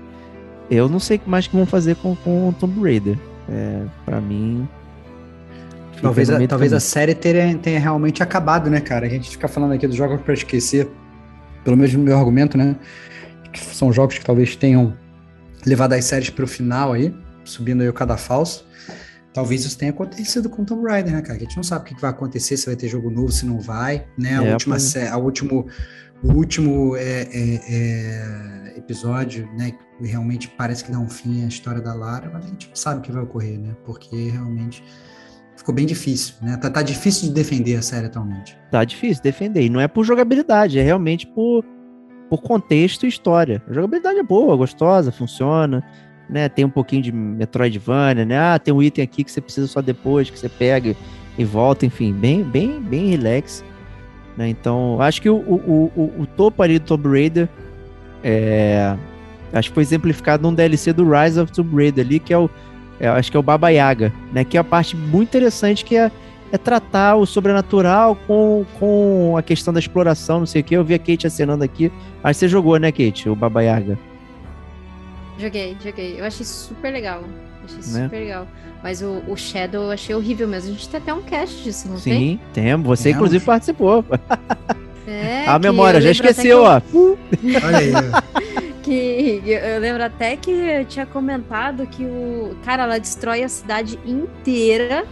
Eu 0.70 0.88
não 0.88 1.00
sei 1.00 1.16
o 1.16 1.20
que 1.20 1.30
mais 1.30 1.46
que 1.46 1.56
vão 1.56 1.64
fazer 1.64 1.96
com, 1.96 2.14
com 2.16 2.50
o 2.50 2.52
Tomb 2.52 2.82
Raider. 2.82 3.18
É, 3.48 3.82
para 4.04 4.20
mim. 4.20 4.68
Talvez, 6.02 6.30
a, 6.30 6.46
talvez 6.46 6.72
a 6.72 6.80
série 6.80 7.14
tenha, 7.14 7.56
tenha 7.58 7.80
realmente 7.80 8.22
acabado, 8.22 8.70
né, 8.70 8.80
cara? 8.80 9.06
A 9.06 9.08
gente 9.08 9.30
fica 9.30 9.48
falando 9.48 9.72
aqui 9.72 9.86
dos 9.86 9.96
jogos 9.96 10.20
pra 10.20 10.34
esquecer, 10.34 10.88
pelo 11.64 11.76
menos 11.76 11.92
no 11.94 12.02
meu 12.02 12.16
argumento, 12.18 12.56
né? 12.56 12.76
Que 13.52 13.58
são 13.60 13.92
jogos 13.92 14.18
que 14.18 14.24
talvez 14.24 14.54
tenham 14.56 14.96
levado 15.66 15.92
as 15.94 16.04
séries 16.04 16.30
pro 16.30 16.46
final 16.46 16.92
aí, 16.92 17.14
subindo 17.44 17.80
aí 17.82 17.88
o 17.88 17.92
cadafalso. 17.92 18.66
Talvez 19.32 19.64
isso 19.64 19.76
tenha 19.78 19.90
acontecido 19.90 20.48
com 20.48 20.64
Tomb 20.64 20.88
Raider, 20.90 21.12
né, 21.12 21.20
cara? 21.22 21.34
A 21.36 21.40
gente 21.40 21.56
não 21.56 21.62
sabe 21.62 21.82
o 21.82 21.94
que 21.94 22.00
vai 22.00 22.10
acontecer, 22.10 22.56
se 22.56 22.66
vai 22.66 22.76
ter 22.76 22.88
jogo 22.88 23.10
novo, 23.10 23.30
se 23.30 23.44
não 23.46 23.60
vai, 23.60 24.06
né? 24.16 24.38
A 24.38 24.44
É, 24.44 24.52
última, 24.52 24.78
sé- 24.78 25.08
a 25.08 25.16
último, 25.16 25.66
o 26.22 26.32
último 26.32 26.96
é, 26.96 27.28
é, 27.32 27.60
é, 27.68 28.74
episódio, 28.78 29.48
né? 29.56 29.72
Realmente 30.00 30.48
parece 30.56 30.84
que 30.84 30.90
dá 30.92 30.98
um 30.98 31.08
fim 31.08 31.44
à 31.44 31.48
história 31.48 31.80
da 31.80 31.92
Lara, 31.94 32.30
mas 32.32 32.44
a 32.44 32.48
gente 32.48 32.68
não 32.68 32.76
sabe 32.76 33.00
o 33.00 33.02
que 33.02 33.12
vai 33.12 33.22
ocorrer, 33.22 33.58
né? 33.58 33.76
Porque 33.84 34.30
realmente 34.30 34.82
ficou 35.68 35.74
bem 35.74 35.84
difícil, 35.84 36.34
né? 36.40 36.56
Tá, 36.56 36.70
tá 36.70 36.82
difícil 36.82 37.28
de 37.28 37.34
defender 37.34 37.76
a 37.76 37.82
série 37.82 38.06
atualmente. 38.06 38.56
Tá 38.70 38.82
difícil 38.84 39.22
defender. 39.22 39.62
E 39.62 39.68
não 39.68 39.78
é 39.78 39.86
por 39.86 40.02
jogabilidade, 40.02 40.78
é 40.78 40.82
realmente 40.82 41.26
por, 41.26 41.62
por 42.30 42.40
contexto 42.40 43.04
e 43.04 43.08
história. 43.08 43.62
A 43.68 43.72
jogabilidade 43.74 44.18
é 44.18 44.22
boa, 44.22 44.56
gostosa, 44.56 45.12
funciona. 45.12 45.84
Né, 46.28 46.46
tem 46.48 46.62
um 46.64 46.70
pouquinho 46.70 47.02
de 47.02 47.10
Metroidvania, 47.10 48.24
né? 48.24 48.38
Ah, 48.38 48.58
tem 48.58 48.72
um 48.72 48.82
item 48.82 49.02
aqui 49.02 49.24
que 49.24 49.32
você 49.32 49.40
precisa 49.40 49.66
só 49.66 49.80
depois, 49.80 50.28
que 50.28 50.38
você 50.38 50.48
pega 50.48 50.94
e 51.38 51.44
volta, 51.44 51.86
enfim, 51.86 52.12
bem, 52.12 52.42
bem, 52.42 52.80
bem 52.80 53.08
relax. 53.08 53.64
Né? 54.36 54.48
Então, 54.50 55.00
acho 55.00 55.22
que 55.22 55.30
o, 55.30 55.36
o, 55.36 55.92
o, 55.96 56.22
o 56.22 56.26
topo 56.26 56.62
ali 56.62 56.78
do 56.78 56.84
Tomb 56.84 57.08
Raider 57.08 57.48
é, 58.22 58.94
acho 59.54 59.70
que 59.70 59.74
foi 59.74 59.82
exemplificado 59.82 60.42
num 60.42 60.52
DLC 60.52 60.92
do 60.92 61.10
Rise 61.10 61.40
of 61.40 61.50
Tomb 61.50 61.74
Raider 61.74 62.04
ali, 62.04 62.18
que 62.18 62.32
é 62.32 62.38
o 62.38 62.50
é, 63.00 63.08
acho 63.08 63.30
que 63.30 63.36
é 63.36 63.40
o 63.40 63.42
Baba 63.42 63.68
Yaga, 63.70 64.12
né? 64.32 64.44
Que 64.44 64.56
é 64.56 64.60
a 64.60 64.64
parte 64.64 64.96
muito 64.96 65.28
interessante 65.28 65.84
que 65.84 65.96
é, 65.96 66.10
é 66.50 66.58
tratar 66.58 67.16
o 67.16 67.26
sobrenatural 67.26 68.16
com, 68.26 68.64
com 68.78 69.36
a 69.36 69.42
questão 69.42 69.72
da 69.72 69.80
exploração, 69.80 70.40
não 70.40 70.46
sei 70.46 70.60
o 70.62 70.64
que. 70.64 70.74
Eu 70.74 70.84
vi 70.84 70.94
a 70.94 70.98
Kate 70.98 71.26
acenando 71.26 71.62
aqui. 71.64 71.92
Acho 72.22 72.34
que 72.34 72.40
você 72.40 72.48
jogou, 72.48 72.76
né, 72.78 72.90
Kate? 72.90 73.28
O 73.28 73.34
Baba 73.36 73.62
Yaga. 73.62 73.98
Joguei, 75.38 75.76
joguei. 75.82 76.16
Eu 76.18 76.24
achei 76.24 76.44
super 76.44 76.92
legal. 76.92 77.22
Achei 77.64 77.92
Né? 77.92 78.04
super 78.04 78.18
legal. 78.18 78.46
Mas 78.82 79.02
o, 79.02 79.22
o 79.28 79.36
Shadow 79.36 79.84
eu 79.84 79.90
achei 79.90 80.14
horrível 80.14 80.48
mesmo. 80.48 80.70
A 80.70 80.72
gente 80.72 80.88
tem 80.88 81.00
até 81.00 81.12
um 81.14 81.22
cast 81.22 81.62
disso, 81.62 81.88
não 81.88 82.00
tem? 82.00 82.12
Sim, 82.18 82.40
temos. 82.52 82.86
Você, 82.86 83.10
inclusive, 83.10 83.44
participou. 83.44 84.04
É, 85.06 85.46
a 85.48 85.58
memória, 85.58 86.00
já 86.00 86.10
esqueceu, 86.10 86.62
ó. 86.62 86.80
Olha 86.94 87.78
aí. 87.78 87.92
Que 88.88 89.42
eu 89.46 89.80
lembro 89.80 90.02
até 90.02 90.34
que 90.34 90.50
eu 90.50 90.84
tinha 90.86 91.04
comentado 91.04 91.86
que 91.86 92.02
o. 92.04 92.56
Cara, 92.64 92.84
ela 92.84 92.98
destrói 92.98 93.42
a 93.42 93.48
cidade 93.48 93.98
inteira. 94.06 95.04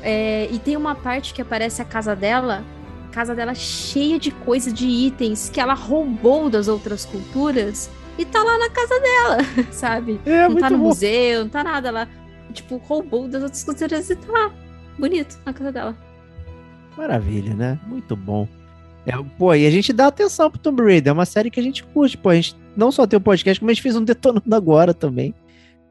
É, 0.00 0.48
e 0.52 0.60
tem 0.60 0.76
uma 0.76 0.94
parte 0.94 1.34
que 1.34 1.42
aparece 1.42 1.82
a 1.82 1.84
casa 1.84 2.14
dela. 2.14 2.62
A 3.08 3.12
casa 3.12 3.34
dela 3.34 3.52
cheia 3.52 4.16
de 4.16 4.30
coisa, 4.30 4.72
de 4.72 4.86
itens 4.86 5.48
que 5.48 5.58
ela 5.58 5.74
roubou 5.74 6.48
das 6.48 6.68
outras 6.68 7.04
culturas. 7.04 7.90
E 8.16 8.24
tá 8.24 8.40
lá 8.44 8.58
na 8.58 8.70
casa 8.70 9.00
dela, 9.00 9.38
sabe? 9.72 10.20
É, 10.24 10.42
não 10.42 10.50
muito 10.50 10.60
tá 10.60 10.70
no 10.70 10.78
bom. 10.78 10.84
museu, 10.84 11.40
não 11.40 11.48
tá 11.48 11.64
nada. 11.64 11.88
Ela, 11.88 12.08
tipo, 12.52 12.76
roubou 12.76 13.26
das 13.26 13.42
outras 13.42 13.64
culturas 13.64 14.08
e 14.08 14.14
tá 14.14 14.32
lá. 14.32 14.52
Bonito, 14.96 15.36
na 15.44 15.52
casa 15.52 15.72
dela. 15.72 15.96
Maravilha, 16.96 17.54
né? 17.54 17.76
Muito 17.88 18.14
bom. 18.14 18.46
É, 19.04 19.12
pô, 19.36 19.52
e 19.52 19.66
a 19.66 19.70
gente 19.70 19.92
dá 19.92 20.06
atenção 20.06 20.48
pro 20.48 20.60
Tomb 20.60 20.80
Raider, 20.80 21.10
é 21.10 21.12
uma 21.12 21.26
série 21.26 21.50
que 21.50 21.58
a 21.58 21.62
gente 21.62 21.82
curte, 21.82 22.16
pô, 22.16 22.28
a 22.28 22.36
gente 22.36 22.56
não 22.76 22.90
só 22.90 23.06
tem 23.06 23.16
o 23.16 23.20
podcast, 23.20 23.60
como 23.60 23.70
a 23.70 23.74
gente 23.74 23.82
fez 23.82 23.96
um 23.96 24.04
detonando 24.04 24.54
agora 24.54 24.92
também, 24.92 25.34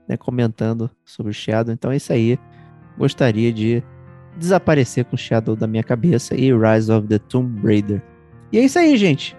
né, 0.08 0.18
comentando 0.18 0.90
sobre 1.06 1.32
o 1.32 1.34
Shadow, 1.34 1.74
então 1.74 1.92
é 1.92 1.98
isso 1.98 2.12
aí. 2.12 2.38
Gostaria 2.98 3.52
de 3.52 3.84
desaparecer 4.38 5.06
com 5.06 5.16
o 5.16 5.20
Shadow 5.20 5.56
da 5.56 5.68
minha 5.68 5.84
cabeça 5.84 6.36
e 6.36 6.52
Rise 6.54 6.92
of 6.92 7.08
the 7.08 7.20
Tomb 7.20 7.62
Raider. 7.66 8.02
E 8.52 8.58
é 8.58 8.64
isso 8.64 8.78
aí, 8.78 8.96
gente. 8.98 9.36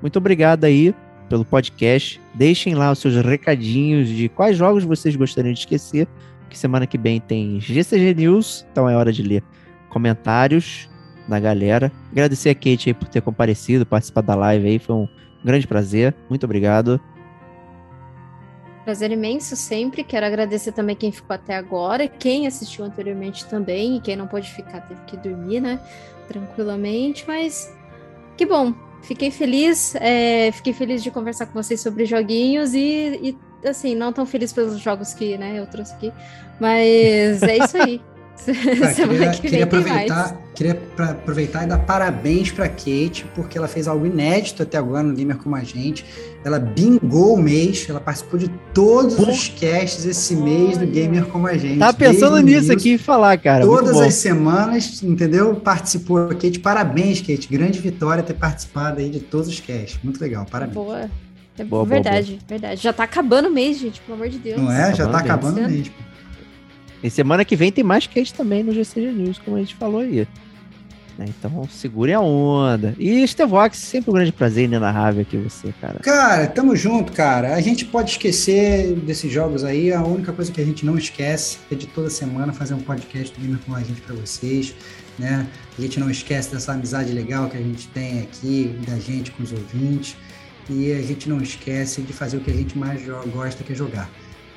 Muito 0.00 0.16
obrigado 0.18 0.64
aí 0.64 0.94
pelo 1.28 1.44
podcast. 1.44 2.20
Deixem 2.34 2.74
lá 2.74 2.92
os 2.92 2.98
seus 2.98 3.16
recadinhos 3.16 4.08
de 4.08 4.28
quais 4.28 4.56
jogos 4.56 4.84
vocês 4.84 5.16
gostariam 5.16 5.52
de 5.52 5.60
esquecer, 5.60 6.06
que 6.50 6.58
semana 6.58 6.86
que 6.86 6.98
vem 6.98 7.20
tem 7.20 7.60
GCG 7.60 8.14
News, 8.14 8.66
então 8.70 8.88
é 8.88 8.94
hora 8.94 9.12
de 9.12 9.22
ler 9.22 9.42
comentários 9.88 10.88
da 11.26 11.40
galera. 11.40 11.90
Agradecer 12.10 12.50
a 12.50 12.54
Kate 12.54 12.90
aí 12.90 12.94
por 12.94 13.08
ter 13.08 13.22
comparecido, 13.22 13.86
participado 13.86 14.26
da 14.26 14.34
live 14.34 14.68
aí, 14.68 14.78
foi 14.78 14.94
um 14.94 15.08
grande 15.44 15.66
prazer. 15.66 16.14
Muito 16.28 16.44
obrigado. 16.44 17.00
Prazer 18.84 19.12
imenso 19.12 19.54
sempre. 19.54 20.02
Quero 20.02 20.26
agradecer 20.26 20.72
também 20.72 20.96
quem 20.96 21.12
ficou 21.12 21.34
até 21.34 21.56
agora, 21.56 22.08
quem 22.08 22.46
assistiu 22.46 22.84
anteriormente 22.84 23.46
também, 23.46 23.96
e 23.96 24.00
quem 24.00 24.16
não 24.16 24.26
pôde 24.26 24.50
ficar 24.50 24.80
teve 24.80 25.00
que 25.06 25.16
dormir, 25.16 25.60
né? 25.60 25.80
Tranquilamente, 26.26 27.24
mas 27.26 27.72
que 28.36 28.44
bom. 28.44 28.74
Fiquei 29.02 29.32
feliz, 29.32 29.96
é, 29.96 30.52
fiquei 30.52 30.72
feliz 30.72 31.02
de 31.02 31.10
conversar 31.10 31.46
com 31.46 31.54
vocês 31.54 31.80
sobre 31.80 32.06
joguinhos 32.06 32.72
e, 32.72 33.36
e, 33.62 33.68
assim, 33.68 33.96
não 33.96 34.12
tão 34.12 34.24
feliz 34.24 34.52
pelos 34.52 34.78
jogos 34.78 35.12
que 35.12 35.36
né, 35.36 35.58
eu 35.58 35.66
trouxe 35.66 35.92
aqui, 35.94 36.12
mas 36.60 37.42
é 37.42 37.58
isso 37.58 37.76
aí. 37.76 38.00
Queria, 38.44 39.30
queria 39.30 39.64
aproveitar, 39.64 40.36
queria 40.54 40.74
pra- 40.96 41.10
aproveitar 41.10 41.62
e 41.64 41.66
dar 41.68 41.78
parabéns 41.78 42.50
pra 42.50 42.68
Kate, 42.68 43.24
porque 43.36 43.56
ela 43.56 43.68
fez 43.68 43.86
algo 43.86 44.04
inédito 44.04 44.62
até 44.64 44.76
agora 44.78 45.02
no 45.02 45.14
Gamer 45.14 45.36
Como 45.36 45.54
a 45.54 45.62
Gente. 45.62 46.04
Ela 46.44 46.58
bingou 46.58 47.34
o 47.34 47.40
mês, 47.42 47.86
ela 47.88 48.00
participou 48.00 48.40
de 48.40 48.48
todos 48.74 49.14
Pô. 49.14 49.30
os 49.30 49.48
casts 49.48 50.04
esse 50.04 50.34
mês 50.34 50.76
do 50.76 50.86
Gamer 50.86 51.26
Como 51.26 51.46
a 51.46 51.56
Gente. 51.56 51.78
Tá 51.78 51.92
pensando 51.92 52.34
o 52.34 52.40
nisso 52.40 52.56
início, 52.58 52.72
aqui 52.72 52.90
em 52.94 52.98
falar, 52.98 53.38
cara. 53.38 53.64
Todas 53.64 54.00
as 54.00 54.14
semanas, 54.14 55.00
entendeu? 55.02 55.54
Participou. 55.54 56.28
Kate, 56.30 56.58
parabéns, 56.58 57.20
Kate. 57.20 57.46
Grande 57.48 57.78
vitória 57.78 58.24
ter 58.24 58.34
participado 58.34 58.98
aí 59.00 59.08
de 59.08 59.20
todos 59.20 59.46
os 59.46 59.60
casts. 59.60 60.00
Muito 60.02 60.20
legal, 60.20 60.44
parabéns. 60.50 60.74
Boa. 60.74 61.02
É 61.58 61.64
Boa, 61.64 61.84
boa, 61.84 61.84
verdade, 61.84 62.38
verdade. 62.48 62.82
Já 62.82 62.92
tá 62.92 63.04
acabando 63.04 63.48
o 63.48 63.52
mês, 63.52 63.78
gente, 63.78 64.00
pelo 64.00 64.16
amor 64.16 64.28
de 64.30 64.38
Deus. 64.38 64.60
Não 64.60 64.72
é? 64.72 64.92
Já 64.94 65.06
tá 65.06 65.18
acabando 65.18 65.60
Sim. 65.60 65.66
mesmo. 65.68 65.94
E 67.02 67.10
semana 67.10 67.44
que 67.44 67.56
vem 67.56 67.72
tem 67.72 67.82
mais 67.82 68.06
cast 68.06 68.34
também 68.34 68.62
no 68.62 68.72
GCG 68.72 69.12
News, 69.12 69.38
como 69.38 69.56
a 69.56 69.60
gente 69.60 69.74
falou 69.74 70.00
aí. 70.00 70.26
Né, 71.18 71.26
Então 71.28 71.68
segurem 71.68 72.14
a 72.14 72.20
onda. 72.20 72.94
E 72.98 73.26
Stevox, 73.26 73.76
sempre 73.76 74.10
um 74.10 74.14
grande 74.14 74.32
prazer 74.32 74.64
inenarrável 74.64 75.22
aqui 75.22 75.36
você, 75.36 75.72
cara. 75.80 75.98
Cara, 76.00 76.46
tamo 76.46 76.74
junto, 76.74 77.12
cara. 77.12 77.54
A 77.54 77.60
gente 77.60 77.84
pode 77.84 78.12
esquecer 78.12 78.94
desses 78.94 79.30
jogos 79.30 79.64
aí. 79.64 79.92
A 79.92 80.02
única 80.02 80.32
coisa 80.32 80.50
que 80.50 80.60
a 80.60 80.64
gente 80.64 80.86
não 80.86 80.96
esquece 80.96 81.58
é 81.70 81.74
de 81.74 81.86
toda 81.86 82.08
semana 82.08 82.52
fazer 82.52 82.74
um 82.74 82.80
podcast 82.80 83.34
do 83.34 83.40
Gamer 83.40 83.60
com 83.66 83.74
a 83.74 83.80
gente 83.82 84.00
pra 84.00 84.14
vocês, 84.14 84.74
né? 85.18 85.46
A 85.76 85.82
gente 85.82 86.00
não 86.00 86.10
esquece 86.10 86.50
dessa 86.50 86.72
amizade 86.72 87.12
legal 87.12 87.48
que 87.48 87.56
a 87.56 87.60
gente 87.60 87.88
tem 87.88 88.20
aqui, 88.20 88.74
da 88.86 88.98
gente 88.98 89.30
com 89.32 89.42
os 89.42 89.52
ouvintes. 89.52 90.16
E 90.70 90.92
a 90.92 91.02
gente 91.02 91.28
não 91.28 91.42
esquece 91.42 92.02
de 92.02 92.12
fazer 92.12 92.36
o 92.36 92.40
que 92.40 92.50
a 92.50 92.54
gente 92.54 92.78
mais 92.78 93.02
gosta, 93.32 93.64
que 93.64 93.72
é 93.72 93.76
jogar. 93.76 94.08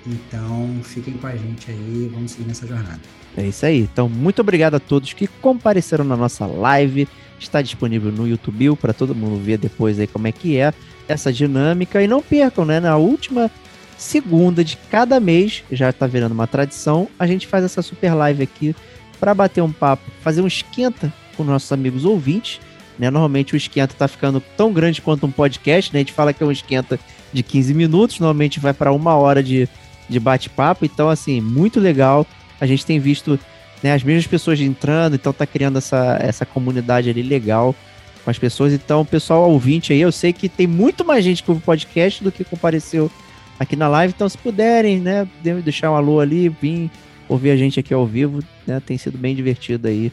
Então, 0.05 0.79
fiquem 0.83 1.15
com 1.15 1.27
a 1.27 1.35
gente 1.35 1.71
aí, 1.71 2.09
vamos 2.13 2.31
seguir 2.31 2.47
nessa 2.47 2.67
jornada. 2.67 2.99
É 3.35 3.47
isso 3.47 3.65
aí. 3.65 3.81
Então, 3.81 4.07
muito 4.07 4.39
obrigado 4.39 4.75
a 4.75 4.79
todos 4.79 5.13
que 5.13 5.27
compareceram 5.27 6.05
na 6.05 6.15
nossa 6.15 6.45
live. 6.45 7.07
Está 7.39 7.61
disponível 7.61 8.11
no 8.11 8.27
YouTube 8.27 8.75
para 8.75 8.93
todo 8.93 9.15
mundo 9.15 9.43
ver 9.43 9.57
depois 9.57 9.99
aí 9.99 10.07
como 10.07 10.27
é 10.27 10.31
que 10.31 10.57
é 10.57 10.73
essa 11.07 11.33
dinâmica. 11.33 12.01
E 12.01 12.07
não 12.07 12.21
percam, 12.21 12.65
né? 12.65 12.79
Na 12.79 12.97
última 12.97 13.51
segunda 13.97 14.63
de 14.63 14.77
cada 14.89 15.19
mês, 15.19 15.63
já 15.71 15.89
está 15.89 16.05
virando 16.07 16.33
uma 16.33 16.47
tradição, 16.47 17.07
a 17.17 17.25
gente 17.25 17.47
faz 17.47 17.63
essa 17.63 17.81
super 17.81 18.13
live 18.13 18.43
aqui 18.43 18.75
para 19.19 19.33
bater 19.33 19.61
um 19.61 19.71
papo, 19.71 20.03
fazer 20.21 20.41
um 20.41 20.47
esquenta 20.47 21.13
com 21.35 21.43
nossos 21.43 21.71
amigos 21.71 22.05
ouvintes. 22.05 22.59
Né? 22.99 23.09
Normalmente 23.09 23.53
o 23.53 23.57
esquenta 23.57 23.93
está 23.93 24.07
ficando 24.07 24.41
tão 24.55 24.71
grande 24.71 25.01
quanto 25.01 25.25
um 25.25 25.31
podcast, 25.31 25.93
né? 25.93 25.99
A 25.99 26.01
gente 26.01 26.13
fala 26.13 26.33
que 26.33 26.43
é 26.43 26.45
um 26.45 26.51
esquenta 26.51 26.99
de 27.33 27.43
15 27.43 27.73
minutos, 27.73 28.19
normalmente 28.19 28.59
vai 28.59 28.73
para 28.73 28.91
uma 28.93 29.15
hora 29.15 29.43
de, 29.43 29.67
de 30.09 30.19
bate-papo. 30.19 30.85
Então, 30.85 31.09
assim, 31.09 31.41
muito 31.41 31.79
legal. 31.79 32.25
A 32.59 32.65
gente 32.65 32.85
tem 32.85 32.99
visto 32.99 33.39
né, 33.83 33.93
as 33.93 34.03
mesmas 34.03 34.27
pessoas 34.27 34.59
entrando, 34.59 35.15
então 35.15 35.33
tá 35.33 35.45
criando 35.45 35.77
essa, 35.77 36.17
essa 36.21 36.45
comunidade 36.45 37.09
ali 37.09 37.21
legal 37.21 37.75
com 38.23 38.29
as 38.31 38.39
pessoas. 38.39 38.73
Então, 38.73 39.05
pessoal 39.05 39.49
ouvinte 39.49 39.93
aí, 39.93 40.01
eu 40.01 40.11
sei 40.11 40.33
que 40.33 40.49
tem 40.49 40.65
muito 40.67 41.05
mais 41.05 41.23
gente 41.23 41.43
que 41.43 41.51
ouve 41.51 41.61
podcast 41.61 42.23
do 42.23 42.31
que 42.31 42.43
compareceu 42.43 43.11
aqui 43.59 43.75
na 43.75 43.87
live. 43.87 44.13
Então, 44.15 44.27
se 44.27 44.37
puderem, 44.37 44.99
né, 44.99 45.27
de- 45.43 45.61
deixar 45.61 45.91
um 45.91 45.95
alô 45.95 46.19
ali, 46.19 46.49
vir 46.49 46.89
ouvir 47.27 47.51
a 47.51 47.57
gente 47.57 47.79
aqui 47.79 47.93
ao 47.93 48.05
vivo, 48.05 48.43
né, 48.67 48.81
tem 48.85 48.97
sido 48.97 49.17
bem 49.17 49.35
divertido 49.35 49.87
aí 49.87 50.11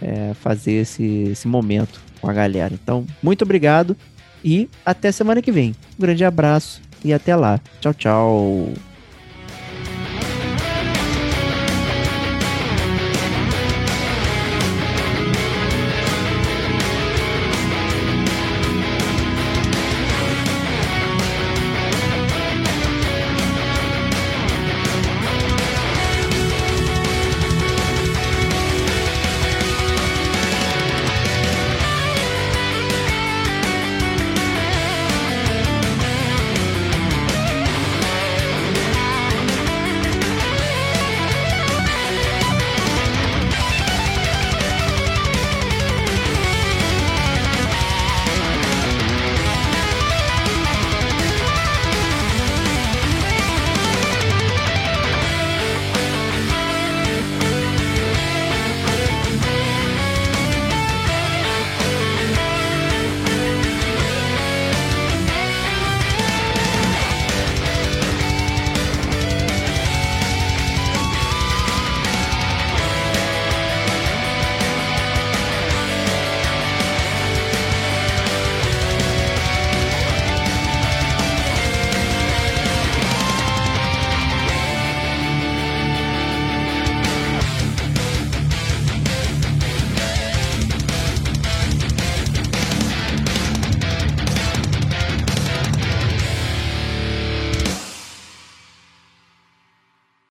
é, 0.00 0.32
fazer 0.34 0.72
esse, 0.72 1.28
esse 1.30 1.46
momento 1.46 2.00
com 2.20 2.28
a 2.28 2.32
galera. 2.32 2.72
Então, 2.74 3.06
muito 3.22 3.42
obrigado 3.42 3.96
e 4.44 4.68
até 4.84 5.12
semana 5.12 5.40
que 5.42 5.52
vem. 5.52 5.74
Um 5.98 6.02
grande 6.02 6.24
abraço 6.24 6.80
e 7.04 7.12
até 7.12 7.34
lá. 7.36 7.60
Tchau, 7.80 7.94
tchau. 7.94 8.91